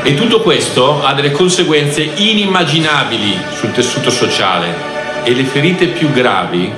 E 0.01 0.15
tutto 0.15 0.41
questo 0.41 1.05
ha 1.05 1.13
delle 1.13 1.31
conseguenze 1.31 2.01
inimmaginabili 2.15 3.39
sul 3.55 3.71
tessuto 3.71 4.09
sociale 4.09 4.91
e 5.23 5.33
le 5.33 5.45
ferite 5.45 5.85
più 5.85 6.11
gravi 6.11 6.69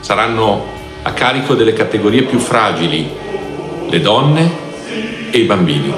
saranno 0.00 0.73
a 1.06 1.12
carico 1.12 1.54
delle 1.54 1.74
categorie 1.74 2.22
più 2.22 2.38
fragili, 2.38 3.06
le 3.88 4.00
donne 4.00 4.50
e 5.30 5.38
i 5.38 5.44
bambini. 5.44 5.92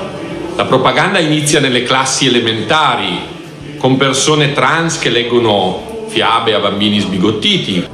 La 0.57 0.65
propaganda 0.65 1.21
inizia 1.21 1.61
nelle 1.61 1.85
classi 1.85 2.27
elementari, 2.27 3.35
con 3.79 3.97
persone 3.97 4.53
trans 4.53 4.99
che 4.99 5.11
leggono 5.11 6.07
fiabe 6.09 6.55
a 6.55 6.59
bambini 6.59 6.99
sbigottiti. 6.99 7.87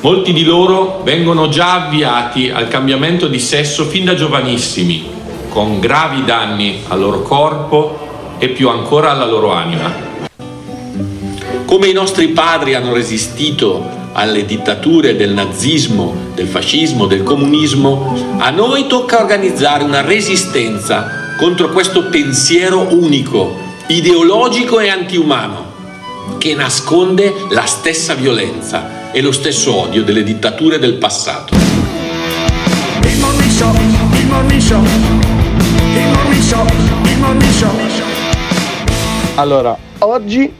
Molti 0.00 0.32
di 0.34 0.44
loro 0.44 1.00
vengono 1.02 1.48
già 1.48 1.86
avviati 1.86 2.50
al 2.50 2.68
cambiamento 2.68 3.26
di 3.26 3.38
sesso 3.38 3.84
fin 3.84 4.04
da 4.04 4.14
giovanissimi, 4.14 5.08
con 5.48 5.80
gravi 5.80 6.24
danni 6.24 6.80
al 6.88 7.00
loro 7.00 7.22
corpo 7.22 8.36
e 8.38 8.48
più 8.48 8.68
ancora 8.68 9.12
alla 9.12 9.26
loro 9.26 9.50
anima. 9.52 10.06
Come 11.64 11.86
i 11.86 11.92
nostri 11.92 12.28
padri 12.28 12.74
hanno 12.74 12.92
resistito 12.92 13.97
alle 14.12 14.44
dittature 14.44 15.16
del 15.16 15.32
nazismo, 15.32 16.14
del 16.34 16.46
fascismo, 16.46 17.06
del 17.06 17.22
comunismo, 17.22 18.36
a 18.38 18.50
noi 18.50 18.86
tocca 18.86 19.20
organizzare 19.20 19.84
una 19.84 20.00
resistenza 20.00 21.34
contro 21.38 21.68
questo 21.70 22.06
pensiero 22.06 22.94
unico, 22.94 23.56
ideologico 23.86 24.80
e 24.80 24.88
antiumano, 24.88 25.66
che 26.38 26.54
nasconde 26.54 27.32
la 27.50 27.64
stessa 27.64 28.14
violenza 28.14 29.10
e 29.12 29.20
lo 29.22 29.32
stesso 29.32 29.74
odio 29.74 30.02
delle 30.02 30.22
dittature 30.22 30.78
del 30.78 30.94
passato. 30.94 31.54
Il 31.54 33.18
morning 33.18 33.50
show, 33.50 33.74
il 33.74 34.26
morning 34.26 34.60
show, 34.60 34.82
il 34.82 36.10
morning 36.12 36.42
show, 36.42 36.66
il 37.04 37.18
morning 37.18 37.52
show. 37.52 37.70
Allora, 39.36 39.76
oggi 39.98 40.52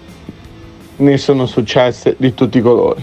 ne 0.97 1.19
sono 1.19 1.47
successe 1.47 2.15
di 2.16 2.35
tutti 2.35 2.59
i 2.59 2.61
colori. 2.61 3.03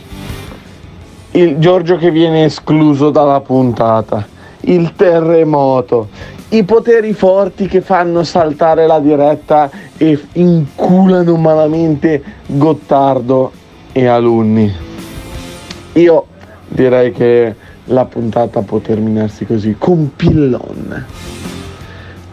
Il 1.35 1.57
Giorgio 1.57 1.97
che 1.97 2.11
viene 2.11 2.45
escluso 2.45 3.09
dalla 3.09 3.41
puntata, 3.41 4.25
il 4.61 4.93
terremoto, 4.95 6.07
i 6.49 6.63
poteri 6.63 7.11
forti 7.11 7.67
che 7.67 7.81
fanno 7.81 8.23
saltare 8.23 8.87
la 8.87 8.99
diretta 8.99 9.69
e 9.97 10.17
inculano 10.33 11.35
malamente 11.35 12.23
Gottardo 12.45 13.51
e 13.91 14.05
alunni. 14.05 14.73
Io 15.95 16.25
direi 16.69 17.11
che 17.11 17.53
la 17.83 18.05
puntata 18.05 18.61
può 18.61 18.77
terminarsi 18.77 19.45
così, 19.45 19.75
con 19.77 20.11
pillon. 20.15 21.05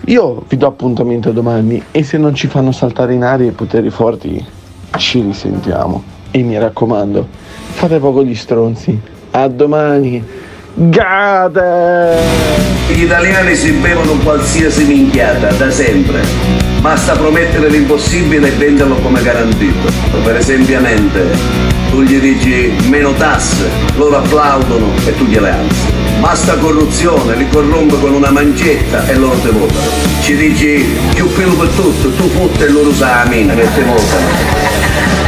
Io 0.06 0.44
vi 0.46 0.56
do 0.56 0.66
appuntamento 0.68 1.32
domani 1.32 1.82
e 1.90 2.04
se 2.04 2.18
non 2.18 2.36
ci 2.36 2.46
fanno 2.46 2.70
saltare 2.70 3.14
in 3.14 3.24
aria 3.24 3.48
i 3.48 3.52
poteri 3.52 3.90
forti 3.90 4.44
ci 4.96 5.22
risentiamo. 5.22 6.20
E 6.30 6.40
mi 6.44 6.56
raccomando, 6.56 7.26
fate 7.82 7.98
poco 7.98 8.22
gli 8.22 8.36
stronzi. 8.36 8.96
A 9.32 9.48
domani. 9.48 10.22
Gade! 10.72 12.16
Gli 12.86 13.02
italiani 13.02 13.56
si 13.56 13.72
bevono 13.72 14.12
qualsiasi 14.22 14.84
minchiata, 14.84 15.50
da 15.54 15.68
sempre. 15.68 16.20
Basta 16.80 17.14
promettere 17.14 17.68
l'impossibile 17.68 18.48
e 18.48 18.50
venderlo 18.52 18.94
come 18.96 19.20
garantito. 19.20 19.90
Per 20.22 20.36
esempio, 20.36 20.78
tu 21.90 22.02
gli 22.02 22.20
dici 22.20 22.72
meno 22.88 23.12
tasse, 23.14 23.68
loro 23.96 24.18
applaudono 24.18 24.86
e 25.04 25.16
tu 25.16 25.24
gliele 25.24 25.50
alzi. 25.50 25.92
Basta 26.20 26.54
corruzione, 26.58 27.34
li 27.34 27.48
corrompe 27.48 27.98
con 27.98 28.14
una 28.14 28.30
mancetta 28.30 29.08
e 29.08 29.16
loro 29.16 29.34
te 29.38 29.50
votano. 29.50 29.90
Ci 30.20 30.36
dici 30.36 30.86
più 31.14 31.26
pelo 31.32 31.54
per 31.54 31.68
tutto, 31.70 32.10
tu 32.10 32.28
fotte 32.28 32.64
e 32.64 32.70
loro 32.70 32.90
usa 32.90 33.24
la 33.24 33.28
mina 33.28 33.54
che 33.54 33.66
te 33.74 33.82
votano. 33.82 34.70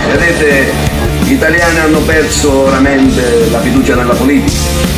Vedete, 0.08 0.93
gli 1.24 1.32
italiani 1.32 1.78
hanno 1.78 2.00
perso 2.00 2.64
veramente 2.64 3.48
la 3.50 3.60
fiducia 3.60 3.94
nella 3.94 4.12
politica, 4.12 4.52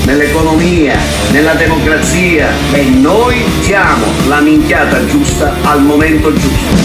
nell'economia, 0.07 0.99
nella 1.31 1.55
democrazia 1.55 2.49
e 2.73 2.83
noi 2.83 3.45
siamo 3.61 4.07
la 4.27 4.41
minchiata 4.41 5.07
giusta 5.07 5.55
al 5.63 5.83
momento 5.83 6.33
giusto. 6.33 6.85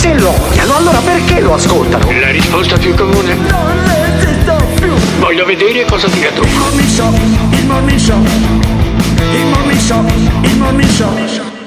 Se 0.00 0.18
lo 0.18 0.30
odiano, 0.30 0.76
allora 0.76 0.98
perché 1.00 1.40
lo 1.40 1.52
ascoltano? 1.52 2.10
La 2.10 2.30
risposta 2.30 2.78
più 2.78 2.94
comune? 2.94 3.34
Non 3.34 3.84
resisto 3.84 4.56
più. 4.76 4.94
Voglio 5.18 5.44
vedere 5.44 5.84
cosa 5.84 6.08
dirà 6.08 6.30
dopo. 6.30 6.46
Il 6.46 6.56
morning 6.56 6.88
show, 6.88 7.12
il 7.50 7.66
morning 7.66 7.98
show. 7.98 8.22
Il 9.30 9.44
morning 9.44 9.78
show, 9.78 10.06
il 10.40 10.56
morning 10.56 10.88
show. 10.88 11.59